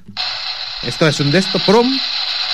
Esto 0.83 1.09
es 1.09 1.19
un 1.21 1.31
de 1.31 1.39
esto, 1.39 1.59
prom. 1.65 1.87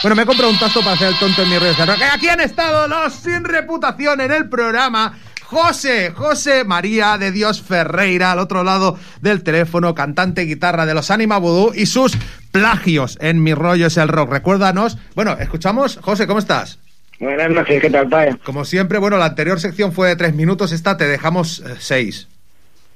Bueno, 0.02 0.16
me 0.16 0.22
he 0.22 0.26
comprado 0.26 0.50
un 0.50 0.58
trasto 0.58 0.80
para 0.80 0.92
hacer 0.92 1.08
el 1.08 1.18
tonto 1.18 1.42
en 1.42 1.50
mi 1.50 1.58
red. 1.58 1.74
Aquí 2.12 2.28
han 2.28 2.40
estado 2.40 2.88
los 2.88 3.12
sin 3.12 3.44
reputación 3.44 4.20
en 4.20 4.32
el 4.32 4.48
programa. 4.48 5.14
José, 5.50 6.12
José 6.12 6.62
María 6.62 7.18
de 7.18 7.32
Dios 7.32 7.60
Ferreira, 7.60 8.30
al 8.30 8.38
otro 8.38 8.62
lado 8.62 8.96
del 9.20 9.42
teléfono, 9.42 9.96
cantante 9.96 10.42
guitarra 10.42 10.86
de 10.86 10.94
los 10.94 11.10
Anima 11.10 11.38
Voodoo 11.38 11.72
y 11.74 11.86
sus 11.86 12.16
plagios 12.52 13.18
en 13.20 13.42
Mi 13.42 13.52
Rollo 13.52 13.86
es 13.86 13.96
el 13.96 14.06
Rock. 14.06 14.30
Recuérdanos, 14.30 14.96
bueno, 15.16 15.36
escuchamos, 15.40 15.98
José, 16.02 16.28
¿cómo 16.28 16.38
estás? 16.38 16.78
Buenas 17.18 17.50
noches, 17.50 17.82
¿qué 17.82 17.90
tal, 17.90 18.08
Pai? 18.08 18.36
Como 18.44 18.64
siempre, 18.64 19.00
bueno, 19.00 19.16
la 19.16 19.24
anterior 19.24 19.58
sección 19.58 19.92
fue 19.92 20.06
de 20.06 20.14
tres 20.14 20.36
minutos, 20.36 20.70
esta 20.70 20.96
te 20.96 21.08
dejamos 21.08 21.58
eh, 21.58 21.74
seis. 21.80 22.28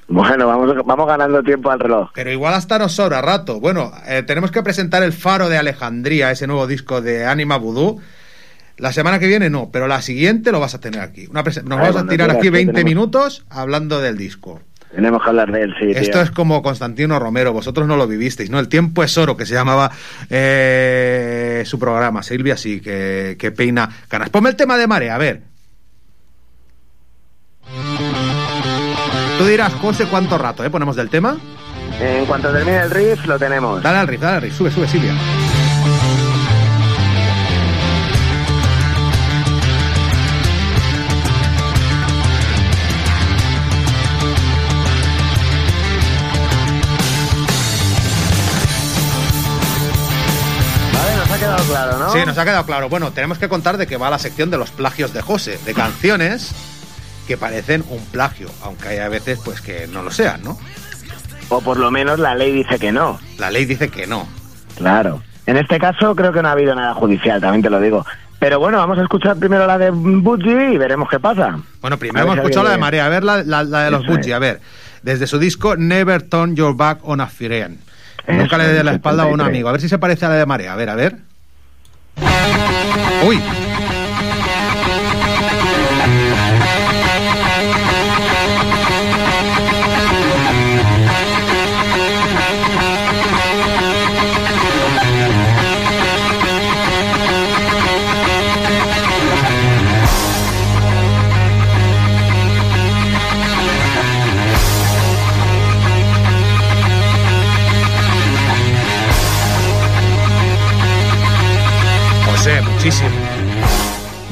Bueno, 0.06 0.47
vamos, 0.47 0.76
vamos 0.86 1.09
ganando 1.09 1.43
tiempo 1.43 1.72
al 1.72 1.81
reloj. 1.81 2.10
Pero 2.14 2.31
igual 2.31 2.55
hasta 2.55 2.78
nos 2.78 2.93
sobra 2.93 3.20
rato. 3.20 3.59
Bueno, 3.59 3.90
eh, 4.06 4.22
tenemos 4.22 4.52
que 4.52 4.62
presentar 4.62 5.02
El 5.02 5.12
Faro 5.12 5.48
de 5.48 5.59
Alejandría, 5.59 6.31
ese 6.31 6.47
nuevo 6.47 6.68
disco 6.68 7.01
de 7.01 7.26
Anima 7.26 7.56
Voodoo. 7.56 8.01
La 8.76 8.92
semana 8.92 9.18
que 9.18 9.26
viene 9.28 9.51
no, 9.51 9.70
pero 9.72 9.86
la 9.86 10.02
siguiente 10.02 10.51
lo 10.51 10.59
vas 10.60 10.74
a 10.74 10.80
tener 10.80 11.01
aquí. 11.01 11.26
Una 11.30 11.42
Nos 11.42 11.64
vamos 11.64 11.96
a 11.96 12.06
tirar 12.06 12.30
aquí 12.30 12.42
que 12.42 12.51
20 12.51 12.72
tenemos- 12.72 12.84
minutos 12.90 13.44
hablando 13.51 14.01
del 14.01 14.16
disco. 14.18 14.60
Tenemos 14.94 15.22
que 15.24 15.28
hablar 15.28 15.51
de 15.51 15.62
él, 15.62 15.74
sí, 15.80 15.90
Esto 15.90 16.12
tío. 16.18 16.22
es 16.22 16.30
como 16.30 16.62
Constantino 16.62 17.18
Romero, 17.18 17.52
vosotros 17.52 17.88
no 17.88 17.96
lo 17.96 18.06
vivisteis, 18.06 18.48
¿no? 18.51 18.60
El 18.60 18.68
tiempo 18.68 19.02
es 19.02 19.18
oro, 19.18 19.36
que 19.36 19.44
se 19.44 19.55
llamaba 19.55 19.90
eh, 20.30 21.62
su 21.66 21.80
programa. 21.80 22.22
Silvia 22.22 22.56
sí, 22.56 22.80
que, 22.80 23.36
que 23.38 23.51
peina 23.51 23.88
canas. 24.09 24.30
Ponme 24.30 24.51
el 24.51 24.56
tema 24.56 24.76
de 24.76 24.86
marea, 24.86 25.16
a 25.16 25.18
ver. 25.18 25.42
Tú 29.38 29.46
dirás, 29.46 29.72
José, 29.74 30.06
¿cuánto 30.06 30.38
rato, 30.38 30.64
eh? 30.64 30.70
Ponemos 30.70 30.94
del 30.96 31.10
tema. 31.10 31.36
En 32.01 32.24
cuanto 32.26 32.52
termine 32.52 32.78
el 32.78 32.90
riff, 32.90 33.26
lo 33.26 33.36
tenemos. 33.38 33.82
Dale 33.82 33.98
al 33.98 34.06
riff, 34.09 34.20
dale 34.20 34.36
al 34.36 34.42
riff. 34.42 34.56
Sube, 34.56 34.70
sube, 34.70 34.86
Silvia. 34.86 35.12
Quedado 51.66 51.90
claro, 51.90 51.98
¿no? 51.98 52.12
Sí, 52.12 52.18
nos 52.26 52.38
ha 52.38 52.44
quedado 52.44 52.66
claro. 52.66 52.88
Bueno, 52.88 53.10
tenemos 53.12 53.38
que 53.38 53.48
contar 53.48 53.76
de 53.76 53.86
que 53.86 53.96
va 53.96 54.10
la 54.10 54.18
sección 54.18 54.50
de 54.50 54.58
los 54.58 54.70
plagios 54.70 55.12
de 55.12 55.20
José, 55.22 55.58
de 55.64 55.74
canciones 55.74 56.52
que 57.26 57.36
parecen 57.36 57.84
un 57.88 58.04
plagio, 58.06 58.48
aunque 58.62 58.88
hay 58.88 58.98
a 58.98 59.08
veces 59.08 59.38
pues 59.44 59.60
que 59.60 59.86
no 59.86 60.02
lo 60.02 60.10
sean, 60.10 60.42
¿no? 60.42 60.58
O 61.48 61.60
por 61.60 61.76
lo 61.78 61.90
menos 61.90 62.18
la 62.18 62.34
ley 62.34 62.52
dice 62.52 62.78
que 62.78 62.92
no. 62.92 63.18
La 63.38 63.50
ley 63.50 63.64
dice 63.64 63.88
que 63.88 64.06
no. 64.06 64.26
Claro. 64.76 65.22
En 65.46 65.56
este 65.56 65.78
caso 65.78 66.14
creo 66.14 66.32
que 66.32 66.42
no 66.42 66.48
ha 66.48 66.52
habido 66.52 66.74
nada 66.74 66.94
judicial, 66.94 67.40
también 67.40 67.62
te 67.62 67.70
lo 67.70 67.80
digo. 67.80 68.04
Pero 68.38 68.58
bueno, 68.58 68.76
vamos 68.78 68.98
a 68.98 69.02
escuchar 69.02 69.36
primero 69.36 69.66
la 69.66 69.78
de 69.78 69.90
Budgie 69.90 70.72
y 70.74 70.78
veremos 70.78 71.08
qué 71.08 71.18
pasa. 71.18 71.58
Bueno, 71.80 71.98
primero 71.98 72.24
hemos 72.26 72.36
escuchado 72.38 72.64
la 72.64 72.72
de 72.72 72.78
Marea, 72.78 73.06
a 73.06 73.08
ver 73.08 73.24
la, 73.24 73.42
la- 73.42 73.62
la 73.62 73.84
de 73.84 73.90
los. 73.90 74.06
Bucci, 74.06 74.32
a 74.32 74.38
ver. 74.38 74.60
Desde 75.02 75.26
su 75.26 75.38
disco 75.38 75.76
Never 75.76 76.22
Turn 76.22 76.54
Your 76.56 76.74
Back 76.76 76.98
on 77.02 77.20
a 77.20 77.26
Friend. 77.26 77.78
Nunca 78.28 78.56
le 78.58 78.68
dé 78.68 78.82
la 78.84 78.92
espalda 78.92 79.22
a 79.24 79.26
un 79.26 79.32
73. 79.32 79.48
amigo. 79.48 79.68
A 79.68 79.72
ver 79.72 79.80
si 79.80 79.88
se 79.88 79.98
parece 79.98 80.24
a 80.26 80.30
la 80.30 80.34
de 80.36 80.46
Marea. 80.46 80.72
A 80.72 80.76
ver, 80.76 80.88
a 80.90 80.94
ver. 80.94 81.16
Uy. 83.26 83.73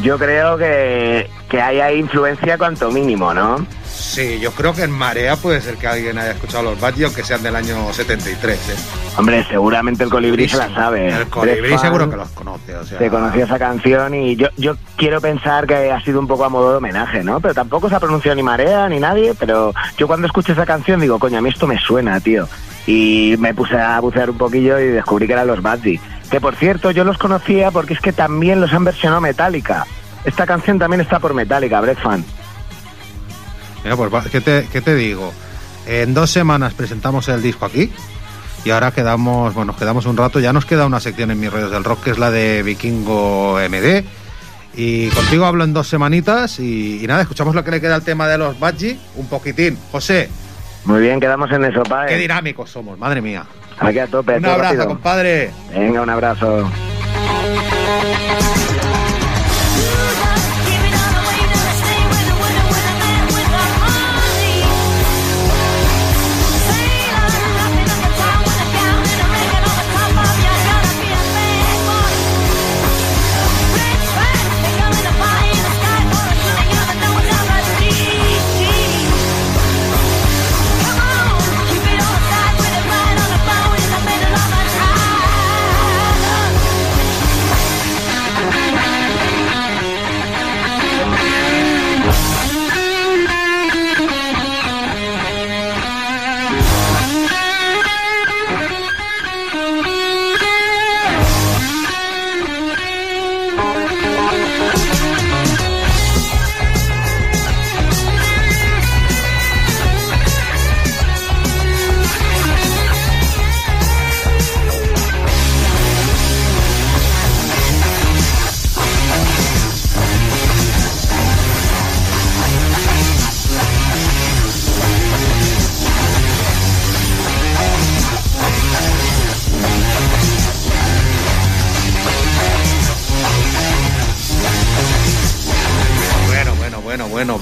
Yo 0.03 0.19
creo 0.19 0.59
que, 0.59 1.31
que 1.49 1.61
hay 1.61 1.81
ahí 1.81 1.99
influencia 1.99 2.59
cuanto 2.59 2.91
mínimo, 2.91 3.33
¿no? 3.33 3.65
Sí, 4.03 4.41
yo 4.41 4.51
creo 4.53 4.75
que 4.75 4.83
en 4.83 4.91
Marea 4.91 5.37
puede 5.37 5.61
ser 5.61 5.77
que 5.77 5.87
alguien 5.87 6.19
haya 6.19 6.33
escuchado 6.33 6.65
los 6.65 6.81
Badge, 6.81 7.05
aunque 7.05 7.23
sean 7.23 7.43
del 7.43 7.55
año 7.55 7.93
73. 7.93 8.57
¿eh? 8.57 8.75
Hombre, 9.17 9.47
seguramente 9.49 10.03
el 10.03 10.11
colibrí 10.11 10.49
se 10.49 10.57
la 10.57 10.75
sabe. 10.75 11.09
El 11.09 11.15
Eres 11.15 11.29
colibrí 11.29 11.79
seguro 11.79 12.11
que 12.11 12.17
los 12.17 12.29
conoce. 12.31 12.75
O 12.75 12.85
sea, 12.85 12.99
Se 12.99 13.09
conocía 13.11 13.45
esa 13.45 13.59
canción 13.59 14.15
y 14.15 14.35
yo, 14.35 14.49
yo 14.57 14.77
quiero 14.97 15.21
pensar 15.21 15.67
que 15.67 15.93
ha 15.93 16.01
sido 16.03 16.19
un 16.19 16.27
poco 16.27 16.45
a 16.45 16.49
modo 16.49 16.73
de 16.73 16.77
homenaje, 16.79 17.23
¿no? 17.23 17.41
Pero 17.41 17.55
tampoco 17.55 17.89
se 17.89 17.95
ha 17.95 18.01
pronunciado 18.01 18.35
ni 18.35 18.43
Marea 18.43 18.89
ni 18.89 18.99
nadie, 18.99 19.35
pero 19.39 19.73
yo 19.97 20.07
cuando 20.07 20.27
escuché 20.27 20.53
esa 20.53 20.67
canción 20.67 21.01
digo, 21.01 21.19
coño, 21.19 21.39
a 21.39 21.41
mí 21.41 21.51
esto 21.51 21.67
me 21.67 21.79
suena, 21.79 22.19
tío. 22.19 22.49
Y 22.87 23.37
me 23.39 23.55
puse 23.55 23.79
a 23.79 24.01
bucear 24.01 24.31
un 24.31 24.39
poquillo 24.39 24.81
y 24.81 24.89
descubrí 24.89 25.27
que 25.27 25.35
eran 25.35 25.47
los 25.47 25.63
Badzi. 25.63 26.01
Que 26.33 26.41
por 26.41 26.57
cierto, 26.57 26.91
yo 26.91 27.05
los 27.05 27.19
conocía 27.19 27.71
porque 27.71 27.93
es 27.93 28.01
que 28.01 28.11
también 28.13 28.59
los 28.59 28.73
han 28.73 28.85
versionado 28.85 29.21
Metallica. 29.21 29.87
Esta 30.25 30.47
canción 30.47 30.79
también 30.79 31.03
está 31.03 31.19
por 31.19 31.35
Metallica, 31.35 31.79
Brett 31.83 32.01
Fan. 32.01 32.25
Mira, 33.85 33.97
pues, 33.97 34.29
¿qué 34.29 34.41
te, 34.41 34.67
qué 34.73 34.81
te 34.81 34.95
digo? 34.95 35.31
En 35.87 36.15
dos 36.15 36.31
semanas 36.31 36.73
presentamos 36.75 37.29
el 37.29 37.43
disco 37.43 37.67
aquí 37.67 37.93
Y 38.65 38.71
ahora 38.71 38.93
quedamos, 38.93 39.53
bueno, 39.53 39.73
nos 39.73 39.77
quedamos 39.81 40.07
un 40.07 40.17
rato. 40.17 40.41
Ya 40.41 40.55
nos 40.55 40.65
queda 40.65 40.87
una 40.87 41.01
sección 41.01 41.31
en 41.33 41.39
mis 41.39 41.53
redes 41.53 41.71
del 41.71 41.85
rock 41.85 42.05
que 42.05 42.11
es 42.13 42.19
la 42.19 42.31
de 42.31 42.63
Vikingo 42.63 43.59
MD. 43.69 44.03
Y 44.75 45.09
contigo 45.09 45.45
hablo 45.45 45.65
en 45.65 45.75
dos 45.75 45.87
semanitas. 45.87 46.59
Y, 46.61 47.05
y 47.05 47.07
nada, 47.07 47.21
escuchamos 47.21 47.55
lo 47.55 47.63
que 47.63 47.73
le 47.73 47.81
queda 47.83 47.95
al 47.95 48.05
tema 48.05 48.27
de 48.27 48.39
los 48.39 48.59
Badgie. 48.59 48.99
Un 49.17 49.29
poquitín. 49.29 49.77
José, 49.91 50.31
Muy 50.87 51.03
bien, 51.03 51.21
quedamos 51.21 51.51
en 51.53 51.65
eso, 51.65 51.83
pa. 51.83 52.07
qué 52.07 52.17
dinámicos 52.17 52.71
somos, 52.71 52.99
madre 52.99 53.21
mía. 53.21 53.45
Aquí 53.83 53.99
a 53.99 54.07
tope. 54.07 54.37
Un 54.37 54.47
abrazo, 54.47 54.63
rápido. 54.63 54.89
compadre. 54.89 55.51
Venga, 55.75 56.03
un 56.03 56.11
abrazo. 56.11 56.71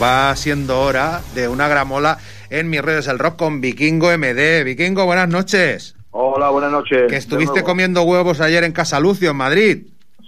Va 0.00 0.34
siendo 0.36 0.80
hora 0.80 1.20
de 1.34 1.48
una 1.48 1.68
gramola 1.68 2.18
en 2.48 2.70
mis 2.70 2.82
redes 2.82 3.06
del 3.06 3.18
rock 3.18 3.36
con 3.36 3.60
Vikingo 3.60 4.08
MD. 4.16 4.64
Vikingo, 4.64 5.04
buenas 5.04 5.28
noches. 5.28 5.94
Hola, 6.12 6.50
buenas 6.50 6.72
noches. 6.72 7.02
Que 7.08 7.16
estuviste 7.16 7.62
comiendo 7.62 8.02
huevos 8.02 8.40
ayer 8.40 8.64
en 8.64 8.72
Casa 8.72 8.98
Lucio, 9.00 9.30
en 9.30 9.36
Madrid. 9.36 9.82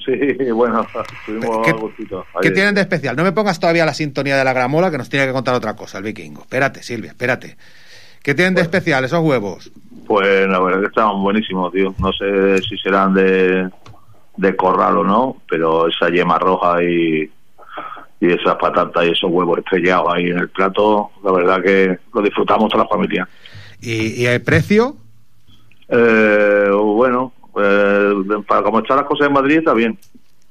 Sí, 0.04 0.50
bueno, 0.52 0.86
estuvimos 1.20 1.66
¿Qué- 1.66 1.72
gustito. 1.72 2.24
¿Qué 2.40 2.50
tienen 2.50 2.74
de 2.74 2.80
especial? 2.82 3.16
No 3.16 3.24
me 3.24 3.32
pongas 3.32 3.58
todavía 3.60 3.86
la 3.86 3.94
sintonía 3.94 4.36
de 4.36 4.44
la 4.44 4.52
gramola, 4.52 4.90
que 4.90 4.98
nos 4.98 5.08
tiene 5.08 5.26
que 5.26 5.32
contar 5.32 5.54
otra 5.54 5.74
cosa, 5.74 5.98
el 5.98 6.04
Vikingo. 6.04 6.42
Espérate, 6.42 6.82
Silvia, 6.82 7.10
espérate. 7.10 7.56
¿Qué 8.22 8.34
tienen 8.34 8.54
de 8.54 8.62
especial 8.62 9.04
esos 9.04 9.20
huevos? 9.20 9.72
Pues 10.06 10.48
la 10.48 10.60
verdad 10.60 10.80
que 10.80 10.86
estaban 10.86 11.20
buenísimos, 11.22 11.72
tío. 11.72 11.94
No 11.98 12.12
sé 12.12 12.58
si 12.62 12.76
serán 12.78 13.14
de, 13.14 13.68
de 14.36 14.56
corral 14.56 14.98
o 14.98 15.04
no, 15.04 15.36
pero 15.48 15.88
esa 15.88 16.08
yema 16.08 16.38
roja 16.38 16.82
y, 16.84 17.28
y 18.22 18.32
esas 18.32 18.54
patatas 18.54 19.04
y 19.04 19.10
esos 19.10 19.28
huevos 19.28 19.58
estrellados 19.58 20.14
ahí 20.14 20.30
en 20.30 20.38
el 20.38 20.48
plato, 20.48 21.10
la 21.24 21.32
verdad 21.32 21.60
que 21.60 21.98
lo 22.14 22.22
disfrutamos 22.22 22.70
toda 22.70 22.84
la 22.84 22.88
familia. 22.88 23.28
¿Y, 23.80 24.22
y 24.22 24.26
el 24.26 24.40
precio? 24.42 24.96
Eh, 25.88 26.70
bueno, 26.72 27.32
eh, 27.60 28.12
para 28.46 28.62
como 28.62 28.78
están 28.78 28.98
las 28.98 29.06
cosas 29.06 29.26
en 29.26 29.32
Madrid 29.32 29.58
está 29.58 29.74
bien. 29.74 29.98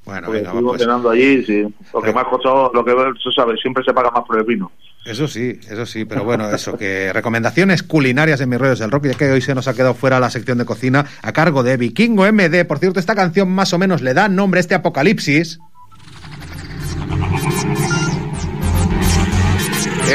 Bueno, 0.03 0.27
Porque 0.27 0.41
venga, 0.41 0.61
pues. 0.61 0.85
allí, 1.11 1.45
sí. 1.45 1.65
Lo 1.93 2.01
que 2.01 2.11
más 2.11 2.25
costó, 2.25 2.71
lo 2.73 2.83
que 2.83 2.91
se 3.23 3.31
sabe, 3.31 3.55
siempre 3.55 3.85
se 3.85 3.93
paga 3.93 4.11
más 4.11 4.25
por 4.25 4.37
el 4.37 4.43
vino. 4.43 4.69
Eso 5.05 5.29
sí, 5.29 5.57
eso 5.69 5.85
sí, 5.85 6.03
pero 6.03 6.25
bueno, 6.25 6.49
eso 6.49 6.77
que 6.77 7.13
recomendaciones 7.13 7.83
culinarias 7.83 8.41
en 8.41 8.49
mis 8.49 8.59
redes 8.59 8.79
del 8.79 8.91
rock, 8.91 9.05
ya 9.05 9.13
que 9.13 9.31
hoy 9.31 9.41
se 9.41 9.55
nos 9.55 9.69
ha 9.69 9.73
quedado 9.73 9.93
fuera 9.93 10.19
la 10.19 10.29
sección 10.29 10.57
de 10.57 10.65
cocina 10.65 11.05
a 11.21 11.31
cargo 11.31 11.63
de 11.63 11.77
Vikingo 11.77 12.29
MD. 12.29 12.65
Por 12.65 12.79
cierto, 12.79 12.99
esta 12.99 13.15
canción 13.15 13.49
más 13.49 13.71
o 13.73 13.79
menos 13.79 14.01
le 14.01 14.13
da 14.13 14.27
nombre 14.27 14.59
a 14.59 14.61
este 14.61 14.75
apocalipsis. 14.75 15.59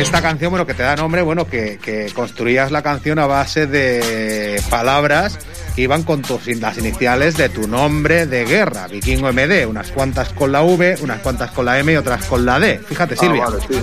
Esta 0.01 0.23
canción, 0.23 0.51
bueno, 0.51 0.67
que 0.67 0.75
te 0.75 0.83
da 0.83 0.97
nombre, 0.97 1.23
bueno, 1.23 1.47
que, 1.47 1.79
que 1.79 2.11
construías 2.15 2.71
la 2.71 2.83
canción 2.83 3.19
a 3.19 3.27
base 3.27 3.67
de 3.67 4.61
palabras 4.71 5.39
que 5.77 5.83
iban 5.83 6.03
con 6.05 6.23
tus, 6.23 6.47
las 6.47 6.79
iniciales 6.79 7.37
de 7.37 7.51
tu 7.51 7.69
nombre 7.69 8.27
de 8.27 8.47
guerra, 8.47 8.89
Vikingo 8.89 9.31
MD, 9.33 9.67
unas 9.67 9.91
cuantas 9.93 10.31
con 10.31 10.51
la 10.51 10.63
V, 10.63 10.97
unas 11.03 11.21
cuantas 11.21 11.51
con 11.51 11.67
la 11.67 11.79
M 11.79 11.93
y 11.93 11.97
otras 11.97 12.25
con 12.25 12.47
la 12.47 12.59
D. 12.59 12.81
Fíjate, 12.89 13.15
Silvia. 13.15 13.45
Ah, 13.47 13.51
vale, 13.51 13.63
sí. 13.69 13.77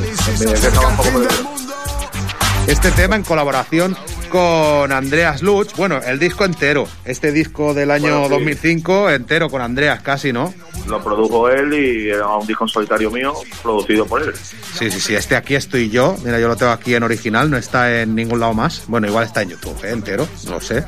Este 2.68 2.92
tema 2.92 3.16
en 3.18 3.24
colaboración 3.24 3.96
con 4.30 4.92
Andreas 4.92 5.42
Lutz. 5.42 5.76
Bueno, 5.76 6.00
el 6.06 6.18
disco 6.18 6.46
entero. 6.46 6.88
Este 7.06 7.32
disco 7.32 7.74
del 7.74 7.92
año 7.92 8.22
Bueno, 8.22 8.24
sí. 8.26 8.30
2005, 8.32 9.10
entero 9.12 9.50
con 9.50 9.62
Andreas 9.62 10.02
casi, 10.02 10.32
¿no? 10.34 10.54
Lo 10.88 11.04
produjo 11.04 11.50
él 11.50 11.74
y 11.74 12.10
era 12.10 12.28
un 12.28 12.48
disco 12.48 12.64
en 12.64 12.70
solitario 12.70 13.12
mío, 13.12 13.34
producido 13.62 14.06
por 14.06 14.22
él. 14.24 14.34
Sí, 14.36 14.90
sí, 14.90 15.00
sí. 15.00 15.16
Este 15.16 15.36
aquí 15.36 15.56
estoy 15.56 15.90
yo. 15.90 16.16
Mira, 16.24 16.40
yo 16.40 16.48
lo 16.48 16.56
tengo 16.56 16.72
aquí 16.72 16.96
en 16.96 17.04
original, 17.04 17.50
no 17.52 17.58
está 17.58 18.02
en 18.02 18.16
ningún 18.16 18.40
lado 18.40 18.54
más. 18.54 18.84
Bueno, 18.88 19.08
igual 19.08 19.26
está 19.26 19.42
en 19.44 19.50
YouTube, 19.50 19.78
¿eh? 19.84 19.92
entero, 19.92 20.28
no 20.50 20.60
sé. 20.60 20.84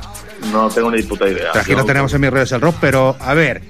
No 0.52 0.68
tengo 0.70 0.90
ni 0.90 1.02
puta 1.02 1.28
idea. 1.28 1.50
Pero 1.52 1.62
aquí 1.62 1.70
Yo- 1.72 1.78
lo 1.78 1.84
tenemos 1.84 2.12
en 2.14 2.20
mis 2.20 2.30
redes 2.30 2.52
el 2.52 2.60
rock, 2.60 2.76
pero 2.80 3.16
a 3.20 3.34
ver, 3.34 3.62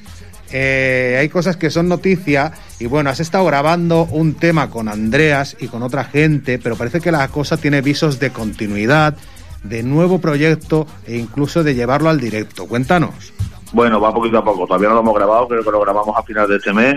eh, 0.52 1.16
hay 1.20 1.28
cosas 1.28 1.56
que 1.56 1.70
son 1.70 1.88
noticia 1.88 2.52
y 2.78 2.86
bueno, 2.86 3.10
has 3.10 3.20
estado 3.20 3.44
grabando 3.44 4.04
un 4.10 4.34
tema 4.34 4.70
con 4.70 4.88
Andreas 4.88 5.56
y 5.60 5.68
con 5.68 5.82
otra 5.82 6.04
gente, 6.04 6.58
pero 6.58 6.76
parece 6.76 7.00
que 7.00 7.10
la 7.12 7.26
cosa 7.28 7.56
tiene 7.56 7.80
visos 7.80 8.18
de 8.20 8.30
continuidad, 8.30 9.16
de 9.62 9.82
nuevo 9.82 10.20
proyecto 10.20 10.86
e 11.06 11.16
incluso 11.16 11.64
de 11.64 11.74
llevarlo 11.74 12.08
al 12.08 12.20
directo. 12.20 12.66
Cuéntanos. 12.66 13.32
Bueno, 13.72 14.00
va 14.00 14.14
poquito 14.14 14.38
a 14.38 14.44
poco. 14.44 14.66
Todavía 14.66 14.88
no 14.88 14.94
lo 14.94 15.00
hemos 15.00 15.14
grabado, 15.14 15.48
creo 15.48 15.64
que 15.64 15.70
lo 15.70 15.80
grabamos 15.80 16.16
a 16.16 16.22
final 16.22 16.48
de 16.48 16.56
este 16.56 16.72
mes. 16.72 16.96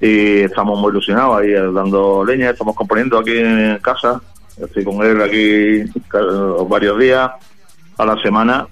Y 0.00 0.40
estamos 0.40 0.78
muy 0.78 0.90
ilusionados 0.90 1.40
ahí 1.40 1.50
eh, 1.52 1.72
dando 1.72 2.24
leña. 2.24 2.50
Estamos 2.50 2.74
componiendo 2.76 3.18
aquí 3.18 3.38
en 3.38 3.78
casa. 3.78 4.20
Estoy 4.60 4.84
con 4.84 5.02
él 5.06 5.22
aquí 5.22 5.90
ca- 6.08 6.18
varios 6.68 6.98
días 6.98 7.30
a 7.96 8.04
la 8.04 8.20
semana. 8.22 8.66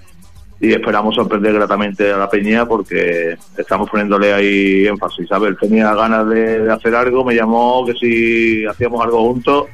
Y 0.64 0.72
esperamos 0.72 1.14
sorprender 1.14 1.52
gratamente 1.52 2.10
a 2.10 2.16
la 2.16 2.30
peña 2.30 2.64
porque 2.66 3.36
estamos 3.54 3.90
poniéndole 3.90 4.32
ahí 4.32 4.86
énfasis. 4.86 5.28
¿sabes? 5.28 5.50
Él 5.50 5.58
tenía 5.60 5.94
ganas 5.94 6.26
de, 6.26 6.72
hacer 6.72 6.94
algo, 6.94 7.22
me 7.22 7.34
llamó 7.34 7.84
que 7.84 7.92
si 7.92 8.64
hacíamos 8.64 9.04
algo 9.04 9.20
juntos. 9.24 9.66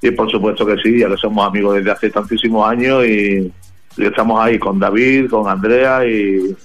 Y 0.00 0.12
por 0.12 0.30
supuesto 0.30 0.64
que 0.64 0.76
sí, 0.76 1.00
ya 1.00 1.08
que 1.08 1.16
somos 1.16 1.44
amigos 1.46 1.74
desde 1.74 1.90
hace 1.90 2.10
tantísimos 2.10 2.68
años 2.68 3.04
y, 3.04 3.52
estamos 3.98 4.40
ahí 4.40 4.56
con 4.56 4.78
David, 4.78 5.28
con 5.28 5.48
Andrea 5.48 6.06
y, 6.06 6.56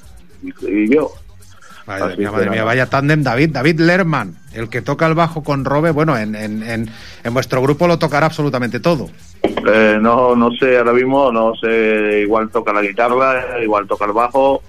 y 0.44 0.94
yo. 0.94 1.12
Madre 1.88 2.14
Así 2.14 2.18
mía, 2.18 2.32
madre 2.32 2.50
mía, 2.50 2.64
vaya 2.64 2.88
tándem 2.88 3.22
David, 3.22 3.52
David 3.52 3.80
Lerman, 3.80 4.36
el 4.54 4.70
que 4.70 4.82
toca 4.82 5.06
el 5.06 5.14
bajo 5.14 5.44
con 5.44 5.66
Robe, 5.66 5.92
bueno, 5.92 6.18
en, 6.18 6.34
en, 6.34 6.64
en, 6.64 6.90
en 7.24 7.34
vuestro 7.34 7.62
grupo 7.62 7.88
lo 7.88 8.00
tocará 8.00 8.26
absolutamente 8.26 8.80
todo. 8.80 9.10
Eh, 9.44 9.98
no, 10.02 10.36
no 10.36 10.52
sé, 10.52 10.78
ahora 10.78 10.94
mismo 10.94 11.32
no 11.32 11.54
sé, 11.56 12.22
igual 12.22 12.50
toca 12.50 12.74
la 12.74 12.82
guitarra, 12.82 13.62
igual 13.62 13.88
toca 13.88 14.06
el 14.06 14.14
bajo, 14.14 14.64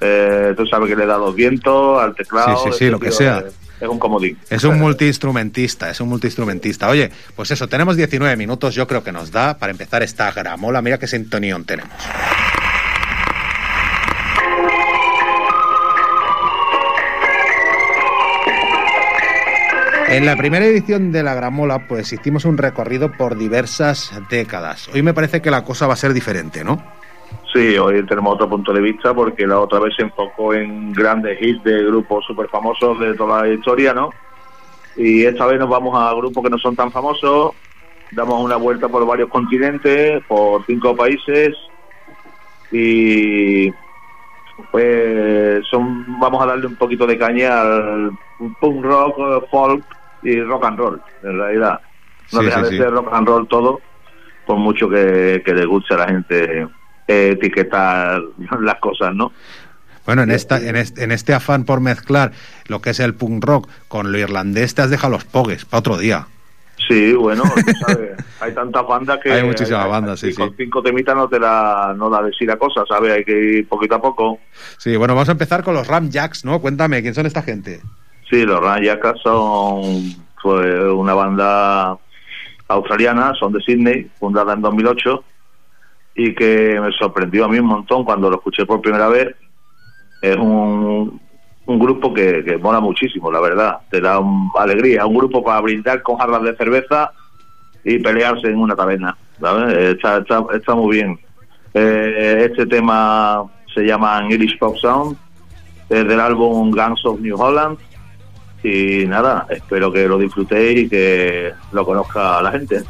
eh, 0.00 0.54
tú 0.56 0.66
sabes 0.66 0.88
que 0.88 0.96
le 0.96 1.06
da 1.06 1.18
los 1.18 1.34
vientos 1.34 2.02
al 2.02 2.14
teclado. 2.14 2.56
Sí, 2.56 2.70
sí, 2.72 2.78
sí, 2.78 2.90
lo 2.90 2.98
que 2.98 3.12
sea. 3.12 3.44
Es, 3.46 3.54
es 3.80 3.88
un 3.88 3.98
comodín. 3.98 4.38
Es 4.48 4.64
un 4.64 4.78
multiinstrumentista, 4.78 5.90
es 5.90 6.00
un 6.00 6.08
multiinstrumentista. 6.08 6.88
Oye, 6.88 7.10
pues 7.34 7.50
eso, 7.50 7.68
tenemos 7.68 7.96
19 7.96 8.34
minutos, 8.36 8.74
yo 8.74 8.86
creo 8.86 9.04
que 9.04 9.12
nos 9.12 9.30
da 9.30 9.58
para 9.58 9.72
empezar 9.72 10.02
esta 10.02 10.32
gramola. 10.32 10.80
Mira 10.80 10.98
qué 10.98 11.06
sintonión 11.06 11.64
tenemos. 11.64 11.92
En 20.08 20.24
la 20.24 20.36
primera 20.36 20.64
edición 20.64 21.10
de 21.10 21.22
la 21.24 21.34
Gramola, 21.34 21.88
pues 21.88 22.12
hicimos 22.12 22.44
un 22.44 22.58
recorrido 22.58 23.10
por 23.10 23.36
diversas 23.36 24.12
décadas. 24.30 24.88
Hoy 24.94 25.02
me 25.02 25.12
parece 25.12 25.42
que 25.42 25.50
la 25.50 25.64
cosa 25.64 25.88
va 25.88 25.94
a 25.94 25.96
ser 25.96 26.12
diferente, 26.12 26.62
¿no? 26.62 26.80
Sí, 27.52 27.76
hoy 27.76 28.04
tenemos 28.06 28.34
otro 28.34 28.48
punto 28.48 28.72
de 28.72 28.80
vista 28.80 29.12
porque 29.12 29.46
la 29.46 29.58
otra 29.58 29.80
vez 29.80 29.94
se 29.96 30.02
enfocó 30.02 30.54
en 30.54 30.92
grandes 30.92 31.40
hits 31.42 31.64
de 31.64 31.84
grupos 31.84 32.24
súper 32.24 32.48
famosos 32.48 33.00
de 33.00 33.14
toda 33.14 33.42
la 33.42 33.52
historia, 33.52 33.92
¿no? 33.92 34.10
Y 34.96 35.24
esta 35.24 35.44
vez 35.46 35.58
nos 35.58 35.68
vamos 35.68 35.98
a 35.98 36.14
grupos 36.14 36.44
que 36.44 36.50
no 36.50 36.58
son 36.58 36.76
tan 36.76 36.92
famosos, 36.92 37.52
damos 38.12 38.42
una 38.42 38.56
vuelta 38.56 38.88
por 38.88 39.04
varios 39.04 39.28
continentes, 39.28 40.22
por 40.26 40.64
cinco 40.66 40.94
países 40.94 41.54
y 42.70 43.70
pues 44.70 45.66
son 45.68 46.18
vamos 46.20 46.42
a 46.42 46.46
darle 46.46 46.66
un 46.68 46.76
poquito 46.76 47.06
de 47.06 47.18
caña 47.18 47.60
al 47.60 48.12
punk 48.60 48.84
rock, 48.84 49.48
folk 49.50 49.84
y 50.22 50.40
rock 50.40 50.64
and 50.64 50.78
roll, 50.78 51.02
en 51.22 51.38
realidad. 51.38 51.80
No 52.32 52.40
Sí, 52.40 52.46
deja 52.46 52.58
sí, 52.58 52.64
de 52.64 52.70
sí. 52.70 52.76
ser 52.78 52.90
rock 52.90 53.08
and 53.12 53.28
roll 53.28 53.48
todo, 53.48 53.80
por 54.46 54.56
mucho 54.58 54.88
que, 54.88 55.42
que 55.44 55.54
le 55.54 55.64
guste 55.66 55.94
a 55.94 55.98
la 55.98 56.06
gente 56.08 56.66
etiquetar 57.06 58.20
las 58.60 58.76
cosas, 58.76 59.14
¿no? 59.14 59.32
Bueno, 60.04 60.22
en, 60.22 60.30
esta, 60.30 60.60
en, 60.60 60.76
este, 60.76 61.02
en 61.02 61.10
este 61.10 61.34
afán 61.34 61.64
por 61.64 61.80
mezclar 61.80 62.30
lo 62.68 62.80
que 62.80 62.90
es 62.90 63.00
el 63.00 63.14
punk 63.14 63.44
rock 63.44 63.68
con 63.88 64.12
lo 64.12 64.18
irlandés, 64.18 64.74
te 64.74 64.82
has 64.82 64.90
dejado 64.90 65.12
los 65.12 65.24
pogues 65.24 65.64
para 65.64 65.80
otro 65.80 65.98
día. 65.98 66.28
Sí, 66.86 67.14
bueno, 67.14 67.42
sabes, 67.86 68.10
hay 68.40 68.54
tantas 68.54 68.86
bandas 68.86 69.18
que... 69.20 69.32
Hay 69.32 69.42
muchísimas 69.42 69.88
bandas, 69.88 70.20
sí, 70.20 70.28
y 70.28 70.34
con 70.34 70.50
sí. 70.50 70.56
cinco 70.58 70.80
temitas 70.82 71.16
no 71.16 71.28
te 71.28 71.40
la, 71.40 71.92
no 71.96 72.08
da 72.08 72.22
decir 72.22 72.46
la 72.46 72.56
cosa, 72.56 72.84
¿sabes? 72.88 73.12
Hay 73.14 73.24
que 73.24 73.32
ir 73.32 73.68
poquito 73.68 73.96
a 73.96 74.00
poco. 74.00 74.38
Sí, 74.78 74.94
bueno, 74.96 75.14
vamos 75.14 75.28
a 75.28 75.32
empezar 75.32 75.64
con 75.64 75.74
los 75.74 75.88
Ram 75.88 76.10
Jacks, 76.10 76.44
¿no? 76.44 76.60
Cuéntame, 76.60 77.02
¿quién 77.02 77.14
son 77.14 77.26
esta 77.26 77.42
gente? 77.42 77.80
Sí, 78.30 78.44
los 78.44 78.60
Rayacas 78.60 79.20
son 79.22 79.82
fue 80.42 80.92
una 80.92 81.14
banda 81.14 81.96
australiana, 82.68 83.32
son 83.34 83.52
de 83.52 83.60
Sydney, 83.60 84.10
fundada 84.18 84.52
en 84.54 84.60
2008 84.62 85.24
y 86.16 86.34
que 86.34 86.78
me 86.80 86.90
sorprendió 86.92 87.44
a 87.44 87.48
mí 87.48 87.58
un 87.58 87.66
montón 87.66 88.04
cuando 88.04 88.28
lo 88.30 88.36
escuché 88.36 88.64
por 88.66 88.80
primera 88.80 89.08
vez. 89.08 89.34
Es 90.22 90.36
un, 90.36 91.20
un 91.66 91.78
grupo 91.78 92.12
que, 92.14 92.42
que 92.44 92.56
mola 92.56 92.80
muchísimo, 92.80 93.30
la 93.30 93.40
verdad. 93.40 93.78
Te 93.90 94.00
da 94.00 94.18
un- 94.18 94.50
alegría. 94.58 95.04
Un 95.06 95.14
grupo 95.16 95.44
para 95.44 95.60
brindar 95.60 96.02
con 96.02 96.16
jarras 96.16 96.42
de 96.42 96.56
cerveza 96.56 97.12
y 97.84 97.98
pelearse 97.98 98.48
en 98.48 98.56
una 98.58 98.74
taberna. 98.74 99.16
¿sabes? 99.40 99.76
Está, 99.94 100.18
está, 100.18 100.42
está 100.54 100.74
muy 100.74 100.96
bien. 100.96 101.18
Eh, 101.74 102.46
este 102.50 102.66
tema 102.66 103.44
se 103.74 103.82
llama 103.82 104.20
English 104.28 104.58
Pop 104.58 104.76
Sound. 104.78 105.16
Es 105.90 106.08
del 106.08 106.18
álbum 106.18 106.70
Guns 106.70 107.04
of 107.04 107.20
New 107.20 107.36
Holland. 107.40 107.78
Y 108.62 109.06
nada, 109.06 109.46
espero 109.48 109.92
que 109.92 110.06
lo 110.06 110.18
disfrutéis 110.18 110.86
y 110.86 110.88
que 110.88 111.52
lo 111.72 111.84
conozca 111.84 112.42
la 112.42 112.52
gente. 112.52 112.82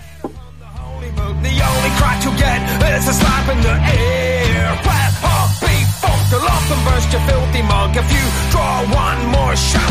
And 6.69 6.85
burst 6.85 7.13
your 7.13 7.23
filthy 7.23 7.63
mug. 7.63 7.97
If 7.97 8.11
you 8.11 8.51
draw 8.51 8.83
one 8.93 9.27
more 9.31 9.55
shot. 9.55 9.87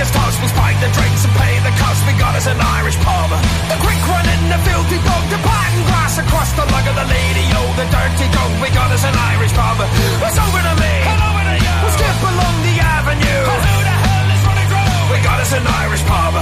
It's 0.00 0.10
toast. 0.10 0.40
We 0.40 0.48
spike 0.48 0.80
the 0.80 0.88
drinks 0.96 1.22
and 1.28 1.34
pay 1.36 1.60
the 1.60 1.72
cost. 1.76 2.00
We 2.08 2.16
got 2.16 2.32
us 2.32 2.48
an 2.48 2.56
Irish 2.56 2.96
pub. 3.04 3.30
The 3.68 3.76
quick 3.84 4.00
run 4.08 4.24
in 4.24 4.42
the 4.48 4.60
filthy 4.64 4.98
bog. 5.04 5.24
The 5.28 5.40
pattern 5.44 5.84
grass 5.84 6.16
across 6.16 6.50
the 6.56 6.64
lug 6.64 6.86
of 6.88 6.96
the 6.96 7.06
lady. 7.06 7.44
Oh, 7.52 7.68
the 7.76 7.86
dirty 7.92 8.26
dog. 8.32 8.50
We 8.64 8.72
got 8.72 8.88
us 8.88 9.04
an 9.04 9.12
Irish 9.12 9.52
pub. 9.52 9.76
It's 10.24 10.40
over 10.40 10.60
to 10.64 10.74
me. 10.80 10.94
And 11.04 11.20
over 11.20 11.42
to 11.44 11.54
you. 11.60 11.74
We'll 11.84 11.94
skip 11.94 12.18
along 12.24 12.56
the 12.64 12.74
avenue. 12.80 13.44
And 13.44 13.60
who 13.60 13.76
the 13.84 13.96
hell 14.08 14.28
is 14.32 14.42
running 14.48 14.68
through? 14.72 15.12
We 15.12 15.18
got 15.20 15.38
us 15.44 15.52
an 15.52 15.64
Irish 15.68 16.04
pub. 16.08 16.32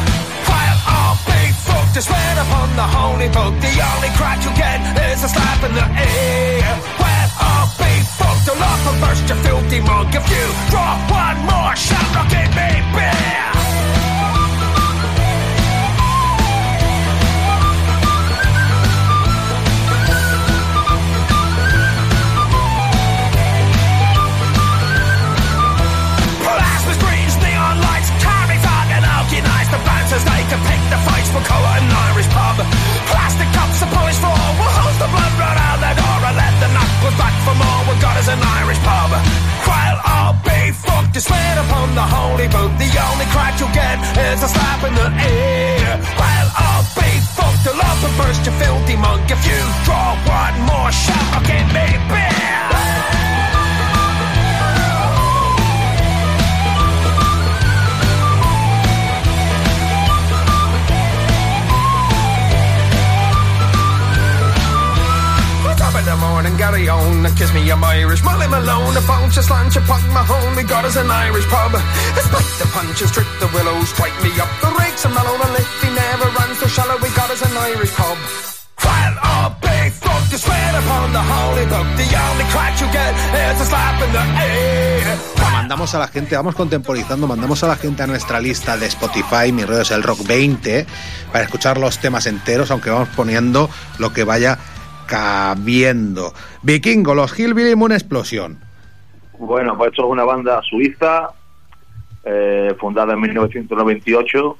File 0.47 0.81
our 0.87 1.15
big 1.27 1.51
fuck 1.67 1.87
to 1.99 2.01
swear 2.01 2.33
upon 2.39 2.69
the 2.79 2.87
holy 2.87 3.29
book. 3.35 3.59
The 3.59 3.75
only 3.75 4.11
crack 4.15 4.39
you 4.47 4.55
get 4.55 4.79
is 5.11 5.27
a 5.27 5.31
slap 5.35 5.61
in 5.67 5.75
the 5.75 5.83
ear. 5.83 6.71
Well, 7.03 7.29
our 7.43 7.67
big 7.75 8.07
fuck 8.49 8.57
to 8.57 8.61
lock 8.61 8.93
and 8.93 9.01
burst 9.01 9.29
your 9.29 9.39
filthy 9.39 9.81
mug. 9.81 10.15
If 10.15 10.29
you 10.31 10.45
draw 10.71 10.97
one 11.11 11.39
more 11.47 11.77
shot, 11.77 12.15
rock 12.15 12.33
it, 12.33 12.49
me 12.57 12.83
beer. 12.95 13.49
Plasma 26.43 26.95
screens, 26.95 27.37
neon 27.43 27.81
lights, 27.81 28.11
carry 28.23 28.59
fog 28.65 28.89
and 28.91 29.05
alky 29.05 29.43
nights. 29.43 29.69
The 29.69 29.79
bouncers 29.85 30.25
they 30.25 30.43
can 30.49 30.61
pick 30.65 30.83
the 30.91 30.99
fights 31.05 31.31
for 31.31 31.43
colour 31.45 31.75
and 31.77 31.93
Irish 32.13 32.29
pub. 32.29 32.57
Plastic 33.11 33.49
cups, 33.53 33.83
a 33.83 33.87
polished 33.87 34.21
floor. 34.21 34.37
We'll 34.59 34.75
hose 34.81 34.99
the 34.99 35.09
blood 35.09 35.33
right 35.39 35.59
out 35.59 35.81
the 35.81 35.93
door 36.01 36.08
and 36.08 36.08
let 36.08 36.08
the 36.61 36.69
knuckles 36.75 37.15
back 37.15 37.35
for 37.47 37.55
more. 37.55 37.81
We 37.87 37.95
got 38.03 38.17
us 38.19 38.29
an 38.29 38.43
Irish 38.43 38.81
pub. 38.83 39.11
While 39.67 39.99
I'll 40.03 40.39
be 40.43 40.73
fucked, 40.75 41.15
you 41.15 41.23
swear 41.23 41.55
upon 41.65 41.95
the 41.95 42.07
holy 42.07 42.49
book. 42.49 42.73
The 42.79 42.91
only 43.11 43.27
crack 43.31 43.59
you'll 43.61 43.75
get 43.75 43.99
is 44.19 44.43
a 44.43 44.49
slap 44.49 44.83
in 44.83 44.95
the 44.95 45.09
ear. 45.09 45.89
While 46.19 46.51
I'll 46.59 46.87
be 46.99 47.11
fucked, 47.37 47.65
I'll 47.71 47.79
up 47.79 48.01
and 48.03 48.15
burst 48.19 48.43
your 48.47 48.57
filthy 48.59 48.97
mug. 48.97 49.23
If 49.31 49.43
you 49.47 49.61
draw 49.87 50.19
one 50.27 50.57
more 50.67 50.91
shot, 50.91 51.27
I'll 51.35 51.47
give 51.47 51.69
me 51.71 51.87
beer. 52.11 53.28
The 65.99 66.15
morning, 66.17 66.57
kiss 67.35 67.53
me, 67.53 67.69
I'm 67.71 67.83
Irish. 67.83 68.23
Got 68.23 68.41
us 70.85 70.97
an 70.97 71.11
Irish 71.11 71.45
pub. 71.49 71.73
The 71.73 72.69
punches, 72.73 73.11
the 73.11 73.51
willows, 73.53 73.93
me 74.23 74.31
up 74.39 74.49
the 74.63 74.71
never 75.91 76.31
runs 76.39 76.61
so 76.61 76.69
shallow. 76.69 76.99
We 77.03 77.09
got 77.11 77.31
us 77.31 77.43
an 77.43 77.57
Irish 77.57 77.93
pub. 77.97 78.17
Mandamos 85.53 85.95
a 85.95 85.99
la 85.99 86.09
gente, 86.09 86.35
vamos 86.37 86.55
contemporizando, 86.55 87.27
mandamos 87.27 87.63
a 87.63 87.67
la 87.67 87.77
gente 87.77 88.05
a 88.05 88.07
nuestra 88.07 88.41
lista 88.41 88.77
de 88.77 88.87
Spotify, 88.87 89.53
mi 89.53 89.65
rollo 89.65 89.83
es 89.83 89.91
el 89.91 90.03
Rock 90.03 90.27
20, 90.27 90.87
para 91.33 91.45
escuchar 91.45 91.79
los 91.79 91.99
temas 91.99 92.27
enteros, 92.27 92.71
aunque 92.71 92.91
vamos 92.91 93.09
poniendo 93.17 93.71
lo 93.99 94.13
que 94.13 94.25
vaya 94.25 94.59
cabiendo. 95.09 96.33
Vikingo, 96.63 97.15
los 97.15 97.37
Hillbilly 97.39 97.75
Moon 97.75 97.93
Explosion. 97.93 98.59
Bueno, 99.39 99.77
pues 99.77 99.91
esto 99.91 100.05
es 100.05 100.11
una 100.11 100.25
banda 100.25 100.61
suiza, 100.63 101.31
eh, 102.25 102.75
fundada 102.79 103.15
en 103.15 103.21
1998 103.21 104.57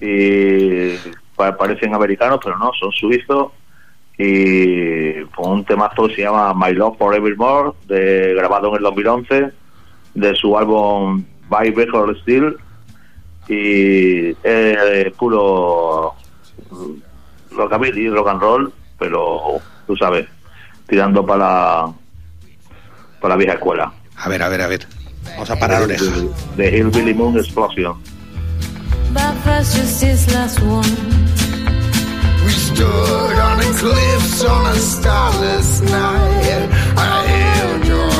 y 0.00 0.94
pa- 1.36 1.56
parecen 1.56 1.94
americanos, 1.94 2.40
pero 2.42 2.56
no, 2.58 2.70
son 2.78 2.92
suizos. 2.92 3.52
Y 4.16 5.24
con 5.34 5.50
un 5.52 5.64
temazo 5.64 6.06
que 6.06 6.14
se 6.14 6.22
llama 6.22 6.54
My 6.54 6.72
Love 6.72 6.96
Forevermore, 6.98 7.72
de, 7.88 8.34
grabado 8.34 8.68
en 8.70 8.76
el 8.76 8.82
2011, 8.82 9.50
de 10.14 10.34
su 10.36 10.56
álbum 10.56 11.24
By 11.48 11.70
Better 11.72 12.16
Steel. 12.22 12.56
Y 13.48 14.36
es 14.46 15.12
puro 15.18 16.14
rockabilly, 17.50 18.08
rock 18.10 18.28
and 18.28 18.40
roll, 18.40 18.72
pero 19.04 19.60
tú 19.86 19.96
sabes, 19.96 20.26
tirando 20.88 21.24
para 21.26 21.38
la, 21.38 21.92
para 23.20 23.34
la 23.34 23.38
vieja 23.38 23.54
escuela. 23.54 23.92
A 24.16 24.28
ver, 24.28 24.42
a 24.42 24.48
ver, 24.48 24.62
a 24.62 24.66
ver. 24.66 24.86
Vamos 25.32 25.50
a 25.50 25.56
parar 25.56 25.82
oreja. 25.82 26.04
De 26.56 26.78
Hillbilly 26.78 27.14
Moon 27.14 27.36
Explosion. 27.36 27.96
But 29.12 29.34
first, 29.44 29.76
just 29.76 30.00
this 30.00 30.32
last 30.32 30.60
one. 30.60 30.88
We 32.44 32.50
stood 32.50 33.38
on 33.38 33.58
the 33.58 33.72
cliffs 33.78 34.44
on 34.44 34.66
a 34.66 34.74
starless 34.74 35.80
night. 35.82 36.68
I 36.96 37.26
held 37.26 37.86
your 37.86 38.13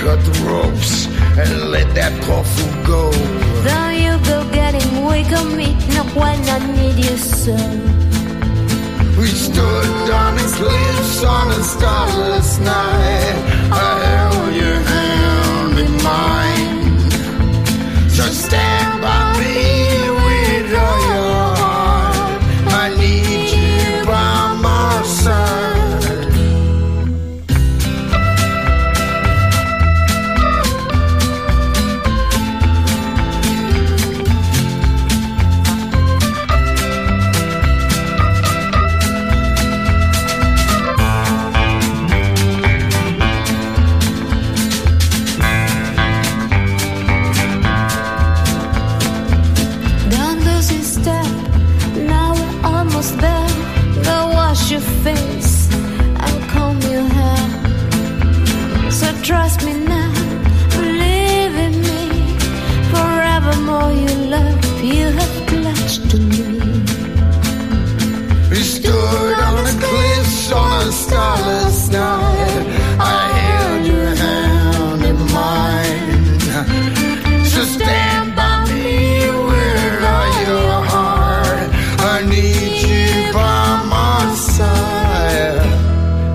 cut 0.00 0.20
the 0.24 0.34
ropes 0.46 1.06
and 1.42 1.70
let 1.70 1.92
that 1.94 2.12
poor 2.22 2.44
fool 2.44 2.74
go? 2.84 3.02
Though 3.66 3.90
you 4.04 4.14
go 4.30 4.38
getting 4.52 5.04
weak. 5.06 5.30
on 5.38 5.56
me 5.56 5.74
now 5.94 6.06
when 6.18 6.40
I 6.56 6.58
need 6.76 6.98
you 7.04 7.16
so. 7.16 7.56
We 9.18 9.26
stood 9.26 10.10
on 10.22 10.32
the 10.38 10.46
cliffs 10.56 11.24
on 11.24 11.46
a 11.50 11.62
starless 11.74 12.58
night. 12.60 13.36
I 13.72 13.88
held 14.06 14.54
your 14.62 14.78
hand 14.92 15.78
in 15.84 15.92
mine. 16.08 17.10
So 18.16 18.24
stand 18.46 19.02
by 19.02 19.37
starless 71.18 71.90
night. 71.90 72.64
I 73.00 73.22
held 73.42 73.82
your 73.92 74.10
hand 74.24 75.02
in 75.10 75.18
mine. 75.38 76.10
So 77.52 77.60
stand 77.76 78.36
by 78.36 78.56
me 78.72 79.26
with 79.50 80.02
all 80.14 80.30
your 80.46 80.76
heart. 80.94 81.68
I 82.14 82.16
need 82.34 82.74
you 82.90 83.32
by 83.32 83.66
my 83.96 84.20
side. 84.34 85.66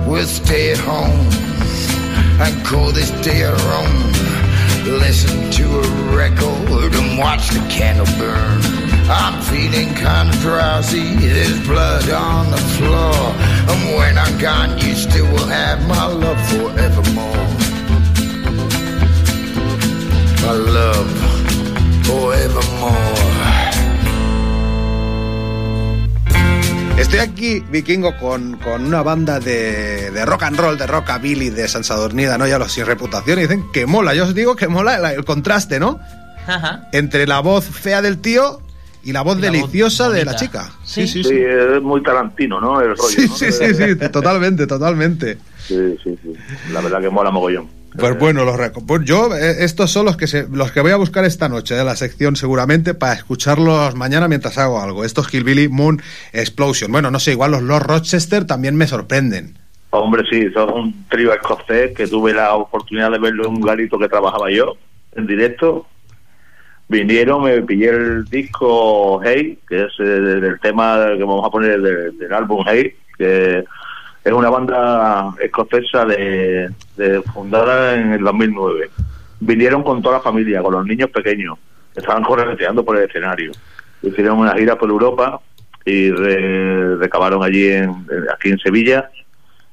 We'll 0.06 0.32
stay 0.42 0.72
at 0.72 0.80
home 0.90 1.26
and 2.44 2.52
call 2.66 2.92
this 2.92 3.10
day 3.28 3.42
our 3.44 3.64
own. 3.80 3.98
Listen 5.06 5.50
to 5.58 5.64
a 5.80 5.86
record 6.22 6.92
and 7.00 7.18
watch 7.18 7.48
the 7.56 7.62
candle 7.70 8.10
burn. 8.18 8.63
I'm 9.08 9.42
feeling 9.42 9.94
kind 9.94 10.30
of 10.30 10.40
drowsy. 10.40 11.14
There's 11.16 11.60
blood 11.66 12.08
on 12.10 12.50
the 12.50 12.56
floor. 12.56 13.34
And 13.68 13.96
when 13.96 14.16
I'm 14.16 14.38
gone, 14.38 14.78
you 14.78 14.94
still 14.94 15.26
will 15.26 15.46
have 15.46 15.86
my 15.86 16.06
love 16.06 16.40
forevermore. 16.48 17.46
My 20.40 20.52
love 20.52 21.10
forevermore. 22.04 23.34
Estoy 26.96 27.18
aquí, 27.18 27.60
vikingo, 27.70 28.16
con, 28.18 28.56
con 28.56 28.86
una 28.86 29.02
banda 29.02 29.38
de, 29.38 30.12
de 30.12 30.24
rock 30.24 30.44
and 30.44 30.58
roll, 30.58 30.78
de 30.78 30.86
rockabilly, 30.86 31.50
de 31.50 31.68
San 31.68 31.84
Sadurnida, 31.84 32.38
¿no? 32.38 32.46
Ya 32.46 32.58
los 32.58 32.72
sin 32.72 32.86
reputación, 32.86 33.38
y 33.38 33.42
dicen 33.42 33.70
que 33.72 33.84
mola. 33.84 34.14
Yo 34.14 34.24
os 34.24 34.34
digo 34.34 34.56
que 34.56 34.68
mola 34.68 34.96
el, 34.96 35.18
el 35.18 35.24
contraste, 35.26 35.78
¿no? 35.78 36.00
Ajá. 36.46 36.88
Entre 36.92 37.26
la 37.26 37.40
voz 37.40 37.64
fea 37.64 38.00
del 38.00 38.18
tío 38.18 38.63
y 39.04 39.12
la 39.12 39.22
voz 39.22 39.38
Y 39.38 39.42
la 39.42 39.50
voz 39.50 39.52
deliciosa 39.52 40.08
de 40.10 40.24
la 40.24 40.36
chica. 40.36 40.70
Sí, 40.82 41.02
es 41.02 41.82
muy 41.82 42.02
tarantino, 42.02 42.60
¿no? 42.60 42.80
El 42.80 42.96
rollo, 42.96 43.08
Sí, 43.08 43.26
¿no? 43.28 43.34
sí, 43.36 43.52
sí, 43.52 43.74
sí, 43.74 43.96
totalmente, 44.12 44.66
totalmente. 44.66 45.38
Sí, 45.66 45.96
sí, 46.02 46.18
sí. 46.22 46.32
La 46.72 46.80
verdad 46.80 47.00
que 47.00 47.10
mola 47.10 47.30
mogollón. 47.30 47.68
Pues 47.96 48.18
bueno, 48.18 48.44
los 48.44 48.56
pues 48.86 49.04
yo 49.04 49.34
eh, 49.36 49.64
estos 49.64 49.90
son 49.90 50.06
los 50.06 50.16
que 50.16 50.26
se, 50.26 50.48
los 50.50 50.72
que 50.72 50.80
voy 50.80 50.90
a 50.90 50.96
buscar 50.96 51.24
esta 51.24 51.48
noche 51.48 51.76
de 51.76 51.84
la 51.84 51.94
sección 51.94 52.34
seguramente 52.34 52.92
para 52.92 53.12
escucharlos 53.12 53.94
mañana 53.94 54.26
mientras 54.26 54.58
hago 54.58 54.80
algo. 54.80 55.04
Estos 55.04 55.32
Hillbilly 55.32 55.68
Moon 55.68 56.02
Explosion. 56.32 56.90
Bueno, 56.90 57.12
no 57.12 57.20
sé, 57.20 57.32
igual 57.32 57.52
los 57.52 57.62
Lord 57.62 57.84
Rochester 57.86 58.46
también 58.46 58.74
me 58.74 58.88
sorprenden. 58.88 59.58
Hombre, 59.90 60.24
sí, 60.28 60.50
son 60.52 60.72
un 60.72 61.04
trío 61.08 61.32
escocés 61.32 61.92
que 61.94 62.08
tuve 62.08 62.34
la 62.34 62.54
oportunidad 62.54 63.12
de 63.12 63.20
verlo 63.20 63.44
en 63.46 63.50
un 63.50 63.60
garito 63.60 63.96
que 63.96 64.08
trabajaba 64.08 64.50
yo, 64.50 64.74
en 65.14 65.28
directo. 65.28 65.86
Vinieron, 66.98 67.42
me 67.42 67.60
pillé 67.62 67.88
el 67.88 68.24
disco 68.26 69.20
Hey, 69.24 69.58
que 69.68 69.82
es 69.82 69.92
eh, 69.98 70.04
del 70.04 70.60
tema 70.60 70.96
que 71.16 71.24
vamos 71.24 71.44
a 71.44 71.50
poner 71.50 71.80
del, 71.80 72.32
álbum 72.32 72.64
Hey, 72.68 72.94
que 73.18 73.64
es 74.24 74.32
una 74.32 74.48
banda 74.48 75.34
escocesa 75.40 76.04
de, 76.04 76.70
de- 76.96 77.20
fundada 77.22 77.96
en 77.96 78.12
el 78.12 78.22
2009. 78.22 78.90
Vinieron 79.40 79.82
con 79.82 80.02
toda 80.02 80.18
la 80.18 80.22
familia, 80.22 80.62
con 80.62 80.72
los 80.74 80.86
niños 80.86 81.10
pequeños, 81.10 81.58
que 81.92 81.98
estaban 81.98 82.22
correteando 82.22 82.84
por 82.84 82.96
el 82.96 83.08
escenario. 83.08 83.50
Hicieron 84.00 84.38
una 84.38 84.54
gira 84.54 84.78
por 84.78 84.88
Europa 84.88 85.40
y 85.84 86.12
re- 86.12 86.94
recabaron 86.96 87.42
allí 87.42 87.72
en, 87.72 88.06
aquí 88.32 88.50
en 88.50 88.58
Sevilla 88.60 89.10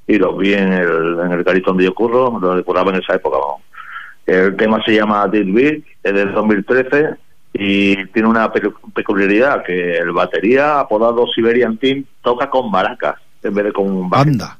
y 0.07 0.17
los 0.17 0.35
vi 0.39 0.55
en 0.55 0.73
el, 0.73 1.19
en 1.23 1.31
el 1.33 1.43
garito 1.43 1.69
donde 1.69 1.83
yo 1.83 1.93
curro, 1.93 2.39
lo 2.41 2.55
decoraba 2.55 2.89
en 2.91 2.97
esa 2.99 3.13
época. 3.13 3.37
vamos. 3.37 3.61
El 4.31 4.55
tema 4.55 4.81
se 4.83 4.93
llama 4.95 5.27
Dead 5.27 5.45
Beat, 5.45 5.83
es 6.03 6.13
del 6.13 6.31
2013 6.33 7.09
y 7.53 8.05
tiene 8.07 8.29
una 8.29 8.51
pe- 8.51 8.71
peculiaridad 8.95 9.63
que 9.63 9.97
el 9.97 10.11
batería 10.11 10.79
apodado 10.79 11.25
Siberian 11.35 11.77
Team 11.77 12.05
toca 12.23 12.49
con 12.49 12.71
maracas 12.71 13.15
en 13.43 13.53
vez 13.53 13.65
de 13.65 13.73
con 13.73 14.09
baqueta. 14.09 14.29
Anda. 14.31 14.57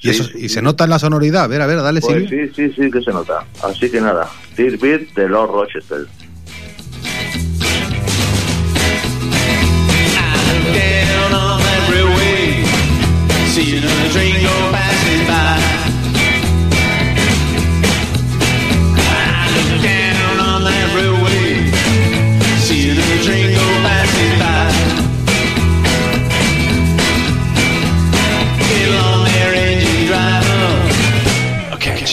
Y, 0.00 0.10
eso, 0.10 0.24
y 0.36 0.48
se 0.48 0.60
nota 0.62 0.84
en 0.84 0.90
la 0.90 0.98
sonoridad. 0.98 1.44
A 1.44 1.46
ver, 1.48 1.60
a 1.62 1.66
ver, 1.66 1.78
dale, 1.82 2.00
Pues 2.00 2.14
Silvia. 2.28 2.46
sí, 2.54 2.70
sí, 2.70 2.74
sí 2.82 2.90
que 2.90 3.00
se 3.02 3.10
nota. 3.10 3.44
Así 3.62 3.90
que 3.90 4.00
nada, 4.00 4.28
Dead 4.56 4.78
Beat 4.80 5.12
de 5.14 5.28
Lord 5.28 5.50
Rochester. 5.50 6.06
down 10.74 11.32
on 11.32 11.58
that 11.60 11.88
railway, 11.90 12.64
seeing 13.52 13.82
a 13.84 14.12
train 14.12 14.34
go 14.42 14.54
passing 14.72 15.26
by. 15.26 15.63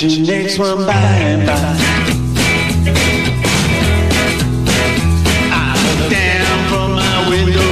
I'll 0.04 0.20
next 0.26 0.58
one 0.58 0.88
by 0.88 0.94
and 0.94 1.46
by. 1.46 1.54
I 5.54 5.78
look 5.86 6.10
down 6.10 6.70
from 6.70 6.94
my 6.96 7.30
window. 7.30 7.70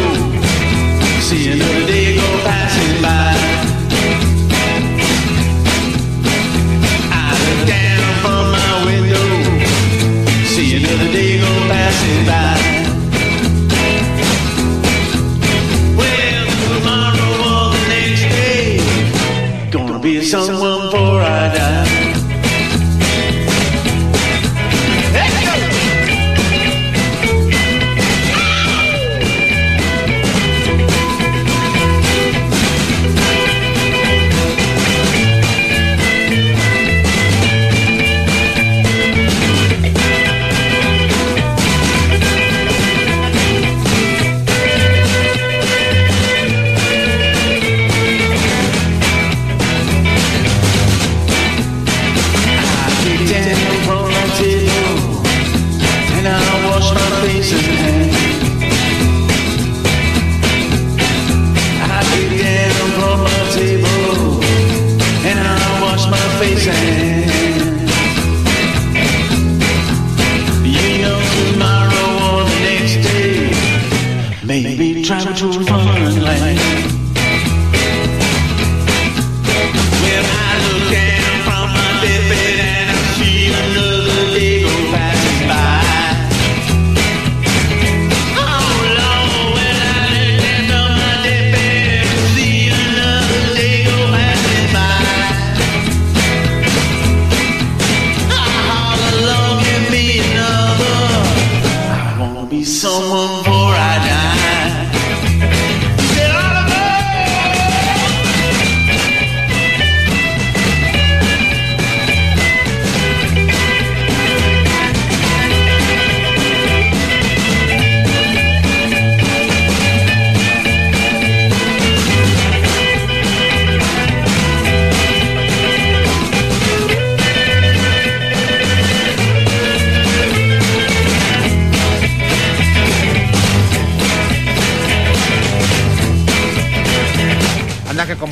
See 1.22 1.48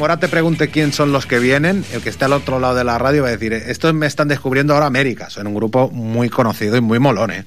ahora 0.07 0.21
te 0.21 0.29
pregunte 0.29 0.69
quién 0.69 0.93
son 0.93 1.11
los 1.11 1.25
que 1.25 1.37
vienen, 1.37 1.83
el 1.93 2.01
que 2.01 2.07
está 2.07 2.27
al 2.27 2.33
otro 2.33 2.61
lado 2.61 2.75
de 2.75 2.85
la 2.85 2.97
radio 2.97 3.23
va 3.23 3.27
a 3.27 3.31
decir, 3.31 3.51
estos 3.51 3.93
me 3.93 4.05
están 4.05 4.29
descubriendo 4.29 4.73
ahora 4.73 4.85
América. 4.85 5.29
Son 5.29 5.45
un 5.47 5.53
grupo 5.53 5.89
muy 5.89 6.29
conocido 6.29 6.77
y 6.77 6.81
muy 6.81 6.97
molón, 6.97 7.31
¿eh? 7.31 7.43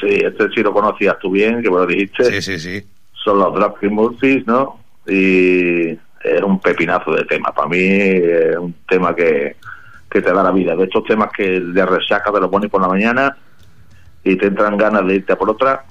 Sí, 0.00 0.20
este 0.22 0.48
sí 0.54 0.62
lo 0.62 0.72
conocías 0.72 1.18
tú 1.18 1.32
bien, 1.32 1.60
que 1.60 1.68
me 1.68 1.76
lo 1.76 1.86
dijiste. 1.86 2.24
Sí, 2.24 2.40
sí, 2.40 2.58
sí. 2.60 2.86
Son 3.14 3.36
los 3.40 3.52
Dropkick 3.52 3.90
Murphys, 3.90 4.46
¿no? 4.46 4.78
Y 5.08 5.88
es 5.90 6.42
un 6.44 6.60
pepinazo 6.60 7.16
de 7.16 7.24
tema. 7.24 7.52
Para 7.52 7.68
mí 7.68 7.82
es 7.82 8.56
un 8.58 8.76
tema 8.88 9.12
que, 9.16 9.56
que 10.08 10.22
te 10.22 10.32
da 10.32 10.44
la 10.44 10.52
vida. 10.52 10.76
De 10.76 10.84
estos 10.84 11.02
temas 11.04 11.30
que 11.36 11.58
de 11.58 11.86
resaca 11.86 12.30
te 12.30 12.38
lo 12.38 12.48
pones 12.48 12.70
por 12.70 12.80
la 12.80 12.86
mañana 12.88 13.36
y 14.22 14.36
te 14.36 14.46
entran 14.46 14.76
ganas 14.76 15.04
de 15.04 15.16
irte 15.16 15.32
a 15.32 15.36
por 15.36 15.50
otra, 15.50 15.84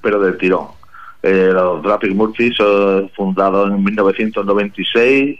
pero 0.00 0.18
del 0.20 0.38
tirón. 0.38 0.68
Eh, 1.22 1.50
los 1.52 1.82
Dropkick 1.82 2.14
Murphys 2.14 2.56
son 2.56 3.08
fundados 3.10 3.70
en 3.70 3.84
1996, 3.84 5.38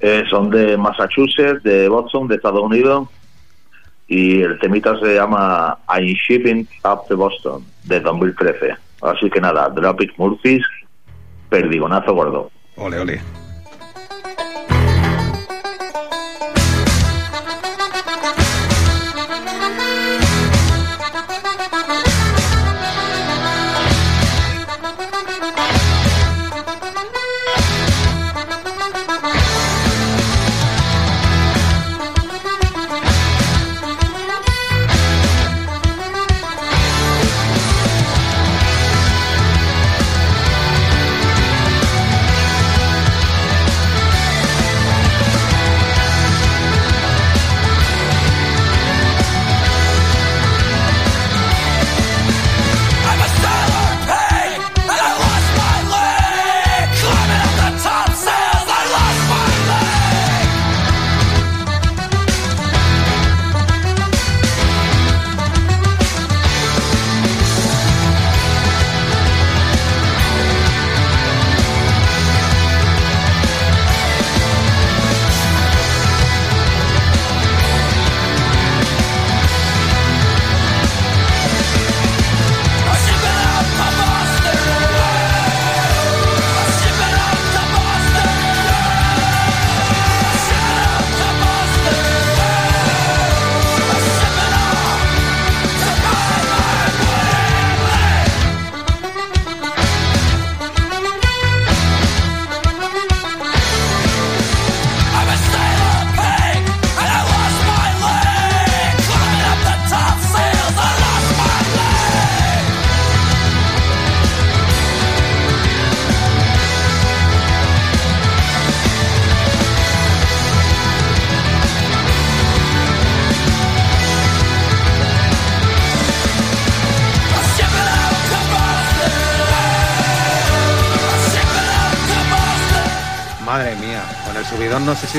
eh, 0.00 0.24
son 0.30 0.50
de 0.50 0.76
Massachusetts, 0.76 1.62
de 1.64 1.88
Boston, 1.88 2.28
de 2.28 2.36
Estados 2.36 2.62
Unidos, 2.62 3.08
y 4.06 4.42
el 4.42 4.58
temita 4.60 4.98
se 5.00 5.14
llama 5.14 5.78
I'm 5.88 6.14
Shipping 6.14 6.68
Up 6.84 7.06
to 7.08 7.16
Boston, 7.16 7.64
de 7.84 8.00
2013. 8.00 8.76
Así 9.02 9.28
que 9.28 9.40
nada, 9.40 9.68
Dropkick 9.70 10.16
Murphys, 10.18 10.64
perdigonazo 11.48 12.14
gordo. 12.14 12.50
Ole, 12.76 12.98
ole. 12.98 13.39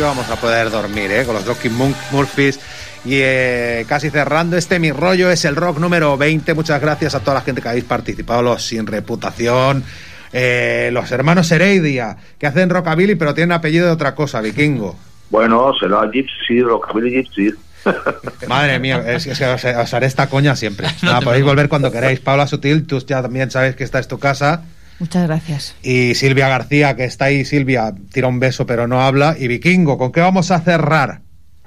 Vamos 0.05 0.29
a 0.29 0.35
poder 0.35 0.69
dormir, 0.69 1.11
¿eh? 1.11 1.25
Con 1.25 1.35
los 1.35 1.45
Dropkick 1.45 1.71
Munk 1.71 1.95
Murphys. 2.11 2.59
Y 3.03 3.15
eh, 3.15 3.85
casi 3.87 4.09
cerrando, 4.09 4.57
este 4.57 4.79
mi 4.79 4.91
rollo 4.91 5.31
es 5.31 5.45
el 5.45 5.55
rock 5.55 5.79
número 5.79 6.17
20. 6.17 6.53
Muchas 6.53 6.79
gracias 6.79 7.15
a 7.15 7.19
toda 7.19 7.35
la 7.35 7.41
gente 7.41 7.61
que 7.61 7.69
habéis 7.69 7.85
participado, 7.85 8.43
los 8.43 8.63
sin 8.63 8.85
reputación, 8.85 9.83
eh, 10.31 10.89
los 10.93 11.11
hermanos 11.11 11.51
Heredia, 11.51 12.17
que 12.37 12.45
hacen 12.45 12.69
rockabilly 12.69 13.15
pero 13.15 13.33
tienen 13.33 13.53
apellido 13.53 13.87
de 13.87 13.91
otra 13.91 14.13
cosa, 14.13 14.39
vikingo. 14.41 14.95
Bueno, 15.31 15.73
será 15.79 16.09
Gypsy, 16.11 16.61
Rockabilly 16.61 17.23
Gypsy. 17.23 17.53
Madre 18.47 18.77
mía, 18.79 19.03
es, 19.07 19.25
es 19.25 19.39
que 19.39 19.45
os, 19.45 19.63
os 19.63 19.93
haré 19.93 20.05
esta 20.05 20.27
coña 20.27 20.55
siempre. 20.55 20.87
Nada, 21.01 21.21
podéis 21.21 21.43
volver 21.43 21.69
cuando 21.69 21.91
queráis. 21.91 22.19
Paula 22.19 22.45
Sutil, 22.45 22.85
tú 22.85 22.99
ya 22.99 23.23
también 23.23 23.49
sabes 23.49 23.75
que 23.75 23.83
esta 23.83 23.97
es 23.97 24.07
tu 24.07 24.19
casa. 24.19 24.63
Muchas 25.01 25.27
gracias. 25.27 25.75
Y 25.81 26.13
Silvia 26.13 26.47
García, 26.47 26.95
que 26.95 27.05
está 27.05 27.25
ahí, 27.25 27.43
Silvia, 27.43 27.91
tira 28.13 28.27
un 28.27 28.39
beso 28.39 28.67
pero 28.67 28.87
no 28.87 29.01
habla. 29.01 29.35
Y 29.35 29.47
Vikingo, 29.47 29.97
¿con 29.97 30.11
qué 30.11 30.21
vamos 30.21 30.51
a 30.51 30.59
cerrar? 30.59 31.21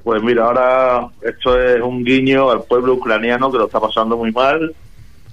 Pues 0.05 0.23
mira, 0.23 0.45
ahora 0.45 1.09
esto 1.21 1.61
es 1.61 1.83
un 1.83 2.05
guiño 2.05 2.49
al 2.53 2.63
pueblo 2.63 2.95
ucraniano 2.95 3.51
que 3.51 3.59
lo 3.59 3.67
está 3.67 3.81
pasando 3.81 4.17
muy 4.17 4.31
mal 4.31 4.73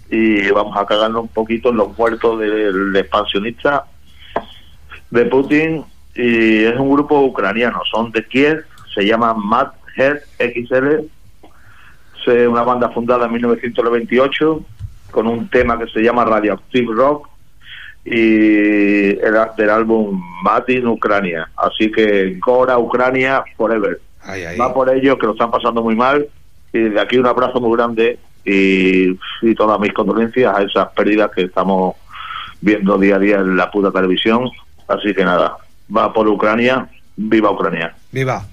y 0.09 0.49
vamos 0.49 0.75
a 0.75 0.85
cagarnos 0.87 1.21
un 1.21 1.27
poquito 1.27 1.69
en 1.69 1.77
los 1.77 1.95
muertos 1.95 2.39
del 2.39 2.95
expansionista 2.95 3.85
de 5.11 5.25
Putin 5.25 5.85
y 6.15 6.63
es 6.63 6.79
un 6.79 6.91
grupo 6.91 7.21
ucraniano, 7.21 7.81
son 7.91 8.11
de 8.11 8.25
Kiev, 8.25 8.65
se 8.95 9.05
llama 9.05 9.35
Mad 9.35 9.73
Head 9.95 10.21
XL, 10.39 11.05
es 12.25 12.47
una 12.47 12.63
banda 12.63 12.89
fundada 12.89 13.27
en 13.27 13.33
1998 13.33 14.65
con 15.11 15.27
un 15.27 15.47
tema 15.49 15.77
que 15.77 15.85
se 15.87 16.01
llama 16.01 16.25
Radioactive 16.25 16.93
Rock 16.95 17.30
y 18.03 19.19
era 19.19 19.53
del 19.57 19.69
álbum 19.69 20.21
Mad 20.43 20.67
in 20.69 20.87
Ucrania, 20.87 21.49
así 21.57 21.91
que 21.91 22.37
Gora 22.39 22.77
Ucrania 22.77 23.43
Forever. 23.55 23.99
Va 24.59 24.73
por 24.73 24.93
ellos 24.93 25.17
que 25.17 25.25
lo 25.25 25.33
están 25.33 25.51
pasando 25.51 25.81
muy 25.81 25.95
mal 25.95 26.27
y 26.73 26.79
de 26.79 26.99
aquí 26.99 27.17
un 27.17 27.27
abrazo 27.27 27.59
muy 27.59 27.75
grande 27.75 28.19
y, 28.45 29.11
y 29.41 29.55
todas 29.55 29.79
mis 29.79 29.93
condolencias 29.93 30.55
a 30.55 30.63
esas 30.63 30.89
pérdidas 30.93 31.31
que 31.31 31.43
estamos 31.43 31.95
viendo 32.61 32.97
día 32.97 33.15
a 33.15 33.19
día 33.19 33.35
en 33.37 33.57
la 33.57 33.69
puta 33.69 33.91
televisión. 33.91 34.49
Así 34.87 35.13
que 35.13 35.23
nada, 35.23 35.57
va 35.95 36.13
por 36.13 36.27
Ucrania, 36.27 36.87
viva 37.15 37.51
Ucrania. 37.51 37.95
Viva. 38.11 38.43